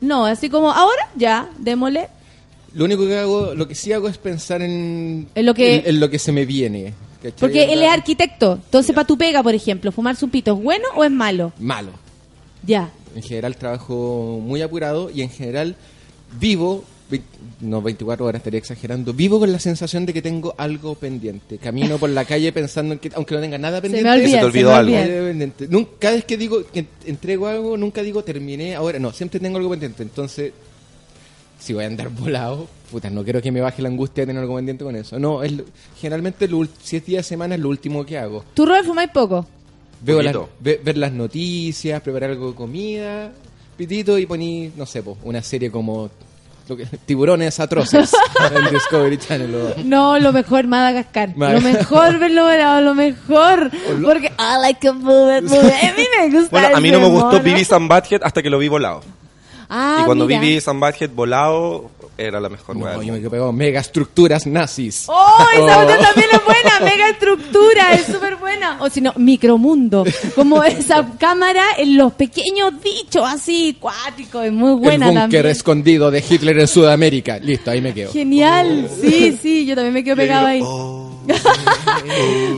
No, 0.00 0.24
así 0.26 0.48
como 0.48 0.70
ahora, 0.72 1.08
ya, 1.16 1.48
démosle. 1.58 2.08
Lo 2.74 2.84
único 2.84 3.06
que 3.06 3.18
hago, 3.18 3.54
lo 3.54 3.66
que 3.68 3.74
sí 3.74 3.92
hago 3.92 4.08
es 4.08 4.18
pensar 4.18 4.62
en, 4.62 5.28
En 5.34 5.46
lo 5.46 5.54
que- 5.54 5.76
en, 5.76 5.82
en 5.86 6.00
lo 6.00 6.10
que 6.10 6.18
se 6.18 6.32
me 6.32 6.44
viene. 6.46 6.94
¿cachai? 7.22 7.32
Porque 7.38 7.64
él 7.72 7.82
es 7.82 7.88
arquitecto. 7.90 8.54
Entonces, 8.64 8.94
para 8.94 9.06
tu 9.06 9.16
pega, 9.18 9.42
por 9.42 9.54
ejemplo, 9.54 9.90
¿fumarse 9.90 10.24
un 10.24 10.30
pito 10.30 10.52
es 10.56 10.62
bueno 10.62 10.84
o 10.94 11.02
es 11.04 11.10
malo? 11.10 11.52
Malo. 11.58 11.90
Ya. 12.64 12.90
En 13.16 13.22
general 13.22 13.56
trabajo 13.56 14.40
muy 14.42 14.62
apurado 14.62 15.10
y 15.10 15.22
en 15.22 15.30
general 15.30 15.74
vivo, 16.38 16.84
no 17.60 17.80
24 17.82 18.24
horas 18.26 18.40
estaría 18.40 18.58
exagerando, 18.58 19.12
vivo 19.12 19.38
con 19.38 19.50
la 19.50 19.58
sensación 19.58 20.04
de 20.06 20.12
que 20.12 20.22
tengo 20.22 20.54
algo 20.58 20.94
pendiente. 20.94 21.58
Camino 21.58 21.98
por 21.98 22.10
la 22.10 22.24
calle 22.24 22.52
pensando 22.52 22.92
en 22.94 22.98
que, 23.00 23.10
aunque 23.14 23.34
no 23.34 23.40
tenga 23.40 23.58
nada 23.58 23.78
Se 23.78 23.82
pendiente, 23.82 24.08
me 24.10 24.14
olvida, 24.16 24.28
Se 24.28 24.34
te 24.34 24.40
se 24.40 24.44
olvidó 24.46 24.68
me 24.70 24.74
algo. 25.42 25.66
Nunca, 25.70 25.90
cada 25.98 26.14
vez 26.16 26.24
que 26.24 26.36
digo 26.36 26.64
que 26.72 26.86
entrego 27.06 27.46
algo, 27.48 27.76
nunca 27.76 28.02
digo 28.02 28.22
terminé 28.22 28.74
ahora. 28.74 28.98
No, 28.98 29.12
siempre 29.12 29.40
tengo 29.40 29.56
algo 29.56 29.70
pendiente. 29.70 30.02
Entonces, 30.02 30.52
si 31.58 31.72
voy 31.72 31.84
a 31.84 31.86
andar 31.88 32.08
volado, 32.10 32.68
puta, 32.90 33.10
no 33.10 33.24
quiero 33.24 33.42
que 33.42 33.50
me 33.50 33.60
baje 33.60 33.82
la 33.82 33.88
angustia 33.88 34.22
de 34.22 34.26
tener 34.28 34.42
algo 34.42 34.54
pendiente 34.56 34.84
con 34.84 34.94
eso. 34.94 35.18
No, 35.18 35.42
es 35.42 35.52
lo- 35.52 35.64
generalmente 36.00 36.46
lo 36.46 36.66
si 36.82 36.96
es 36.96 37.06
día 37.06 37.18
de 37.18 37.24
semana 37.24 37.54
es 37.56 37.60
lo 37.60 37.68
último 37.70 38.04
que 38.06 38.18
hago. 38.18 38.44
¿Tú, 38.54 38.64
Robert, 38.66 38.86
fumáis 38.86 39.10
poco? 39.10 39.46
Veo 40.00 40.22
las- 40.22 40.36
ve- 40.60 40.80
ver 40.84 40.96
las 40.98 41.12
noticias, 41.12 42.00
preparar 42.02 42.30
algo 42.30 42.50
de 42.50 42.54
comida, 42.54 43.32
pitito 43.76 44.16
y 44.18 44.26
poní, 44.26 44.70
no 44.76 44.86
sé, 44.86 45.02
po, 45.02 45.18
una 45.24 45.42
serie 45.42 45.70
como 45.72 46.08
Tiburones 47.06 47.58
Atroces 47.60 48.12
en 48.54 48.70
Discovery 48.72 49.16
Channel. 49.18 49.54
o- 49.54 49.74
No, 49.84 50.18
lo 50.18 50.32
mejor, 50.32 50.66
Madagascar. 50.66 51.34
Mad- 51.36 51.52
Lo 51.54 51.60
mejor, 51.60 52.18
verlo 52.18 52.46
bravo, 52.46 52.80
lo 52.80 52.94
mejor. 52.94 53.70
Porque 54.04 54.28
I 54.38 54.60
like 54.62 54.80
move 54.92 55.38
it, 55.38 55.44
move 55.44 55.66
it. 55.68 55.84
A 55.84 55.92
mí 55.96 56.04
me 56.18 56.30
gusta 56.30 56.48
Bueno, 56.50 56.76
a 56.76 56.80
mí 56.80 56.90
no 56.90 57.00
me 57.00 57.08
gustó. 57.08 57.40
Vivi 57.40 57.64
Badhead 57.88 58.20
hasta 58.22 58.42
que 58.42 58.50
lo 58.50 58.58
vi 58.58 58.68
volado. 58.68 59.02
Ah, 59.70 59.98
y 60.00 60.04
cuando 60.06 60.26
mira. 60.26 60.40
vi 60.40 60.48
Vivi 60.48 60.68
and 60.68 60.80
Badhead 60.80 61.10
volado, 61.10 61.90
era 62.18 62.40
la 62.40 62.48
mejor 62.48 62.76
No, 62.76 63.02
yo 63.02 63.12
me 63.12 63.20
quedo 63.20 63.30
pegado. 63.30 63.52
Megaestructuras 63.52 64.46
nazis. 64.46 65.04
¡Oh! 65.08 65.46
Esa 65.54 65.78
Oh. 65.78 65.82
otra 65.84 65.98
también 65.98 66.28
es 66.32 66.44
buena, 66.44 66.80
mega 66.82 67.08
estructura, 67.10 67.92
es 67.94 68.06
súper 68.06 68.36
buena. 68.36 68.76
O 68.80 68.90
si 68.90 69.00
no, 69.00 69.12
micromundo. 69.16 70.04
Como 70.34 70.62
esa 70.64 71.06
cámara 71.18 71.62
en 71.78 71.96
los 71.96 72.12
pequeños 72.14 72.72
dichos, 72.82 73.22
así, 73.24 73.76
cuático, 73.80 74.42
es 74.42 74.52
muy 74.52 74.74
buena 74.74 75.08
El 75.10 75.18
búnker 75.18 75.46
escondido 75.46 76.10
de 76.10 76.24
Hitler 76.28 76.58
en 76.58 76.66
Sudamérica. 76.68 77.38
Listo, 77.38 77.70
ahí 77.70 77.80
me 77.80 77.94
quedo. 77.94 78.12
Genial, 78.12 78.90
sí, 79.00 79.38
sí, 79.40 79.64
yo 79.64 79.74
también 79.76 79.94
me 79.94 80.02
quedo 80.04 80.16
pegado 80.16 80.46
ahí. 80.48 80.60
Oh, 80.62 81.10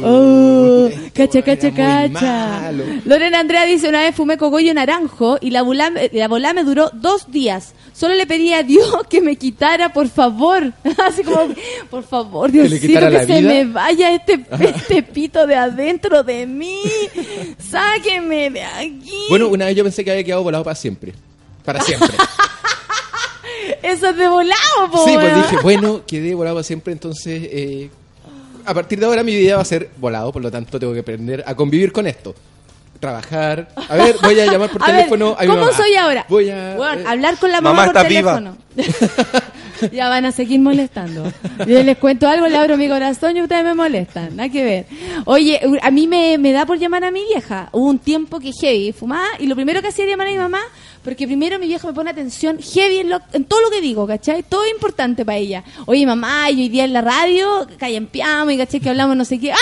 Oh, 0.03 0.89
cacha, 1.13 1.43
cacha, 1.43 1.73
cacha. 1.73 2.73
Lorena 3.05 3.41
Andrea 3.41 3.65
dice, 3.65 3.89
una 3.89 4.01
vez 4.01 4.15
fumé 4.15 4.39
cogollo 4.39 4.73
naranjo 4.73 5.39
y 5.41 5.51
la 5.51 5.63
volá, 5.63 5.93
la 6.13 6.29
volá 6.29 6.53
me 6.53 6.65
duró 6.65 6.91
dos 6.95 7.31
días. 7.31 7.75
Solo 7.93 8.15
le 8.15 8.27
pedí 8.27 8.53
a 8.53 8.63
Dios 8.63 8.97
que 9.09 9.21
me 9.21 9.37
quitara, 9.37 9.93
por 9.93 10.09
favor. 10.09 10.73
Así 11.05 11.23
como, 11.23 11.55
por 11.91 12.05
favor, 12.05 12.51
Dios 12.51 12.71
le 12.71 12.81
quitara 12.81 13.11
que 13.11 13.27
se 13.27 13.41
vida. 13.41 13.51
me 13.51 13.65
vaya 13.67 14.15
este, 14.15 14.45
este 14.61 15.03
pito 15.03 15.47
de 15.47 15.57
adentro 15.57 16.23
de 16.23 16.47
mí. 16.47 16.81
Sáqueme 17.59 18.51
de 18.51 18.63
aquí. 18.63 19.27
Bueno, 19.29 19.49
una 19.49 19.67
vez 19.67 19.77
yo 19.77 19.83
pensé 19.83 20.05
que 20.05 20.11
había 20.13 20.25
quedado 20.25 20.43
volado 20.43 20.65
para 20.65 20.77
siempre. 20.77 21.13
Para 21.65 21.81
siempre. 21.83 22.09
Eso 23.83 24.09
es 24.09 24.17
de 24.17 24.29
volado, 24.29 24.91
po, 24.91 25.05
Sí, 25.05 25.15
pues 25.15 25.35
dije, 25.35 25.57
bueno, 25.63 26.03
quedé 26.07 26.35
volado 26.35 26.57
para 26.57 26.65
siempre, 26.65 26.93
entonces 26.93 27.43
eh, 27.51 27.91
a 28.71 28.75
partir 28.75 28.99
de 29.01 29.07
ahora 29.07 29.23
mi 29.23 29.35
vida 29.35 29.57
va 29.57 29.63
a 29.63 29.65
ser 29.65 29.91
volado, 29.99 30.33
por 30.33 30.43
lo 30.43 30.51
tanto 30.51 30.79
tengo 30.79 30.93
que 30.93 31.01
aprender 31.01 31.43
a 31.47 31.55
convivir 31.55 31.93
con 31.93 32.07
esto. 32.07 32.35
Trabajar. 33.01 33.69
A 33.89 33.97
ver, 33.97 34.17
voy 34.23 34.39
a 34.39 34.45
llamar 34.47 34.71
por 34.71 34.83
A 34.85 34.87
ver, 34.87 34.97
teléfono 34.97 35.35
a 35.39 35.43
mi 35.43 35.47
¿Cómo 35.49 35.61
mamá. 35.61 35.73
soy 35.73 35.95
ahora? 35.97 36.27
Voy 36.29 36.51
a... 36.51 36.77
Bueno, 36.77 37.01
eh, 37.03 37.05
hablar 37.09 37.37
con 37.39 37.51
la 37.51 37.61
mamá, 37.63 37.87
Mamá 37.87 37.93
por 37.93 37.97
está 37.97 38.09
viva. 38.09 38.35
teléfono. 38.35 38.57
ya 39.93 40.09
van 40.11 40.27
a 40.27 40.33
seguir 40.33 40.61
molestando. 40.61 41.25
Yo 41.67 41.83
les 41.83 41.97
cuento 41.97 42.29
algo, 42.29 42.47
le 42.47 42.59
abro 42.59 42.77
mi 42.77 42.89
corazón 42.89 43.37
y 43.39 43.43
ustedes 43.43 43.65
me 43.65 43.75
molestan. 43.75 44.37
Nada 44.37 44.51
que 44.51 44.63
ver. 44.65 44.87
Oye, 45.25 45.61
a 45.81 45.91
mí 45.91 46.07
me, 46.07 46.37
me 46.39 46.53
da 46.53 46.67
por 46.67 46.79
llamar 46.79 47.03
a 47.05 47.11
mi 47.11 47.25
vieja. 47.25 47.71
Hubo 47.73 47.87
un 47.89 47.99
tiempo 47.99 48.39
que 48.39 48.53
heavy 48.53 48.93
fumaba 48.93 49.27
y 49.39 49.47
lo 49.47 49.57
primero 49.57 49.81
que 49.81 49.89
hacía 49.89 50.05
era 50.05 50.13
llamar 50.13 50.27
a 50.29 50.31
mi 50.31 50.37
mamá 50.39 50.61
porque 51.03 51.27
primero 51.27 51.59
mi 51.59 51.67
vieja 51.67 51.87
me 51.87 51.95
pone 51.95 52.11
atención 52.11 52.59
heavy 52.61 52.99
en, 52.99 53.09
lo- 53.11 53.21
en 53.33 53.45
todo 53.45 53.61
lo 53.63 53.71
que 53.71 53.81
digo, 53.81 54.07
¿cachai? 54.07 54.43
Todo 54.43 54.65
es 54.65 54.71
importante 54.73 55.25
para 55.25 55.39
ella. 55.39 55.65
Oye, 55.87 56.05
mamá, 56.07 56.51
y 56.51 56.63
hoy 56.63 56.69
día 56.69 56.85
en 56.85 56.93
la 56.93 57.01
radio, 57.01 57.67
callampiamos 57.79 58.53
y 58.53 58.59
¿cachai? 58.59 58.81
Que 58.81 58.91
hablamos 58.91 59.17
no 59.17 59.25
sé 59.25 59.39
qué. 59.39 59.53
¡Ah! 59.53 59.57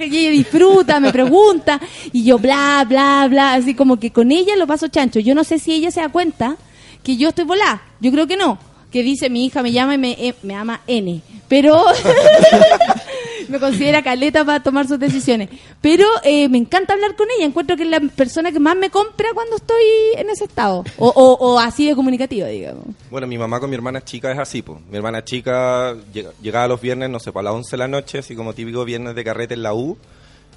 Y 0.00 0.16
ella 0.16 0.30
disfruta, 0.30 0.98
me 1.00 1.12
pregunta. 1.12 1.80
Y 2.12 2.24
yo 2.24 2.38
bla, 2.38 2.84
bla, 2.88 3.26
bla. 3.30 3.54
Así 3.54 3.74
como 3.74 3.98
que 4.00 4.10
con 4.10 4.32
ella 4.32 4.56
lo 4.56 4.66
paso 4.66 4.88
chancho. 4.88 5.20
Yo 5.20 5.34
no 5.34 5.44
sé 5.44 5.58
si 5.58 5.72
ella 5.72 5.90
se 5.90 6.00
da 6.00 6.08
cuenta 6.08 6.56
que 7.02 7.16
yo 7.16 7.28
estoy 7.28 7.44
volada. 7.44 7.82
Yo 8.00 8.10
creo 8.10 8.26
que 8.26 8.36
no. 8.36 8.58
Que 8.94 9.02
dice 9.02 9.28
mi 9.28 9.44
hija 9.46 9.60
me 9.60 9.72
llama 9.72 9.96
y 9.96 9.98
me, 9.98 10.12
eh, 10.12 10.34
me 10.44 10.54
ama 10.54 10.80
N. 10.86 11.20
Pero 11.48 11.84
me 13.48 13.58
considera 13.58 14.02
caleta 14.02 14.44
para 14.44 14.62
tomar 14.62 14.86
sus 14.86 14.98
decisiones. 15.00 15.48
Pero 15.80 16.06
eh, 16.22 16.48
me 16.48 16.58
encanta 16.58 16.92
hablar 16.94 17.14
con 17.16 17.26
ella. 17.36 17.44
Encuentro 17.44 17.76
que 17.76 17.82
es 17.82 17.88
la 17.88 17.98
persona 18.00 18.52
que 18.52 18.60
más 18.60 18.76
me 18.76 18.90
compra 18.90 19.28
cuando 19.34 19.56
estoy 19.56 19.82
en 20.16 20.30
ese 20.30 20.44
estado. 20.44 20.84
O, 20.96 21.08
o- 21.08 21.34
o 21.54 21.58
así 21.58 21.88
de 21.88 21.94
comunicativa, 21.96 22.46
digamos. 22.46 22.84
Bueno, 23.10 23.26
mi 23.26 23.36
mamá 23.36 23.58
con 23.60 23.68
mi 23.68 23.76
hermana 23.76 24.02
chica 24.04 24.30
es 24.32 24.38
así, 24.38 24.62
pues. 24.62 24.78
Mi 24.88 24.96
hermana 24.96 25.24
chica 25.24 25.94
llega- 26.12 26.30
llegaba 26.40 26.68
los 26.68 26.80
viernes, 26.80 27.10
no 27.10 27.18
sé, 27.18 27.32
para 27.32 27.44
las 27.44 27.54
11 27.54 27.70
de 27.72 27.76
la 27.78 27.88
noche, 27.88 28.18
así 28.18 28.34
como 28.36 28.52
típico 28.54 28.84
viernes 28.84 29.14
de 29.16 29.24
carrete 29.24 29.54
en 29.54 29.62
la 29.64 29.74
U. 29.74 29.98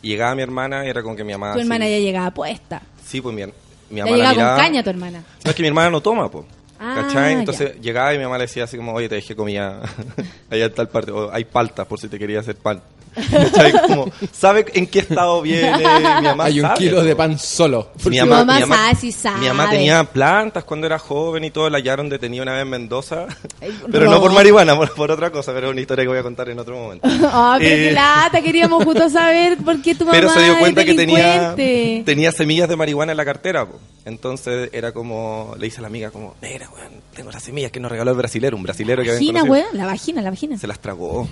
Y 0.02 0.10
llegaba 0.10 0.36
mi 0.36 0.44
hermana 0.44 0.86
y 0.86 0.90
era 0.90 1.02
como 1.02 1.16
que 1.16 1.24
mi 1.24 1.34
mamá... 1.34 1.54
tu 1.54 1.60
hermana 1.60 1.90
ya 1.90 1.98
llegaba 1.98 2.30
puesta. 2.32 2.84
Sí, 3.04 3.20
pues 3.20 3.36
mi, 3.36 3.44
mi 3.90 3.98
Ya 3.98 4.06
mamá 4.06 4.18
la 4.18 4.30
llegaba 4.32 4.56
con 4.56 4.64
caña 4.64 4.84
tu 4.84 4.90
hermana. 4.92 5.24
No, 5.44 5.50
es 5.50 5.56
que 5.56 5.62
mi 5.64 5.68
hermana 5.70 5.90
no 5.90 6.02
toma, 6.02 6.30
pues. 6.30 6.46
Ah, 6.80 7.02
¿Cachai? 7.02 7.34
Entonces 7.34 7.80
llegaba 7.82 8.14
y 8.14 8.18
mi 8.18 8.24
mamá 8.24 8.38
le 8.38 8.44
decía 8.44 8.66
así 8.66 8.78
como, 8.78 8.94
oye, 8.94 9.10
te 9.10 9.16
dejé 9.16 9.36
comida 9.36 9.82
allá 10.50 10.66
en 10.66 10.74
tal 10.74 10.90
parte, 10.90 11.12
o 11.12 11.32
hay 11.32 11.46
palta 11.46 11.86
por 11.86 12.00
si 12.00 12.08
te 12.08 12.20
quería 12.20 12.40
hacer 12.40 12.56
pan. 12.56 12.82
¿sabe 14.32 14.66
en 14.74 14.88
qué 14.88 15.00
estado 15.00 15.42
viene? 15.42 15.78
Mi 15.78 15.84
mamá 16.24 16.46
Hay 16.46 16.60
un 16.60 16.68
sabe, 16.68 16.78
kilo 16.80 17.04
de 17.04 17.16
pan 17.16 17.38
solo. 17.40 17.90
Mi 18.06 18.20
mamá, 18.20 18.38
mamá 18.40 18.56
mi 18.56 18.62
mamá- 18.62 18.76
sabe, 18.76 18.96
sí 18.96 19.12
sabe. 19.12 19.40
mi 19.40 19.48
mamá 19.48 19.70
tenía 19.70 20.04
plantas 20.04 20.64
cuando 20.64 20.88
era 20.88 21.00
joven 21.00 21.44
y 21.44 21.52
todo, 21.52 21.70
la 21.70 21.78
hallaron 21.80 22.10
detenida 22.10 22.44
una 22.44 22.54
vez 22.54 22.62
en 22.64 22.70
Mendoza, 22.70 23.26
pero 23.92 24.06
Ro- 24.06 24.12
no 24.12 24.22
por 24.22 24.32
marihuana, 24.34 24.76
por, 24.76 24.94
por 24.94 25.12
otra 25.12 25.32
cosa, 25.32 25.54
pero 25.54 25.68
es 25.68 25.72
una 25.72 25.82
historia 25.82 26.04
que 26.04 26.10
voy 26.10 26.18
a 26.20 26.24
contar 26.24 26.50
en 26.50 26.60
otro 26.60 26.76
momento. 26.78 27.08
Ah, 27.40 27.56
pero 27.60 27.70
Eh, 27.76 27.88
qué 27.90 27.92
lata, 27.92 28.42
queríamos 28.42 28.84
justo 28.84 29.10
saber 29.10 29.58
por 29.58 29.82
qué 29.82 29.94
tu 29.96 30.06
mamá 30.06 30.12
pero 30.18 30.30
se 30.30 30.42
dio 30.44 30.58
cuenta 30.60 30.86
que 30.86 30.94
tenía, 30.94 31.54
tenía 31.56 32.32
semillas 32.32 32.70
de 32.70 32.76
marihuana 32.76 33.12
en 33.12 33.18
la 33.18 33.26
cartera. 33.26 33.66
po. 33.68 33.80
Entonces 34.06 34.70
era 34.72 34.94
como, 34.94 35.54
le 35.58 35.66
dice 35.66 35.80
a 35.80 35.82
la 35.82 35.88
amiga 35.88 36.10
como, 36.12 36.36
mira, 36.42 36.70
weón, 36.70 36.94
tengo 37.14 37.32
las 37.32 37.44
semillas 37.44 37.72
que 37.72 37.80
nos 37.80 37.92
regaló 37.92 38.12
el 38.12 38.18
brasilero, 38.18 38.56
un 38.56 38.64
brasilero 38.64 39.04
que 39.04 39.12
Vagina, 39.12 39.42
conocido". 39.42 39.52
weón, 39.66 39.78
la 39.78 39.86
vagina, 39.86 40.22
la 40.22 40.30
vagina. 40.30 40.58
Se 40.58 40.68
las 40.68 40.80
tragó. 40.80 41.28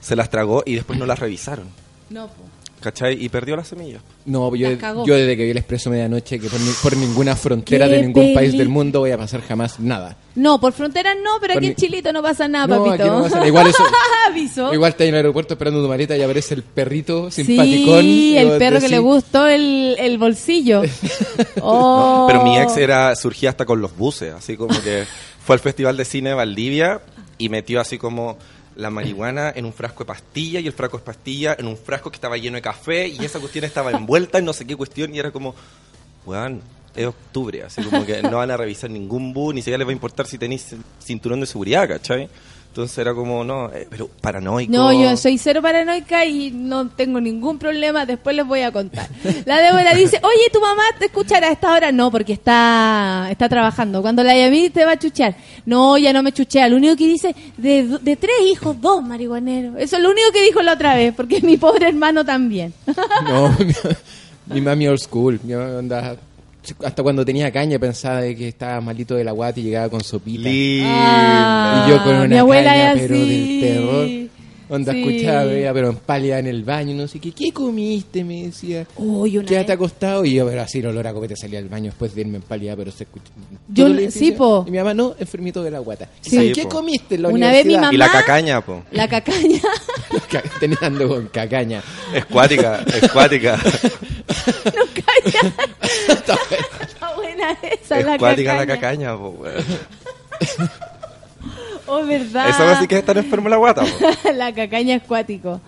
Se 0.00 0.16
las 0.16 0.30
tragó 0.30 0.62
y 0.66 0.74
después 0.76 0.98
no 0.98 1.06
las 1.06 1.18
revisaron. 1.18 1.66
No, 2.10 2.26
po. 2.28 2.44
¿Cachai? 2.80 3.20
Y 3.20 3.28
perdió 3.28 3.56
las 3.56 3.66
semillas. 3.66 4.00
No, 4.24 4.54
yo, 4.54 4.68
yo 5.04 5.16
desde 5.16 5.36
que 5.36 5.42
vi 5.42 5.50
el 5.50 5.56
expreso 5.56 5.90
medianoche, 5.90 6.38
que 6.38 6.48
por, 6.48 6.60
ni- 6.60 6.70
por 6.80 6.96
ninguna 6.96 7.34
frontera 7.34 7.88
de 7.88 8.02
ningún 8.02 8.32
país 8.34 8.56
del 8.56 8.68
mundo 8.68 9.00
voy 9.00 9.10
a 9.10 9.18
pasar 9.18 9.40
jamás 9.42 9.80
nada. 9.80 10.16
No, 10.36 10.60
por 10.60 10.72
fronteras 10.72 11.16
no, 11.16 11.38
pero 11.40 11.54
Por 11.54 11.58
aquí 11.58 11.66
en 11.66 11.70
mi- 11.72 11.74
Chilito 11.74 12.12
no 12.12 12.22
pasa 12.22 12.46
nada, 12.46 12.68
No, 12.68 12.84
papito. 12.84 13.02
aquí 13.02 13.10
no 13.12 13.22
pasa 13.24 13.34
nada. 13.34 13.48
Igual 13.48 13.66
eso- 13.66 13.82
Avisó. 14.30 14.72
Igual 14.72 14.90
está 14.90 15.02
en 15.02 15.08
el 15.10 15.14
aeropuerto 15.16 15.54
esperando 15.54 15.82
tu 15.82 15.88
maleta 15.88 16.16
y 16.16 16.22
aparece 16.22 16.54
el 16.54 16.62
perrito 16.62 17.32
simpaticón. 17.32 18.00
Sí, 18.00 18.30
y 18.34 18.36
el 18.36 18.58
perro 18.58 18.78
que 18.78 18.88
le 18.88 18.98
gustó 19.00 19.48
el, 19.48 19.96
el 19.98 20.16
bolsillo. 20.18 20.82
Oh. 21.60 22.26
Pero 22.28 22.44
mi 22.44 22.58
ex 22.58 22.76
era 22.76 23.14
surgía 23.16 23.50
hasta 23.50 23.64
con 23.64 23.80
los 23.80 23.96
buses, 23.96 24.32
así 24.34 24.56
como 24.56 24.80
que 24.82 25.04
fue 25.44 25.54
al 25.54 25.60
Festival 25.60 25.96
de 25.96 26.04
Cine 26.04 26.30
de 26.30 26.34
Valdivia 26.36 27.00
y 27.38 27.48
metió 27.48 27.80
así 27.80 27.98
como 27.98 28.36
la 28.78 28.90
marihuana 28.90 29.52
en 29.54 29.64
un 29.64 29.72
frasco 29.72 30.04
de 30.04 30.06
pastilla 30.06 30.60
y 30.60 30.68
el 30.68 30.72
frasco 30.72 30.98
de 30.98 31.04
pastilla 31.04 31.56
en 31.58 31.66
un 31.66 31.76
frasco 31.76 32.10
que 32.10 32.14
estaba 32.14 32.36
lleno 32.36 32.54
de 32.54 32.62
café 32.62 33.08
y 33.08 33.24
esa 33.24 33.40
cuestión 33.40 33.64
estaba 33.64 33.90
envuelta 33.90 34.38
en 34.38 34.44
no 34.44 34.52
sé 34.52 34.64
qué 34.66 34.76
cuestión 34.76 35.12
y 35.12 35.18
era 35.18 35.32
como, 35.32 35.52
weón, 36.24 36.62
es 36.94 37.04
octubre, 37.04 37.64
así 37.64 37.82
como 37.82 38.06
que 38.06 38.22
no 38.22 38.36
van 38.36 38.52
a 38.52 38.56
revisar 38.56 38.88
ningún 38.88 39.32
bus, 39.34 39.52
ni 39.52 39.62
siquiera 39.62 39.78
les 39.78 39.86
va 39.88 39.90
a 39.90 39.94
importar 39.94 40.28
si 40.28 40.38
tenéis 40.38 40.76
cinturón 41.00 41.40
de 41.40 41.46
seguridad, 41.46 41.88
¿cachai? 41.88 42.28
Entonces 42.78 42.96
era 42.98 43.12
como, 43.12 43.42
no, 43.42 43.72
eh, 43.72 43.88
pero 43.90 44.06
paranoico. 44.06 44.70
No, 44.72 44.92
yo 44.92 45.16
soy 45.16 45.36
cero 45.36 45.60
paranoica 45.60 46.24
y 46.24 46.52
no 46.52 46.88
tengo 46.88 47.20
ningún 47.20 47.58
problema. 47.58 48.06
Después 48.06 48.36
les 48.36 48.46
voy 48.46 48.60
a 48.60 48.70
contar. 48.70 49.08
La 49.46 49.58
Débora 49.60 49.94
dice, 49.94 50.20
oye, 50.22 50.48
¿tu 50.52 50.60
mamá 50.60 50.84
te 50.96 51.06
escuchará 51.06 51.48
a 51.48 51.50
esta 51.50 51.72
hora? 51.72 51.90
No, 51.90 52.12
porque 52.12 52.34
está, 52.34 53.26
está 53.32 53.48
trabajando. 53.48 54.00
Cuando 54.00 54.22
la 54.22 54.36
llamé 54.36 54.70
te 54.70 54.84
va 54.84 54.92
a 54.92 54.96
chuchear. 54.96 55.34
No, 55.66 55.98
ya 55.98 56.12
no 56.12 56.22
me 56.22 56.30
chuchea. 56.30 56.68
Lo 56.68 56.76
único 56.76 56.94
que 56.94 57.08
dice, 57.08 57.34
de, 57.56 57.98
de 58.00 58.14
tres 58.14 58.42
hijos, 58.46 58.80
dos 58.80 59.02
marihuaneros. 59.02 59.74
Eso 59.76 59.96
es 59.96 60.02
lo 60.04 60.10
único 60.10 60.30
que 60.32 60.44
dijo 60.44 60.62
la 60.62 60.74
otra 60.74 60.94
vez, 60.94 61.12
porque 61.16 61.40
mi 61.42 61.56
pobre 61.56 61.88
hermano 61.88 62.24
también. 62.24 62.72
No, 63.24 63.48
mi, 63.58 63.74
mi 64.54 64.60
mami 64.60 64.86
old 64.86 65.00
school. 65.00 65.40
Mi 65.42 65.54
mamá 65.54 65.80
andaba- 65.80 66.16
hasta 66.84 67.02
cuando 67.02 67.24
tenía 67.24 67.50
caña 67.50 67.78
pensaba 67.78 68.20
de 68.22 68.36
que 68.36 68.48
estaba 68.48 68.80
malito 68.80 69.14
de 69.14 69.24
la 69.24 69.32
guata 69.32 69.60
y 69.60 69.64
llegaba 69.64 69.88
con 69.88 70.02
sopita. 70.02 70.48
Ah, 70.84 71.84
y 71.86 71.90
yo 71.90 72.02
con 72.02 72.14
una 72.16 72.26
mi 72.28 72.36
abuela 72.38 72.70
caña, 72.70 72.92
es 72.92 73.00
pero 73.02 73.14
así. 73.14 73.60
del 73.60 73.60
terror. 73.60 74.08
Onda 74.70 74.92
Sí. 74.92 75.00
escuchaba, 75.08 75.44
veía, 75.44 75.72
pero 75.72 75.88
en 75.90 75.96
pálida 75.96 76.38
en 76.38 76.46
el 76.46 76.62
baño, 76.64 76.94
no 76.94 77.08
sé 77.08 77.18
qué. 77.20 77.32
¿Qué 77.32 77.52
comiste? 77.52 78.22
Me 78.24 78.44
decía. 78.46 78.86
Uy, 78.96 79.38
una 79.38 79.46
Quédate 79.48 79.66
vez- 79.68 79.74
acostado. 79.76 80.24
Y 80.24 80.34
yo, 80.34 80.46
pero 80.46 80.60
así 80.62 80.78
el 80.80 80.86
olor 80.86 81.06
a 81.06 81.12
copete 81.12 81.36
salía 81.36 81.58
del 81.60 81.68
baño 81.68 81.86
después 81.86 82.14
de 82.14 82.20
irme 82.20 82.36
en 82.36 82.42
pálida, 82.42 82.76
pero 82.76 82.90
se 82.92 83.04
escucha. 83.04 83.30
Yo 83.68 83.88
no- 83.88 84.10
sí, 84.10 84.32
po. 84.32 84.64
Y 84.66 84.70
mi 84.70 84.78
mamá, 84.78 84.92
no, 84.94 85.14
enfermito 85.18 85.62
de 85.62 85.70
la 85.70 85.78
guata. 85.78 86.08
Sí, 86.20 86.38
¿Y 86.48 86.52
¿Qué 86.52 86.64
po. 86.64 86.68
comiste 86.70 87.14
en 87.14 87.22
la 87.22 87.28
Una 87.28 87.50
vez 87.50 87.64
mi 87.64 87.74
universidad? 87.74 87.92
Y 87.92 87.96
la 87.96 88.06
mamá- 88.08 88.20
cacaña, 88.20 88.60
po. 88.60 88.82
La 88.92 89.08
cacaña. 89.08 89.60
Tenía 90.60 90.78
ando 90.82 91.08
con 91.08 91.26
cacaña. 91.28 91.82
Escuática, 92.14 92.84
escuática. 93.02 93.58
Está 96.08 97.14
buena 97.16 97.52
esa, 97.62 98.00
la 98.00 98.14
Escuática 98.14 98.54
la 98.54 98.66
cacaña. 98.66 99.08
cacaña, 99.10 99.16
po. 99.16 99.44
Oh, 101.88 102.04
verdad. 102.04 102.48
Eso 102.50 102.62
así 102.64 102.86
que 102.86 102.96
es 102.96 103.00
estar 103.00 103.16
enfermo 103.16 103.48
la 103.48 103.56
guata, 103.56 103.82
la 104.34 104.52
cacaña 104.52 104.96
es 104.96 105.02
cuático. 105.02 105.60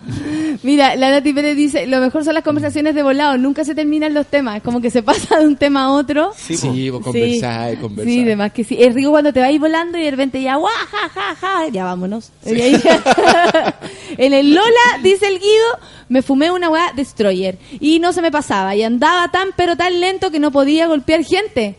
Mira, 0.62 0.94
la 0.96 1.10
Nati 1.10 1.32
Pérez 1.32 1.56
dice, 1.56 1.86
lo 1.86 1.98
mejor 2.00 2.24
son 2.24 2.34
las 2.34 2.44
conversaciones 2.44 2.94
de 2.94 3.02
volado, 3.02 3.38
nunca 3.38 3.64
se 3.64 3.74
terminan 3.74 4.12
los 4.14 4.26
temas, 4.26 4.58
es 4.58 4.62
como 4.62 4.80
que 4.80 4.90
se 4.90 5.02
pasa 5.04 5.38
de 5.38 5.46
un 5.46 5.56
tema 5.56 5.84
a 5.84 5.90
otro. 5.92 6.32
Sí. 6.36 6.56
Sí, 6.56 6.90
vos 6.90 7.02
conversás, 7.02 7.76
conversás. 7.78 8.12
Sí, 8.12 8.24
de 8.24 8.36
más 8.36 8.52
que 8.52 8.64
sí. 8.64 8.76
Es 8.78 8.94
rico 8.94 9.10
cuando 9.10 9.32
te 9.32 9.40
vas 9.40 9.58
volando 9.58 9.98
y 9.98 10.02
de 10.04 10.10
repente 10.10 10.42
ya, 10.42 10.56
guau, 10.56 10.72
ja, 10.90 11.08
ja, 11.08 11.34
ja, 11.34 11.68
ya 11.68 11.84
vámonos. 11.84 12.30
Ahí- 12.46 12.80
en 14.18 14.32
el 14.34 14.54
Lola, 14.54 14.98
dice 15.02 15.26
el 15.26 15.38
Guido, 15.38 15.78
me 16.08 16.22
fumé 16.22 16.50
una 16.50 16.68
weá 16.70 16.92
Destroyer 16.94 17.58
y 17.78 17.98
no 18.00 18.12
se 18.12 18.22
me 18.22 18.30
pasaba 18.30 18.74
y 18.74 18.82
andaba 18.82 19.30
tan 19.30 19.48
pero 19.56 19.76
tan 19.76 20.00
lento 20.00 20.30
que 20.30 20.40
no 20.40 20.50
podía 20.50 20.86
golpear 20.86 21.24
gente. 21.24 21.76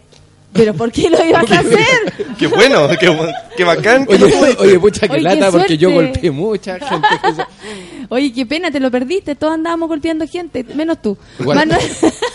¿Pero 0.54 0.74
por 0.74 0.92
qué 0.92 1.10
lo 1.10 1.24
ibas 1.26 1.50
a 1.52 1.60
hacer? 1.60 1.78
Qué 2.38 2.48
bueno, 2.48 2.88
qué, 3.00 3.16
qué 3.56 3.64
bacán. 3.64 4.06
Oye, 4.10 4.30
fue. 4.32 4.56
oye, 4.60 4.80
pucha 4.80 5.08
que 5.08 5.14
Oye, 5.14 5.22
lata, 5.22 5.46
qué 5.46 5.52
porque 5.58 5.78
yo 5.78 5.92
golpeé 5.92 6.32
mucha 6.32 6.78
gente. 6.80 7.08
que 7.24 7.34
se- 7.36 7.46
Oye, 8.10 8.34
qué 8.34 8.46
pena, 8.46 8.70
te 8.72 8.80
lo 8.80 8.90
perdiste, 8.92 9.36
todos 9.36 9.54
andábamos 9.54 9.88
golpeando 9.88 10.28
gente, 10.28 10.64
menos 10.76 11.02
tú. 11.02 11.18
Igual, 11.40 11.58
Manuel- 11.58 11.80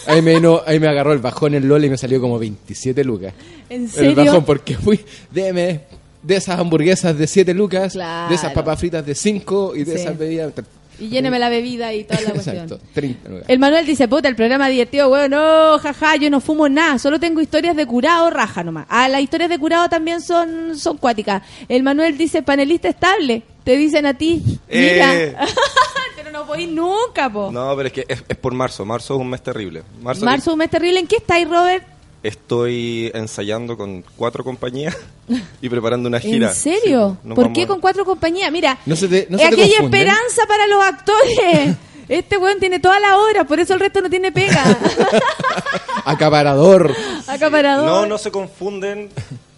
ahí, 0.07 0.23
me, 0.23 0.41
no, 0.41 0.63
ahí 0.67 0.79
me 0.81 0.89
agarró 0.89 1.13
el 1.13 1.19
bajón 1.19 1.55
el 1.55 1.67
LOL 1.69 1.85
y 1.85 1.91
me 1.91 1.99
salió 1.99 2.21
como 2.21 2.39
27 2.39 3.03
lucas. 3.05 3.35
¿En 3.69 3.83
El 3.83 3.91
serio? 3.91 4.25
bajón 4.25 4.45
porque 4.45 4.77
fui, 4.77 5.01
deme 5.31 5.81
de 6.23 6.37
esas 6.37 6.59
hamburguesas 6.59 7.19
de 7.19 7.27
7 7.27 7.53
lucas, 7.53 7.93
Claro. 7.93 8.29
de 8.31 8.35
esas 8.37 8.53
papas 8.53 8.79
fritas 8.81 9.05
de 9.05 9.15
5 9.15 9.75
y 9.77 9.85
de 9.85 9.97
Sí. 9.97 10.01
esas 10.03 10.17
bebidas. 10.19 10.53
Y 10.99 11.09
lléneme 11.09 11.39
la 11.39 11.49
bebida 11.49 11.93
y 11.93 12.05
toda 12.05 12.21
la 12.23 12.31
cuestión. 12.31 12.57
Exacto, 12.57 12.81
30 12.95 13.29
lucas. 13.29 13.45
El 13.49 13.59
Manuel 13.59 13.85
dice, 13.87 14.09
puta, 14.09 14.29
el 14.29 14.37
programa 14.37 14.69
divertido, 14.69 15.09
weón, 15.11 15.31
no, 15.31 15.79
jaja, 15.79 16.17
yo 16.17 16.31
no 16.31 16.41
fumo 16.41 16.69
nada, 16.69 16.99
solo 16.99 17.21
tengo 17.21 17.41
historias 17.41 17.77
de 17.77 17.87
curado, 17.87 18.31
raja 18.31 18.65
nomás. 18.65 18.87
Ah, 18.89 19.09
las 19.09 19.21
historias 19.21 19.51
de 19.51 19.59
curado 19.59 19.89
también 19.89 20.21
son, 20.21 20.79
son 20.79 20.97
cuáticas. 20.97 21.43
El 21.69 21.83
Manuel 21.83 22.17
dice, 22.17 22.43
panelista 22.43 22.89
estable, 22.89 23.43
te 23.65 23.77
dicen 23.77 24.07
a 24.07 24.15
ti, 24.15 24.43
mira, 24.71 25.15
Eh. 25.17 25.37
pero 26.17 26.31
no 26.31 26.47
podéis 26.47 26.69
nunca, 26.71 27.31
po. 27.31 27.51
No, 27.53 27.75
pero 27.77 27.89
es 27.89 27.93
que 27.93 28.05
es, 28.09 28.25
es 28.27 28.37
por 28.37 28.55
marzo. 28.55 28.85
Marzo 28.85 29.15
es 29.15 29.21
un 29.21 29.29
mes 29.29 29.43
terrible. 29.43 29.83
Marzo, 30.01 30.25
Marzo, 30.25 30.53
un 30.53 30.59
mes 30.59 30.71
terrible, 30.71 31.01
¿en 31.01 31.07
qué 31.07 31.17
estáis, 31.17 31.49
Robert? 31.49 31.85
Estoy 32.27 33.11
ensayando 33.15 33.77
con 33.77 34.03
cuatro 34.17 34.43
compañías 34.45 34.97
y 35.63 35.69
preparando 35.69 36.09
una 36.09 36.21
gira. 36.21 36.49
¿En 36.49 36.55
serio? 36.55 37.17
Sí, 37.23 37.29
¿Por 37.35 37.53
qué 37.53 37.63
a- 37.63 37.67
con 37.67 37.81
cuatro 37.81 38.05
compañías? 38.05 38.51
Mira, 38.53 38.79
No 38.87 38.97
se 38.97 39.09
te, 39.09 39.27
no 39.31 39.37
es 39.37 39.43
se 39.43 39.49
te 39.49 39.55
aquella 39.55 39.79
confunden. 39.79 40.01
esperanza 40.03 40.43
para 40.47 40.67
los 40.67 40.85
actores. 40.85 41.77
Este 42.09 42.37
weón 42.39 42.61
tiene 42.61 42.79
toda 42.79 43.01
la 43.01 43.19
hora, 43.19 43.43
por 43.49 43.59
eso 43.59 43.75
el 43.75 43.81
resto 43.81 44.01
no 44.01 44.09
tiene 44.09 44.31
pega. 44.31 44.63
Acaparador. 46.05 46.95
Acaparador. 47.27 47.85
No, 47.87 48.07
no 48.07 48.19
se 48.19 48.31
confunden. 48.31 49.11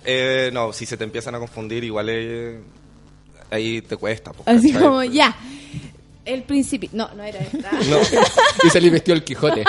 Eh, 0.05 0.51
no, 0.53 0.73
si 0.73 0.86
se 0.86 0.97
te 0.97 1.05
empiezan 1.05 1.35
a 1.35 1.39
confundir, 1.39 1.85
igual 1.85 2.09
eh, 2.11 2.59
ahí 3.51 3.82
te 3.82 3.97
cuesta. 3.99 4.32
pues, 4.32 4.49
Así 4.49 4.73
¿cachai? 4.73 4.82
como, 4.89 5.05
ya. 5.05 5.36
El 6.24 6.43
principio. 6.43 6.89
No, 6.93 7.11
no 7.15 7.23
era 7.23 7.39
esta. 7.40 7.70
No, 7.70 7.99
Y 8.65 8.70
salí 8.70 8.89
vestido 8.90 9.15
el 9.15 9.24
Quijote. 9.24 9.65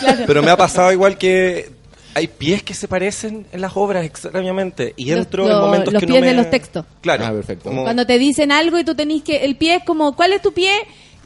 Claro. 0.00 0.24
pero 0.26 0.42
me 0.42 0.50
ha 0.50 0.56
pasado 0.56 0.92
igual 0.92 1.16
que 1.16 1.70
hay 2.14 2.26
pies 2.28 2.62
que 2.62 2.74
se 2.74 2.88
parecen 2.88 3.46
en 3.52 3.60
las 3.60 3.72
obras 3.76 4.04
extrañamente 4.04 4.94
y 4.96 5.10
Los- 5.10 5.18
entro 5.20 5.46
lo- 5.46 5.54
en 5.54 5.60
momentos 5.60 5.92
los 5.94 6.00
que 6.00 6.06
no 6.06 6.12
pies 6.14 6.20
me... 6.22 6.26
de 6.28 6.34
los 6.34 6.50
textos. 6.50 6.84
Claro. 7.00 7.26
Ah, 7.26 7.32
perfecto. 7.32 7.68
como- 7.68 7.82
Cuando 7.84 8.06
te 8.06 8.18
dicen 8.18 8.52
algo 8.52 8.78
y 8.78 8.84
tú 8.84 8.94
tenés 8.94 9.22
que. 9.22 9.44
El 9.44 9.56
pie 9.56 9.76
es 9.76 9.84
como, 9.84 10.14
¿cuál 10.16 10.32
es 10.32 10.42
tu 10.42 10.52
pie? 10.52 10.72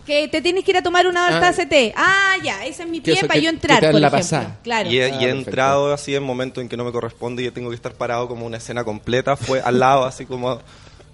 Que 0.06 0.28
te 0.28 0.42
tienes 0.42 0.64
que 0.64 0.72
ir 0.72 0.76
a 0.76 0.82
tomar 0.82 1.06
una 1.06 1.28
Ah. 1.38 1.40
taza 1.40 1.62
de 1.62 1.66
té. 1.66 1.94
Ah, 1.96 2.34
ya, 2.42 2.66
ese 2.66 2.82
es 2.82 2.88
mi 2.88 3.00
pie 3.00 3.14
eso 3.14 3.26
para 3.26 3.40
que- 3.40 3.46
yo 3.46 3.50
que 3.50 3.54
entrar. 3.56 3.80
por 3.90 4.00
la 4.00 4.08
ejemplo. 4.08 4.38
Y 4.60 4.62
Claro. 4.64 4.90
he, 4.90 4.92
y 4.92 4.98
he 4.98 5.04
Ah, 5.04 5.30
entrado 5.30 5.92
así 5.94 6.14
en 6.14 6.22
momentos 6.22 6.60
en 6.62 6.68
que 6.68 6.76
no 6.76 6.84
me 6.84 6.92
corresponde 6.92 7.42
y 7.42 7.50
tengo 7.50 7.70
que 7.70 7.76
estar 7.76 7.94
parado 7.94 8.28
como 8.28 8.44
una 8.44 8.58
escena 8.58 8.84
completa. 8.84 9.34
Fue 9.36 9.62
al 9.62 9.78
lado, 9.80 10.04
así 10.04 10.26
como 10.26 10.60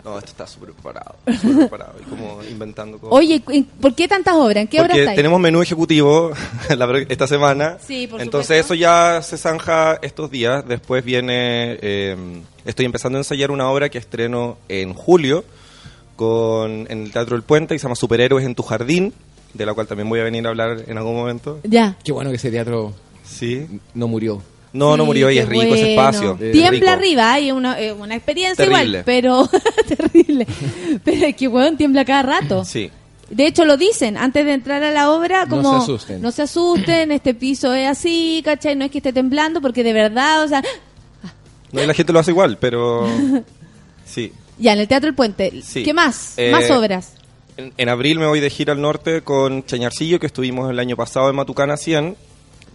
No, 0.05 0.18
esto 0.18 0.31
está 0.31 0.47
súper 0.47 0.70
preparado. 0.72 1.16
Súper 1.40 1.56
preparado. 1.68 1.94
Y 2.01 2.05
como 2.09 2.40
inventando 2.43 2.98
cosas. 2.98 3.16
Oye, 3.18 3.43
¿en- 3.48 3.64
¿por 3.64 3.94
qué 3.94 4.09
tantas 4.09 4.35
obras? 4.35 4.62
¿En 4.62 4.68
qué 4.68 4.78
Porque 4.78 5.01
estáis? 5.01 5.16
tenemos 5.16 5.39
menú 5.40 5.60
ejecutivo 5.62 6.32
esta 7.09 7.27
semana. 7.27 7.78
Sí, 7.86 8.06
por 8.06 8.20
Entonces 8.20 8.59
supuesto. 8.64 8.74
eso 8.74 8.81
ya 8.81 9.20
se 9.22 9.36
zanja 9.36 9.98
estos 10.02 10.31
días. 10.31 10.66
Después 10.66 11.05
viene... 11.05 11.78
eh, 11.82 12.16
estoy 12.64 12.86
empezando 12.86 13.18
a 13.18 13.20
ensayar 13.20 13.51
una 13.51 13.70
obra 13.70 13.89
que 13.89 13.98
estreno 13.98 14.59
en 14.68 14.94
julio 14.94 15.44
con, 16.16 16.86
en 16.90 17.02
el 17.05 17.12
Teatro 17.12 17.36
del 17.36 17.43
Puente 17.43 17.74
que 17.74 17.78
se 17.78 17.85
llama 17.85 17.94
Superhéroes 17.97 18.44
en 18.44 18.55
tu 18.55 18.62
Jardín, 18.62 19.12
de 19.55 19.66
la 19.66 19.74
cual 19.74 19.86
también 19.86 20.09
voy 20.09 20.20
a 20.20 20.24
venir 20.24 20.47
a 20.47 20.51
hablar 20.51 20.85
en 20.86 20.98
algún 20.98 21.14
momento. 21.16 21.60
Ya. 21.64 21.97
Qué 22.05 22.12
bueno 22.12 22.31
que 22.31 22.36
ese 22.36 22.51
teatro 22.51 22.93
Sí. 23.24 23.66
no 23.94 24.09
murió. 24.09 24.43
No, 24.72 24.97
no 24.97 25.05
murió 25.05 25.30
y 25.30 25.38
es 25.38 25.48
rico 25.48 25.74
ese 25.74 25.90
espacio. 25.90 26.38
es 26.40 26.52
Tiembla 26.52 26.70
rico. 26.70 26.90
arriba, 26.90 27.32
hay 27.32 27.51
una, 27.51 27.80
eh, 27.80 27.92
una 27.92 28.14
experiencia 28.14 28.64
Terrible. 28.64 29.01
igual, 29.01 29.02
pero 29.05 29.48
terrible. 29.88 30.47
Pero 31.05 31.26
es 31.26 31.36
que 31.36 31.48
weón 31.48 31.76
tiembla 31.76 32.05
cada 32.05 32.22
rato. 32.22 32.64
Sí. 32.70 32.90
De 33.30 33.47
hecho 33.47 33.64
lo 33.64 33.76
dicen 33.76 34.16
antes 34.16 34.44
de 34.44 34.52
entrar 34.55 34.82
a 34.82 34.90
la 34.90 35.12
obra 35.12 35.44
No 35.47 35.51
como 35.56 35.76
se 35.78 35.84
asusten. 35.84 36.20
no 36.22 36.32
se 36.32 36.42
asusten, 36.42 37.12
este 37.12 37.32
piso 37.34 37.72
es 37.74 37.86
así, 37.88 38.42
¿cachai? 38.44 38.74
No 38.74 38.84
es 38.84 38.90
que 38.90 38.98
esté 38.98 39.12
temblando 39.12 39.60
porque 39.60 39.84
de 39.84 39.92
verdad, 39.92 40.42
o 40.44 40.48
sea, 40.48 40.62
No, 41.72 41.80
y 41.82 41.86
la 41.86 41.94
gente 41.94 42.12
lo 42.12 42.18
hace 42.18 42.30
igual, 42.32 42.59
pero... 42.59 43.06
Sí. 44.05 44.32
ya 44.59 44.72
en 44.72 44.80
el 44.80 44.88
Teatro 44.88 45.09
El 45.09 45.14
Puente. 45.14 45.62
Sí. 45.62 45.84
¿Qué 45.84 45.94
más? 45.94 46.34
Eh, 46.36 46.51
más 46.51 46.68
obras. 46.72 47.12
En, 47.56 47.72
en 47.76 47.88
abril 47.88 48.18
me 48.18 48.26
voy 48.26 48.40
de 48.40 48.51
gira 48.51 48.72
al 48.72 48.80
norte 48.80 49.22
con 49.22 49.64
Chañarcillo, 49.64 50.18
que 50.18 50.26
estuvimos 50.26 50.68
el 50.68 50.80
año 50.80 50.97
pasado 50.97 51.30
en 51.30 51.36
Matucana 51.36 51.76
100. 51.76 52.16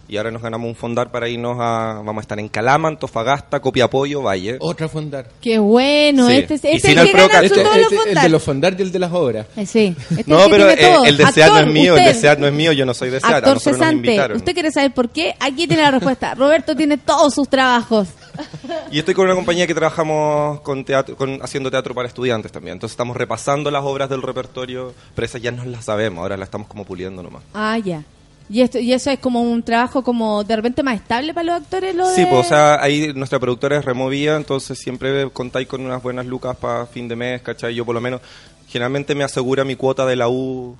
Y 0.08 0.16
ahora 0.18 0.30
nos 0.30 0.40
ganamos 0.40 0.68
un 0.68 0.76
fondar 0.76 1.10
para 1.10 1.28
irnos 1.28 1.56
a... 1.60 1.94
Vamos 2.04 2.18
a 2.18 2.20
estar 2.20 2.38
en 2.38 2.48
Calama, 2.48 2.88
Antofagasta, 2.88 3.58
Copiapollo, 3.60 4.22
Valle. 4.22 4.56
Otra 4.60 4.88
fondar. 4.88 5.28
Qué 5.40 5.58
bueno, 5.58 6.28
Sí. 6.28 6.36
este, 6.36 6.54
es- 6.54 6.64
Y 6.64 6.68
este 6.68 6.88
sin 6.90 6.98
es 6.98 7.04
el 7.04 7.08
el 7.08 7.12
que 7.16 7.28
gana 7.28 7.46
Este, 7.46 7.62
todos 7.62 7.76
los 7.76 7.82
este- 7.84 7.94
el 7.96 8.00
fondar. 8.04 8.22
de 8.22 8.28
los 8.28 8.42
fondar 8.42 8.76
y 8.78 8.82
el 8.82 8.92
de 8.92 8.98
las 9.00 9.12
obras. 9.12 9.46
Eh, 9.56 9.66
Sí, 9.66 9.96
este 10.10 10.20
es 10.20 10.28
No, 10.28 10.44
el 10.44 10.50
pero 10.50 10.70
eh, 10.70 10.96
el 11.06 11.16
desear 11.16 11.48
no 11.50 11.56
es 11.56 11.60
Actor, 11.62 11.72
mío, 11.72 11.96
el 11.96 12.04
desear 12.04 12.38
no 12.38 12.46
es 12.46 12.52
mío, 12.52 12.72
yo 12.72 12.86
no 12.86 12.94
soy 12.94 13.10
desear. 13.10 13.34
A 13.34 13.36
Actor 13.38 13.58
cesante. 13.60 14.32
¿Usted 14.34 14.54
quiere 14.54 14.70
saber 14.70 14.94
por 14.94 15.08
qué? 15.10 15.34
Aquí 15.40 15.66
tiene 15.66 15.82
la 15.82 15.90
respuesta. 15.90 16.34
Roberto 16.36 16.76
tiene 16.76 16.98
todos 16.98 17.34
sus 17.34 17.48
trabajos. 17.48 18.08
Y 18.92 18.98
estoy 19.00 19.14
con 19.14 19.24
una 19.24 19.34
compañía 19.34 19.66
que 19.66 19.74
trabajamos 19.74 20.60
con 20.60 20.84
teatro, 20.84 21.16
con, 21.16 21.40
haciendo 21.42 21.70
teatro 21.70 21.94
para 21.94 22.06
estudiantes 22.06 22.52
también. 22.52 22.74
Entonces 22.74 22.92
estamos 22.92 23.16
repasando 23.16 23.70
las 23.70 23.82
obras 23.82 24.08
del 24.08 24.22
repertorio, 24.22 24.94
pero 25.14 25.24
esas 25.26 25.42
ya 25.42 25.50
no 25.50 25.64
las 25.64 25.86
sabemos, 25.86 26.20
ahora 26.22 26.36
las 26.36 26.46
estamos 26.46 26.68
como 26.68 26.84
puliendo 26.84 27.22
nomás. 27.22 27.42
Ah, 27.54 27.78
ya. 27.78 28.02
Y, 28.48 28.60
esto, 28.60 28.78
y 28.78 28.92
eso 28.92 29.10
es 29.10 29.18
como 29.18 29.42
un 29.42 29.62
trabajo 29.62 30.02
como 30.04 30.44
de 30.44 30.54
repente 30.54 30.82
más 30.84 30.96
estable 30.96 31.34
para 31.34 31.44
los 31.46 31.62
actores, 31.62 31.94
lo 31.96 32.06
Sí, 32.14 32.20
de- 32.22 32.26
pues, 32.28 32.46
o 32.46 32.48
sea, 32.48 32.80
ahí 32.80 33.12
nuestra 33.14 33.40
productora 33.40 33.78
es 33.78 33.84
removida, 33.84 34.36
entonces 34.36 34.78
siempre 34.78 35.28
contáis 35.30 35.66
con 35.66 35.84
unas 35.84 36.00
buenas 36.02 36.26
lucas 36.26 36.56
para 36.56 36.86
fin 36.86 37.08
de 37.08 37.16
mes, 37.16 37.42
¿cachai? 37.42 37.74
Yo 37.74 37.84
por 37.84 37.94
lo 37.94 38.00
menos, 38.00 38.20
generalmente 38.68 39.14
me 39.16 39.24
asegura 39.24 39.64
mi 39.64 39.74
cuota 39.74 40.06
de 40.06 40.14
la 40.16 40.28
U, 40.28 40.76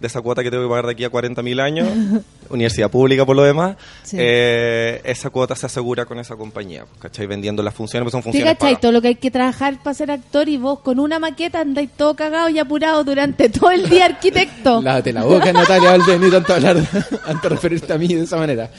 de 0.00 0.06
esa 0.06 0.20
cuota 0.22 0.42
que 0.42 0.50
tengo 0.50 0.62
que 0.64 0.68
pagar 0.70 0.86
de 0.86 0.92
aquí 0.92 1.04
a 1.04 1.10
40.000 1.10 1.60
años, 1.60 1.88
universidad 2.50 2.90
pública 2.90 3.24
por 3.26 3.36
lo 3.36 3.42
demás, 3.44 3.76
Sí. 4.02 4.16
eh, 4.18 5.00
esa 5.04 5.28
cuota 5.30 5.54
se 5.54 5.66
asegura 5.66 6.06
con 6.06 6.18
esa 6.18 6.36
compañía, 6.36 6.84
pues, 6.86 7.00
¿cachai? 7.02 7.26
Vendiendo 7.26 7.62
las 7.62 7.74
funciones, 7.74 8.04
pues 8.04 8.12
son 8.12 8.20
¿Te 8.22 8.24
funciones 8.24 8.54
cachai? 8.54 8.70
pagas. 8.72 8.80
Todo 8.80 8.92
lo 8.92 9.02
que 9.02 9.08
hay 9.08 9.14
que 9.16 9.30
trabajar 9.30 9.76
para 9.82 9.94
ser 9.94 10.10
actor 10.10 10.48
y 10.48 10.56
vos 10.56 10.80
con 10.80 10.98
una 10.98 11.18
maqueta 11.18 11.60
andáis 11.60 11.90
todo 11.96 12.16
cagado 12.16 12.48
y 12.48 12.58
apurado 12.58 13.04
durante 13.04 13.48
todo 13.50 13.70
el 13.70 13.88
día 13.88 14.06
arquitecto. 14.06 14.80
Lávate 14.82 15.12
la 15.12 15.24
boca, 15.24 15.52
Natalia 15.52 15.90
Valdés, 15.90 16.18
ni 16.20 16.30
tanto 16.30 16.54
hablar, 16.54 16.76
de 16.76 17.48
referirte 17.48 17.92
a 17.92 17.98
mí 17.98 18.08
de 18.08 18.22
esa 18.24 18.36
manera. 18.38 18.70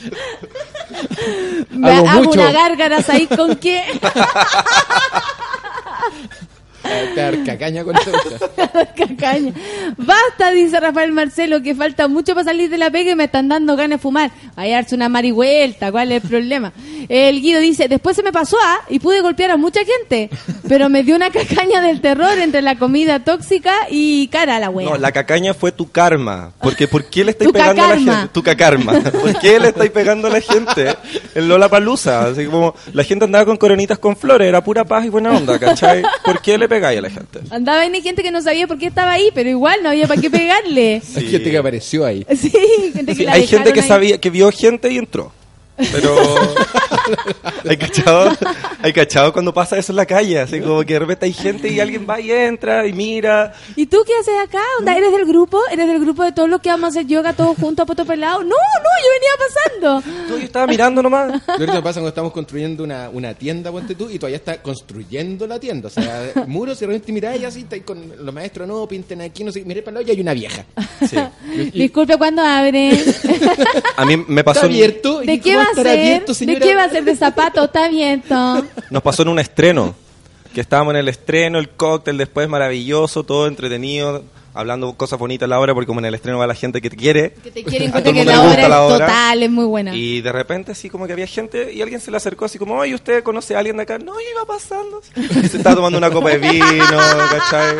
Me 1.69 1.91
hago 1.91 2.07
hago 2.09 2.23
mucho. 2.23 2.39
una 2.41 2.51
gárgara, 2.51 3.01
¿sabéis 3.01 3.29
con 3.29 3.55
qué? 3.57 3.81
Te 7.13 7.21
dar 7.21 7.43
cacaña 7.43 7.83
con. 7.83 7.95
Cacaña. 8.95 9.53
Basta, 9.97 10.51
dice 10.51 10.79
Rafael 10.79 11.11
Marcelo, 11.11 11.61
que 11.61 11.75
falta 11.75 12.07
mucho 12.07 12.33
para 12.33 12.45
salir 12.45 12.69
de 12.69 12.77
la 12.77 12.89
pega 12.89 13.11
y 13.11 13.15
me 13.15 13.25
están 13.25 13.47
dando 13.47 13.75
ganas 13.75 13.99
de 13.99 14.01
fumar. 14.01 14.31
A 14.55 14.67
darse 14.67 14.95
una 14.95 15.09
marihuelta, 15.09 15.91
¿cuál 15.91 16.11
es 16.11 16.23
el 16.23 16.29
problema? 16.29 16.73
El 17.09 17.41
Guido 17.41 17.59
dice, 17.59 17.87
después 17.87 18.15
se 18.15 18.23
me 18.23 18.31
pasó 18.31 18.57
a 18.57 18.81
y 18.89 18.99
pude 18.99 19.21
golpear 19.21 19.51
a 19.51 19.57
mucha 19.57 19.81
gente, 19.83 20.29
pero 20.67 20.89
me 20.89 21.03
dio 21.03 21.15
una 21.15 21.29
cacaña 21.29 21.81
del 21.81 22.01
terror 22.01 22.37
entre 22.37 22.61
la 22.61 22.75
comida 22.77 23.23
tóxica 23.23 23.73
y 23.89 24.27
cara 24.27 24.57
a 24.57 24.59
la 24.59 24.69
wea. 24.69 24.89
No, 24.89 24.97
la 24.97 25.11
cacaña 25.11 25.53
fue 25.53 25.71
tu 25.71 25.91
karma. 25.91 26.51
Porque 26.61 26.87
¿por 26.87 27.05
qué 27.05 27.23
le 27.23 27.31
estáis 27.31 27.47
Tu 27.51 27.53
pegando 27.53 27.83
a 27.83 27.87
la 27.87 27.97
gente? 27.97 28.27
Tu 28.31 28.43
cacarma. 28.43 28.93
¿Por 28.99 29.39
qué 29.39 29.59
le 29.59 29.69
estáis 29.69 29.91
pegando 29.91 30.27
a 30.27 30.31
la 30.31 30.41
gente 30.41 30.95
en 31.35 31.47
Lola 31.47 31.69
Palusa? 31.69 32.25
Así 32.27 32.45
como 32.45 32.75
la 32.93 33.03
gente 33.03 33.25
andaba 33.25 33.45
con 33.45 33.57
coronitas 33.57 33.99
con 33.99 34.15
flores, 34.15 34.47
era 34.47 34.63
pura 34.63 34.85
paz 34.85 35.05
y 35.05 35.09
buena 35.09 35.31
onda, 35.31 35.59
¿cachai? 35.59 36.03
¿Por 36.23 36.41
qué 36.41 36.57
le 36.57 36.69
pegáis 36.81 36.99
a 36.99 37.01
la 37.01 37.09
gente? 37.09 37.39
Andaba 37.51 37.79
ahí 37.81 38.01
gente 38.01 38.23
que 38.23 38.31
no 38.31 38.41
sabía 38.41 38.67
por 38.67 38.77
qué 38.77 38.87
estaba 38.87 39.11
ahí, 39.11 39.29
pero 39.33 39.49
igual 39.49 39.79
no 39.83 39.89
había 39.89 40.07
para 40.07 40.19
qué 40.21 40.29
pegarle. 40.39 41.01
Hay 41.15 41.27
gente 41.29 41.51
que 41.51 41.57
apareció 41.57 42.05
ahí. 42.05 42.25
Sí, 42.35 42.51
gente 42.93 43.05
que 43.05 43.15
Sí, 43.15 43.23
la 43.23 43.33
hay 43.33 43.47
gente 43.47 43.71
que 43.73 43.81
ahí. 43.81 43.87
sabía, 43.87 44.17
que 44.19 44.29
vio 44.29 44.51
gente 44.51 44.91
y 44.91 44.97
entró. 44.97 45.31
Pero 45.91 46.15
hay 47.69 47.77
cachado, 47.77 48.37
hay 48.81 48.93
cachado 48.93 49.33
cuando 49.33 49.53
pasa 49.53 49.77
eso 49.77 49.91
en 49.91 49.97
la 49.97 50.05
calle, 50.05 50.39
así 50.39 50.59
como 50.59 50.83
que 50.83 50.93
de 50.93 50.99
repente 50.99 51.25
hay 51.25 51.33
gente 51.33 51.69
y 51.69 51.79
alguien 51.79 52.05
va 52.09 52.19
y 52.19 52.31
entra 52.31 52.85
y 52.87 52.93
mira. 52.93 53.53
¿Y 53.75 53.85
tú 53.85 53.97
qué 54.05 54.13
haces 54.19 54.35
acá? 54.41 54.61
Onda, 54.79 54.97
¿Eres 54.97 55.11
del 55.11 55.25
grupo? 55.25 55.59
¿Eres 55.71 55.87
del 55.87 55.99
grupo 55.99 56.23
de 56.23 56.31
todos 56.31 56.49
los 56.49 56.61
que 56.61 56.69
vamos 56.69 56.85
a 56.85 56.87
hacer 56.89 57.07
yoga 57.07 57.33
todos 57.33 57.57
juntos 57.57 57.83
a 57.83 57.85
poto 57.85 58.05
pelado? 58.05 58.39
No, 58.39 58.49
no, 58.49 58.55
yo 58.55 59.09
venía 59.13 60.01
pasando. 60.01 60.29
Yo 60.29 60.37
estaba 60.37 60.67
mirando 60.67 61.01
nomás. 61.01 61.41
Lo 61.57 61.83
pasa 61.83 61.99
cuando 61.99 62.09
estamos 62.09 62.31
construyendo 62.31 62.83
una, 62.83 63.09
una 63.09 63.33
tienda, 63.33 63.71
ponte 63.71 63.95
tú, 63.95 64.09
y 64.09 64.19
todavía 64.19 64.37
está 64.37 64.61
construyendo 64.61 65.47
la 65.47 65.59
tienda. 65.59 65.87
O 65.87 65.91
sea, 65.91 66.33
muros 66.47 66.77
y 66.77 66.81
de 66.81 66.87
repente 66.87 67.11
miráis 67.11 67.43
así, 67.43 67.61
estáis 67.61 67.83
con 67.83 68.01
los 68.23 68.33
maestros, 68.33 68.67
no, 68.67 68.87
pinten 68.87 69.21
aquí, 69.21 69.43
no 69.43 69.51
sé, 69.51 69.63
miré 69.63 69.81
para 69.81 69.99
el 69.99 70.03
lado 70.03 70.13
y 70.13 70.15
hay 70.15 70.21
una 70.21 70.33
vieja. 70.33 70.65
Sí. 71.07 71.17
Disculpe, 71.73 72.17
¿cuándo 72.17 72.41
abren? 72.41 72.97
A 73.97 74.05
mí 74.05 74.17
me 74.27 74.43
pasó 74.43 74.61
Está 74.61 74.67
abierto. 74.67 75.23
¿Y 75.23 75.27
¿De 75.27 75.39
qué 75.39 75.55
va 75.55 75.67
ser? 75.75 75.87
abierto, 75.87 76.33
¿De 76.33 76.59
qué 76.59 76.75
va 76.75 76.83
a 76.83 76.89
ser? 76.89 77.03
¿De 77.03 77.15
zapato? 77.15 77.63
Está 77.63 77.85
abierto. 77.85 78.65
Nos 78.89 79.03
pasó 79.03 79.23
en 79.23 79.29
un 79.29 79.39
estreno, 79.39 79.95
que 80.53 80.61
estábamos 80.61 80.93
en 80.93 80.99
el 80.99 81.07
estreno, 81.07 81.59
el 81.59 81.69
cóctel 81.69 82.17
después 82.17 82.47
maravilloso, 82.49 83.23
todo 83.23 83.47
entretenido, 83.47 84.23
hablando 84.53 84.93
cosas 84.93 85.17
bonitas 85.19 85.45
a 85.45 85.49
la 85.49 85.59
hora, 85.59 85.73
porque 85.73 85.87
como 85.87 85.99
en 85.99 86.05
el 86.05 86.15
estreno 86.15 86.37
va 86.37 86.47
la 86.47 86.55
gente 86.55 86.81
que 86.81 86.89
te 86.89 86.95
quiere. 86.97 87.33
Que 87.33 87.51
te 87.51 87.59
el 87.61 87.65
que 87.65 88.25
la 88.25 88.41
obra 88.41 88.61
es 88.61 88.69
la 88.69 88.83
obra. 88.83 89.05
total, 89.05 89.43
es 89.43 89.49
muy 89.49 89.65
buena. 89.65 89.95
Y 89.95 90.21
de 90.21 90.31
repente 90.31 90.71
así 90.73 90.89
como 90.89 91.07
que 91.07 91.13
había 91.13 91.27
gente 91.27 91.73
y 91.73 91.81
alguien 91.81 92.01
se 92.01 92.11
le 92.11 92.17
acercó 92.17 92.45
así 92.45 92.57
como, 92.57 92.75
oye, 92.75 92.93
¿usted 92.93 93.23
conoce 93.23 93.55
a 93.55 93.59
alguien 93.59 93.77
de 93.77 93.83
acá? 93.83 93.97
No, 93.97 94.13
iba 94.19 94.45
pasando. 94.45 95.01
Y 95.15 95.47
se 95.47 95.57
estaba 95.57 95.75
tomando 95.75 95.97
una 95.97 96.11
copa 96.11 96.29
de 96.29 96.37
vino, 96.37 96.97
¿cachai? 97.31 97.77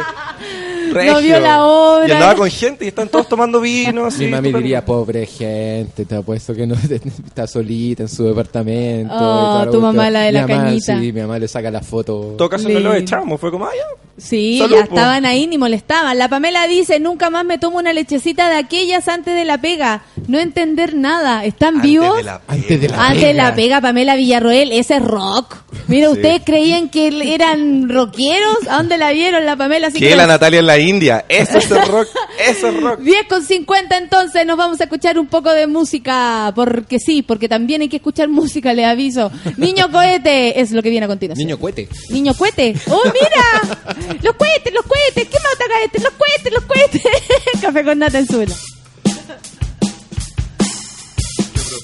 Regio. 0.95 1.19
vio 1.19 1.39
la 1.39 1.65
obra. 1.65 2.07
Y 2.07 2.11
andaba 2.11 2.35
con 2.35 2.49
gente 2.49 2.85
y 2.85 2.88
están 2.89 3.07
todos 3.09 3.27
tomando 3.27 3.59
vino. 3.61 4.05
así, 4.07 4.26
Mi 4.26 4.31
mami 4.31 4.47
estupendo. 4.49 4.57
diría, 4.59 4.85
pobre 4.85 5.26
gente, 5.26 6.05
te 6.05 6.15
apuesto 6.15 6.53
que 6.53 6.65
no 6.68 6.76
está 7.26 7.47
solita 7.47 8.03
en 8.03 8.09
su 8.09 8.23
departamento. 8.26 9.13
Oh, 9.18 9.68
tu 9.72 9.80
mamá, 9.81 10.09
la 10.09 10.22
de 10.22 10.27
Mi 10.31 10.34
la 10.39 10.47
mamá, 10.47 10.63
cañita. 10.65 10.99
Sí, 10.99 11.11
mi 11.13 11.22
mamá 11.22 11.39
le 11.39 11.47
saca 11.47 11.72
la 11.72 11.81
foto. 11.81 12.30
En 12.31 12.38
todo 12.38 12.49
caso 12.49 12.69
no 12.69 12.80
lo 12.80 12.93
echamos, 12.93 13.39
fue 13.39 13.51
como, 13.51 13.65
ah, 13.65 13.72
ya. 13.76 13.84
Sí, 14.18 14.59
Salud, 14.59 14.76
ya 14.76 14.85
po. 14.85 14.93
estaban 14.95 15.26
ahí 15.26 15.47
ni 15.47 15.57
molestaban. 15.57 16.18
La 16.18 16.30
Pamela 16.30 16.68
dice, 16.68 16.99
nunca 16.99 17.30
más 17.31 17.43
me 17.43 17.57
tomo 17.57 17.77
una 17.80 17.91
lechecita 17.93 18.49
de 18.49 18.57
aquellas 18.57 19.07
antes 19.07 19.34
de 19.34 19.45
la 19.45 19.59
pega. 19.59 20.03
No 20.27 20.38
entender 20.39 20.93
nada. 20.95 21.43
¿Están 21.43 21.76
Antes 21.77 21.89
vivos? 21.89 22.18
de 22.18 22.23
la 22.23 22.41
Antes 22.47 22.81
de 22.81 22.89
la 22.89 23.07
Antes 23.07 23.22
de 23.22 23.27
pega. 23.30 23.43
la 23.49 23.55
pega, 23.55 23.81
Pamela 23.81 24.15
Villarroel, 24.15 24.72
ese 24.73 24.97
es 24.97 25.01
rock. 25.03 25.55
Mira, 25.88 26.07
Sí. 26.07 26.13
¿ustedes 26.13 26.41
creían 26.45 26.89
que 26.89 27.07
eran 27.34 27.89
rockeros? 27.89 28.57
¿A 28.69 28.77
dónde 28.77 28.97
la 28.97 29.11
vieron 29.11 29.45
la 29.45 29.55
Pamela? 29.55 29.88
Así 29.88 29.97
Que 29.99 30.09
que 30.09 30.15
la 30.15 30.23
los- 30.23 30.34
Natalia 30.34 30.59
en 30.59 30.68
la 30.68 30.77
India. 30.81 31.25
Eso 31.29 31.57
es 31.57 31.71
el 31.71 31.87
rock. 31.87 32.07
Eso 32.47 32.67
es 32.67 32.81
rock. 32.81 32.99
10 32.99 33.27
con 33.27 33.43
50 33.43 33.97
entonces 33.97 34.45
nos 34.45 34.57
vamos 34.57 34.79
a 34.81 34.85
escuchar 34.85 35.17
un 35.19 35.27
poco 35.27 35.51
de 35.51 35.67
música, 35.67 36.51
porque 36.55 36.99
sí, 36.99 37.21
porque 37.21 37.47
también 37.47 37.81
hay 37.81 37.89
que 37.89 37.97
escuchar 37.97 38.29
música, 38.29 38.73
le 38.73 38.85
aviso. 38.85 39.31
Niño 39.57 39.91
cohete 39.91 40.59
es 40.59 40.71
lo 40.71 40.81
que 40.81 40.89
viene 40.89 41.05
a 41.05 41.09
continuación. 41.09 41.45
Niño 41.45 41.57
cuete. 41.57 41.87
Niño 42.09 42.33
cohete. 42.33 42.75
¡Oh, 42.89 43.03
mira! 43.05 43.77
Los 44.21 44.35
cohetes, 44.35 44.73
los 44.73 44.85
cohetes. 44.85 45.27
¿Qué 45.27 45.37
mata 45.37 45.65
cohetes? 45.73 46.03
Los 46.03 46.13
cohetes, 46.13 46.53
los 46.53 46.63
cohetes. 46.65 47.01
Café 47.61 47.83
con 47.83 47.99
nata 47.99 48.19
en 48.19 48.27
suela. 48.27 48.55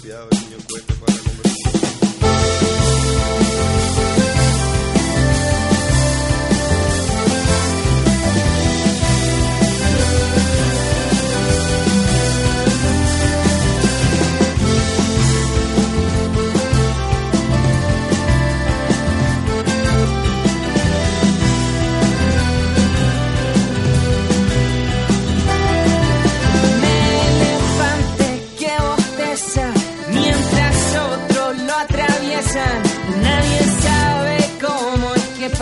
elefante 0.08 0.47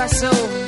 coração 0.06 0.65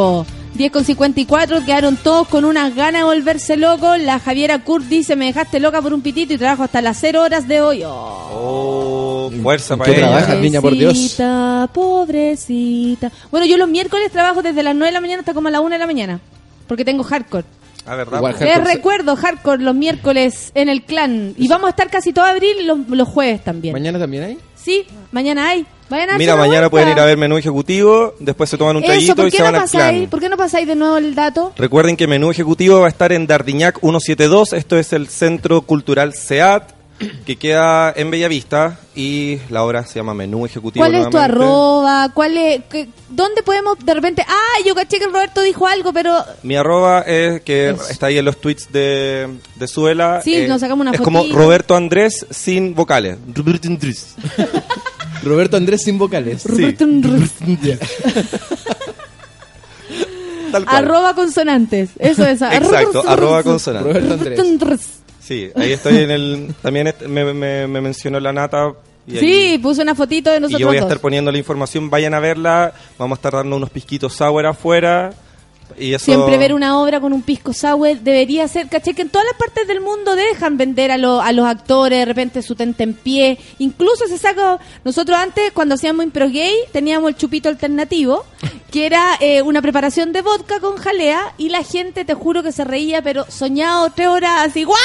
po. 0.00 0.26
10 0.54 0.72
con 0.72 0.84
54, 0.84 1.64
quedaron 1.64 1.96
todos 1.96 2.26
con 2.28 2.44
unas 2.44 2.74
ganas 2.74 3.00
de 3.02 3.04
volverse 3.04 3.56
locos. 3.56 3.98
La 4.00 4.18
Javiera 4.18 4.58
Kurt 4.58 4.84
dice, 4.86 5.14
me 5.16 5.26
dejaste 5.26 5.60
loca 5.60 5.80
por 5.80 5.94
un 5.94 6.02
pitito 6.02 6.34
y 6.34 6.38
trabajo 6.38 6.64
hasta 6.64 6.82
las 6.82 6.98
0 7.00 7.22
horas 7.22 7.46
de 7.46 7.60
hoy. 7.60 7.82
Oh, 7.84 8.26
Oh, 8.32 9.30
fuerza 9.42 9.74
¿En 9.74 9.78
para 9.78 9.90
ella. 9.92 10.00
trabajas, 10.00 10.38
niña, 10.38 10.60
por 10.60 10.72
Dios? 10.72 10.92
pobrecita, 10.92 11.68
pobrecita. 11.72 13.12
Bueno, 13.30 13.46
yo 13.46 13.56
los 13.56 13.68
miércoles 13.68 14.10
trabajo 14.10 14.42
desde 14.42 14.62
las 14.62 14.74
9 14.74 14.86
de 14.86 14.92
la 14.92 15.00
mañana 15.00 15.20
hasta 15.20 15.34
como 15.34 15.48
a 15.48 15.50
las 15.50 15.60
1 15.60 15.70
de 15.70 15.78
la 15.78 15.86
mañana. 15.86 16.20
Porque 16.66 16.84
tengo 16.84 17.04
hardcore. 17.04 17.44
Ah, 17.86 17.96
¿verdad? 17.96 18.18
Igual 18.18 18.32
Les 18.38 18.40
Hardcore 18.40 18.74
recuerdo 18.74 19.16
hardcore 19.16 19.62
los 19.62 19.74
miércoles 19.74 20.52
en 20.54 20.68
el 20.68 20.82
clan. 20.82 21.34
Y 21.36 21.48
vamos 21.48 21.68
a 21.68 21.70
estar 21.70 21.88
casi 21.90 22.12
todo 22.12 22.24
abril 22.24 22.56
y 22.60 22.64
los, 22.64 22.78
los 22.88 23.08
jueves 23.08 23.42
también. 23.42 23.72
¿Mañana 23.72 23.98
también 23.98 24.24
hay? 24.24 24.38
Sí, 24.56 24.84
mañana 25.12 25.48
hay. 25.48 25.64
Vayan 25.90 26.10
a 26.10 26.18
Mira, 26.18 26.36
mañana 26.36 26.68
vuelta. 26.68 26.70
pueden 26.70 26.88
ir 26.90 27.00
a 27.00 27.04
ver 27.04 27.18
menú 27.18 27.36
ejecutivo, 27.36 28.14
después 28.20 28.48
se 28.48 28.56
toman 28.56 28.76
un 28.76 28.84
Eso, 28.84 28.92
traguito 28.92 29.16
¿por 29.16 29.26
y 29.26 29.30
se 29.32 29.38
no 29.38 29.44
van 29.44 29.54
al 29.56 29.60
pasáis? 29.62 29.98
clan. 29.98 30.10
¿Por 30.10 30.20
qué 30.20 30.28
no 30.28 30.36
pasáis 30.36 30.66
de 30.66 30.76
nuevo 30.76 30.96
el 30.96 31.14
dato? 31.14 31.52
Recuerden 31.56 31.96
que 31.96 32.06
menú 32.06 32.30
ejecutivo 32.30 32.78
va 32.80 32.86
a 32.86 32.90
estar 32.90 33.12
en 33.12 33.26
Dardiñac 33.26 33.80
172, 33.80 34.52
esto 34.52 34.78
es 34.78 34.92
el 34.92 35.08
Centro 35.08 35.62
Cultural 35.62 36.14
SEAT, 36.14 36.70
que 37.24 37.36
queda 37.36 37.92
en 37.96 38.10
Bellavista, 38.10 38.78
y 38.94 39.38
la 39.48 39.64
obra 39.64 39.86
se 39.86 39.94
llama 39.98 40.12
Menú 40.12 40.44
Ejecutivo. 40.44 40.84
¿Cuál 40.84 40.94
es 40.96 41.08
tu 41.08 41.16
arroba? 41.16 42.10
¿Cuál 42.12 42.36
es, 42.36 42.60
¿Dónde 43.08 43.42
podemos 43.42 43.78
de 43.82 43.94
repente... 43.94 44.22
Ah, 44.28 44.60
yo 44.66 44.74
caché 44.74 44.98
que 44.98 45.06
Roberto 45.06 45.40
dijo 45.40 45.66
algo, 45.66 45.94
pero... 45.94 46.14
Mi 46.42 46.56
arroba 46.56 47.00
es 47.00 47.40
que 47.40 47.70
Eso. 47.70 47.88
está 47.88 48.06
ahí 48.08 48.18
en 48.18 48.26
los 48.26 48.36
tweets 48.38 48.70
de, 48.70 49.28
de 49.56 49.66
Suela. 49.66 50.20
Sí, 50.22 50.46
nos 50.46 50.60
sacamos 50.60 50.82
una 50.86 50.90
Es 50.94 51.00
como. 51.00 51.24
Roberto 51.32 51.74
Andrés 51.74 52.26
sin 52.28 52.74
vocales. 52.74 53.16
Roberto 53.34 53.68
Andrés. 53.68 54.14
Roberto 55.22 55.56
Andrés 55.56 55.82
sin 55.82 55.98
vocales. 55.98 56.44
Roberto. 56.44 56.86
Tal 60.52 60.64
cual. 60.64 60.76
Arroba 60.84 61.14
consonantes. 61.14 61.90
Eso 61.98 62.24
es. 62.26 62.42
Exacto, 62.42 63.04
arroba 63.08 63.42
consonante. 63.42 63.88
Roberto 63.92 64.14
Andrés. 64.14 64.40
Andrés. 64.40 64.80
Sí, 65.20 65.48
ahí 65.54 65.72
estoy 65.72 65.98
en 65.98 66.10
el... 66.10 66.54
También 66.60 66.92
me, 67.06 67.32
me, 67.32 67.66
me 67.68 67.80
mencionó 67.80 68.18
la 68.18 68.32
nata. 68.32 68.72
Y 69.06 69.16
ahí- 69.18 69.20
Sí, 69.20 69.58
puse 69.58 69.82
una 69.82 69.94
fotito 69.94 70.30
de 70.30 70.38
Y 70.38 70.40
nosotros 70.40 70.60
yo 70.60 70.66
voy 70.66 70.76
a 70.78 70.80
dos. 70.80 70.88
estar 70.88 71.00
poniendo 71.00 71.30
la 71.30 71.38
información, 71.38 71.88
vayan 71.88 72.14
a 72.14 72.20
verla, 72.20 72.72
vamos 72.98 73.16
a 73.16 73.18
estar 73.20 73.32
dando 73.34 73.56
unos 73.56 73.70
pisquitos 73.70 74.12
sour 74.14 74.44
afuera 74.46 75.12
Y 75.78 75.94
eso- 75.94 76.04
Siempre 76.06 76.38
ver 76.38 76.52
una 76.54 76.80
obra 76.80 77.00
con 77.00 77.12
un 77.12 77.22
pisco 77.22 77.52
sour 77.52 77.98
debería 78.00 78.46
ser, 78.48 78.68
caché 78.68 78.94
que 78.94 79.02
en 79.02 79.08
todas 79.10 79.26
las 79.26 79.36
partes 79.36 79.66
del 79.68 79.80
mundo 79.80 80.14
dejan 80.16 80.56
vender 80.56 80.90
a, 80.90 80.98
lo- 80.98 81.20
a 81.20 81.32
los 81.32 81.46
actores 81.46 81.98
de 82.00 82.04
repente 82.04 82.42
su 82.42 82.54
tente 82.54 82.82
en 82.84 82.94
pie. 82.94 83.38
Incluso 83.58 84.06
se 84.06 84.18
saca, 84.18 84.58
nosotros 84.84 85.18
antes 85.18 85.52
cuando 85.52 85.74
hacíamos 85.74 86.04
impro 86.04 86.28
gay 86.28 86.54
teníamos 86.72 87.10
el 87.10 87.16
chupito 87.16 87.48
alternativo, 87.48 88.24
que 88.70 88.86
era 88.86 89.16
eh, 89.20 89.42
una 89.42 89.60
preparación 89.62 90.12
de 90.12 90.22
vodka 90.22 90.60
con 90.60 90.76
jalea 90.76 91.34
y 91.38 91.48
la 91.48 91.62
gente 91.64 92.04
te 92.04 92.14
juro 92.14 92.42
que 92.42 92.52
se 92.52 92.64
reía, 92.64 93.02
pero 93.02 93.26
soñado 93.28 93.90
tres 93.94 94.08
horas 94.08 94.46
así, 94.48 94.64
¡guau! 94.64 94.78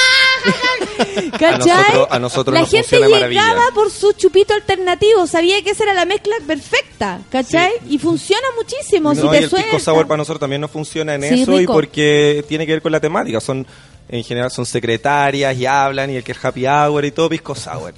¿Cachai? 1.39 1.51
A 1.51 1.57
nosotros- 1.57 2.07
a 2.11 2.19
nosotros 2.19 2.53
la 2.53 2.59
nos 2.61 2.69
gente 2.69 2.99
maravilla. 2.99 3.41
llegaba 3.41 3.63
por 3.73 3.91
su 3.91 4.11
chupito 4.13 4.53
alternativo, 4.53 5.27
sabía 5.27 5.61
que 5.63 5.71
esa 5.71 5.83
era 5.83 5.93
la 5.93 6.05
mezcla 6.05 6.35
perfecta, 6.45 7.19
¿cachai? 7.29 7.71
Y 7.89 7.97
funciona 7.99 8.47
muchísimo, 8.57 9.13
si 9.15 9.21
te 9.21 9.27
y 9.41 9.43
el 9.43 9.49
pisco 9.49 9.79
sour 9.79 10.07
para 10.07 10.17
nosotros 10.17 10.39
también 10.39 10.61
no 10.61 10.67
funciona 10.75 11.15
en 11.15 11.21
Sí, 11.23 11.41
eso 11.43 11.59
y 11.61 11.65
porque 11.65 12.43
tiene 12.49 12.65
que 12.65 12.73
ver 12.73 12.81
con 12.81 12.91
la 12.91 12.99
temática. 12.99 13.39
Son 13.39 13.65
en 14.09 14.23
general 14.25 14.51
son 14.51 14.65
secretarias 14.65 15.55
y 15.57 15.65
hablan 15.65 16.09
y 16.11 16.17
el 16.17 16.23
que 16.23 16.33
es 16.33 16.43
happy 16.43 16.67
hour 16.67 17.05
y 17.05 17.11
todo 17.11 17.29
pisco 17.29 17.55
sour. 17.55 17.93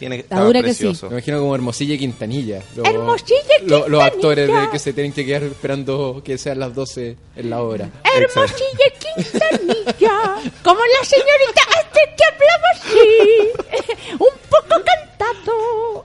Tiene 0.00 0.16
que 0.16 0.22
La 0.22 0.36
estar 0.36 0.44
dura 0.46 0.58
que 0.60 0.64
precioso. 0.64 1.06
Me 1.08 1.12
imagino 1.16 1.38
como 1.40 1.54
Hermosilla 1.54 1.94
y 1.94 1.98
Quintanilla. 1.98 2.62
Los, 2.74 2.86
Hermosilla 2.88 3.38
y 3.62 3.66
lo- 3.68 3.88
Los 3.88 4.02
actores 4.02 4.46
de 4.46 4.52
Quintanilla. 4.52 4.72
que 4.72 4.78
se 4.80 4.92
tienen 4.92 5.12
que 5.12 5.24
quedar 5.24 5.42
esperando 5.44 6.22
que 6.24 6.36
sean 6.38 6.58
las 6.58 6.74
12 6.74 7.16
en 7.36 7.50
la 7.50 7.62
hora. 7.62 7.88
Hermosilla 8.04 8.88
Quintanilla, 8.98 10.34
como 10.64 10.80
la 10.80 11.04
señorita 11.04 11.62
este 11.80 12.00
que 12.16 12.24
hablaba 12.24 12.68
así, 12.74 14.12
un 14.14 14.34
poco 14.48 14.82
cantado. 14.84 16.04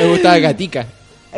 Me 0.00 0.08
gustaba 0.10 0.38
Gatica. 0.38 0.86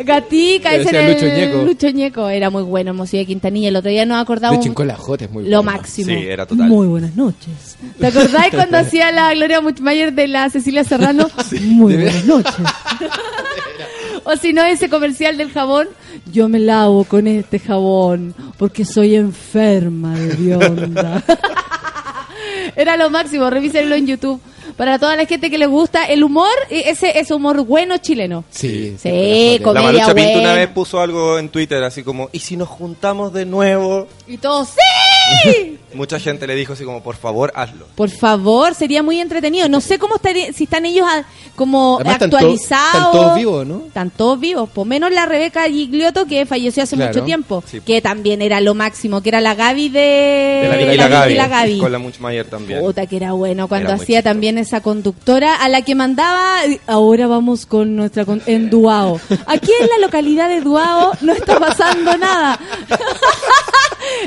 Gatica, 0.03 0.75
ese 0.75 0.89
era 0.89 1.09
Lucho 1.09 1.25
el- 1.25 1.35
Ñeco. 1.35 1.63
Lucho 1.65 1.89
Ñeco, 1.89 2.29
era 2.29 2.49
muy 2.49 2.63
bueno, 2.63 2.91
Hermosilla 2.91 3.25
Quintanilla. 3.25 3.69
El 3.69 3.75
otro 3.75 3.89
día 3.91 4.05
nos 4.05 4.17
De 4.17 4.21
acordamos 4.21 4.59
Chincolajote 4.63 5.25
es 5.25 5.31
muy 5.31 5.43
lo 5.43 5.61
bueno. 5.63 5.63
máximo. 5.77 6.07
Sí, 6.09 6.25
era 6.27 6.45
total. 6.45 6.67
Muy 6.67 6.87
buenas 6.87 7.15
noches. 7.15 7.77
¿Te 7.99 8.07
acordáis 8.07 8.53
cuando 8.53 8.77
hacía 8.77 9.11
la 9.11 9.33
Gloria 9.33 9.61
Muchmayer 9.61 10.13
de 10.13 10.27
la 10.27 10.49
Cecilia 10.49 10.83
Serrano? 10.83 11.27
Muy 11.61 11.95
buenas 11.95 12.25
noches. 12.25 12.53
o 14.23 14.35
si 14.37 14.53
no, 14.53 14.63
ese 14.63 14.89
comercial 14.89 15.37
del 15.37 15.51
jabón. 15.51 15.87
Yo 16.31 16.49
me 16.49 16.59
lavo 16.59 17.03
con 17.05 17.27
este 17.27 17.59
jabón 17.59 18.33
porque 18.57 18.85
soy 18.85 19.15
enferma 19.15 20.17
de 20.17 20.35
bionda. 20.35 21.23
Era 22.75 22.97
lo 22.97 23.09
máximo, 23.09 23.49
revísenlo 23.49 23.95
en 23.95 24.07
YouTube. 24.07 24.39
Para 24.79 24.97
toda 24.97 25.17
la 25.17 25.25
gente 25.25 25.51
que 25.51 25.57
les 25.57 25.67
gusta 25.67 26.05
el 26.05 26.23
humor, 26.23 26.47
ese 26.69 27.19
ese 27.19 27.33
humor 27.33 27.65
bueno 27.65 27.97
chileno. 27.97 28.45
Sí, 28.49 28.95
Sí, 28.97 29.57
La 29.59 29.65
comedia 29.65 29.87
Malucha 29.87 30.15
Pinto 30.15 30.39
una 30.39 30.53
vez 30.53 30.69
puso 30.69 31.01
algo 31.01 31.37
en 31.37 31.49
Twitter 31.49 31.83
así 31.83 32.01
como, 32.01 32.29
¿y 32.31 32.39
si 32.39 32.55
nos 32.55 32.69
juntamos 32.69 33.33
de 33.33 33.45
nuevo? 33.45 34.07
Y 34.25 34.37
todos, 34.37 34.69
¡sí! 34.69 35.08
Mucha 35.93 36.19
gente 36.19 36.45
le 36.45 36.53
dijo 36.53 36.73
así 36.73 36.83
como, 36.83 37.01
por 37.01 37.15
favor, 37.15 37.51
hazlo. 37.55 37.87
Por 37.95 38.11
favor, 38.11 38.75
sería 38.75 39.01
muy 39.01 39.19
entretenido. 39.19 39.67
No 39.67 39.81
sé 39.81 39.97
cómo 39.97 40.17
estaría, 40.17 40.53
si 40.53 40.65
están 40.65 40.85
ellos 40.85 41.07
a- 41.09 41.23
como 41.55 41.95
Además, 41.95 42.13
están 42.13 42.29
to- 42.29 42.37
actualizados. 42.37 42.93
están 42.95 43.11
todos 43.11 43.35
vivos, 43.35 43.65
¿no? 43.67 43.81
Están 43.87 44.09
todos 44.11 44.39
vivos. 44.39 44.69
Por 44.69 44.85
menos 44.85 45.11
la 45.11 45.25
Rebeca 45.25 45.63
Giglioto, 45.67 46.27
que 46.27 46.45
falleció 46.45 46.83
hace 46.83 46.95
Claro. 46.95 47.11
mucho 47.11 47.25
tiempo. 47.25 47.63
Sí. 47.65 47.81
Que 47.81 48.01
también 48.01 48.43
era 48.43 48.61
lo 48.61 48.75
máximo, 48.75 49.21
que 49.23 49.29
era 49.29 49.41
la 49.41 49.55
Gaby 49.55 49.89
de... 49.89 49.99
De 49.99 50.67
la, 50.69 50.77
de 50.77 50.93
y 50.93 50.97
la 50.97 51.07
Gaby. 51.07 51.33
la 51.33 51.47
Gaby. 51.47 51.79
Con 51.79 51.91
la 51.91 51.97
Muchmayer 51.99 52.45
también. 52.47 52.81
Puta, 52.81 53.07
que 53.07 53.15
era 53.17 53.31
bueno 53.31 53.67
cuando 53.67 53.89
Era 53.89 53.95
hacía 54.01 54.21
también 54.21 54.59
esa 54.59 54.81
conductora 54.81 55.55
a 55.55 55.69
la 55.69 55.81
que 55.81 55.95
mandaba. 55.95 56.59
Ahora 56.85 57.25
vamos 57.25 57.65
con 57.65 57.95
nuestra. 57.95 58.25
con- 58.25 58.43
en 58.45 58.69
Duao. 58.69 59.19
Aquí 59.47 59.71
en 59.81 59.87
la 59.87 59.97
localidad 60.05 60.49
de 60.49 60.61
Duao 60.61 61.13
no 61.21 61.33
está 61.33 61.59
pasando 61.59 62.15
nada. 62.15 62.59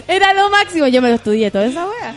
Era 0.08 0.34
lo 0.34 0.50
máximo. 0.50 0.86
Yo 0.88 1.02
me 1.02 1.08
lo 1.08 1.16
estudié 1.16 1.50
toda 1.50 1.66
esa 1.66 1.86
wea. 1.86 2.14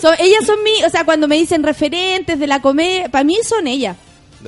Son- 0.00 0.14
ellas 0.18 0.44
son 0.46 0.62
mi. 0.62 0.82
O 0.84 0.90
sea, 0.90 1.04
cuando 1.04 1.28
me 1.28 1.36
dicen 1.36 1.62
referentes 1.62 2.38
de 2.38 2.46
la 2.46 2.60
comedia, 2.60 3.08
para 3.08 3.24
mí 3.24 3.36
son 3.42 3.66
ellas. 3.66 3.96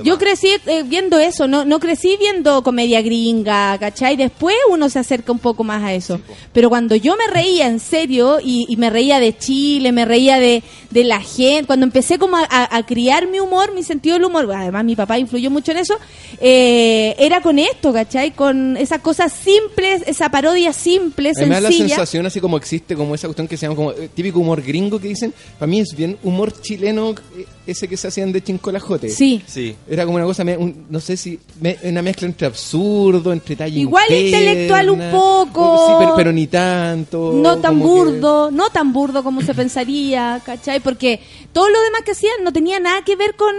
Yo 0.03 0.17
crecí 0.17 0.47
eh, 0.65 0.83
viendo 0.85 1.17
eso, 1.19 1.47
no, 1.47 1.63
no 1.65 1.79
crecí 1.79 2.17
viendo 2.19 2.61
comedia 2.63 3.01
gringa, 3.01 3.77
¿cachai? 3.79 4.15
Después 4.17 4.55
uno 4.69 4.89
se 4.89 4.99
acerca 4.99 5.31
un 5.31 5.39
poco 5.39 5.63
más 5.63 5.83
a 5.83 5.93
eso. 5.93 6.19
Pero 6.53 6.69
cuando 6.69 6.95
yo 6.95 7.15
me 7.15 7.27
reía 7.33 7.67
en 7.67 7.79
serio 7.79 8.39
y, 8.43 8.65
y 8.67 8.75
me 8.77 8.89
reía 8.89 9.19
de 9.19 9.37
Chile, 9.37 9.91
me 9.91 10.05
reía 10.05 10.39
de, 10.39 10.63
de 10.91 11.03
la 11.03 11.21
gente, 11.21 11.65
cuando 11.67 11.85
empecé 11.85 12.17
como 12.19 12.37
a, 12.37 12.43
a- 12.49 12.77
a 12.77 12.85
criar 12.85 13.27
mi 13.27 13.39
humor, 13.39 13.73
mi 13.73 13.83
sentido 13.83 14.15
del 14.15 14.25
humor, 14.25 14.51
además 14.53 14.83
mi 14.85 14.95
papá 14.95 15.17
influyó 15.19 15.49
mucho 15.49 15.71
en 15.71 15.77
eso, 15.77 15.95
eh, 16.41 17.15
era 17.17 17.41
con 17.41 17.57
esto, 17.59 17.93
¿cachai? 17.93 18.31
Con 18.31 18.77
esas 18.77 18.99
cosas 19.01 19.31
simples, 19.33 20.03
esa 20.05 20.29
parodia 20.29 20.73
simple, 20.73 21.31
A 21.35 21.39
mí 21.41 21.45
me 21.47 21.55
da 21.55 21.61
la 21.61 21.69
sencilla. 21.69 21.89
sensación 21.89 22.25
así 22.25 22.39
como 22.39 22.57
existe 22.57 22.95
como 22.95 23.15
esa 23.15 23.27
cuestión 23.27 23.47
que 23.47 23.57
se 23.57 23.65
llama 23.65 23.75
como 23.75 23.91
eh, 23.91 24.09
típico 24.13 24.39
humor 24.39 24.61
gringo 24.61 24.99
que 24.99 25.07
dicen, 25.07 25.33
para 25.57 25.67
mí 25.67 25.79
es 25.79 25.95
bien 25.95 26.17
humor 26.23 26.53
chileno 26.61 27.11
eh, 27.37 27.45
ese 27.67 27.87
que 27.87 27.97
se 27.97 28.07
hacían 28.07 28.31
de 28.31 28.43
chincolajote. 28.43 29.09
Sí. 29.09 29.41
Sí. 29.47 29.75
Era 29.89 30.05
como 30.05 30.17
una 30.17 30.25
cosa, 30.25 30.43
me- 30.43 30.57
un- 30.57 30.85
no 30.89 30.99
sé 30.99 31.17
si, 31.17 31.39
me- 31.61 31.77
una 31.83 32.01
mezcla 32.01 32.27
entre 32.27 32.47
absurdo, 32.47 33.31
entre 33.33 33.55
talla 33.55 33.77
Igual 33.79 34.03
interna, 34.09 34.37
intelectual 34.51 34.89
un 34.89 35.11
poco. 35.11 35.87
Sí, 35.87 35.93
pero, 35.99 36.15
pero 36.15 36.31
ni 36.31 36.47
tanto. 36.47 37.31
No 37.33 37.57
tan 37.57 37.77
que- 37.77 37.83
burdo, 37.83 38.51
no 38.51 38.69
tan 38.69 38.93
burdo 38.93 39.23
como 39.23 39.41
se 39.41 39.53
pensaría, 39.53 40.41
¿cachai? 40.45 40.79
Porque 40.79 41.19
todo 41.53 41.69
lo 41.69 41.81
demás 41.81 42.01
que 42.05 42.11
hacían 42.11 42.43
no 42.43 42.51
tenía 42.53 42.79
nada 42.79 43.03
que 43.03 43.15
ver 43.15 43.35
con... 43.35 43.53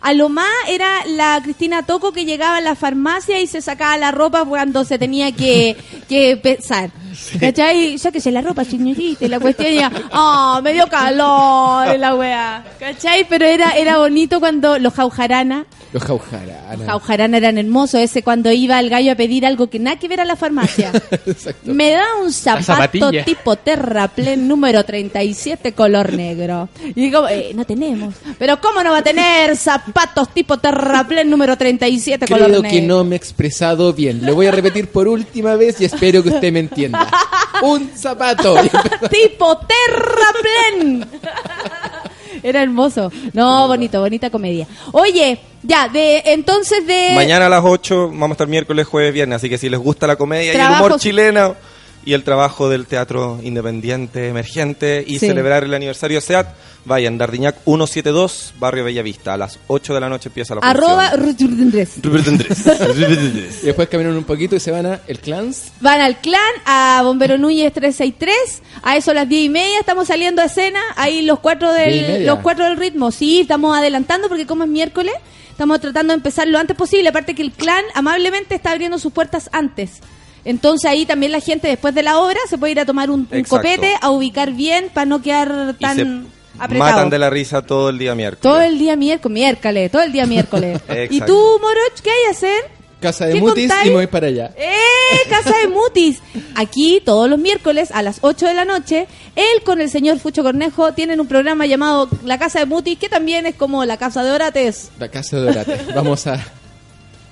A 0.00 0.12
lo 0.12 0.28
más 0.28 0.46
era 0.68 1.04
la 1.06 1.40
Cristina 1.42 1.84
Toco 1.84 2.12
que 2.12 2.24
llegaba 2.24 2.56
a 2.58 2.60
la 2.60 2.74
farmacia 2.74 3.40
y 3.40 3.46
se 3.46 3.60
sacaba 3.62 3.96
la 3.98 4.10
ropa 4.12 4.44
cuando 4.44 4.84
se 4.84 4.98
tenía 4.98 5.32
que, 5.32 5.76
que 6.08 6.36
pesar. 6.36 6.90
¿Cachai? 7.40 7.98
Sáquese 7.98 8.30
la 8.30 8.40
ropa, 8.42 8.64
señorita. 8.64 9.24
Y 9.24 9.28
la 9.28 9.40
cuestión 9.40 9.72
era, 9.72 9.90
oh, 10.12 10.60
me 10.62 10.72
dio 10.72 10.86
calor 10.88 11.98
la 11.98 12.14
wea. 12.14 12.64
¿Cachai? 12.78 13.26
Pero 13.28 13.44
era, 13.46 13.72
era 13.72 13.98
bonito 13.98 14.38
cuando 14.40 14.78
los 14.78 14.94
jaujarana, 14.94 15.66
Los 15.92 16.04
jaujaranas. 16.04 16.86
jaujarana 16.86 17.36
eran 17.36 17.58
hermosos. 17.58 18.00
Ese 18.00 18.22
cuando 18.22 18.52
iba 18.52 18.78
el 18.78 18.88
gallo 18.90 19.12
a 19.12 19.14
pedir 19.16 19.44
algo 19.44 19.68
que 19.68 19.78
nada 19.78 19.98
que 19.98 20.06
ver 20.08 20.20
a 20.20 20.24
la 20.24 20.36
farmacia. 20.36 20.92
Exacto. 21.26 21.72
Me 21.74 21.90
da 21.90 22.04
un 22.22 22.32
zapato 22.32 23.10
tipo 23.24 23.56
Terraplén 23.56 24.46
número 24.46 24.84
37 24.84 25.72
color 25.72 26.12
negro. 26.12 26.68
Y 26.84 26.92
digo, 27.00 27.28
eh, 27.28 27.50
no 27.54 27.64
tenemos. 27.64 28.14
Pero 28.38 28.60
¿cómo 28.60 28.82
no 28.82 28.92
va 28.92 28.98
a 28.98 29.02
tener 29.02 29.56
zapatos 29.56 30.28
tipo 30.32 30.58
Terraplén 30.58 31.28
número 31.28 31.56
37 31.56 32.26
color 32.26 32.46
Creo 32.48 32.62
negro? 32.62 32.70
que 32.70 32.82
no 32.86 33.02
me 33.04 33.16
he 33.16 33.18
expresado 33.18 33.92
bien. 33.92 34.24
Le 34.24 34.32
voy 34.32 34.46
a 34.46 34.50
repetir 34.52 34.88
por 34.88 35.08
última 35.08 35.56
vez 35.56 35.80
y 35.80 35.84
espero 35.86 36.22
que 36.22 36.28
usted 36.30 36.52
me 36.52 36.60
entienda. 36.60 37.08
Un 37.62 37.90
zapato. 37.96 38.54
tipo 39.10 39.58
Terraplén. 39.58 41.08
Era 42.42 42.62
hermoso. 42.62 43.10
No, 43.32 43.66
bonito, 43.68 44.00
bonita 44.00 44.30
comedia. 44.30 44.66
Oye, 44.92 45.38
ya, 45.62 45.88
de 45.88 46.22
entonces 46.26 46.86
de... 46.86 47.12
Mañana 47.14 47.46
a 47.46 47.48
las 47.48 47.64
8 47.64 48.08
vamos 48.08 48.30
a 48.30 48.32
estar 48.32 48.46
miércoles, 48.48 48.86
jueves, 48.86 49.12
viernes. 49.12 49.36
Así 49.36 49.48
que 49.48 49.58
si 49.58 49.68
les 49.68 49.80
gusta 49.80 50.06
la 50.06 50.16
comedia 50.16 50.44
y 50.44 50.48
el 50.48 50.54
Trabajos- 50.56 50.86
humor 50.86 51.00
chileno 51.00 51.56
y 52.04 52.14
el 52.14 52.24
trabajo 52.24 52.68
del 52.68 52.86
teatro 52.86 53.38
independiente, 53.42 54.28
emergente 54.28 55.04
y 55.06 55.18
Sí. 55.18 55.26
celebrar 55.28 55.64
el 55.64 55.74
aniversario 55.74 56.20
SEAT, 56.20 56.46
vayan, 56.84 57.18
Dardiñac 57.18 57.56
172, 57.64 58.54
Barrio 58.58 58.84
Bellavista. 58.84 59.34
A 59.34 59.36
las 59.36 59.58
8 59.66 59.92
de 59.94 60.00
la 60.00 60.08
noche 60.08 60.28
empieza 60.28 60.54
la 60.54 60.62
Arroba 60.62 61.10
función. 61.10 61.36
Ruth 61.36 61.60
Andrés. 61.60 61.90
Rupert 62.02 62.28
Andrés. 62.28 62.64
Rupert 62.64 63.18
Andrés. 63.18 63.58
Y 63.62 63.66
después 63.66 63.88
caminan 63.88 64.16
un 64.16 64.24
poquito 64.24 64.56
y 64.56 64.60
se 64.60 64.70
van 64.70 64.86
a 64.86 65.00
el 65.06 65.18
Clans. 65.20 65.72
Van 65.80 66.00
al 66.00 66.18
clan, 66.20 66.40
a 66.64 67.02
Bombero 67.04 67.36
Núñez 67.36 67.72
363, 67.72 68.62
a 68.82 68.96
eso 68.96 69.10
a 69.10 69.14
las 69.14 69.28
diez 69.28 69.44
y 69.44 69.48
media 69.48 69.78
estamos 69.80 70.08
saliendo 70.08 70.40
a 70.40 70.46
escena, 70.46 70.80
ahí 70.96 71.22
los 71.22 71.40
cuatro 71.40 71.72
¿Diez 71.74 71.88
y 71.88 72.00
del, 72.12 72.26
los 72.26 72.38
cuatro 72.40 72.64
del 72.64 72.76
ritmo, 72.78 73.10
sí, 73.10 73.40
estamos 73.40 73.76
adelantando 73.76 74.28
porque 74.28 74.46
como 74.46 74.64
es 74.64 74.70
miércoles, 74.70 75.14
estamos 75.50 75.80
tratando 75.80 76.12
de 76.12 76.16
empezar 76.18 76.48
lo 76.48 76.58
antes 76.58 76.76
posible, 76.76 77.08
aparte 77.10 77.34
que 77.34 77.42
el 77.42 77.52
clan 77.52 77.84
amablemente 77.94 78.54
está 78.54 78.70
abriendo 78.70 78.98
sus 78.98 79.12
puertas 79.12 79.50
antes. 79.52 80.00
Entonces 80.48 80.90
ahí 80.90 81.04
también 81.04 81.30
la 81.30 81.40
gente 81.40 81.68
después 81.68 81.94
de 81.94 82.02
la 82.02 82.18
obra 82.18 82.38
se 82.48 82.56
puede 82.56 82.72
ir 82.72 82.80
a 82.80 82.86
tomar 82.86 83.10
un, 83.10 83.28
copete, 83.46 83.92
a 84.00 84.08
ubicar 84.08 84.52
bien 84.52 84.88
para 84.94 85.04
no 85.04 85.20
quedar 85.20 85.74
tan 85.78 86.26
apretado. 86.58 86.90
matan 86.90 87.10
de 87.10 87.18
la 87.18 87.28
risa 87.28 87.60
todo 87.60 87.90
el 87.90 87.98
día 87.98 88.14
miércoles. 88.14 88.40
Todo 88.40 88.62
el 88.62 88.78
día 88.78 88.96
miércoles, 88.96 89.34
miércoles, 89.34 89.90
todo 89.92 90.00
el 90.00 90.10
día 90.10 90.24
miércoles. 90.24 90.80
¿Y 91.10 91.20
tú, 91.20 91.36
Moroch, 91.60 92.00
qué 92.02 92.10
hay 92.10 92.24
a 92.28 92.30
hacer? 92.30 92.62
Casa 92.98 93.26
de 93.26 93.34
¿Qué 93.34 93.40
Mutis 93.40 93.68
contáis? 93.68 93.86
y 93.86 93.90
me 93.90 93.96
voy 93.96 94.06
para 94.06 94.28
allá. 94.28 94.50
¡Eh! 94.56 95.28
Casa 95.28 95.54
de 95.58 95.68
Mutis. 95.68 96.22
Aquí 96.54 97.02
todos 97.04 97.28
los 97.28 97.38
miércoles 97.38 97.90
a 97.92 98.00
las 98.00 98.20
8 98.22 98.46
de 98.46 98.54
la 98.54 98.64
noche, 98.64 99.06
él 99.36 99.62
con 99.66 99.82
el 99.82 99.90
señor 99.90 100.18
Fucho 100.18 100.42
Cornejo 100.42 100.94
tienen 100.94 101.20
un 101.20 101.26
programa 101.26 101.66
llamado 101.66 102.08
La 102.24 102.38
Casa 102.38 102.60
de 102.60 102.64
Mutis, 102.64 102.98
que 102.98 103.10
también 103.10 103.44
es 103.44 103.54
como 103.54 103.84
la 103.84 103.98
Casa 103.98 104.24
de 104.24 104.30
Orates. 104.30 104.92
La 104.98 105.08
Casa 105.08 105.38
de 105.38 105.50
Orate. 105.50 105.78
Vamos 105.94 106.26
a 106.26 106.42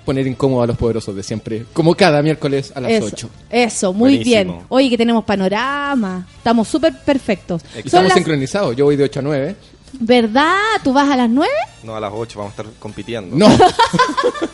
poner 0.07 0.27
incómodo 0.27 0.63
a 0.63 0.67
los 0.67 0.79
poderosos 0.79 1.15
de 1.15 1.23
siempre. 1.23 1.67
Como 1.75 1.95
cada 1.95 2.23
miércoles 2.23 2.73
a 2.75 2.81
las 2.81 2.93
Eso, 2.93 3.07
8. 3.13 3.31
eso, 3.51 3.93
muy 3.93 4.17
Buenísimo. 4.17 4.53
bien. 4.55 4.67
Oye, 4.71 4.89
que 4.89 4.97
tenemos 4.97 5.25
panorama. 5.25 6.27
Estamos 6.39 6.67
súper 6.69 6.95
perfectos. 7.05 7.61
Estamos 7.77 8.09
las- 8.09 8.15
sincronizados. 8.15 8.75
Yo 8.75 8.87
voy 8.87 8.97
de 8.97 9.05
8 9.05 9.21
a 9.21 9.23
9. 9.23 9.57
¿Verdad? 10.01 10.55
¿Tú 10.85 10.93
vas 10.93 11.09
a 11.11 11.17
las 11.17 11.29
nueve? 11.31 11.53
No, 11.83 11.95
a 11.97 12.01
las 12.01 12.11
8 12.13 12.39
vamos 12.39 12.53
a 12.59 12.63
estar 12.63 12.75
compitiendo. 12.81 13.37
No. 13.37 13.49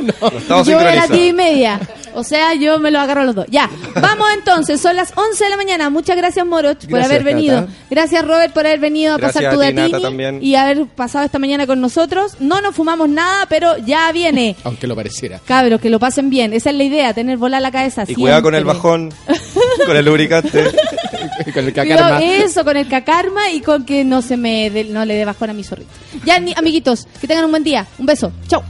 No 0.03 0.29
estamos 0.37 0.67
yo 0.67 0.77
voy 0.79 0.85
a 0.87 0.95
las 0.97 1.07
sincronizados. 1.07 1.11
diez 1.17 1.31
y 1.31 1.33
media. 1.33 1.81
O 2.15 2.25
sea, 2.25 2.55
yo 2.55 2.79
me 2.81 2.91
lo 2.91 2.99
agarro 3.01 3.21
a 3.21 3.25
los 3.25 3.35
dos. 3.37 3.47
Ya, 3.49 3.71
vamos 4.01 4.27
entonces. 4.35 4.81
Son 4.81 4.97
las 4.97 5.13
11 5.17 5.45
de 5.45 5.51
la 5.51 5.57
mañana. 5.57 5.91
Muchas 5.91 6.17
gracias, 6.17 6.45
Moroch, 6.45 6.87
por 6.89 7.01
haber 7.01 7.23
venido. 7.23 7.61
Tata. 7.63 7.73
Gracias, 7.89 8.25
Robert, 8.27 8.53
por 8.53 8.67
haber 8.67 8.81
venido 8.81 9.15
a 9.15 9.17
Gracias 9.19 9.45
pasar 9.45 9.55
tu 9.57 9.63
a 9.63 9.69
ti, 9.69 9.73
Nata, 9.75 9.99
datini 10.01 10.45
y 10.47 10.55
haber 10.57 10.87
pasado 10.87 11.25
esta 11.25 11.39
mañana 11.39 11.67
con 11.67 11.81
nosotros. 11.81 12.37
No 12.41 12.61
nos 12.61 12.75
fumamos 12.75 13.09
nada, 13.09 13.47
pero 13.49 13.77
ya 13.79 14.11
viene. 14.13 14.57
Aunque 14.65 14.87
lo 14.89 14.97
pareciera. 14.97 15.41
Cabros, 15.45 15.81
que 15.81 15.89
lo 15.91 16.01
pasen 16.01 16.31
bien. 16.31 16.53
Esa 16.53 16.71
es 16.71 16.77
la 16.77 16.85
idea, 16.85 17.15
tener 17.15 17.39
volar 17.39 17.63
la 17.63 17.71
cabeza. 17.71 18.05
Y 18.09 18.15
cuidado 18.15 18.43
con 18.43 18.55
el 18.57 18.63
siempre. 18.65 18.75
bajón, 18.77 19.15
con 19.87 19.97
el 19.97 20.05
lubricante. 20.05 20.65
Con 21.55 21.65
el 21.67 21.73
Cuidado, 21.73 21.99
cacarma. 21.99 22.23
eso, 22.25 22.65
con 22.65 22.77
el 22.77 22.89
cacarma 22.89 23.51
y 23.51 23.61
con 23.61 23.85
que 23.85 24.05
no 24.05 24.23
se 24.23 24.37
me 24.37 24.71
no 24.91 25.05
le 25.05 25.15
dé 25.15 25.25
bajón 25.33 25.51
a 25.51 25.53
mi 25.53 25.65
zorrito. 25.65 25.91
Ya, 26.25 26.37
amiguitos, 26.57 27.07
que 27.21 27.27
tengan 27.27 27.45
un 27.45 27.51
buen 27.51 27.65
día. 27.65 27.87
Un 27.99 28.07
beso. 28.07 28.33
Chau. 28.49 28.63